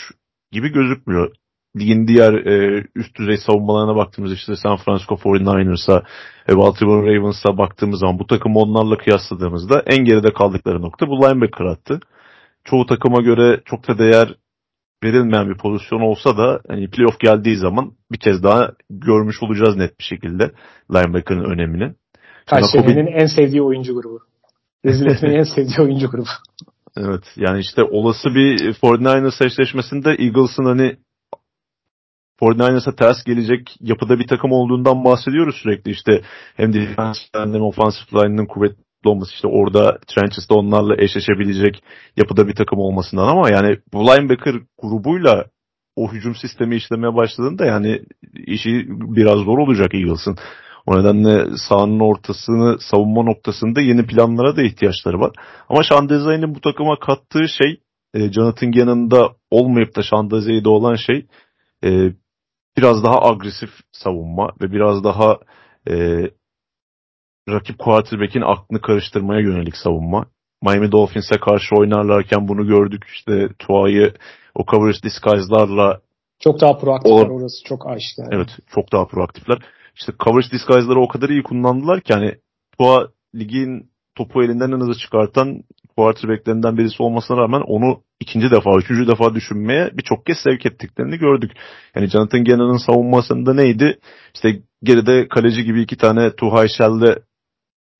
gibi 0.50 0.72
gözükmüyor. 0.72 1.32
Ligin 1.76 2.08
diğer 2.08 2.32
e, 2.32 2.84
üst 2.94 3.18
düzey 3.18 3.36
savunmalarına 3.36 3.96
baktığımız 3.96 4.32
işte 4.32 4.56
San 4.56 4.76
Francisco 4.76 5.14
49ers'a, 5.14 6.02
e, 6.48 6.56
Baltimore 6.56 7.06
Ravens'a 7.06 7.58
baktığımız 7.58 8.00
zaman 8.00 8.18
bu 8.18 8.26
takımı 8.26 8.58
onlarla 8.58 8.96
kıyasladığımızda 8.96 9.82
en 9.86 10.04
geride 10.04 10.32
kaldıkları 10.32 10.82
nokta 10.82 11.08
bu 11.08 11.16
linebacker 11.16 11.64
attı. 11.64 12.00
Çoğu 12.64 12.86
takıma 12.86 13.22
göre 13.22 13.60
çok 13.64 13.88
da 13.88 13.98
değer 13.98 14.36
verilmeyen 15.04 15.48
bir 15.48 15.58
pozisyon 15.58 16.00
olsa 16.00 16.36
da 16.36 16.60
hani 16.68 16.90
playoff 16.90 17.20
geldiği 17.20 17.56
zaman 17.56 17.92
bir 18.12 18.18
kez 18.18 18.42
daha 18.42 18.70
görmüş 18.90 19.42
olacağız 19.42 19.76
net 19.76 19.98
bir 19.98 20.04
şekilde 20.04 20.50
linebacker'ın 20.94 21.44
önemini. 21.44 21.94
Kayseri'nin 22.46 23.06
en 23.06 23.26
sevdiği 23.26 23.62
oyuncu 23.62 23.94
grubu. 23.94 24.20
Rezil 24.84 25.06
etmeyi 25.06 25.38
en 25.38 25.54
sevdiği 25.54 25.80
oyuncu 25.80 26.10
grubu. 26.10 26.28
Evet 26.96 27.22
yani 27.36 27.60
işte 27.60 27.82
olası 27.82 28.28
bir 28.28 28.74
49ers 28.74 29.46
eşleşmesinde 29.46 30.10
Eagles'ın 30.10 30.64
hani 30.64 30.96
49ers'a 32.42 32.96
ters 32.96 33.24
gelecek 33.24 33.76
yapıda 33.80 34.18
bir 34.18 34.26
takım 34.26 34.52
olduğundan 34.52 35.04
bahsediyoruz 35.04 35.56
sürekli. 35.62 35.90
İşte 35.90 36.22
hem 36.56 36.72
defense 36.72 37.20
hem 37.34 37.62
offensive 37.62 38.22
line'ın 38.22 38.46
kuvvetli 38.46 38.76
olması 39.04 39.32
işte 39.34 39.48
orada 39.48 39.98
trenches'ta 40.06 40.54
onlarla 40.54 40.94
eşleşebilecek 40.98 41.82
yapıda 42.16 42.48
bir 42.48 42.54
takım 42.54 42.78
olmasından 42.78 43.28
ama 43.28 43.50
yani 43.50 43.78
bu 43.92 44.06
linebacker 44.06 44.54
grubuyla 44.82 45.44
o 45.96 46.12
hücum 46.12 46.34
sistemi 46.34 46.76
işlemeye 46.76 47.14
başladığında 47.14 47.64
yani 47.64 48.02
işi 48.46 48.86
biraz 48.88 49.38
zor 49.38 49.58
olacak 49.58 49.94
Eagles'ın. 49.94 50.36
O 50.86 50.98
nedenle 50.98 51.56
sahanın 51.68 52.00
ortasını 52.00 52.78
savunma 52.80 53.22
noktasında 53.22 53.80
yeni 53.80 54.06
planlara 54.06 54.56
da 54.56 54.62
ihtiyaçları 54.62 55.20
var. 55.20 55.30
Ama 55.68 55.82
Şandezay'ın 55.82 56.54
bu 56.54 56.60
takıma 56.60 56.98
kattığı 56.98 57.48
şey 57.48 57.80
e, 58.14 58.32
Jonathan 58.32 58.72
Gannon'da 58.72 59.30
olmayıp 59.50 59.96
da 59.96 60.02
Şandezay'da 60.02 60.70
olan 60.70 60.94
şey 60.94 61.26
e, 61.84 62.12
biraz 62.76 63.04
daha 63.04 63.22
agresif 63.22 63.70
savunma 63.92 64.50
ve 64.60 64.72
biraz 64.72 65.04
daha 65.04 65.38
e, 65.90 65.94
rakip 67.48 67.78
quarterback'in 67.78 68.40
aklını 68.40 68.80
karıştırmaya 68.80 69.40
yönelik 69.40 69.76
savunma. 69.76 70.26
Miami 70.62 70.92
Dolphins'e 70.92 71.40
karşı 71.40 71.74
oynarlarken 71.76 72.48
bunu 72.48 72.66
gördük. 72.66 73.04
İşte 73.14 73.48
Tua'yı 73.58 74.14
o 74.54 74.64
coverage 74.66 75.02
disguise'larla 75.02 76.00
çok 76.40 76.60
daha 76.60 76.78
proaktifler 76.78 77.28
orası 77.28 77.64
çok 77.64 77.86
aşikar. 77.86 78.28
Evet 78.30 78.48
çok 78.74 78.92
daha 78.92 79.06
proaktifler 79.06 79.58
işte 79.94 80.12
coverage 80.24 80.50
disguise'ları 80.50 81.00
o 81.00 81.08
kadar 81.08 81.28
iyi 81.28 81.42
kullandılar 81.42 82.00
ki 82.00 82.14
hani 82.14 82.34
Tua 82.78 83.08
ligin 83.34 83.90
topu 84.14 84.42
elinden 84.42 84.72
en 84.72 84.80
hızlı 84.80 84.94
çıkartan 84.94 85.62
quarterbacklerinden 85.96 86.78
birisi 86.78 87.02
olmasına 87.02 87.36
rağmen 87.36 87.60
onu 87.60 88.02
ikinci 88.22 88.50
defa, 88.50 88.78
üçüncü 88.78 89.06
defa 89.08 89.34
düşünmeye 89.34 89.90
birçok 89.92 90.26
kez 90.26 90.38
sevk 90.38 90.66
ettiklerini 90.66 91.18
gördük. 91.18 91.52
Yani 91.94 92.06
Jonathan 92.06 92.44
Gannon'ın 92.44 92.86
savunmasında 92.86 93.54
neydi? 93.54 93.98
İşte 94.34 94.62
geride 94.82 95.28
kaleci 95.28 95.64
gibi 95.64 95.82
iki 95.82 95.96
tane 95.96 96.34
Tuhai 96.36 96.68
Shell'de 96.68 97.22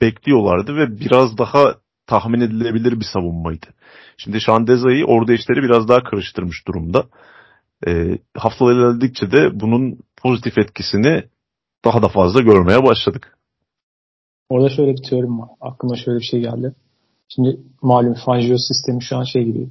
bekliyorlardı 0.00 0.76
ve 0.76 1.00
biraz 1.00 1.38
daha 1.38 1.74
tahmin 2.06 2.40
edilebilir 2.40 3.00
bir 3.00 3.04
savunmaydı. 3.12 3.66
Şimdi 4.16 4.40
Şandeza'yı 4.40 5.04
orada 5.04 5.32
işleri 5.32 5.62
biraz 5.62 5.88
daha 5.88 6.02
karıştırmış 6.02 6.66
durumda. 6.68 7.06
E, 7.86 8.18
haftalar 8.36 8.72
ilerledikçe 8.72 9.30
de 9.32 9.60
bunun 9.60 9.98
pozitif 10.22 10.58
etkisini 10.58 11.24
daha 11.84 12.02
da 12.02 12.08
fazla 12.08 12.40
görmeye 12.40 12.84
başladık. 12.84 13.38
Orada 14.48 14.68
şöyle 14.68 14.92
bir 14.92 15.02
teorim 15.10 15.40
var. 15.40 15.48
Aklıma 15.60 15.96
şöyle 15.96 16.18
bir 16.18 16.24
şey 16.24 16.40
geldi. 16.40 16.74
Şimdi 17.28 17.60
malum 17.82 18.14
Fangio 18.14 18.56
sistemi 18.58 19.02
şu 19.02 19.16
an 19.16 19.24
şey 19.24 19.44
gibi 19.44 19.68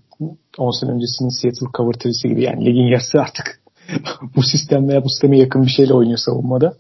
10 0.57 0.79
sene 0.79 0.91
öncesinin 0.91 1.29
Seattle 1.29 1.99
tree'si 1.99 2.27
gibi 2.27 2.43
yani 2.43 2.65
ligin 2.65 2.87
yarısı 2.87 3.21
artık 3.21 3.61
bu 4.35 4.43
sistem 4.43 4.87
veya 4.87 5.03
bu 5.03 5.09
sisteme 5.09 5.37
yakın 5.37 5.63
bir 5.63 5.71
şeyle 5.71 5.93
oynuyor 5.93 6.17
savunmada. 6.17 6.73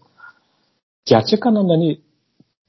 Gerçek 1.05 1.45
anlamda 1.45 1.73
hani 1.73 1.97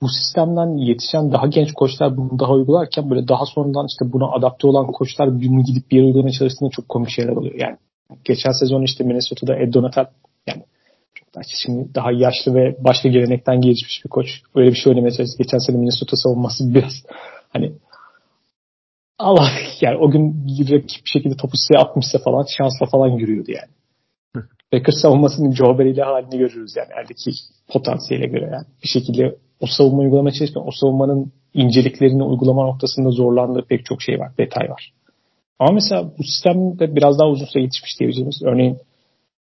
bu 0.03 0.09
sistemden 0.09 0.77
yetişen 0.77 1.33
daha 1.33 1.47
genç 1.47 1.73
koçlar 1.73 2.17
bunu 2.17 2.39
daha 2.39 2.53
uygularken 2.53 3.11
böyle 3.11 3.29
daha 3.29 3.47
sonradan 3.47 3.87
işte 3.87 4.13
buna 4.13 4.33
adapte 4.33 4.67
olan 4.67 4.87
koçlar 4.87 5.35
bunu 5.35 5.65
gidip 5.65 5.91
bir 5.91 5.97
yere 5.97 6.07
uygulamaya 6.07 6.33
çalıştığında 6.33 6.71
çok 6.71 6.89
komik 6.89 7.11
şeyler 7.11 7.33
oluyor. 7.33 7.55
Yani 7.59 7.77
geçen 8.25 8.53
sezon 8.53 8.83
işte 8.83 9.05
Minnesota'da 9.05 9.57
Ed 9.57 9.75
Donatel 9.75 10.07
yani 10.47 10.63
şimdi 11.63 11.95
daha 11.95 12.13
yaşlı 12.13 12.55
ve 12.55 12.77
başka 12.85 13.09
gelenekten 13.09 13.61
gelişmiş 13.61 14.05
bir 14.05 14.11
koç. 14.11 14.27
Öyle 14.55 14.71
bir 14.71 14.77
şey 14.77 14.91
oynamaya 14.91 15.11
çalıştı. 15.11 15.39
Geçen 15.39 15.59
sene 15.59 15.77
Minnesota 15.77 16.17
savunması 16.17 16.75
biraz 16.75 16.93
hani 17.49 17.73
Allah 19.23 19.49
yani 19.81 19.97
o 19.97 20.11
gün 20.11 20.47
rakip 20.71 21.05
bir 21.05 21.11
şekilde 21.13 21.37
topu 21.37 21.57
size 21.57 21.79
atmışsa 21.79 22.19
falan 22.19 22.47
şansla 22.59 22.87
falan 22.87 23.09
yürüyordu 23.09 23.51
yani. 23.51 23.71
Packers 24.73 24.97
savunmasının 25.03 25.53
Joe 25.53 25.79
Barry 25.79 25.91
ile 25.91 26.03
halini 26.03 26.39
görürüz 26.39 26.77
yani 26.77 26.89
eldeki 27.03 27.31
potansiyele 27.69 28.27
göre 28.27 28.51
yani. 28.53 28.67
Bir 28.83 28.89
şekilde 28.89 29.37
o 29.61 29.67
savunma 29.67 30.03
uygulamaya 30.03 30.33
çalışırken 30.33 30.63
o 30.67 30.71
savunmanın 30.81 31.33
inceliklerini 31.55 32.23
uygulama 32.23 32.67
noktasında 32.67 33.11
zorlandığı 33.11 33.65
pek 33.69 33.85
çok 33.85 34.03
şey 34.03 34.19
var, 34.19 34.33
detay 34.39 34.71
var. 34.71 34.93
Ama 35.59 35.73
mesela 35.73 36.13
bu 36.19 36.23
sistemde 36.25 36.97
biraz 36.97 37.19
daha 37.19 37.29
uzun 37.29 37.47
süre 37.47 37.63
yetişmiş 37.63 38.01
diyebileceğimiz. 38.01 38.43
Örneğin 38.45 38.79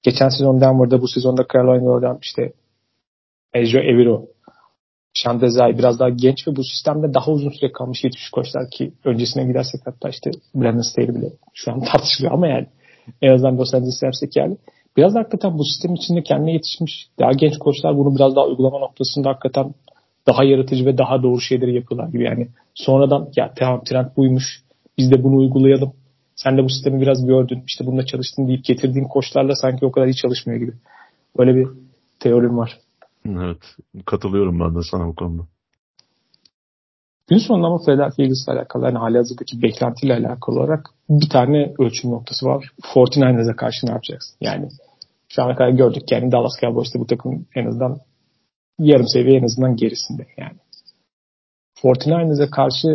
geçen 0.03 0.29
sezon 0.29 0.61
Denver'da 0.61 1.01
bu 1.01 1.07
sezonda 1.07 1.45
Carolina'dan 1.53 2.19
işte 2.21 2.53
Ezra 3.53 3.83
Evero 3.83 4.25
Şandezay 5.13 5.77
biraz 5.77 5.99
daha 5.99 6.09
genç 6.09 6.47
ve 6.47 6.55
bu 6.55 6.63
sistemde 6.63 7.13
daha 7.13 7.31
uzun 7.31 7.49
süre 7.49 7.71
kalmış 7.71 8.03
yetişmiş 8.03 8.29
koçlar 8.29 8.69
ki 8.69 8.93
öncesine 9.05 9.43
gidersek 9.45 9.81
hatta 9.85 10.09
işte 10.09 10.31
Brandon 10.55 10.81
Staley 10.81 11.15
bile 11.15 11.29
şu 11.53 11.71
an 11.71 11.79
tartışılıyor 11.91 12.33
ama 12.33 12.47
yani 12.47 12.67
en 13.21 13.33
azından 13.33 13.57
Los 13.57 13.73
Angeles 13.73 14.03
Rams'teki 14.03 14.39
yani 14.39 14.57
biraz 14.97 15.15
da 15.15 15.19
hakikaten 15.19 15.57
bu 15.57 15.63
sistem 15.63 15.93
içinde 15.93 16.23
kendine 16.23 16.53
yetişmiş 16.53 17.07
daha 17.19 17.31
genç 17.31 17.57
koçlar 17.57 17.97
bunu 17.97 18.15
biraz 18.15 18.35
daha 18.35 18.45
uygulama 18.45 18.79
noktasında 18.79 19.29
hakikaten 19.29 19.73
daha 20.27 20.43
yaratıcı 20.43 20.85
ve 20.85 20.97
daha 20.97 21.23
doğru 21.23 21.41
şeyleri 21.41 21.75
yapıyorlar 21.75 22.07
gibi 22.07 22.23
yani 22.23 22.47
sonradan 22.75 23.29
ya 23.35 23.53
tamam 23.55 23.83
trend 23.83 24.07
buymuş 24.17 24.63
biz 24.97 25.11
de 25.11 25.23
bunu 25.23 25.35
uygulayalım 25.35 25.93
sen 26.35 26.57
de 26.57 26.63
bu 26.63 26.69
sistemi 26.69 27.01
biraz 27.01 27.25
gördün 27.25 27.63
işte 27.67 27.85
bununla 27.85 28.05
çalıştın 28.05 28.47
deyip 28.47 28.65
getirdiğin 28.65 29.05
koçlarla 29.05 29.55
sanki 29.55 29.85
o 29.85 29.91
kadar 29.91 30.07
iyi 30.07 30.15
çalışmıyor 30.15 30.59
gibi. 30.59 30.73
Böyle 31.37 31.55
bir 31.55 31.67
teorim 32.19 32.57
var. 32.57 32.77
Evet. 33.25 33.57
Katılıyorum 34.05 34.59
ben 34.59 34.75
de 34.75 34.79
sana 34.91 35.07
bu 35.07 35.15
konuda. 35.15 35.43
Gün 37.29 37.37
sonunda 37.37 37.67
ama 37.67 37.77
Philadelphia 37.77 38.23
Eagles'la 38.23 38.53
alakalı 38.53 38.85
yani 38.85 38.97
hali 38.97 39.17
hazırdaki 39.17 39.61
beklentiyle 39.61 40.13
alakalı 40.13 40.59
olarak 40.59 40.89
bir 41.09 41.29
tane 41.29 41.73
ölçüm 41.79 42.11
noktası 42.11 42.45
var. 42.45 42.69
49ers'a 42.81 43.55
karşı 43.55 43.87
ne 43.87 43.91
yapacaksın? 43.91 44.37
Yani 44.41 44.69
şu 45.29 45.43
ana 45.43 45.55
kadar 45.55 45.69
gördük 45.69 46.11
yani 46.11 46.31
Dallas 46.31 46.59
Cowboys'ta 46.61 46.99
bu 46.99 47.07
takım 47.07 47.45
en 47.55 47.65
azından 47.65 47.97
yarım 48.79 49.07
seviye 49.07 49.39
en 49.39 49.43
azından 49.43 49.75
gerisinde 49.75 50.27
yani. 50.37 50.57
49ers'a 51.83 52.49
karşı 52.49 52.87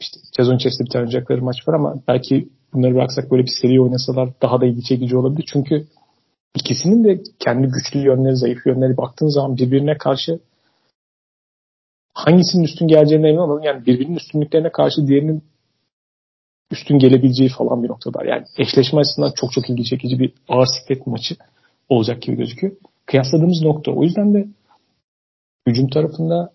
işte 0.00 0.20
sezon 0.36 0.56
içerisinde 0.56 0.86
bir 0.86 0.90
tane 0.90 1.02
oynayacakları 1.02 1.42
maç 1.42 1.68
var 1.68 1.74
ama 1.74 1.94
belki 2.08 2.48
bunları 2.72 2.94
bıraksak 2.94 3.30
böyle 3.30 3.42
bir 3.42 3.52
seri 3.62 3.80
oynasalar 3.80 4.30
daha 4.42 4.60
da 4.60 4.66
ilgi 4.66 4.82
çekici 4.82 5.16
olabilir. 5.16 5.48
Çünkü 5.52 5.86
ikisinin 6.54 7.04
de 7.04 7.22
kendi 7.38 7.68
güçlü 7.68 7.98
yönleri, 7.98 8.36
zayıf 8.36 8.66
yönleri 8.66 8.96
baktığın 8.96 9.28
zaman 9.28 9.56
birbirine 9.56 9.98
karşı 9.98 10.40
hangisinin 12.14 12.64
üstün 12.64 12.88
geleceğine 12.88 13.28
emin 13.28 13.38
olmadım. 13.38 13.62
Yani 13.62 13.86
birbirinin 13.86 14.16
üstünlüklerine 14.16 14.72
karşı 14.72 15.06
diğerinin 15.06 15.42
üstün 16.70 16.98
gelebileceği 16.98 17.48
falan 17.48 17.82
bir 17.82 17.88
noktada. 17.88 18.24
Yani 18.24 18.44
eşleşme 18.58 19.00
açısından 19.00 19.32
çok 19.36 19.52
çok 19.52 19.70
ilgi 19.70 19.84
çekici 19.84 20.18
bir 20.18 20.32
ağır 20.48 20.66
siklet 20.66 21.06
maçı 21.06 21.36
olacak 21.88 22.22
gibi 22.22 22.36
gözüküyor. 22.36 22.76
Kıyasladığımız 23.06 23.62
nokta. 23.62 23.92
O 23.92 24.02
yüzden 24.02 24.34
de 24.34 24.48
hücum 25.66 25.88
tarafında 25.88 26.52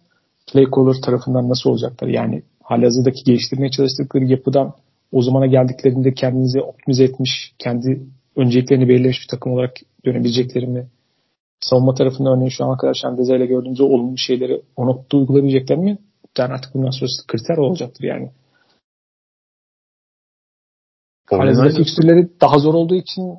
play 0.51 0.65
caller 0.75 1.01
tarafından 1.05 1.49
nasıl 1.49 1.69
olacaklar? 1.69 2.07
Yani 2.07 2.43
halihazırdaki 2.63 3.23
geliştirmeye 3.23 3.71
çalıştıkları 3.71 4.25
yapıdan 4.25 4.73
o 5.11 5.21
zamana 5.21 5.45
geldiklerinde 5.45 6.13
kendinizi 6.13 6.61
optimize 6.61 7.03
etmiş, 7.03 7.53
kendi 7.59 8.01
önceliklerini 8.35 8.89
belirlemiş 8.89 9.21
bir 9.21 9.27
takım 9.27 9.51
olarak 9.51 9.75
dönebilecekleri 10.05 10.67
mi? 10.67 10.87
Savunma 11.59 11.93
tarafında 11.93 12.33
örneğin 12.33 12.49
şu 12.49 12.65
ana 12.65 12.77
kadar 12.77 12.93
Şendeze 12.93 13.35
ile 13.35 13.45
gördüğümüz 13.45 13.81
olumlu 13.81 14.17
şeyleri 14.17 14.61
o 14.75 14.85
noktada 14.85 15.17
uygulayabilecekler 15.21 15.77
mi? 15.77 15.97
Yani 16.37 16.53
artık 16.53 16.73
bundan 16.73 16.89
sonrası 16.89 17.27
kriter 17.27 17.57
olacaktır 17.57 18.03
yani. 18.03 18.31
Halezde 21.29 21.77
fikstürleri 21.77 22.29
daha 22.41 22.59
zor 22.59 22.73
olduğu 22.73 22.95
için 22.95 23.37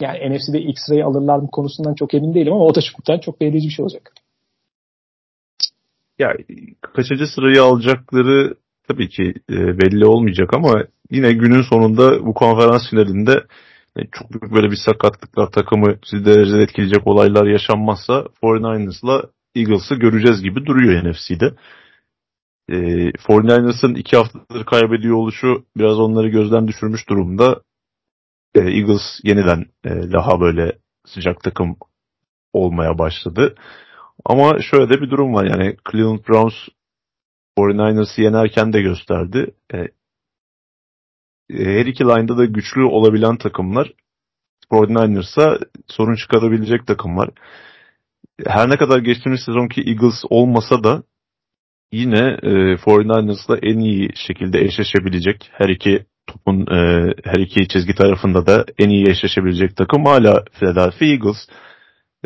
yani 0.00 0.36
NFC'de 0.36 0.60
ilk 0.60 0.78
sırayı 0.78 1.06
alırlar 1.06 1.38
mı 1.38 1.48
konusundan 1.50 1.94
çok 1.94 2.14
emin 2.14 2.34
değilim 2.34 2.52
ama 2.52 2.64
o 2.64 2.74
da 2.74 2.80
çoktan 2.80 3.18
çok 3.18 3.40
belirleyici 3.40 3.68
bir 3.68 3.72
şey 3.72 3.82
olacak. 3.82 4.12
Ya 6.18 6.36
kaçıncı 6.80 7.26
sırayı 7.26 7.62
alacakları 7.62 8.54
tabii 8.88 9.08
ki 9.08 9.34
e, 9.50 9.78
belli 9.78 10.06
olmayacak 10.06 10.54
ama 10.54 10.84
yine 11.10 11.32
günün 11.32 11.62
sonunda 11.62 12.26
bu 12.26 12.34
konferans 12.34 12.90
finalinde 12.90 13.44
çok 14.12 14.30
büyük 14.30 14.54
böyle 14.54 14.70
bir 14.70 14.76
sakatlıklar 14.86 15.50
takımı 15.50 15.98
sizi 16.04 16.24
derecede 16.24 16.62
etkileyecek 16.62 17.06
olaylar 17.06 17.46
yaşanmazsa 17.46 18.26
49ers'la 18.42 19.22
Eagles'ı 19.54 19.94
göreceğiz 19.94 20.42
gibi 20.42 20.66
duruyor 20.66 21.04
NFC'de. 21.04 21.54
E, 22.68 22.76
49ers'ın 23.10 23.94
iki 23.94 24.16
haftadır 24.16 24.64
kaybediyor 24.64 25.16
oluşu 25.16 25.64
biraz 25.76 25.98
onları 25.98 26.28
gözden 26.28 26.68
düşürmüş 26.68 27.08
durumda. 27.08 27.60
E, 28.54 28.60
Eagles 28.60 29.20
yeniden 29.24 29.66
e, 29.84 29.90
daha 30.12 30.40
böyle 30.40 30.78
sıcak 31.06 31.42
takım 31.42 31.76
olmaya 32.52 32.98
başladı. 32.98 33.54
Ama 34.24 34.58
şöyle 34.62 34.88
de 34.88 35.00
bir 35.00 35.10
durum 35.10 35.34
var 35.34 35.44
yani 35.44 35.76
Cleveland 35.90 36.20
Browns 36.28 36.54
49ers'ı 37.58 38.22
yenerken 38.22 38.72
de 38.72 38.82
gösterdi. 38.82 39.54
E, 39.74 39.78
e, 39.78 39.88
her 41.50 41.86
iki 41.86 42.04
line'da 42.04 42.36
da 42.36 42.44
güçlü 42.44 42.84
olabilen 42.84 43.36
takımlar 43.36 43.92
49ers'a 44.72 45.58
sorun 45.88 46.14
çıkarabilecek 46.14 46.86
takımlar. 46.86 47.30
Her 48.46 48.70
ne 48.70 48.76
kadar 48.76 48.98
geçtiğimiz 48.98 49.40
sezonki 49.40 49.80
Eagles 49.80 50.22
olmasa 50.30 50.84
da 50.84 51.02
yine 51.92 52.38
e, 52.42 52.76
49ers'la 52.76 53.58
en 53.62 53.78
iyi 53.78 54.10
şekilde 54.14 54.60
eşleşebilecek 54.60 55.50
her 55.52 55.68
iki 55.68 56.06
topun 56.26 56.60
e, 56.60 57.12
her 57.24 57.40
iki 57.40 57.68
çizgi 57.68 57.94
tarafında 57.94 58.46
da 58.46 58.64
en 58.78 58.88
iyi 58.88 59.10
eşleşebilecek 59.10 59.76
takım 59.76 60.04
hala 60.04 60.44
Philadelphia 60.52 61.06
Eagles. 61.06 61.48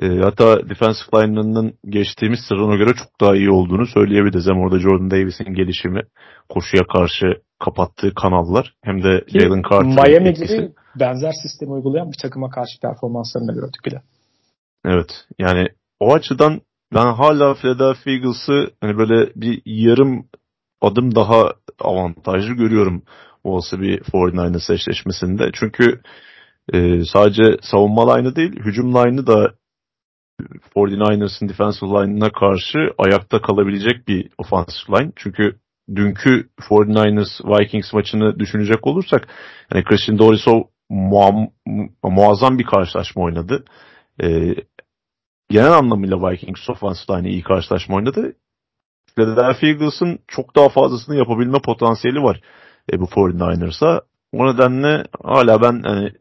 E, 0.03 0.07
hatta 0.07 0.69
defensive 0.69 1.23
line'ının 1.23 1.75
geçtiğimiz 1.89 2.41
sezona 2.49 2.77
göre 2.77 2.91
çok 2.95 3.21
daha 3.21 3.37
iyi 3.37 3.51
olduğunu 3.51 3.87
söyleyebiliriz. 3.87 4.47
Hem 4.47 4.59
orada 4.59 4.79
Jordan 4.79 5.11
Davis'in 5.11 5.55
gelişimi, 5.55 6.03
koşuya 6.49 6.83
karşı 6.93 7.27
kapattığı 7.59 8.15
kanallar 8.15 8.75
hem 8.85 9.03
de 9.03 9.25
Jalen 9.27 9.63
Carter'ın 9.63 10.11
Miami 10.11 10.29
etkisi. 10.29 10.57
gibi 10.57 10.73
benzer 11.01 11.33
sistemi 11.43 11.73
uygulayan 11.73 12.13
bir 12.13 12.19
takıma 12.23 12.51
karşı 12.51 12.81
performanslarını 12.83 13.49
da 13.49 13.53
gördük 13.53 13.81
bile. 13.87 14.03
Evet 14.85 15.25
yani 15.39 15.69
o 16.01 16.15
açıdan 16.15 16.61
ben 16.95 17.13
hala 17.13 17.55
Philadelphia 17.55 18.11
Eagles'ı 18.11 18.71
hani 18.81 18.99
böyle 18.99 19.33
bir 19.37 19.63
yarım 19.67 20.29
adım 20.81 21.15
daha 21.15 21.53
avantajlı 21.81 22.55
görüyorum 22.55 23.03
olsa 23.45 23.81
bir 23.81 24.01
49ers 24.01 24.75
eşleşmesinde. 24.75 25.51
Çünkü 25.53 26.01
e, 26.73 27.05
sadece 27.05 27.43
savunma 27.63 28.15
line'ı 28.15 28.37
değil 28.37 28.57
hücum 28.57 28.95
line'ı 28.95 29.27
da 29.27 29.55
49ers'ın 30.77 31.49
defensive 31.49 31.91
line'ına 31.91 32.33
karşı 32.33 32.79
ayakta 32.99 33.43
kalabilecek 33.43 34.09
bir 34.09 34.31
offensive 34.39 34.99
line. 34.99 35.13
Çünkü 35.17 35.57
dünkü 35.95 36.49
49ers 36.59 37.61
Vikings 37.61 37.93
maçını 37.93 38.39
düşünecek 38.39 38.87
olursak 38.87 39.29
yani 39.75 39.85
Christian 39.85 40.19
Dorisov 40.19 40.63
muam, 40.91 41.49
muazzam 42.03 42.59
bir 42.59 42.65
karşılaşma 42.65 43.23
oynadı. 43.23 43.65
Ee, 44.23 44.55
genel 45.51 45.73
anlamıyla 45.73 46.31
Vikings 46.31 46.71
offensive 46.71 47.19
line 47.19 47.31
iyi 47.31 47.43
karşılaşma 47.43 47.97
oynadı. 47.97 48.37
Philadelphia 49.17 49.67
Eagles'ın 49.67 50.19
çok 50.29 50.57
daha 50.57 50.69
fazlasını 50.69 51.17
yapabilme 51.17 51.59
potansiyeli 51.65 52.23
var 52.23 52.41
e, 52.93 53.01
bu 53.01 53.05
49ers'a. 53.05 54.01
O 54.33 54.47
nedenle 54.47 55.05
hala 55.23 55.63
ben 55.63 55.83
hani 55.83 56.13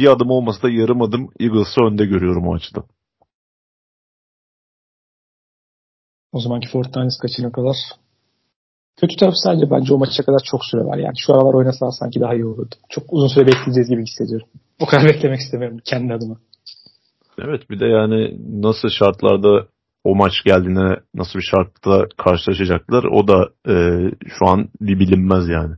bir 0.00 0.06
adım 0.06 0.30
olmasa 0.30 0.62
da 0.62 0.70
yarım 0.70 1.02
adım 1.02 1.30
Eagles'ı 1.40 1.80
önde 1.80 2.06
görüyorum 2.06 2.48
o 2.48 2.54
açıdan. 2.54 2.84
O 6.32 6.40
zamanki 6.40 6.68
Fortnite 6.68 7.16
kaçına 7.22 7.52
kadar. 7.52 7.76
Kötü 8.96 9.16
tarafı 9.16 9.36
sadece 9.36 9.70
bence 9.70 9.94
o 9.94 9.98
maça 9.98 10.22
kadar 10.22 10.38
çok 10.44 10.64
süre 10.64 10.84
var. 10.84 10.98
Yani 10.98 11.14
şu 11.18 11.34
aralar 11.34 11.54
oynasalar 11.54 11.92
sanki 11.98 12.20
daha 12.20 12.34
iyi 12.34 12.44
olurdu. 12.44 12.74
Çok 12.88 13.04
uzun 13.12 13.28
süre 13.28 13.46
bekleyeceğiz 13.46 13.88
gibi 13.88 14.02
hissediyorum. 14.02 14.48
Bu 14.80 14.86
kadar 14.86 15.04
beklemek 15.08 15.40
istemiyorum 15.40 15.78
kendi 15.84 16.14
adıma. 16.14 16.36
Evet 17.38 17.70
bir 17.70 17.80
de 17.80 17.86
yani 17.86 18.38
nasıl 18.62 18.88
şartlarda 18.88 19.66
o 20.04 20.14
maç 20.14 20.32
geldiğine 20.44 20.96
nasıl 21.14 21.38
bir 21.38 21.44
şartta 21.44 22.06
karşılaşacaklar 22.16 23.04
o 23.04 23.28
da 23.28 23.48
e, 23.68 23.74
şu 24.38 24.46
an 24.46 24.68
bir 24.80 25.00
bilinmez 25.00 25.48
yani. 25.48 25.74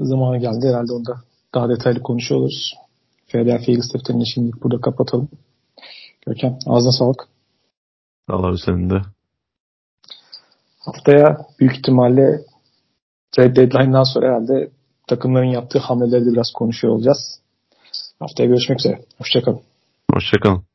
Zamanı 0.00 0.38
geldi 0.38 0.68
herhalde 0.68 0.92
onda 0.92 1.20
daha 1.54 1.68
detaylı 1.68 2.02
konuşuyoruz. 2.02 2.74
Philadelphia 3.26 3.72
Eagles 3.72 3.94
defterini 3.94 4.24
şimdi 4.34 4.50
burada 4.62 4.80
kapatalım. 4.80 5.28
Görkem 6.26 6.58
ağzına 6.66 6.92
sağlık. 6.92 7.28
Allah 8.28 8.56
senin 8.66 8.90
de. 8.90 9.02
Haftaya 10.80 11.36
büyük 11.60 11.76
ihtimalle 11.76 12.40
trade 13.32 13.56
deadline'dan 13.56 14.02
sonra 14.02 14.26
herhalde 14.26 14.70
takımların 15.08 15.50
yaptığı 15.50 15.78
hamleleri 15.78 16.26
de 16.26 16.32
biraz 16.32 16.52
konuşuyor 16.52 16.94
olacağız. 16.94 17.40
Haftaya 18.20 18.48
görüşmek 18.48 18.78
üzere. 18.78 19.00
Hoşçakalın. 19.18 19.60
Hoşçakalın. 20.14 20.69